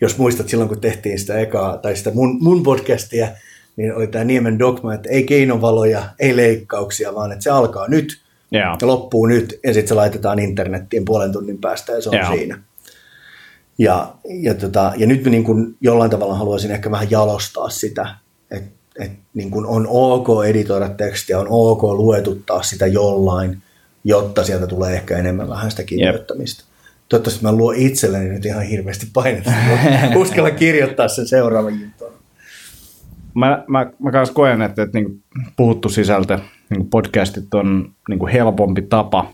Jos 0.00 0.18
muistat 0.18 0.48
silloin, 0.48 0.68
kun 0.68 0.80
tehtiin 0.80 1.18
sitä 1.18 1.38
ekaa, 1.38 1.76
tai 1.76 1.96
sitä 1.96 2.10
mun, 2.14 2.38
mun 2.40 2.62
podcastia, 2.62 3.28
niin 3.76 3.94
oli 3.94 4.06
tämä 4.06 4.24
Niemen 4.24 4.58
dogma, 4.58 4.94
että 4.94 5.08
ei 5.10 5.22
keinovaloja, 5.24 6.02
ei 6.18 6.36
leikkauksia, 6.36 7.14
vaan 7.14 7.32
että 7.32 7.42
se 7.42 7.50
alkaa 7.50 7.88
nyt 7.88 8.20
Joo. 8.50 8.76
ja 8.80 8.86
loppuu 8.86 9.26
nyt, 9.26 9.60
ja 9.64 9.74
sitten 9.74 9.88
se 9.88 9.94
laitetaan 9.94 10.38
internettiin 10.38 11.04
puolen 11.04 11.32
tunnin 11.32 11.58
päästä, 11.58 11.92
ja 11.92 12.00
se 12.00 12.08
on 12.08 12.16
Joo. 12.16 12.36
siinä. 12.36 12.62
Ja, 13.78 14.14
ja, 14.24 14.54
tota, 14.54 14.92
ja 14.96 15.06
nyt 15.06 15.24
mä 15.24 15.30
niin 15.30 15.44
kuin 15.44 15.76
jollain 15.80 16.10
tavalla 16.10 16.34
haluaisin 16.34 16.70
ehkä 16.70 16.90
vähän 16.90 17.10
jalostaa 17.10 17.68
sitä, 17.68 18.14
että 18.50 18.84
et 18.98 19.12
niin 19.34 19.50
kuin 19.50 19.66
on 19.66 19.86
ok 19.90 20.28
editoida 20.46 20.88
tekstiä, 20.88 21.38
on 21.38 21.46
ok 21.50 21.82
luetuttaa 21.82 22.62
sitä 22.62 22.86
jollain, 22.86 23.62
jotta 24.04 24.44
sieltä 24.44 24.66
tulee 24.66 24.94
ehkä 24.94 25.18
enemmän 25.18 25.48
vähän 25.48 25.70
sitä 25.70 25.82
kirjoittamista. 25.82 26.64
Toivottavasti 27.08 27.42
mä 27.42 27.52
luon 27.52 27.74
itselleni 27.74 28.28
nyt 28.28 28.46
ihan 28.46 28.62
hirveästi 28.62 29.06
painetta, 29.12 29.52
uskalla 30.16 30.50
kirjoittaa 30.50 31.08
sen 31.08 31.28
seuraavan 31.28 31.80
jutun. 31.80 32.12
Mä, 33.34 33.64
mä, 33.68 33.90
mä 33.98 34.12
kanssa 34.12 34.34
koen, 34.34 34.62
että, 34.62 34.82
että 34.82 34.98
niin 34.98 35.22
puhuttu 35.56 35.88
sisältö, 35.88 36.38
niin 36.70 36.86
podcastit 36.86 37.54
on 37.54 37.92
niin 38.08 38.28
helpompi 38.28 38.82
tapa 38.82 39.32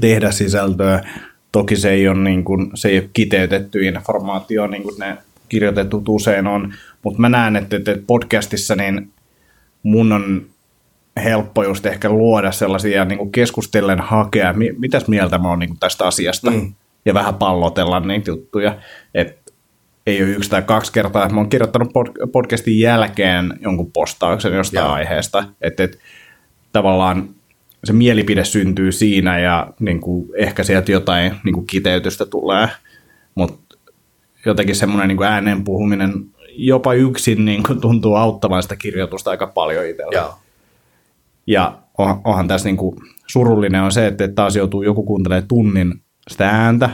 tehdä 0.00 0.30
sisältöä. 0.30 1.08
Toki 1.52 1.76
se 1.76 1.90
ei 1.90 2.08
ole, 2.08 2.18
niin 2.18 2.44
kuin, 2.44 2.70
se 2.74 2.88
ei 2.88 2.98
ole 2.98 3.10
kiteytetty 3.12 3.84
informaatio, 3.86 4.66
niin 4.66 4.82
kuin 4.82 4.98
ne 4.98 5.16
kirjoitetut 5.48 6.08
usein 6.08 6.46
on, 6.46 6.74
mutta 7.02 7.20
mä 7.20 7.28
näen, 7.28 7.56
että, 7.56 7.76
että 7.76 7.96
podcastissa 8.06 8.74
niin 8.76 9.10
mun 9.82 10.12
on 10.12 10.42
helppo 11.24 11.64
just 11.64 11.86
ehkä 11.86 12.08
luoda 12.08 12.52
sellaisia 12.52 13.04
niin 13.04 13.18
kuin 13.18 13.32
keskustellen 13.32 14.00
hakea, 14.00 14.52
mi- 14.52 14.74
mitäs 14.78 15.08
mieltä 15.08 15.38
mä 15.38 15.48
oon 15.48 15.58
niin 15.58 15.68
kuin 15.68 15.78
tästä 15.80 16.06
asiasta, 16.06 16.50
Mm. 16.50 16.72
ja 17.04 17.14
vähän 17.14 17.34
pallotella 17.34 18.00
niitä 18.00 18.30
juttuja, 18.30 18.76
että 19.14 19.52
ei 20.06 20.22
ole 20.22 20.30
yksi 20.30 20.50
tai 20.50 20.62
kaksi 20.62 20.92
kertaa, 20.92 21.22
että 21.24 21.34
mä 21.34 21.40
oon 21.40 21.50
kirjoittanut 21.50 21.88
pod- 21.88 22.30
podcastin 22.32 22.78
jälkeen 22.80 23.52
jonkun 23.60 23.92
postauksen 23.92 24.52
jostain 24.52 24.84
Joo. 24.84 24.92
aiheesta, 24.92 25.44
että, 25.60 25.84
että 25.84 25.98
tavallaan 26.72 27.28
se 27.84 27.92
mielipide 27.92 28.44
syntyy 28.44 28.92
siinä 28.92 29.38
ja 29.38 29.72
niin 29.80 30.00
kuin, 30.00 30.28
ehkä 30.36 30.64
sieltä 30.64 30.92
jotain 30.92 31.34
niin 31.44 31.54
kuin 31.54 31.66
kiteytystä 31.66 32.26
tulee, 32.26 32.68
mutta 33.34 33.78
jotenkin 34.46 34.76
semmoinen 34.76 35.08
niin 35.08 35.22
ääneen 35.22 35.64
puhuminen 35.64 36.12
jopa 36.58 36.94
yksin 36.94 37.44
niin 37.44 37.62
kuin 37.62 37.80
tuntuu 37.80 38.14
auttamaan 38.14 38.62
sitä 38.62 38.76
kirjoitusta 38.76 39.30
aika 39.30 39.46
paljon 39.46 39.86
itsellä. 39.86 40.12
Joo. 40.12 40.34
Ja 41.46 41.78
on, 41.98 42.20
onhan 42.24 42.48
tässä 42.48 42.68
niin 42.68 42.76
kuin 42.76 42.96
surullinen 43.26 43.82
on 43.82 43.92
se, 43.92 44.06
että 44.06 44.28
taas 44.28 44.56
joutuu 44.56 44.82
joku 44.82 45.02
kuuntelemaan 45.02 45.48
tunnin 45.48 45.94
sitä 46.28 46.48
ääntä, 46.48 46.90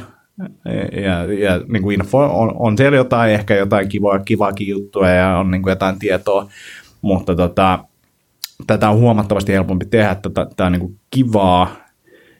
ja, 1.02 1.34
ja 1.34 1.60
niin 1.68 1.82
kuin 1.82 2.00
info 2.00 2.18
on, 2.18 2.52
on 2.58 2.78
siellä 2.78 2.96
jotain, 2.96 3.32
ehkä 3.32 3.54
jotain 3.54 3.88
kivaa, 3.88 4.18
kivaakin 4.18 4.68
juttua 4.68 5.10
ja 5.10 5.38
on 5.38 5.50
niin 5.50 5.62
kuin 5.62 5.72
jotain 5.72 5.98
tietoa, 5.98 6.48
mutta 7.02 7.36
tota, 7.36 7.84
tätä 8.66 8.90
on 8.90 8.98
huomattavasti 8.98 9.52
helpompi 9.52 9.84
tehdä, 9.84 10.14
tätä, 10.14 10.46
tämä 10.56 10.66
on 10.66 10.72
niin 10.72 10.80
kuin 10.80 10.96
kivaa 11.10 11.76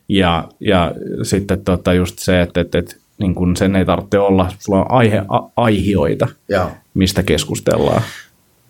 ja, 0.09 0.49
ja 0.61 0.95
sitten 1.23 1.65
tota 1.65 1.93
just 1.93 2.19
se, 2.19 2.43
että, 2.43 2.61
että, 2.61 2.79
että 2.79 2.97
niin 3.19 3.35
kuin 3.35 3.57
sen 3.57 3.77
ei 3.77 3.85
tarvitse 3.85 4.19
olla, 4.19 4.53
sulla 4.59 4.81
on 4.81 4.91
aihe, 4.91 5.23
a, 5.29 5.41
aihioita, 5.57 6.29
Joo. 6.49 6.71
mistä 6.95 7.23
keskustellaan. 7.23 8.03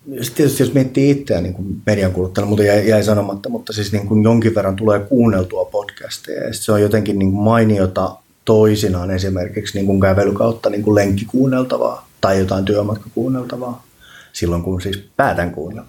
Sitten 0.04 0.34
tietysti 0.34 0.62
jos 0.62 0.74
miettii 0.74 1.10
itseään 1.10 1.42
niin 1.42 1.54
kuin 1.54 1.82
median 1.86 2.12
kuluttajana, 2.12 2.48
mutta 2.48 2.64
jäi, 2.64 2.88
jäi 2.88 3.04
sanomatta, 3.04 3.48
mutta 3.48 3.72
siis 3.72 3.92
niin 3.92 4.06
kuin 4.08 4.22
jonkin 4.22 4.54
verran 4.54 4.76
tulee 4.76 4.98
kuunneltua 5.00 5.64
podcasteja. 5.64 6.44
Ja 6.44 6.54
se 6.54 6.72
on 6.72 6.82
jotenkin 6.82 7.18
niin 7.18 7.32
kuin 7.32 7.44
mainiota 7.44 8.16
toisinaan 8.44 9.10
esimerkiksi 9.10 9.78
niin 9.78 9.86
kuin 9.86 10.00
kävelykautta 10.00 10.70
niin 10.70 10.82
kuin 10.82 10.94
lenkkikuunneltavaa 10.94 12.08
tai 12.20 12.38
jotain 12.38 12.64
työmatkakuunneltavaa 12.64 13.83
silloin, 14.34 14.62
kun 14.62 14.80
siis 14.80 15.04
päätän 15.16 15.50
kuunnella. 15.50 15.88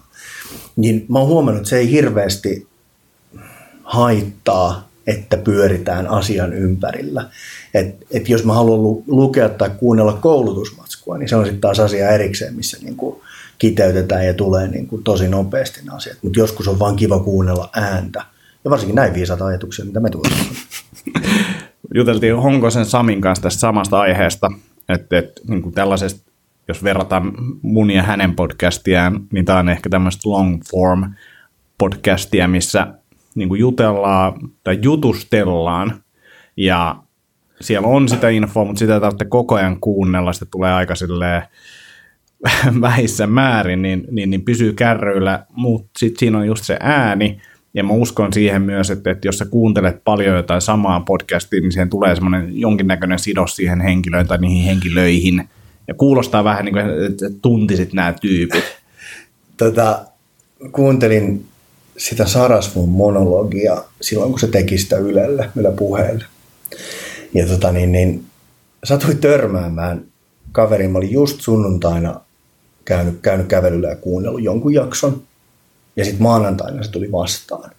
Niin 0.76 1.06
mä 1.08 1.18
oon 1.18 1.28
huomannut, 1.28 1.60
että 1.60 1.70
se 1.70 1.78
ei 1.78 1.90
hirveästi 1.90 2.66
haittaa, 3.84 4.88
että 5.06 5.36
pyöritään 5.36 6.06
asian 6.06 6.52
ympärillä. 6.52 7.28
Et, 7.74 8.06
et 8.10 8.28
jos 8.28 8.44
mä 8.44 8.54
haluan 8.54 8.82
lu- 8.82 9.04
lukea 9.06 9.48
tai 9.48 9.70
kuunnella 9.70 10.12
koulutusmatskua, 10.12 11.18
niin 11.18 11.28
se 11.28 11.36
on 11.36 11.44
sitten 11.44 11.60
taas 11.60 11.80
asia 11.80 12.10
erikseen, 12.10 12.54
missä 12.54 12.78
niin 12.82 12.96
kuin 12.96 13.20
kiteytetään 13.58 14.26
ja 14.26 14.34
tulee 14.34 14.68
niin 14.68 14.86
kuin 14.86 15.02
tosi 15.02 15.28
nopeasti 15.28 15.80
ne 15.84 15.92
asiat. 15.94 16.18
Mutta 16.22 16.38
joskus 16.38 16.68
on 16.68 16.78
vaan 16.78 16.96
kiva 16.96 17.20
kuunnella 17.20 17.70
ääntä. 17.72 18.24
Ja 18.64 18.70
varsinkin 18.70 18.94
näin 18.94 19.14
viisaita 19.14 19.46
ajatuksia, 19.46 19.84
mitä 19.84 20.00
me 20.00 20.10
tuossa 20.10 20.44
Juteltiin 21.94 22.36
Honkosen 22.36 22.86
Samin 22.86 23.20
kanssa 23.20 23.42
tästä 23.42 23.60
samasta 23.60 24.00
aiheesta, 24.00 24.50
että, 24.88 25.18
että 25.18 25.40
niin 25.48 25.72
tällaisesta, 25.72 26.30
jos 26.68 26.84
verrataan 26.84 27.32
mun 27.62 27.90
ja 27.90 28.02
hänen 28.02 28.36
podcastiaan, 28.36 29.20
niin 29.32 29.44
tämä 29.44 29.58
on 29.58 29.68
ehkä 29.68 29.88
tämmöistä 29.88 30.30
long 30.30 30.62
form 30.70 31.14
podcastia, 31.78 32.48
missä 32.48 32.86
niin 33.34 33.48
kuin 33.48 33.60
jutellaan 33.60 34.34
tai 34.64 34.78
jutustellaan. 34.82 36.02
Ja 36.56 36.96
siellä 37.60 37.88
on 37.88 38.08
sitä 38.08 38.28
infoa, 38.28 38.64
mutta 38.64 38.78
sitä 38.78 38.94
ei 38.94 39.00
tarvitse 39.00 39.24
koko 39.24 39.54
ajan 39.54 39.80
kuunnella, 39.80 40.32
sitä 40.32 40.46
tulee 40.50 40.72
aika 40.72 40.94
silleen 40.94 41.42
vähissä 42.80 43.26
määrin, 43.26 43.82
niin, 43.82 44.04
niin, 44.10 44.30
niin 44.30 44.44
pysyy 44.44 44.72
kärryillä, 44.72 45.46
mutta 45.52 45.90
sitten 45.98 46.18
siinä 46.18 46.38
on 46.38 46.46
just 46.46 46.64
se 46.64 46.76
ääni, 46.80 47.40
ja 47.74 47.84
mä 47.84 47.92
uskon 47.92 48.32
siihen 48.32 48.62
myös, 48.62 48.90
että, 48.90 49.10
että 49.10 49.28
jos 49.28 49.38
sä 49.38 49.44
kuuntelet 49.44 50.04
paljon 50.04 50.36
jotain 50.36 50.60
samaa 50.60 51.00
podcastia, 51.00 51.60
niin 51.60 51.72
siihen 51.72 51.90
tulee 51.90 52.14
semmoinen 52.14 52.60
jonkinnäköinen 52.60 53.18
sidos 53.18 53.56
siihen 53.56 53.80
henkilöön 53.80 54.26
tai 54.26 54.38
niihin 54.38 54.64
henkilöihin, 54.64 55.48
ja 55.88 55.94
kuulostaa 55.94 56.44
vähän 56.44 56.64
niin 56.64 56.72
kuin, 56.72 57.04
että 57.12 57.26
tuntisit 57.42 57.92
nämä 57.92 58.14
tyypit. 58.20 58.64
Tota, 59.56 60.04
kuuntelin 60.72 61.46
sitä 61.96 62.26
Sarasvun 62.26 62.88
monologia 62.88 63.84
silloin, 64.00 64.30
kun 64.30 64.40
se 64.40 64.46
teki 64.46 64.78
sitä 64.78 64.96
Ylelle, 64.96 65.50
Yle 65.56 65.72
puheelle. 65.72 66.24
Ja 67.34 67.46
tota, 67.46 67.72
niin, 67.72 67.92
niin, 67.92 68.24
satuin 68.84 69.18
törmäämään 69.18 70.04
kaveriin. 70.52 70.90
Mä 70.90 70.98
olin 70.98 71.12
just 71.12 71.40
sunnuntaina 71.40 72.20
käynyt, 72.84 73.18
käynyt 73.22 73.46
kävelyllä 73.46 73.88
ja 73.88 73.96
kuunnellut 73.96 74.42
jonkun 74.42 74.74
jakson. 74.74 75.22
Ja 75.96 76.04
sitten 76.04 76.22
maanantaina 76.22 76.82
se 76.82 76.90
tuli 76.90 77.12
vastaan. 77.12 77.70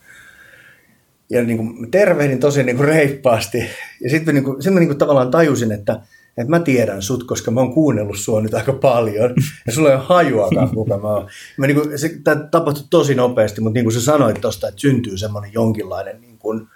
Ja 1.29 1.43
niin 1.43 1.57
kuin, 1.57 1.91
tervehdin 1.91 2.39
tosi 2.39 2.63
niin 2.63 2.77
kuin 2.77 2.87
reippaasti. 2.87 3.57
Ja 4.01 4.09
sitten 4.09 4.35
niin 4.35 4.43
kuin, 4.43 4.63
sit 4.63 4.73
niin 4.73 4.87
kuin 4.87 4.97
tavallaan 4.97 5.31
tajusin, 5.31 5.71
että, 5.71 5.99
että 6.37 6.49
mä 6.49 6.59
tiedän 6.59 7.01
sut, 7.01 7.23
koska 7.23 7.51
mä 7.51 7.59
oon 7.59 7.73
kuunnellut 7.73 8.17
sua 8.17 8.41
nyt 8.41 8.53
aika 8.53 8.73
paljon. 8.73 9.35
Ja 9.65 9.71
sulla 9.71 9.89
ei 9.89 9.95
ole 9.95 10.03
hajuakaan, 10.05 10.69
kuka 10.69 10.97
mä 10.97 11.07
oon. 11.07 11.27
Mä 11.57 11.67
niin 11.67 11.81
kuin, 11.81 11.99
se 11.99 12.19
tämä 12.23 12.47
tapahtui 12.51 12.83
tosi 12.89 13.15
nopeasti, 13.15 13.61
mutta 13.61 13.73
niin 13.73 13.85
kuin 13.85 13.93
sä 13.93 14.01
sanoit 14.01 14.41
tuosta, 14.41 14.67
että 14.67 14.81
syntyy 14.81 15.17
semmoinen 15.17 15.53
jonkinlainen 15.53 16.21
niin 16.21 16.37
kuin, 16.37 16.67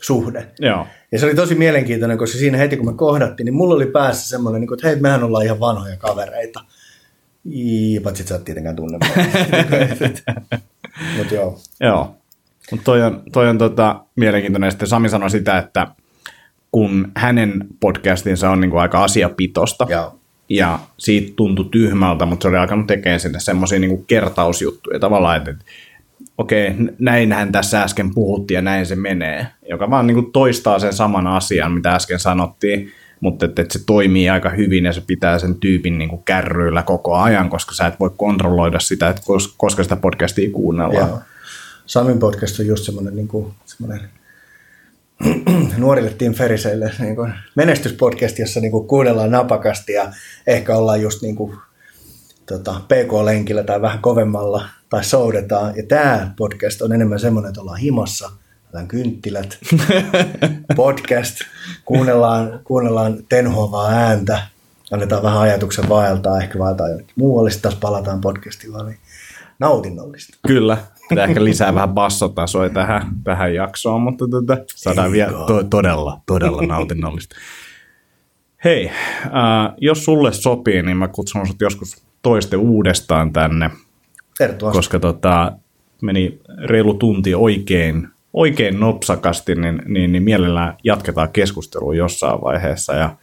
suhde. 0.00 0.46
Joo. 0.58 0.86
Ja 1.12 1.18
se 1.18 1.26
oli 1.26 1.34
tosi 1.34 1.54
mielenkiintoinen, 1.54 2.18
koska 2.18 2.38
siinä 2.38 2.58
heti 2.58 2.76
kun 2.76 2.86
me 2.86 2.94
kohdattiin, 2.94 3.44
niin 3.44 3.54
mulla 3.54 3.74
oli 3.74 3.86
päässä 3.86 4.28
semmoinen, 4.28 4.60
niin 4.60 4.74
että 4.74 4.88
hei, 4.88 4.96
mehän 4.96 5.24
ollaan 5.24 5.44
ihan 5.44 5.60
vanhoja 5.60 5.96
kavereita. 5.96 6.60
Paitsi 8.02 8.22
että 8.22 8.28
sä 8.28 8.34
et 8.34 8.44
tietenkään 8.44 8.76
tunne. 8.76 8.98
Mutta 11.16 11.34
joo. 11.34 11.58
Joo. 11.80 12.16
Mutta 12.70 12.84
toi 12.84 13.02
on, 13.02 13.22
toi 13.32 13.48
on 13.48 13.58
tota, 13.58 14.04
mielenkiintoinen. 14.16 14.70
Sitten 14.70 14.88
Sami 14.88 15.08
sanoi 15.08 15.30
sitä, 15.30 15.58
että 15.58 15.86
kun 16.72 17.12
hänen 17.16 17.66
podcastinsa 17.80 18.50
on 18.50 18.60
niinku 18.60 18.76
aika 18.76 19.04
asiapitosta, 19.04 19.86
Joo. 19.90 20.18
ja 20.48 20.78
siitä 20.98 21.32
tuntui 21.36 21.68
tyhmältä, 21.70 22.26
mutta 22.26 22.42
se 22.42 22.48
oli 22.48 22.56
alkanut 22.56 22.86
tekemään 22.86 23.20
sinne 23.20 23.40
semmoisia 23.40 23.78
niinku 23.78 24.04
kertausjuttuja 24.06 24.98
tavallaan, 24.98 25.36
että, 25.36 25.64
okei, 26.38 26.74
näinhän 26.98 27.52
tässä 27.52 27.82
äsken 27.82 28.14
puhuttiin 28.14 28.56
ja 28.56 28.62
näin 28.62 28.86
se 28.86 28.96
menee, 28.96 29.46
joka 29.68 29.90
vaan 29.90 30.06
niinku 30.06 30.22
toistaa 30.22 30.78
sen 30.78 30.92
saman 30.92 31.26
asian, 31.26 31.72
mitä 31.72 31.94
äsken 31.94 32.18
sanottiin, 32.18 32.90
mutta 33.20 33.46
että, 33.46 33.62
että 33.62 33.78
se 33.78 33.84
toimii 33.86 34.30
aika 34.30 34.50
hyvin 34.50 34.84
ja 34.84 34.92
se 34.92 35.02
pitää 35.06 35.38
sen 35.38 35.54
tyypin 35.54 35.98
niinku 35.98 36.16
kärryillä 36.16 36.82
koko 36.82 37.14
ajan, 37.14 37.50
koska 37.50 37.74
sä 37.74 37.86
et 37.86 38.00
voi 38.00 38.10
kontrolloida 38.16 38.80
sitä, 38.80 39.08
että 39.08 39.22
kos- 39.22 39.54
koska 39.56 39.82
sitä 39.82 39.96
podcastia 39.96 40.50
kuunnellaan. 40.50 41.08
Joo. 41.08 41.18
Samin 41.86 42.18
podcast 42.18 42.60
on 42.60 42.66
just 42.66 42.84
semmoinen, 42.84 43.16
niin 43.16 43.28
kuin, 43.28 43.52
semmoinen 43.64 44.08
nuorille 45.76 46.10
Tim 46.10 46.34
Ferriseille 46.34 46.92
niin 46.98 47.16
kuin 47.16 47.34
menestyspodcast, 47.54 48.38
jossa 48.38 48.60
niin 48.60 48.70
kuin 48.70 48.88
kuunnellaan 48.88 49.30
napakasti 49.30 49.92
ja 49.92 50.12
ehkä 50.46 50.76
ollaan 50.76 51.02
just 51.02 51.22
niin 51.22 51.36
kuin, 51.36 51.56
tota, 52.46 52.80
PK-lenkillä 52.88 53.62
tai 53.62 53.82
vähän 53.82 53.98
kovemmalla 53.98 54.68
tai 54.90 55.04
soudetaan. 55.04 55.76
Ja 55.76 55.82
tämä 55.88 56.30
podcast 56.36 56.82
on 56.82 56.92
enemmän 56.92 57.20
semmoinen, 57.20 57.48
että 57.48 57.60
ollaan 57.60 57.78
himassa, 57.78 58.30
otetaan 58.64 58.88
kynttilät, 58.88 59.58
podcast, 60.76 61.36
kuunnellaan, 61.84 62.60
kuunnellaan 62.64 63.18
tenhoavaa 63.28 63.88
ääntä, 63.90 64.42
annetaan 64.90 65.22
vähän 65.22 65.40
ajatuksen 65.40 65.88
vaeltaa, 65.88 66.40
ehkä 66.40 66.58
vaeltaa 66.58 66.88
jonnekin 66.88 67.14
muualle, 67.16 67.50
sitten 67.50 67.70
taas 67.70 67.80
palataan 67.80 68.20
podcastilla, 68.20 68.84
niin 68.84 68.98
nautinnollista. 69.58 70.38
Kyllä, 70.46 70.78
pitää 71.10 71.24
ehkä 71.24 71.44
lisää 71.44 71.74
vähän 71.74 71.88
bassotasoja 71.88 72.70
tähän, 72.70 73.02
tähän 73.24 73.54
jaksoon, 73.54 74.00
mutta 74.00 74.28
tota, 74.28 74.56
saadaan 74.66 75.12
vielä 75.12 75.32
to, 75.32 75.64
todella, 75.70 76.20
todella 76.26 76.62
nautinnollista. 76.62 77.36
Hei, 78.64 78.90
äh, 79.24 79.72
jos 79.78 80.04
sulle 80.04 80.32
sopii, 80.32 80.82
niin 80.82 80.96
mä 80.96 81.08
kutsun 81.08 81.46
sut 81.46 81.60
joskus 81.60 82.04
toiste 82.22 82.56
uudestaan 82.56 83.32
tänne, 83.32 83.70
Tervetuloa. 84.38 84.72
koska 84.72 84.98
tota, 85.00 85.52
meni 86.02 86.40
reilu 86.64 86.94
tunti 86.94 87.34
oikein, 87.34 88.08
oikein 88.32 88.80
nopsakasti, 88.80 89.54
niin, 89.54 89.82
niin, 89.86 90.12
niin 90.12 90.22
mielellään 90.22 90.76
jatketaan 90.84 91.32
keskustelua 91.32 91.94
jossain 91.94 92.40
vaiheessa. 92.40 92.92
Ja 92.92 93.16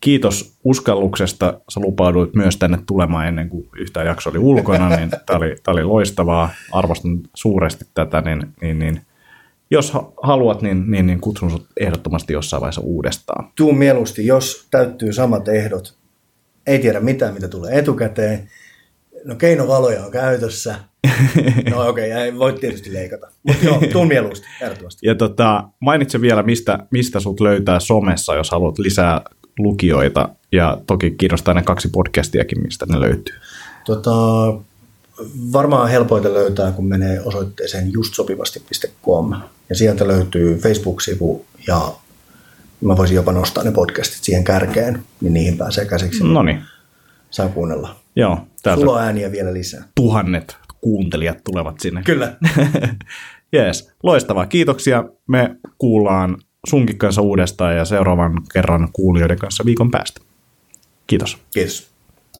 kiitos 0.00 0.58
uskalluksesta. 0.64 1.60
Sä 1.68 1.80
lupauduit 1.80 2.34
myös 2.34 2.56
tänne 2.56 2.78
tulemaan 2.86 3.28
ennen 3.28 3.48
kuin 3.48 3.68
yhtään 3.78 4.06
jakso 4.06 4.30
oli 4.30 4.38
ulkona, 4.38 4.96
niin 4.96 5.10
tämä 5.10 5.36
oli, 5.36 5.56
tää 5.62 5.72
oli 5.72 5.84
loistavaa. 5.84 6.50
Arvostan 6.72 7.20
suuresti 7.34 7.84
tätä, 7.94 8.20
niin, 8.20 8.46
niin, 8.60 8.78
niin 8.78 9.00
jos 9.70 9.90
ha- 9.90 10.12
haluat, 10.22 10.62
niin, 10.62 10.90
niin, 10.90 11.06
niin 11.06 11.20
kutsun 11.20 11.50
sut 11.50 11.66
ehdottomasti 11.80 12.32
jossain 12.32 12.60
vaiheessa 12.60 12.80
uudestaan. 12.80 13.52
Tuu 13.56 13.72
mieluusti, 13.72 14.26
jos 14.26 14.66
täyttyy 14.70 15.12
samat 15.12 15.48
ehdot. 15.48 15.94
Ei 16.66 16.78
tiedä 16.78 17.00
mitään, 17.00 17.34
mitä 17.34 17.48
tulee 17.48 17.78
etukäteen. 17.78 18.48
No 19.24 19.34
keinovaloja 19.34 20.04
on 20.04 20.10
käytössä. 20.10 20.74
No 21.70 21.86
okei, 21.88 22.12
okay, 22.12 22.38
voi 22.38 22.52
tietysti 22.52 22.92
leikata. 22.92 23.28
Mutta 23.42 23.64
joo, 23.64 23.80
tuu 23.92 24.04
mieluusti, 24.04 24.46
ehdottomasti. 24.60 25.06
Ja 25.06 25.14
tota, 25.14 25.68
mainitse 25.80 26.20
vielä, 26.20 26.42
mistä, 26.42 26.78
mistä 26.90 27.20
sut 27.20 27.40
löytää 27.40 27.80
somessa, 27.80 28.34
jos 28.34 28.50
haluat 28.50 28.78
lisää 28.78 29.20
lukijoita. 29.58 30.28
Ja 30.52 30.78
toki 30.86 31.10
kiinnostaa 31.10 31.54
ne 31.54 31.62
kaksi 31.62 31.88
podcastiakin, 31.88 32.62
mistä 32.62 32.86
ne 32.88 33.00
löytyy. 33.00 33.34
Tota, 33.84 34.10
varmaan 35.52 35.88
helpoita 35.90 36.34
löytää, 36.34 36.72
kun 36.72 36.84
menee 36.86 37.20
osoitteeseen 37.24 37.92
justsopivasti.com. 37.92 39.32
Ja 39.68 39.76
sieltä 39.76 40.08
löytyy 40.08 40.58
Facebook-sivu 40.58 41.44
ja 41.66 41.92
mä 42.80 42.96
voisin 42.96 43.14
jopa 43.16 43.32
nostaa 43.32 43.64
ne 43.64 43.72
podcastit 43.72 44.24
siihen 44.24 44.44
kärkeen, 44.44 45.02
niin 45.20 45.34
niihin 45.34 45.58
pääsee 45.58 45.84
käsiksi. 45.84 46.24
No 46.24 46.42
niin, 46.42 46.62
Saa 47.30 47.48
kuunnella. 47.48 47.96
joo, 48.16 48.38
täältä 48.62 48.80
Tuloääniä 48.80 49.32
vielä 49.32 49.54
lisää. 49.54 49.84
tuhannet 49.94 50.56
kuuntelijat 50.80 51.38
tulevat 51.44 51.80
sinne. 51.80 52.02
Kyllä. 52.02 52.36
Jees, 53.52 53.92
loistavaa. 54.02 54.46
Kiitoksia. 54.46 55.04
Me 55.26 55.56
kuullaan 55.78 56.36
sunkin 56.68 56.98
kanssa 56.98 57.22
uudestaan 57.22 57.76
ja 57.76 57.84
seuraavan 57.84 58.42
kerran 58.52 58.88
kuulijoiden 58.92 59.38
kanssa 59.38 59.64
viikon 59.64 59.90
päästä. 59.90 60.20
Kiitos. 61.06 61.38
Kiitos. 61.54 61.90